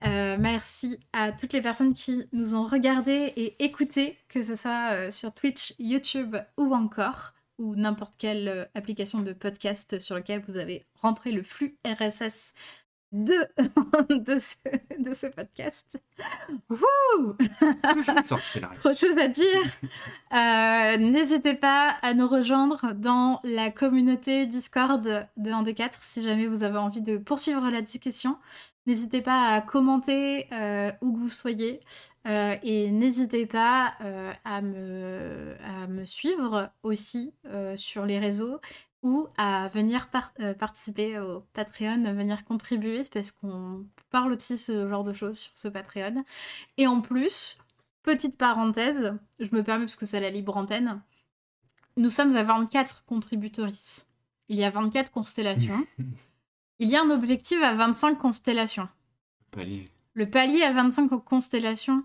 merci 0.00 1.00
à 1.12 1.32
toutes 1.32 1.52
les 1.52 1.60
personnes 1.60 1.92
qui 1.92 2.24
nous 2.32 2.54
ont 2.54 2.64
regardés 2.64 3.32
et 3.36 3.64
écoutés, 3.64 4.16
que 4.28 4.42
ce 4.42 4.54
soit 4.54 5.10
sur 5.10 5.34
Twitch, 5.34 5.74
YouTube 5.80 6.36
ou 6.56 6.72
encore 6.72 7.32
ou 7.62 7.76
n'importe 7.76 8.14
quelle 8.18 8.48
euh, 8.48 8.64
application 8.74 9.20
de 9.20 9.32
podcast 9.32 9.98
sur 10.00 10.16
laquelle 10.16 10.42
vous 10.46 10.58
avez 10.58 10.84
rentré 11.00 11.32
le 11.32 11.42
flux 11.42 11.78
RSS 11.86 12.52
de, 13.12 13.46
de, 14.24 14.38
ce, 14.38 14.56
de 14.98 15.14
ce 15.14 15.26
podcast. 15.26 15.98
Trop 18.78 18.92
de 18.92 18.96
choses 18.96 19.18
à 19.18 19.28
dire. 19.28 19.62
Euh, 20.32 20.96
n'hésitez 20.98 21.54
pas 21.54 21.96
à 22.02 22.14
nous 22.14 22.26
rejoindre 22.26 22.92
dans 22.94 23.40
la 23.44 23.70
communauté 23.70 24.46
Discord 24.46 25.02
de 25.02 25.50
1D4 25.50 25.98
si 26.00 26.22
jamais 26.22 26.46
vous 26.46 26.62
avez 26.62 26.78
envie 26.78 27.02
de 27.02 27.18
poursuivre 27.18 27.70
la 27.70 27.82
discussion. 27.82 28.38
N'hésitez 28.86 29.22
pas 29.22 29.48
à 29.48 29.60
commenter 29.60 30.48
euh, 30.52 30.90
où 31.00 31.12
que 31.12 31.18
vous 31.18 31.28
soyez 31.28 31.80
euh, 32.26 32.56
et 32.64 32.90
n'hésitez 32.90 33.46
pas 33.46 33.94
euh, 34.00 34.32
à, 34.44 34.60
me, 34.60 35.54
à 35.64 35.86
me 35.86 36.04
suivre 36.04 36.70
aussi 36.82 37.32
sur 37.76 38.06
les 38.06 38.18
réseaux 38.18 38.58
ou 39.02 39.26
à 39.36 39.68
venir 39.68 40.08
participer 40.58 41.18
au 41.18 41.40
Patreon, 41.52 42.14
venir 42.14 42.44
contribuer 42.44 43.02
parce 43.12 43.32
qu'on 43.32 43.84
parle 44.10 44.32
aussi 44.32 44.56
ce 44.56 44.88
genre 44.88 45.04
de 45.04 45.12
choses 45.12 45.38
sur 45.38 45.52
ce 45.54 45.68
Patreon. 45.68 46.24
Et 46.78 46.86
en 46.86 47.00
plus, 47.00 47.58
petite 48.02 48.38
parenthèse, 48.38 49.14
je 49.40 49.48
me 49.52 49.62
permets 49.62 49.86
parce 49.86 49.96
que 49.96 50.06
c'est 50.06 50.20
la 50.20 50.30
libre 50.30 50.56
antenne, 50.56 51.02
nous 51.96 52.10
sommes 52.10 52.34
à 52.36 52.44
24 52.44 53.04
contributrices. 53.04 54.06
Il 54.48 54.56
y 54.56 54.64
a 54.64 54.70
24 54.70 55.10
constellations. 55.10 55.86
Il 56.78 56.88
y 56.88 56.96
a 56.96 57.02
un 57.02 57.10
objectif 57.10 57.62
à 57.62 57.74
25 57.74 58.18
constellations. 58.18 58.88
Le 59.52 59.56
palier. 59.56 59.88
Le 60.14 60.28
palier 60.28 60.62
à 60.62 60.72
25 60.72 61.08
constellations, 61.24 62.04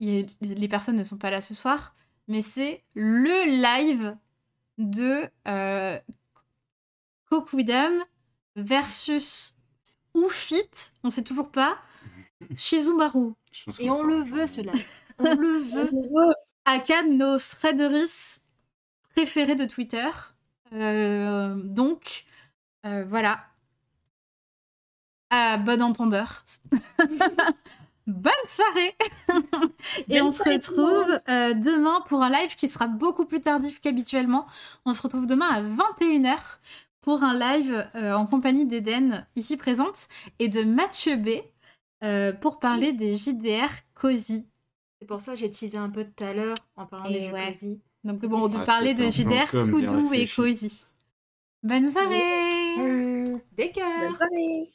les 0.00 0.68
personnes 0.68 0.96
ne 0.96 1.04
sont 1.04 1.16
pas 1.16 1.30
là 1.30 1.40
ce 1.40 1.54
soir, 1.54 1.94
mais 2.28 2.42
c'est 2.42 2.82
le 2.94 3.46
live 3.62 4.16
de 4.78 5.28
euh, 5.48 5.98
Kokudam 7.30 8.04
versus 8.56 9.54
Oufit, 10.14 10.92
on 11.02 11.10
sait 11.10 11.24
toujours 11.24 11.50
pas, 11.50 11.78
Shizumaru. 12.56 13.32
Et 13.78 13.90
on 13.90 14.02
le 14.02 14.16
veut, 14.16 14.46
cela. 14.46 14.72
On 15.18 15.34
le 15.34 15.58
veut. 15.58 15.90
Aka 16.64 17.02
de 17.02 17.08
nos 17.08 17.38
threaderies 17.38 18.40
préférés 19.10 19.54
de 19.54 19.64
Twitter. 19.64 20.08
Euh, 20.72 21.54
donc, 21.56 22.24
euh, 22.86 23.04
voilà. 23.08 23.44
À 25.30 25.56
bon 25.58 25.82
entendeur. 25.82 26.44
Bonne 28.06 28.32
soirée 28.46 28.94
Et 30.08 30.18
Bonne 30.18 30.22
on 30.26 30.30
se 30.30 30.42
soirée 30.42 30.56
retrouve 30.56 31.20
euh, 31.28 31.54
demain 31.54 32.02
pour 32.06 32.22
un 32.22 32.30
live 32.30 32.54
qui 32.54 32.68
sera 32.68 32.86
beaucoup 32.86 33.24
plus 33.24 33.40
tardif 33.40 33.80
qu'habituellement. 33.80 34.46
On 34.84 34.92
se 34.92 35.02
retrouve 35.02 35.26
demain 35.26 35.48
à 35.48 35.62
21h 35.62 36.38
pour 37.00 37.22
un 37.22 37.38
live 37.38 37.86
euh, 37.94 38.12
en 38.14 38.26
compagnie 38.26 38.66
d'Eden, 38.66 39.26
ici 39.36 39.56
présente, 39.56 40.08
et 40.38 40.48
de 40.48 40.64
Mathieu 40.64 41.16
B, 41.16 41.28
euh, 42.02 42.32
pour 42.32 42.58
parler 42.58 42.92
des 42.92 43.14
JDR 43.14 43.70
Cozy. 43.94 44.46
C'est 45.00 45.06
pour 45.06 45.20
ça 45.20 45.32
que 45.32 45.38
j'ai 45.38 45.50
teasé 45.50 45.76
un 45.76 45.90
peu 45.90 46.04
tout 46.04 46.24
à 46.24 46.32
l'heure 46.32 46.56
en 46.76 46.86
parlant 46.86 47.06
Et 47.06 47.14
des 47.14 47.26
jeux 47.26 47.32
ouais. 47.32 47.52
quasi. 47.52 47.80
Donc 48.04 48.20
bon, 48.20 48.48
de 48.48 48.58
Ah, 48.58 48.64
parler 48.64 48.94
de 48.94 49.08
JDR 49.10 49.50
tout 49.50 49.80
doux 49.80 50.12
et 50.12 50.26
cosy. 50.26 50.84
Bonne 51.62 51.90
soirée 51.90 53.40
Des 53.56 53.70
cœurs 53.70 54.00
Bonne 54.00 54.16
soirée. 54.16 54.70